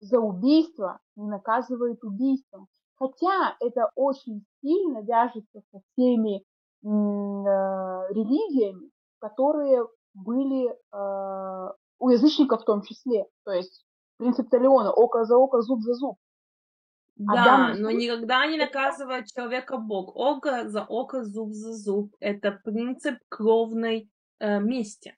за 0.02 0.20
убийство 0.20 1.00
не 1.16 1.28
наказывает 1.28 2.04
убийством. 2.04 2.68
Хотя 2.96 3.56
это 3.60 3.90
очень 3.96 4.46
сильно 4.62 5.02
вяжется 5.02 5.62
со 5.72 5.82
всеми 5.92 6.38
э, 6.38 6.42
религиями, 6.84 8.92
которые 9.20 9.88
были 10.14 10.70
э, 10.70 11.74
у 12.00 12.10
язычников 12.10 12.62
в 12.62 12.66
том 12.66 12.82
числе. 12.82 13.26
То 13.46 13.52
есть 13.52 13.86
принцип 14.18 14.50
Талиона– 14.50 14.92
око 14.94 15.26
за 15.26 15.38
око, 15.38 15.62
зуб 15.62 15.82
за 15.82 15.94
зуб. 15.94 16.18
Да, 17.16 17.68
Адам... 17.68 17.82
но 17.82 17.92
никогда 17.92 18.46
не 18.48 18.58
наказывает 18.58 19.28
человека 19.28 19.78
Бог. 19.78 20.16
Око 20.16 20.68
за 20.68 20.84
око, 20.84 21.24
зуб 21.24 21.52
за 21.52 21.74
зуб. 21.74 22.12
Это 22.20 22.60
принцип 22.64 23.20
кровной 23.30 24.10
э, 24.40 24.60
мести. 24.60 25.18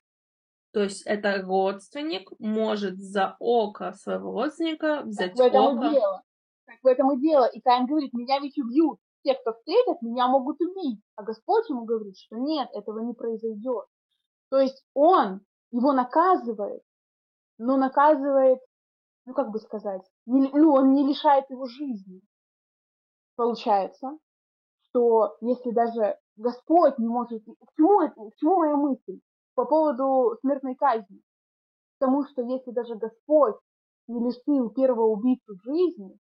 То 0.72 0.82
есть 0.82 1.06
это 1.06 1.40
родственник 1.42 2.30
может 2.38 2.98
за 2.98 3.36
око 3.40 3.92
своего 3.94 4.32
родственника 4.32 5.02
взять 5.04 5.34
так 5.34 5.38
в 5.38 5.48
этом 5.48 5.78
око. 5.78 5.86
И 5.86 5.90
дело. 5.90 6.22
Так 6.66 6.76
в 6.82 6.86
этом 6.86 7.12
и 7.12 7.20
дело. 7.20 7.44
И 7.46 7.60
Каин 7.60 7.86
говорит, 7.86 8.12
меня 8.12 8.40
ведь 8.40 8.58
убьют. 8.58 8.98
Те, 9.24 9.34
кто 9.34 9.54
встретят, 9.54 10.02
меня 10.02 10.28
могут 10.28 10.60
убить. 10.60 11.00
А 11.14 11.22
Господь 11.22 11.68
ему 11.70 11.84
говорит, 11.84 12.16
что 12.18 12.36
нет, 12.36 12.68
этого 12.74 13.00
не 13.00 13.14
произойдет. 13.14 13.86
То 14.50 14.60
есть 14.60 14.84
он 14.94 15.40
его 15.72 15.92
наказывает, 15.92 16.82
но 17.58 17.76
наказывает, 17.76 18.60
ну 19.24 19.34
как 19.34 19.50
бы 19.50 19.58
сказать, 19.58 20.02
не, 20.26 20.48
ну 20.52 20.72
он 20.72 20.92
не 20.92 21.06
лишает 21.06 21.48
его 21.50 21.66
жизни. 21.66 22.20
Получается, 23.36 24.18
что 24.82 25.36
если 25.40 25.70
даже 25.70 26.18
Господь 26.36 26.98
не 26.98 27.08
может... 27.08 27.44
К 27.44 27.76
чему, 27.76 28.30
к 28.30 28.36
чему 28.36 28.56
моя 28.56 28.76
мысль? 28.76 29.20
По 29.54 29.64
поводу 29.64 30.36
смертной 30.40 30.74
казни. 30.74 31.20
Потому 31.98 32.24
что 32.26 32.42
если 32.42 32.72
даже 32.72 32.94
Господь 32.94 33.56
не 34.06 34.20
лишил 34.20 34.70
первого 34.70 35.06
убийцу 35.06 35.54
жизни, 35.64 36.18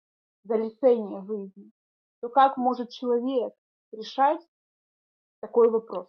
за 0.44 0.56
лишение 0.56 1.22
жизни, 1.24 1.70
то 2.20 2.28
как 2.28 2.56
может 2.56 2.90
человек 2.90 3.52
решать 3.93 4.40
такой 5.40 5.70
вопрос? 5.70 6.09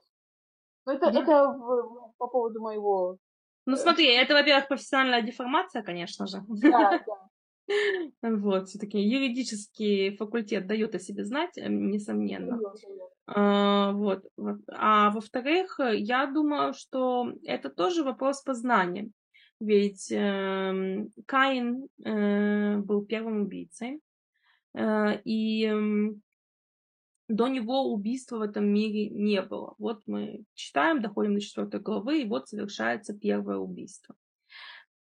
Ну, 0.86 0.94
это, 0.94 1.12
да. 1.12 1.22
это 1.22 1.48
в, 1.50 2.14
по 2.18 2.28
поводу 2.28 2.62
моего... 2.62 3.18
Ну, 3.66 3.76
смотри, 3.76 4.08
это, 4.08 4.34
во-первых, 4.34 4.68
профессиональная 4.68 5.22
деформация, 5.22 5.84
конечно 5.84 6.26
же. 6.26 6.42
Да, 6.48 7.04
да. 7.06 7.30
Вот, 8.24 8.68
все-таки 8.68 8.98
юридический 9.00 10.18
факультет 10.18 10.66
дает 10.66 10.96
о 10.96 11.00
себе 11.00 11.24
знать, 11.24 11.56
э, 11.56 11.68
несомненно. 11.70 12.58
А, 12.58 12.74
вот. 13.36 14.26
А 14.68 15.12
во-вторых, 15.12 15.80
я 15.80 16.26
думаю, 16.26 16.74
что 16.74 17.34
это 17.44 17.70
тоже 17.70 18.04
вопрос 18.04 18.42
познания. 18.42 19.12
Ведь 19.60 20.10
э, 20.12 21.06
Каин 21.26 21.88
э, 22.04 22.78
был 22.78 23.06
первым 23.06 23.42
убийцей, 23.42 24.00
э, 24.74 25.22
и 25.26 25.70
до 27.28 27.48
него 27.48 27.92
убийства 27.94 28.38
в 28.38 28.42
этом 28.42 28.66
мире 28.66 29.10
не 29.10 29.42
было. 29.42 29.76
Вот 29.78 30.02
мы 30.08 30.46
читаем, 30.54 31.02
доходим 31.02 31.36
до 31.36 31.42
четвертой 31.42 31.82
главы, 31.82 32.22
и 32.22 32.28
вот 32.28 32.48
совершается 32.48 33.14
первое 33.14 33.58
убийство. 33.58 34.16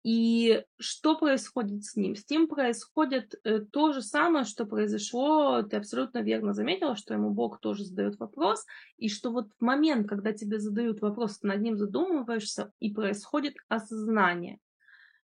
И 0.07 0.63
что 0.79 1.17
происходит 1.17 1.83
с 1.83 1.97
ним? 1.97 2.15
С 2.15 2.29
ним 2.29 2.47
происходит 2.47 3.35
э, 3.43 3.59
то 3.59 3.91
же 3.91 4.01
самое, 4.01 4.45
что 4.45 4.65
произошло, 4.65 5.63
ты 5.63 5.75
абсолютно 5.75 6.19
верно 6.19 6.53
заметила, 6.53 6.95
что 6.95 7.13
ему 7.13 7.31
Бог 7.31 7.59
тоже 7.59 7.83
задает 7.83 8.17
вопрос, 8.17 8.65
и 8.95 9.09
что 9.09 9.31
вот 9.31 9.49
в 9.59 9.61
момент, 9.61 10.07
когда 10.07 10.31
тебе 10.31 10.59
задают 10.59 11.01
вопрос, 11.01 11.39
ты 11.39 11.47
над 11.47 11.61
ним 11.61 11.75
задумываешься, 11.75 12.71
и 12.79 12.93
происходит 12.93 13.55
осознание. 13.67 14.59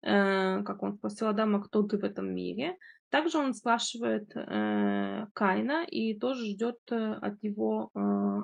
Э, 0.00 0.62
как 0.62 0.82
он 0.82 0.94
спросил 0.94 1.26
Адама, 1.26 1.62
кто 1.62 1.82
ты 1.82 1.98
в 1.98 2.04
этом 2.04 2.34
мире, 2.34 2.78
также 3.10 3.38
он 3.38 3.54
спрашивает 3.54 4.30
э, 4.36 5.26
Каина 5.34 5.84
и 5.84 6.18
тоже 6.18 6.46
ждет 6.46 6.78
э, 6.90 6.94
от 6.94 7.42
него 7.42 7.90
э, 7.94 7.98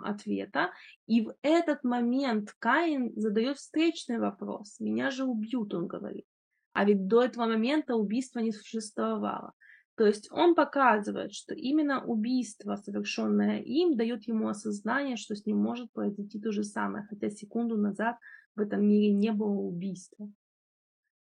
ответа. 0.04 0.72
И 1.06 1.22
в 1.22 1.34
этот 1.42 1.84
момент 1.84 2.52
Каин 2.58 3.12
задает 3.16 3.58
встречный 3.58 4.18
вопрос. 4.18 4.80
Меня 4.80 5.10
же 5.10 5.24
убьют, 5.24 5.72
он 5.72 5.86
говорит. 5.86 6.24
А 6.72 6.84
ведь 6.84 7.06
до 7.06 7.22
этого 7.22 7.46
момента 7.46 7.94
убийства 7.94 8.40
не 8.40 8.52
существовало. 8.52 9.52
То 9.96 10.04
есть 10.04 10.30
он 10.30 10.54
показывает, 10.54 11.32
что 11.32 11.54
именно 11.54 12.04
убийство, 12.04 12.76
совершенное 12.76 13.60
им, 13.60 13.96
дает 13.96 14.24
ему 14.28 14.48
осознание, 14.48 15.16
что 15.16 15.34
с 15.34 15.46
ним 15.46 15.58
может 15.58 15.90
произойти 15.92 16.38
то 16.38 16.52
же 16.52 16.64
самое, 16.64 17.06
хотя 17.08 17.30
секунду 17.30 17.78
назад 17.78 18.16
в 18.56 18.60
этом 18.60 18.86
мире 18.86 19.14
не 19.14 19.32
было 19.32 19.54
убийства. 19.54 20.30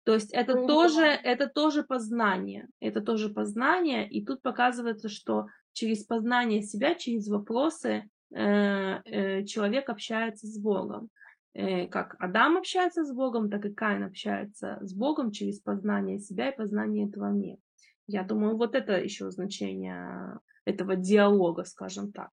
То 0.07 0.13
есть 0.13 0.34
это 0.34 0.55
ну, 0.55 0.67
тоже, 0.67 1.01
это 1.01 1.49
тоже 1.49 1.84
познание. 1.84 2.69
Это 2.79 3.01
тоже 3.01 3.27
познание. 3.27 4.09
И 4.09 4.25
тут 4.25 4.41
показывается, 4.41 5.09
что 5.09 5.47
через 5.73 6.05
познание 6.05 6.61
себя, 6.61 6.95
через 6.95 7.27
вопросы 7.27 8.09
э, 8.34 8.39
э, 8.39 9.43
человек 9.43 9.89
общается 9.89 10.47
с 10.47 10.57
Богом. 10.57 11.09
э, 11.53 11.88
как 11.88 12.15
Адам 12.19 12.55
общается 12.55 13.03
с 13.03 13.13
Богом, 13.13 13.49
так 13.49 13.65
и 13.65 13.73
Каин 13.73 14.03
общается 14.03 14.77
с 14.79 14.93
Богом 14.93 15.31
через 15.31 15.59
познание 15.59 16.19
себя 16.19 16.51
и 16.51 16.55
познание 16.55 17.09
этого 17.09 17.29
мира. 17.34 17.59
Я 18.07 18.23
думаю, 18.23 18.55
вот 18.55 18.75
это 18.75 18.93
еще 18.93 19.29
значение 19.29 20.39
этого 20.63 20.95
диалога, 20.95 21.65
скажем 21.65 22.13
так. 22.13 22.29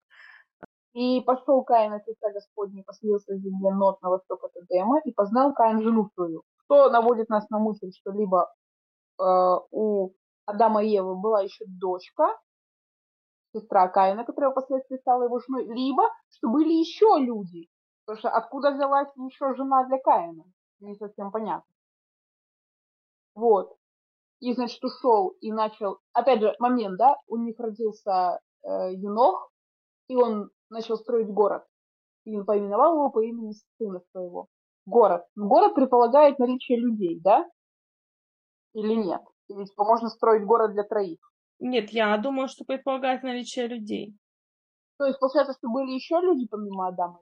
И 0.92 1.22
пошел 1.22 1.64
Каин 1.64 1.94
от 1.94 2.06
лица 2.06 2.30
Господня, 2.34 2.82
поселился 2.82 3.32
в 3.32 3.38
земле 3.38 3.72
Нот 3.72 4.02
на 4.02 4.10
восток 4.10 4.44
от 4.44 4.52
Эдема, 4.62 5.00
и 5.06 5.12
познал 5.12 5.54
Каин 5.54 5.80
жену 5.80 6.10
свою. 6.14 6.42
Что 6.64 6.90
наводит 6.90 7.28
нас 7.28 7.48
на 7.50 7.58
мысль, 7.58 7.90
что 7.98 8.12
либо 8.12 8.52
э, 9.18 9.24
у 9.70 10.12
Адама 10.46 10.82
и 10.82 10.88
Евы 10.88 11.16
была 11.16 11.42
еще 11.42 11.64
дочка, 11.66 12.38
сестра 13.54 13.88
Каина, 13.88 14.24
которая 14.24 14.50
впоследствии 14.50 14.96
стала 14.96 15.24
его 15.24 15.38
женой, 15.40 15.66
либо 15.66 16.02
что 16.30 16.48
были 16.48 16.72
еще 16.72 17.06
люди. 17.18 17.68
Потому 18.04 18.18
что 18.18 18.30
откуда 18.30 18.72
взялась 18.72 19.08
еще 19.16 19.54
жена 19.54 19.84
для 19.84 19.98
Каина? 19.98 20.44
Не 20.80 20.96
совсем 20.96 21.30
понятно. 21.30 21.70
Вот. 23.34 23.76
И, 24.40 24.52
значит, 24.54 24.82
ушел 24.82 25.36
и 25.40 25.52
начал... 25.52 25.98
Опять 26.12 26.40
же, 26.40 26.54
момент, 26.58 26.98
да? 26.98 27.16
У 27.28 27.36
них 27.36 27.58
родился 27.60 28.40
э, 28.64 28.94
Енох, 28.94 29.50
и 30.08 30.16
он 30.16 30.50
начал 30.68 30.96
строить 30.96 31.28
город. 31.28 31.64
И 32.24 32.36
он 32.36 32.44
поименовал 32.44 32.94
его 32.94 33.10
по 33.10 33.22
имени 33.22 33.52
сына 33.78 34.00
своего. 34.10 34.48
Город. 34.86 35.24
Город 35.36 35.74
предполагает 35.74 36.38
наличие 36.38 36.78
людей, 36.78 37.20
да? 37.20 37.48
Или 38.74 38.94
нет? 38.94 39.22
Или 39.48 39.64
типа 39.64 39.84
можно 39.84 40.08
строить 40.08 40.44
город 40.44 40.72
для 40.72 40.82
троих? 40.82 41.18
Нет, 41.60 41.90
я 41.90 42.16
думаю, 42.18 42.48
что 42.48 42.64
предполагает 42.64 43.22
наличие 43.22 43.68
людей. 43.68 44.16
То 44.98 45.04
есть 45.06 45.20
получается, 45.20 45.54
что 45.58 45.68
были 45.68 45.92
еще 45.92 46.20
люди 46.20 46.46
помимо 46.48 46.88
Адама 46.88 47.20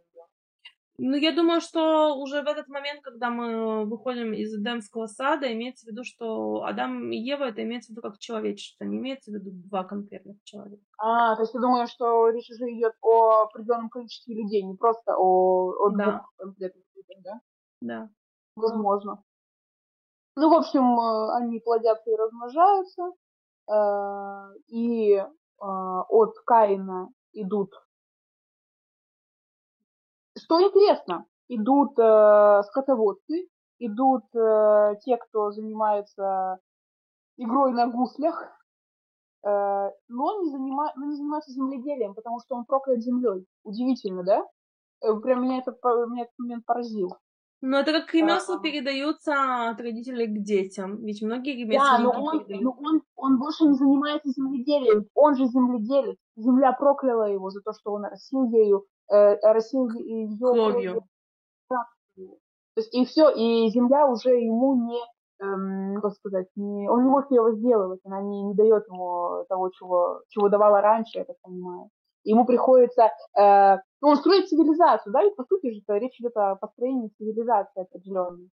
ну, 1.03 1.17
я 1.17 1.33
думаю, 1.33 1.63
что 1.63 2.15
уже 2.15 2.43
в 2.43 2.47
этот 2.47 2.69
момент, 2.69 3.01
когда 3.01 3.31
мы 3.31 3.87
выходим 3.87 4.35
из 4.35 4.55
Эдемского 4.55 5.07
сада, 5.07 5.51
имеется 5.51 5.87
в 5.87 5.89
виду, 5.89 6.05
что 6.05 6.65
Адам 6.65 7.11
и 7.11 7.17
Ева, 7.17 7.45
это 7.45 7.63
имеется 7.63 7.89
в 7.89 7.97
виду 7.97 8.03
как 8.03 8.19
человечество, 8.19 8.85
не 8.85 8.99
имеется 8.99 9.31
в 9.31 9.35
виду 9.35 9.51
два 9.51 9.85
конкретных 9.85 10.37
человека. 10.45 10.83
А, 10.99 11.37
то 11.37 11.41
есть 11.41 11.53
ты 11.53 11.59
думаешь, 11.59 11.89
что 11.89 12.29
речь 12.29 12.51
уже 12.51 12.67
идет 12.67 12.93
о 13.01 13.45
определенном 13.45 13.89
количестве 13.89 14.35
людей, 14.35 14.63
не 14.63 14.77
просто 14.77 15.17
о, 15.17 15.73
о 15.87 15.89
да. 15.89 16.05
двух 16.05 16.35
конкретных 16.37 16.85
людях, 16.95 17.17
да? 17.25 17.41
Да. 17.81 18.09
Возможно. 18.57 19.23
Ну, 20.37 20.49
в 20.51 20.55
общем, 20.55 20.99
э, 20.99 21.37
они 21.37 21.61
плодятся 21.61 22.11
и 22.11 22.17
размножаются, 22.17 23.13
э, 23.69 24.55
и 24.69 25.17
э, 25.17 25.27
от 25.61 26.35
Каина 26.47 27.09
идут 27.33 27.73
что 30.39 30.61
интересно, 30.63 31.27
идут 31.49 31.93
скотоводцы, 31.93 33.49
идут 33.79 34.25
те, 34.33 35.17
кто 35.19 35.51
занимается 35.51 36.59
игрой 37.37 37.73
на 37.73 37.89
гуслях, 37.89 38.49
но 39.43 39.93
он 40.09 40.43
не, 40.43 40.51
занима... 40.51 40.93
но 40.97 41.07
не 41.07 41.17
занимается 41.17 41.53
земледелием, 41.53 42.15
потому 42.15 42.41
что 42.41 42.55
он 42.55 42.65
проклят 42.65 43.01
землей. 43.01 43.45
Удивительно, 43.65 44.23
да? 44.23 44.47
Прям 45.01 45.43
меня, 45.43 45.59
это, 45.59 45.73
меня 46.07 46.23
этот 46.23 46.39
момент 46.39 46.65
поразил. 46.65 47.11
Ну, 47.63 47.77
это 47.77 47.93
как 47.93 48.15
ремесла 48.15 48.57
а, 48.57 48.61
передаются 48.61 49.71
от 49.71 49.81
родителей 49.81 50.27
к 50.27 50.43
детям. 50.43 51.05
Ведь 51.05 51.21
многие 51.21 51.63
ремесла 51.63 51.99
да, 51.99 52.03
но 52.03 52.11
он, 52.11 52.45
но 52.49 52.71
он, 52.71 53.03
он 53.17 53.39
больше 53.39 53.65
не 53.65 53.75
занимается 53.75 54.31
земледелием. 54.31 55.07
Он 55.15 55.37
же 55.37 55.45
земледелец. 55.45 56.17
Земля 56.37 56.73
прокляла 56.73 57.25
его 57.25 57.51
за 57.51 57.61
то, 57.61 57.73
что 57.73 57.93
он 57.93 58.05
растил 58.07 58.51
ею 58.51 58.87
э, 59.11 59.37
растил 59.53 59.91
ее 59.91 60.29
кровью. 60.39 61.03
То 61.69 62.83
есть 62.83 62.95
и 62.95 63.05
все, 63.05 63.31
и 63.31 63.69
земля 63.71 64.07
уже 64.07 64.31
ему 64.31 64.89
не, 64.89 65.01
эм, 65.45 66.01
как 66.01 66.13
сказать, 66.13 66.47
не, 66.55 66.89
он 66.89 67.03
не 67.03 67.11
может 67.11 67.31
ее 67.31 67.43
возделывать, 67.43 68.01
она 68.05 68.23
не, 68.23 68.43
не 68.45 68.55
дает 68.55 68.87
ему 68.87 69.45
того, 69.49 69.71
чего, 69.71 70.23
чего 70.29 70.49
давала 70.49 70.81
раньше, 70.81 71.19
я 71.19 71.25
так 71.25 71.37
понимаю. 71.43 71.91
Ему 72.25 72.45
приходится, 72.45 73.11
э, 73.39 73.77
ну, 74.01 74.09
он 74.09 74.17
строит 74.17 74.49
цивилизацию, 74.49 75.13
да, 75.13 75.23
ведь 75.23 75.37
по 75.37 75.45
сути 75.45 75.73
же 75.73 75.83
речь 75.99 76.21
идет 76.21 76.37
о 76.37 76.57
построении 76.57 77.13
цивилизации 77.19 77.83
определенной. 77.83 78.51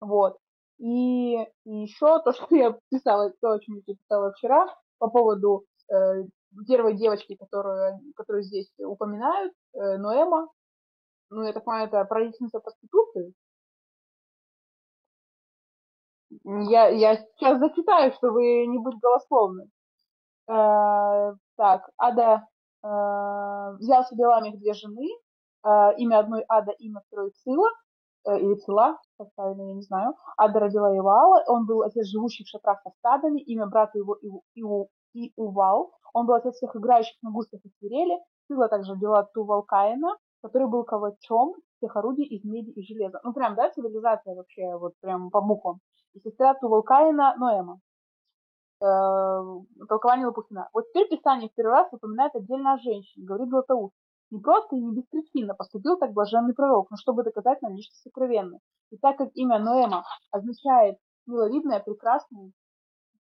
Вот. 0.00 0.38
И, 0.78 1.36
и 1.36 1.46
еще 1.64 2.20
то, 2.22 2.32
что 2.32 2.54
я 2.54 2.78
писала, 2.90 3.32
то, 3.40 3.52
о 3.52 3.60
чем 3.60 3.82
я 3.86 3.94
писала 3.94 4.32
вчера, 4.32 4.66
по 4.98 5.08
поводу 5.08 5.64
э, 5.92 6.24
первой 6.66 6.96
девочки, 6.96 7.36
которую, 7.36 8.00
которую 8.16 8.42
здесь 8.44 8.70
упоминают, 8.78 9.52
э, 9.74 9.96
Ноэма, 9.98 10.48
ну, 11.30 11.42
я 11.42 11.52
так 11.52 11.64
понимаю, 11.64 11.88
это 11.88 12.04
правительница 12.04 12.60
проституции. 12.60 13.32
Я, 16.44 16.88
я 16.88 17.16
сейчас 17.16 17.58
зачитаю, 17.58 18.12
чтобы 18.12 18.66
не 18.66 18.78
быть 18.78 18.98
голословной. 19.00 19.66
Э, 20.48 21.34
так, 21.56 21.90
Ада 21.96 22.46
взял 22.82 24.04
себе 24.04 24.26
Ламих 24.26 24.58
две 24.58 24.72
жены, 24.74 25.08
э, 25.64 25.94
имя 25.98 26.20
одной 26.20 26.44
Ада, 26.48 26.72
имя 26.72 27.02
второй 27.06 27.30
Цила, 27.42 27.68
э, 28.26 28.38
или 28.38 28.54
Цила, 28.54 28.98
как 29.18 29.28
правильно, 29.34 29.68
я 29.68 29.74
не 29.74 29.82
знаю. 29.82 30.14
Ада 30.36 30.60
родила 30.60 30.96
Ивала, 30.96 31.42
он 31.46 31.66
был 31.66 31.82
отец 31.82 32.06
живущих 32.06 32.46
в 32.46 32.50
шатрах 32.50 32.80
со 32.82 32.90
стадами, 32.98 33.40
имя 33.40 33.66
брата 33.66 33.98
его 33.98 34.16
Иву, 34.22 34.42
Иву, 34.54 34.88
и 35.14 35.32
Увал. 35.36 35.92
Он 36.12 36.26
был 36.26 36.34
отец 36.34 36.54
всех 36.56 36.74
играющих 36.76 37.16
на 37.22 37.30
гуслях 37.30 37.64
и 37.64 37.70
свирели. 37.78 38.18
Сила 38.48 38.68
также 38.68 38.96
дела 38.96 39.28
Тувал 39.34 39.62
Каина, 39.62 40.16
который 40.42 40.68
был 40.68 40.84
ковачом 40.84 41.54
всех 41.76 41.96
орудий 41.96 42.24
из 42.24 42.44
меди 42.44 42.70
и 42.70 42.82
железа. 42.82 43.20
Ну, 43.24 43.32
прям, 43.32 43.54
да, 43.54 43.70
цивилизация 43.70 44.34
вообще, 44.34 44.76
вот 44.76 44.92
прям 45.00 45.30
по 45.30 45.40
буквам. 45.40 45.80
И 46.14 46.20
сестра 46.20 46.54
Тувал 46.54 46.82
Каина 46.82 47.34
Ноэма. 47.36 47.80
Э, 48.82 49.42
толкование 49.88 50.26
Лопухина. 50.26 50.68
Вот 50.72 50.86
теперь 50.88 51.08
Писание 51.08 51.50
в 51.50 51.54
первый 51.54 51.72
раз 51.72 51.88
упоминает 51.92 52.34
отдельно 52.34 52.74
о 52.74 52.78
женщине, 52.78 53.26
говорит 53.26 53.50
Златоуст. 53.50 53.94
Не 54.30 54.40
просто 54.40 54.76
и 54.76 54.80
не 54.80 54.94
беспричинно 54.94 55.54
поступил 55.54 55.98
так 55.98 56.12
блаженный 56.12 56.54
пророк, 56.54 56.90
но 56.90 56.96
чтобы 56.96 57.24
доказать 57.24 57.60
нам 57.62 57.74
нечто 57.74 57.94
сокровенное. 57.96 58.60
И 58.90 58.96
так 58.96 59.18
как 59.18 59.28
имя 59.34 59.58
Ноэма 59.58 60.04
означает 60.30 60.96
миловидное, 61.26 61.80
прекрасное, 61.80 62.52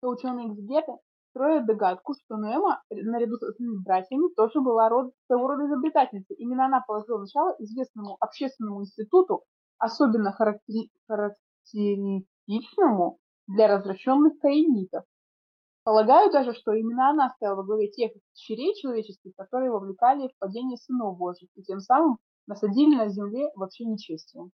то 0.01 0.11
ученые-эксперты 0.11 0.93
строят 1.31 1.67
догадку, 1.67 2.15
что 2.15 2.37
Ноэма, 2.37 2.83
наряду 2.91 3.37
с 3.37 3.57
своими 3.57 3.83
братьями, 3.83 4.33
тоже 4.35 4.61
была 4.61 4.89
род, 4.89 5.13
своего 5.27 5.49
рода 5.49 5.67
изобретательницей. 5.67 6.37
Именно 6.37 6.67
она 6.67 6.85
положила 6.87 7.19
начало 7.19 7.57
известному 7.59 8.17
общественному 8.21 8.83
институту, 8.83 9.43
особенно 9.79 10.33
характери- 10.33 10.91
характеристичному 11.09 13.19
для 13.49 13.67
развращенных 13.67 14.39
каинитов. 14.41 15.03
Полагаю 15.89 16.31
даже, 16.31 16.53
что 16.53 16.75
именно 16.75 17.09
она 17.09 17.31
стояла 17.31 17.57
во 17.57 17.63
главе 17.63 17.89
тех 17.89 18.13
дочерей 18.13 18.75
человеческих, 18.75 19.33
которые 19.39 19.71
вовлекали 19.71 20.29
в 20.29 20.39
падение 20.39 20.77
сынов 20.77 21.17
Божьих, 21.17 21.49
и 21.55 21.63
тем 21.63 21.81
самым 21.81 22.19
насадили 22.47 22.95
на 22.95 23.09
земле 23.09 23.49
вообще 23.55 23.87
нечестие. 23.87 24.51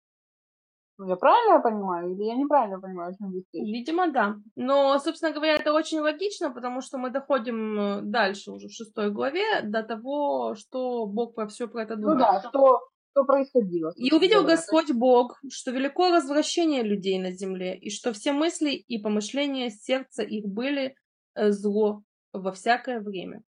Ну, 0.99 1.09
я 1.09 1.17
правильно 1.17 1.59
понимаю 1.63 2.13
или 2.13 2.25
я 2.25 2.35
неправильно 2.35 2.79
понимаю, 2.79 3.13
о 3.13 3.17
чем 3.17 3.31
здесь 3.31 3.47
речь? 3.55 3.65
Видимо, 3.65 4.13
да. 4.13 4.37
Но, 4.57 4.99
собственно 4.99 5.33
говоря, 5.33 5.55
это 5.55 5.73
очень 5.73 6.01
логично, 6.01 6.51
потому 6.51 6.83
что 6.83 6.99
мы 6.99 7.09
доходим 7.09 7.81
э, 7.81 8.01
дальше 8.03 8.51
уже 8.51 8.69
в 8.69 8.73
шестой 8.73 9.11
главе 9.11 9.63
до 9.63 9.83
того, 9.83 10.55
что 10.55 11.07
Бог 11.07 11.35
про 11.35 11.47
все 11.47 11.67
про 11.67 11.85
это 11.85 11.97
думает. 11.97 12.19
Ну 12.19 12.25
да, 12.25 12.41
что, 12.47 12.81
что 13.13 13.25
происходило. 13.25 13.91
И 13.97 14.13
увидел 14.13 14.45
Господь 14.45 14.93
Бог, 14.93 15.41
что 15.51 15.71
велико 15.71 16.11
развращение 16.11 16.83
людей 16.83 17.19
на 17.19 17.31
земле, 17.31 17.75
и 17.75 17.89
что 17.89 18.13
все 18.13 18.33
мысли 18.33 18.73
и 18.73 19.01
помышления 19.01 19.71
сердца 19.71 20.23
их 20.23 20.45
были 20.47 20.95
зло 21.35 22.03
во 22.33 22.53
всякое 22.53 23.01
время. 23.01 23.43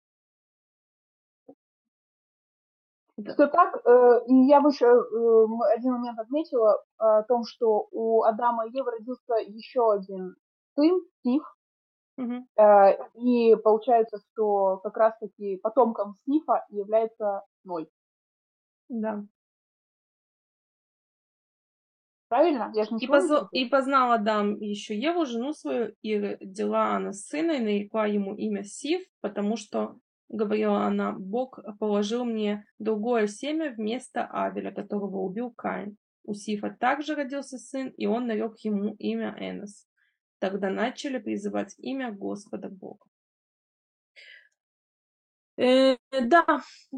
Что 3.21 3.47
так, 3.47 3.77
э, 3.87 4.21
и 4.27 4.35
я 4.47 4.59
еще 4.59 4.87
э, 4.87 5.75
один 5.77 5.93
момент 5.93 6.19
отметила 6.19 6.77
э, 6.77 7.05
о 7.05 7.23
том, 7.23 7.45
что 7.45 7.89
у 7.93 8.23
Адама 8.23 8.67
и 8.67 8.71
Евы 8.73 8.91
родился 8.91 9.35
еще 9.47 9.93
один 9.93 10.35
сын, 10.75 11.01
Стив, 11.21 11.43
Угу. 12.19 12.47
И 13.15 13.57
получается, 13.57 14.19
что 14.19 14.77
как 14.83 14.97
раз-таки 14.99 15.57
потомком 15.57 16.19
Снифа 16.25 16.65
является 16.69 17.43
Ной. 17.65 17.89
Да. 18.91 19.25
Правильно? 22.33 22.73
Я 22.75 22.85
же 22.85 22.97
и, 22.99 23.07
позо... 23.07 23.47
и 23.53 23.67
познал 23.67 24.13
Адам 24.13 24.59
еще 24.59 24.99
Еву, 24.99 25.27
жену 25.27 25.53
свою, 25.53 25.95
и 26.01 26.17
родила 26.17 26.97
она 26.97 27.13
сына, 27.13 27.53
и 27.53 27.61
нарекла 27.61 28.07
ему 28.07 28.35
имя 28.35 28.65
Сив, 28.65 29.03
потому 29.21 29.59
что 29.59 29.99
говорила 30.31 30.87
она, 30.87 31.13
Бог 31.13 31.59
положил 31.79 32.25
мне 32.25 32.65
другое 32.79 33.27
семя 33.27 33.75
вместо 33.77 34.25
Авеля, 34.25 34.73
которого 34.73 35.19
убил 35.19 35.51
Каин. 35.51 35.99
У 36.25 36.33
Сифа 36.33 36.71
также 36.71 37.17
родился 37.17 37.59
сын, 37.59 37.89
и 37.89 38.07
он 38.07 38.27
нарек 38.27 38.59
ему 38.61 38.95
имя 38.95 39.37
Энос. 39.39 39.87
Тогда 40.39 40.71
начали 40.71 41.19
призывать 41.19 41.75
имя 41.77 42.13
Господа 42.13 42.71
Бога. 42.71 43.05
Э, 45.59 45.99
да, 46.11 46.47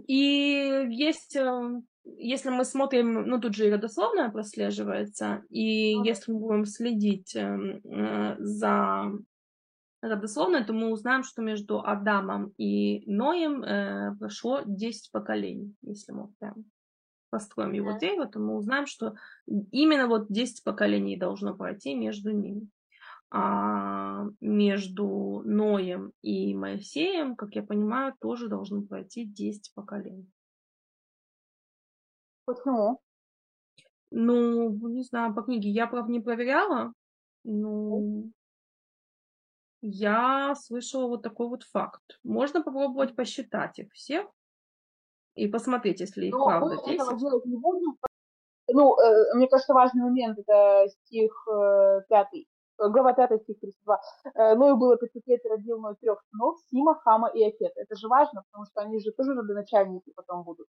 и 0.07 0.87
есть 0.91 1.35
э, 1.35 1.83
если 2.05 2.51
мы 2.51 2.65
смотрим, 2.65 3.27
ну 3.27 3.41
тут 3.41 3.55
же 3.55 3.67
и 3.67 3.71
родословная 3.71 4.31
прослеживается, 4.31 5.43
и 5.49 5.97
ну, 5.97 6.05
если 6.05 6.33
мы 6.33 6.39
будем 6.39 6.65
следить 6.67 7.35
эм, 7.35 7.81
э, 7.85 8.37
за 8.39 9.13
родословной, 10.03 10.65
то 10.65 10.73
мы 10.73 10.91
узнаем, 10.91 11.23
что 11.23 11.43
между 11.43 11.81
Адамом 11.81 12.53
и 12.59 13.03
Ноем 13.11 13.63
э, 13.63 14.15
прошло 14.19 14.61
10 14.65 15.11
поколений, 15.13 15.75
если 15.83 16.13
мы 16.13 16.29
прям 16.39 16.67
построим 17.31 17.73
его 17.73 17.93
да. 17.93 17.99
дерево, 17.99 18.27
то 18.27 18.39
мы 18.39 18.57
узнаем, 18.57 18.87
что 18.87 19.15
именно 19.47 20.07
вот 20.07 20.27
10 20.29 20.63
поколений 20.63 21.17
должно 21.17 21.55
пройти 21.55 21.95
между 21.95 22.31
ними. 22.31 22.69
А 23.31 24.27
между 24.41 25.43
Ноем 25.45 26.13
и 26.23 26.55
Моисеем, 26.55 27.35
как 27.35 27.57
я 27.57 27.65
понимаю, 27.65 28.15
тоже 28.21 28.49
должно 28.49 28.83
пройти 28.83 29.25
10 29.25 29.73
поколений. 29.75 30.29
Почему? 32.45 33.01
Ну, 34.11 34.71
не 34.89 35.03
знаю, 35.03 35.35
по 35.35 35.43
книге 35.43 35.71
я, 35.71 35.87
правда, 35.87 36.13
не 36.13 36.21
проверяла. 36.21 36.93
Ну, 37.43 38.31
я 39.83 40.55
слышала 40.55 41.09
вот 41.09 41.23
такой 41.23 41.49
вот 41.49 41.63
факт. 41.65 42.03
Можно 42.23 42.63
попробовать 42.63 43.17
посчитать 43.17 43.79
их 43.79 43.93
всех 43.93 44.27
и 45.35 45.47
посмотреть, 45.49 46.01
если 46.01 46.27
их 46.27 46.33
Но 46.35 46.47
правда 46.47 46.77
мы 46.77 46.87
10. 46.87 46.95
этого 46.95 47.19
делать 47.19 47.45
не 47.45 47.57
будем. 47.57 47.99
Ну, 48.69 48.97
э, 48.99 49.35
мне 49.35 49.47
кажется, 49.47 49.75
важный 49.75 50.03
момент 50.03 50.39
это 50.39 50.89
стих 50.89 51.33
э, 51.53 52.01
пятый. 52.09 52.49
Э, 52.79 52.89
глава 52.89 53.13
5, 53.13 53.43
стих 53.43 53.61
32. 53.61 54.01
Э, 54.35 54.55
Ною 54.55 54.77
было 54.77 54.97
500 54.97 55.27
лет 55.27 55.45
и 55.45 55.49
родил 55.49 55.81
Ной 55.81 55.97
трех 56.01 56.23
сынов, 56.31 56.59
Сима, 56.71 56.95
Хама 57.01 57.29
и 57.29 57.45
Афет. 57.45 57.73
Это 57.77 57.95
же 57.97 58.09
важно, 58.09 58.43
потому 58.51 58.65
что 58.65 58.81
они 58.81 59.01
же 59.01 59.13
тоже 59.13 59.35
родоначальники 59.35 60.13
потом 60.15 60.45
будут. 60.45 60.67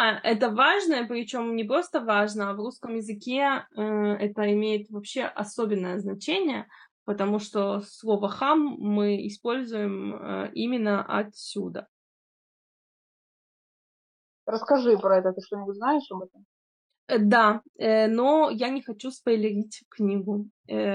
А, 0.00 0.20
это 0.22 0.48
важно, 0.50 1.04
причем 1.08 1.56
не 1.56 1.64
просто 1.64 2.00
важно, 2.00 2.50
а 2.50 2.54
в 2.54 2.58
русском 2.58 2.94
языке 2.94 3.66
э, 3.76 3.82
это 3.82 4.52
имеет 4.52 4.88
вообще 4.90 5.24
особенное 5.24 5.98
значение, 5.98 6.68
потому 7.04 7.40
что 7.40 7.80
слово 7.80 8.28
хам 8.28 8.76
мы 8.78 9.26
используем 9.26 10.14
э, 10.14 10.52
именно 10.54 11.04
отсюда. 11.04 11.88
Расскажи 14.46 14.96
про 14.98 15.18
это, 15.18 15.32
ты 15.32 15.40
что-нибудь 15.40 15.74
знаешь 15.74 16.08
об 16.12 16.22
этом? 16.22 16.46
Э, 17.08 17.18
да, 17.18 17.62
но 17.76 18.50
я 18.50 18.68
не 18.68 18.82
хочу 18.82 19.10
спойлерить 19.10 19.82
книгу. 19.88 20.46
Мы 20.68 20.86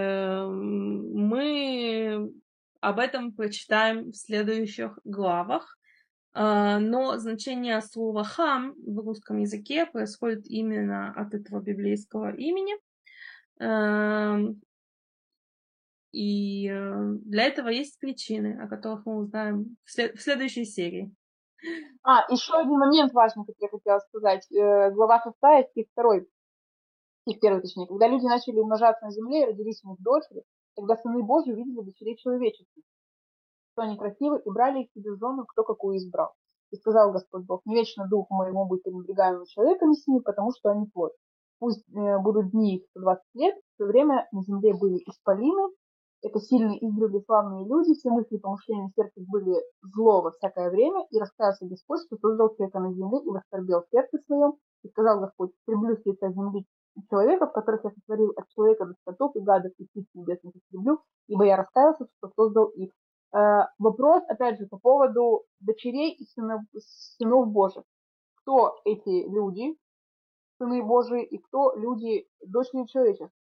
об 2.80 3.00
этом 3.00 3.34
прочитаем 3.34 4.12
в 4.12 4.16
следующих 4.16 4.98
главах. 5.04 5.78
А, 6.34 6.80
но 6.80 7.18
значение 7.18 7.80
слова 7.82 8.24
хам 8.24 8.74
в 8.78 9.00
русском 9.00 9.38
языке 9.38 9.86
происходит 9.86 10.48
именно 10.48 11.14
от 11.14 11.34
этого 11.34 11.60
библейского 11.62 12.34
имени. 12.36 12.74
Эм, 13.60 14.62
и 16.12 16.70
э, 16.70 17.06
для 17.26 17.44
этого 17.44 17.70
есть 17.70 18.00
причины, 18.00 18.60
о 18.62 18.68
которых 18.68 19.06
мы 19.06 19.18
узнаем 19.18 19.78
в, 19.84 19.92
след- 19.92 20.16
в 20.16 20.22
следующей 20.22 20.66
серии. 20.66 21.12
А, 22.04 22.32
еще 22.32 22.54
один 22.56 22.78
момент 22.78 23.14
важный, 23.14 23.46
который 23.46 23.64
я 23.64 23.70
хотела 23.70 24.00
сказать. 24.00 24.52
Э, 24.52 24.92
глава 24.92 25.24
6, 25.24 25.70
стих 25.70 25.86
2. 25.96 26.22
Стих 27.28 27.38
1, 27.42 27.62
точнее. 27.62 27.88
Когда 27.88 28.08
люди 28.08 28.26
начали 28.26 28.58
умножаться 28.60 29.06
на 29.06 29.12
земле 29.12 29.44
и 29.44 29.46
родились 29.46 29.84
у 29.84 29.90
них 29.90 30.02
дочери, 30.02 30.44
тогда 30.76 30.96
сыны 30.98 31.24
Божьи 31.24 31.52
увидели 31.52 31.82
дочерей 31.82 32.18
человеческих 32.18 32.84
что 33.74 33.84
они 33.84 33.98
красивы, 33.98 34.40
и 34.40 34.50
брали 34.50 34.84
их 34.84 34.92
себе 34.92 35.12
в 35.12 35.20
жену, 35.20 35.46
кто 35.46 35.64
какую 35.64 35.98
избрал. 35.98 36.34
И 36.72 36.76
сказал 36.78 37.12
Господь 37.12 37.46
Бог, 37.46 37.62
не 37.66 37.76
вечно 37.76 38.08
духу 38.08 38.34
моему 38.34 38.66
быть 38.66 38.84
пренебрегаемым 38.84 39.46
человеком 39.46 39.94
с 39.94 40.08
ними, 40.08 40.20
потому 40.20 40.52
что 40.58 40.70
они 40.70 40.88
плод. 40.88 41.12
Пусть 41.60 41.84
э, 41.90 42.20
будут 42.20 42.52
дни 42.52 42.78
их 42.78 42.86
120 42.92 43.24
лет, 43.36 43.56
в 43.56 43.78
то 43.78 43.86
время 43.86 44.28
на 44.32 44.42
земле 44.42 44.74
были 44.74 44.98
исполины, 45.06 45.70
это 46.24 46.40
сильные 46.40 46.80
издревле 46.80 47.20
славные 47.26 47.68
люди, 47.68 47.94
все 47.94 48.10
мысли 48.10 48.38
и 48.38 48.40
помышления 48.40 48.90
сердца 48.96 49.22
были 49.28 49.62
зло 49.82 50.22
во 50.22 50.32
всякое 50.32 50.70
время, 50.70 51.06
и 51.12 51.20
раскаялся 51.20 51.66
Господь, 51.66 52.00
что 52.06 52.18
создал 52.18 52.56
человека 52.56 52.80
на 52.80 52.94
земле 52.94 53.20
и 53.26 53.30
восторбел 53.30 53.84
сердце 53.92 54.18
своем, 54.26 54.54
и 54.84 54.90
сказал 54.90 55.20
Господь, 55.20 55.52
стреблю 55.64 55.98
с 55.98 56.06
лица 56.06 56.32
земли 56.32 56.66
человеков, 57.10 57.52
которых 57.52 57.84
я 57.84 57.92
сотворил 57.92 58.34
от 58.36 58.48
человека 58.50 58.86
до 58.86 58.94
скотов 59.02 59.36
и 59.36 59.42
гадов 59.42 59.74
и 59.78 59.86
птиц 59.86 60.06
небесных 60.14 60.56
истреблю, 60.56 61.00
ибо 61.28 61.44
я 61.46 61.58
раскаялся, 61.58 62.06
что 62.18 62.32
создал 62.36 62.68
их. 62.68 62.92
Э, 63.34 63.66
вопрос, 63.80 64.24
опять 64.28 64.60
же, 64.60 64.68
по 64.68 64.78
поводу 64.78 65.46
дочерей 65.60 66.12
и 66.12 66.26
сынов, 66.26 66.62
сынов 67.18 67.48
Божьих. 67.50 67.84
Кто 68.36 68.80
эти 68.86 69.28
люди, 69.28 69.76
сыны 70.58 70.84
Божии, 70.84 71.24
и 71.24 71.40
кто 71.40 71.74
люди, 71.76 72.28
дочери 72.46 72.86
человеческие? 72.86 73.32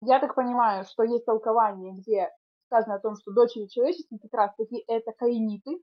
Я 0.00 0.20
так 0.20 0.34
понимаю, 0.34 0.84
что 0.84 1.02
есть 1.02 1.24
толкование, 1.24 1.94
где 1.94 2.30
сказано 2.66 2.96
о 2.96 3.00
том, 3.00 3.16
что 3.16 3.32
дочери 3.32 3.66
человеческие 3.66 4.20
как 4.20 4.32
раз 4.32 4.54
таки 4.56 4.84
это 4.86 5.12
каиниты, 5.12 5.80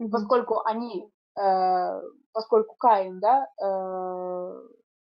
mm-hmm. 0.00 0.08
поскольку 0.10 0.62
они, 0.64 1.12
э, 1.38 2.02
поскольку 2.32 2.74
Каин, 2.76 3.20
да, 3.20 3.46
э, 3.62 4.68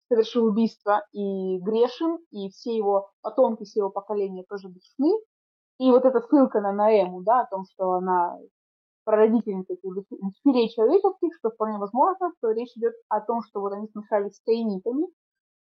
совершил 0.08 0.46
убийство 0.46 1.06
и 1.12 1.58
грешен, 1.58 2.18
и 2.30 2.50
все 2.50 2.76
его 2.76 3.10
потомки, 3.20 3.64
все 3.64 3.80
его 3.80 3.90
поколения 3.90 4.44
тоже 4.48 4.68
грешны, 4.68 5.12
и 5.82 5.90
вот 5.90 6.04
эта 6.04 6.20
ссылка 6.20 6.60
на 6.60 6.72
Наэму, 6.72 7.22
да, 7.22 7.40
о 7.40 7.46
том, 7.46 7.64
что 7.72 7.94
она 7.94 8.38
прародительница 9.04 9.74
дочерей 9.82 10.68
человеческих, 10.68 11.34
что 11.36 11.50
вполне 11.50 11.78
возможно, 11.78 12.30
что 12.38 12.52
речь 12.52 12.70
идет 12.76 12.94
о 13.08 13.20
том, 13.20 13.42
что 13.42 13.60
вот 13.60 13.72
они 13.72 13.88
смешались 13.88 14.36
с 14.36 14.44
каинитами, 14.44 15.08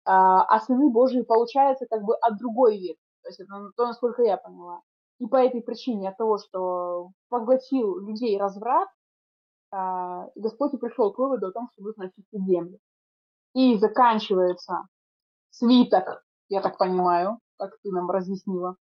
а, 0.06 0.44
а 0.44 0.60
сыны 0.60 0.92
Божьи 0.92 1.24
получается 1.24 1.88
как 1.90 2.04
бы 2.04 2.16
от 2.16 2.38
другой 2.38 2.78
ветви. 2.78 3.02
То 3.24 3.30
есть 3.30 3.40
это 3.40 3.72
то, 3.76 3.88
насколько 3.88 4.22
я 4.22 4.38
поняла. 4.38 4.82
И 5.18 5.26
по 5.26 5.38
этой 5.38 5.62
причине, 5.62 6.10
от 6.10 6.18
того, 6.18 6.38
что 6.38 7.10
поглотил 7.30 7.98
людей 7.98 8.38
разврат, 8.38 8.90
а, 9.72 10.28
Господь 10.36 10.76
и 10.76 10.78
пришел 10.78 11.12
к 11.12 11.18
выводу 11.18 11.48
о 11.48 11.52
том, 11.52 11.70
что 11.72 11.82
нужно 11.82 12.06
очистить 12.06 12.46
землю. 12.46 12.78
И 13.56 13.78
заканчивается 13.80 14.88
свиток, 15.50 16.24
я 16.50 16.62
так 16.62 16.78
понимаю, 16.78 17.40
как 17.58 17.72
ты 17.82 17.90
нам 17.90 18.12
разъяснила, 18.12 18.76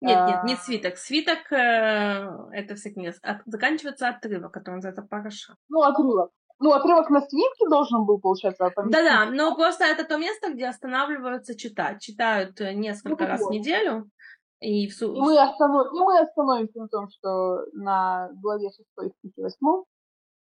нет, 0.00 0.28
нет, 0.28 0.44
не 0.44 0.54
а. 0.54 0.56
свиток. 0.56 0.96
Свиток 0.98 1.50
э, 1.52 2.28
это 2.52 2.74
вся 2.74 2.90
книга. 2.90 3.14
От, 3.22 3.38
заканчивается 3.46 4.08
отрывок, 4.08 4.52
который 4.52 4.76
называется 4.76 5.02
Параша. 5.02 5.56
Ну, 5.68 5.82
отрывок. 5.82 6.30
Ну, 6.58 6.72
отрывок 6.72 7.10
на 7.10 7.20
свитке 7.20 7.68
должен 7.68 8.04
был, 8.04 8.18
получаться. 8.18 8.70
Да-да, 8.76 9.26
но 9.30 9.54
просто 9.54 9.84
это 9.84 10.04
то 10.04 10.16
место, 10.16 10.52
где 10.52 10.66
останавливаются 10.68 11.56
читать. 11.56 12.00
Читают 12.00 12.60
э, 12.60 12.74
несколько 12.74 13.24
ну, 13.24 13.30
раз 13.30 13.40
вот. 13.40 13.48
в 13.48 13.52
неделю. 13.52 14.10
И, 14.60 14.88
в... 14.88 15.02
и, 15.02 15.20
мы 15.20 15.38
останов... 15.38 15.86
и 15.92 15.98
мы 15.98 16.18
остановимся 16.18 16.80
на 16.80 16.88
том, 16.88 17.08
что 17.10 17.64
на 17.72 18.30
главе 18.40 18.70
6 18.70 19.14
стихе 19.18 19.42
8 19.42 19.84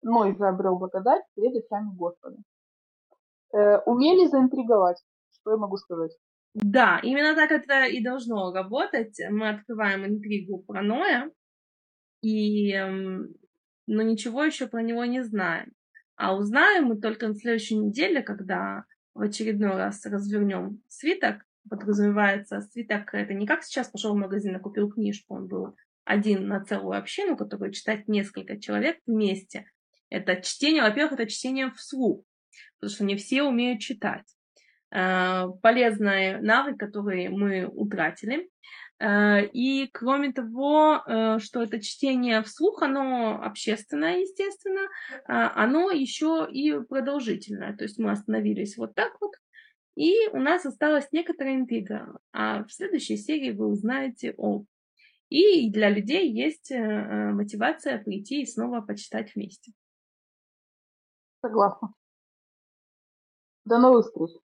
Ной 0.03 0.35
заобрел 0.37 0.77
благодать 0.77 1.23
перед 1.35 1.65
очами 1.65 1.95
Господа. 1.95 2.37
Э, 3.53 3.79
умели 3.85 4.27
заинтриговать, 4.27 5.01
что 5.31 5.51
я 5.51 5.57
могу 5.57 5.77
сказать. 5.77 6.11
Да, 6.55 6.99
именно 7.03 7.35
так 7.35 7.51
это 7.51 7.85
и 7.85 8.01
должно 8.01 8.53
работать. 8.53 9.19
Мы 9.29 9.49
открываем 9.49 10.05
интригу 10.05 10.59
про 10.59 10.81
Ноя, 10.81 11.29
и, 12.21 12.71
эм, 12.71 13.35
но 13.87 14.01
ничего 14.01 14.43
еще 14.43 14.67
про 14.67 14.81
него 14.81 15.03
не 15.03 15.21
знаем. 15.21 15.73
А 16.15 16.33
узнаем 16.35 16.85
мы 16.85 16.97
только 16.99 17.27
на 17.27 17.35
следующей 17.35 17.75
неделе, 17.75 18.21
когда 18.21 18.85
в 19.13 19.21
очередной 19.21 19.75
раз 19.75 20.05
развернем 20.05 20.81
свиток. 20.87 21.45
Подразумевается, 21.69 22.61
свиток 22.61 23.13
это 23.13 23.33
не 23.33 23.45
как 23.45 23.63
сейчас 23.63 23.89
пошел 23.89 24.13
в 24.13 24.17
магазин 24.17 24.55
и 24.55 24.59
купил 24.59 24.89
книжку, 24.89 25.35
он 25.35 25.47
был 25.47 25.75
один 26.05 26.47
на 26.47 26.63
целую 26.63 26.97
общину, 26.97 27.35
который 27.35 27.73
читать 27.73 28.07
несколько 28.07 28.57
человек 28.57 28.99
вместе. 29.05 29.69
Это 30.09 30.41
чтение, 30.41 30.83
во-первых, 30.83 31.19
это 31.19 31.29
чтение 31.29 31.71
вслух, 31.71 32.23
потому 32.79 32.95
что 32.95 33.03
не 33.03 33.17
все 33.17 33.43
умеют 33.43 33.81
читать. 33.81 34.34
Э, 34.91 35.47
полезный 35.61 36.39
навык, 36.41 36.79
который 36.79 37.29
мы 37.29 37.65
утратили. 37.67 38.49
Э, 38.99 39.45
и 39.45 39.87
кроме 39.91 40.31
того, 40.31 41.01
э, 41.05 41.39
что 41.39 41.63
это 41.63 41.81
чтение 41.81 42.41
вслух, 42.43 42.81
оно 42.81 43.41
общественное, 43.43 44.19
естественно, 44.19 44.87
оно 45.25 45.91
еще 45.91 46.47
и 46.49 46.79
продолжительное. 46.79 47.75
То 47.75 47.83
есть 47.83 47.97
мы 47.97 48.11
остановились 48.11 48.77
вот 48.77 48.95
так 48.95 49.17
вот, 49.19 49.31
и 49.95 50.27
у 50.31 50.37
нас 50.37 50.65
осталась 50.65 51.11
некоторая 51.11 51.55
интрига. 51.55 52.17
А 52.31 52.63
в 52.63 52.71
следующей 52.71 53.17
серии 53.17 53.51
вы 53.51 53.67
узнаете 53.67 54.33
о. 54.37 54.65
И 55.29 55.71
для 55.71 55.89
людей 55.89 56.31
есть 56.31 56.71
мотивация 56.71 57.97
прийти 57.97 58.43
и 58.43 58.45
снова 58.45 58.81
почитать 58.81 59.33
вместе. 59.33 59.71
Согласна. 61.41 61.93
До 63.65 63.79
новых 63.79 64.05
встреч. 64.05 64.44